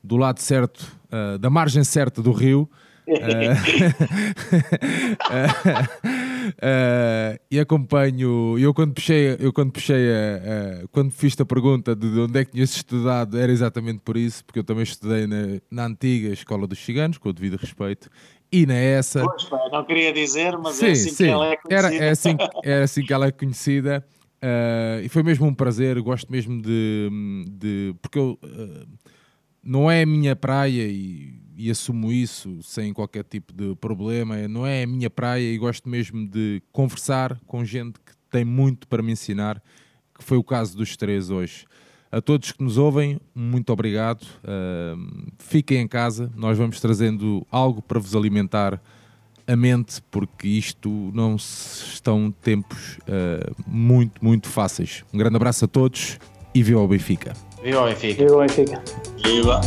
do 0.02 0.16
lado 0.16 0.40
certo, 0.40 0.90
da 1.40 1.50
margem 1.50 1.84
certa 1.84 2.22
do 2.22 2.32
rio. 2.32 2.68
Uh, 3.08 3.10
e 7.50 7.58
acompanho, 7.58 8.58
eu 8.58 8.72
quando 8.72 8.94
puxei, 8.94 9.36
eu 9.38 9.52
quando 9.52 9.72
puxei, 9.72 10.10
a, 10.12 10.84
a, 10.84 10.88
quando 10.88 11.10
fiz 11.10 11.38
a 11.40 11.44
pergunta 11.44 11.94
de 11.94 12.06
onde 12.20 12.38
é 12.38 12.44
que 12.44 12.52
tinhas 12.52 12.70
estudado, 12.70 13.38
era 13.38 13.50
exatamente 13.50 14.00
por 14.00 14.16
isso, 14.16 14.44
porque 14.44 14.58
eu 14.58 14.64
também 14.64 14.82
estudei 14.82 15.26
na, 15.26 15.60
na 15.70 15.86
antiga 15.86 16.32
Escola 16.32 16.66
dos 16.66 16.78
Ciganos, 16.78 17.18
com 17.18 17.28
o 17.28 17.32
devido 17.32 17.56
respeito, 17.56 18.08
e 18.52 18.66
na 18.66 18.74
essa. 18.74 19.22
Pois, 19.22 19.48
não 19.70 19.84
queria 19.84 20.12
dizer, 20.12 20.56
mas 20.58 20.76
sim, 20.76 20.86
é 20.86 20.90
assim 20.90 21.10
sim. 21.10 21.24
que 21.24 21.30
ela 21.30 21.46
é 21.46 21.56
conhecida. 21.56 21.88
Era, 21.88 22.04
é, 22.04 22.10
assim, 22.10 22.36
é 22.64 22.82
assim 22.82 23.04
que 23.04 23.12
ela 23.12 23.26
é 23.26 23.30
conhecida. 23.30 24.04
Uh, 24.42 25.04
e 25.04 25.08
foi 25.08 25.22
mesmo 25.22 25.46
um 25.46 25.54
prazer, 25.54 26.00
gosto 26.00 26.30
mesmo 26.30 26.60
de. 26.60 27.10
de 27.50 27.94
porque 28.00 28.18
eu, 28.18 28.38
uh, 28.42 28.88
não 29.62 29.90
é 29.90 30.02
a 30.02 30.06
minha 30.06 30.34
praia 30.34 30.86
e 30.88 31.40
e 31.60 31.70
assumo 31.70 32.10
isso 32.10 32.62
sem 32.62 32.90
qualquer 32.90 33.22
tipo 33.22 33.52
de 33.52 33.76
problema. 33.76 34.48
Não 34.48 34.66
é 34.66 34.84
a 34.84 34.86
minha 34.86 35.10
praia 35.10 35.52
e 35.52 35.58
gosto 35.58 35.90
mesmo 35.90 36.26
de 36.26 36.62
conversar 36.72 37.38
com 37.46 37.62
gente 37.62 38.00
que 38.00 38.14
tem 38.30 38.46
muito 38.46 38.88
para 38.88 39.02
me 39.02 39.12
ensinar, 39.12 39.62
que 40.16 40.24
foi 40.24 40.38
o 40.38 40.42
caso 40.42 40.74
dos 40.74 40.96
três 40.96 41.28
hoje. 41.28 41.66
A 42.10 42.18
todos 42.22 42.52
que 42.52 42.64
nos 42.64 42.78
ouvem, 42.78 43.20
muito 43.34 43.70
obrigado. 43.74 44.22
Uh, 44.22 45.30
fiquem 45.38 45.82
em 45.82 45.86
casa, 45.86 46.32
nós 46.34 46.56
vamos 46.56 46.80
trazendo 46.80 47.46
algo 47.50 47.82
para 47.82 48.00
vos 48.00 48.16
alimentar 48.16 48.82
a 49.50 49.56
mente, 49.56 50.00
porque 50.10 50.46
isto 50.46 51.10
não 51.12 51.34
estão 51.34 52.32
tempos 52.42 52.98
uh, 52.98 53.54
muito, 53.66 54.24
muito 54.24 54.48
fáceis. 54.48 55.04
Um 55.12 55.18
grande 55.18 55.36
abraço 55.36 55.64
a 55.64 55.68
todos 55.68 56.18
e 56.54 56.62
viva 56.62 56.80
o 56.80 56.86
Benfica. 56.86 57.32
Viva 57.62 57.82
o 57.82 57.84
Benfica. 57.86 58.22
Viva 58.22 58.36
o 58.36 58.40
Benfica. 58.40 58.82
Viva. 59.24 59.60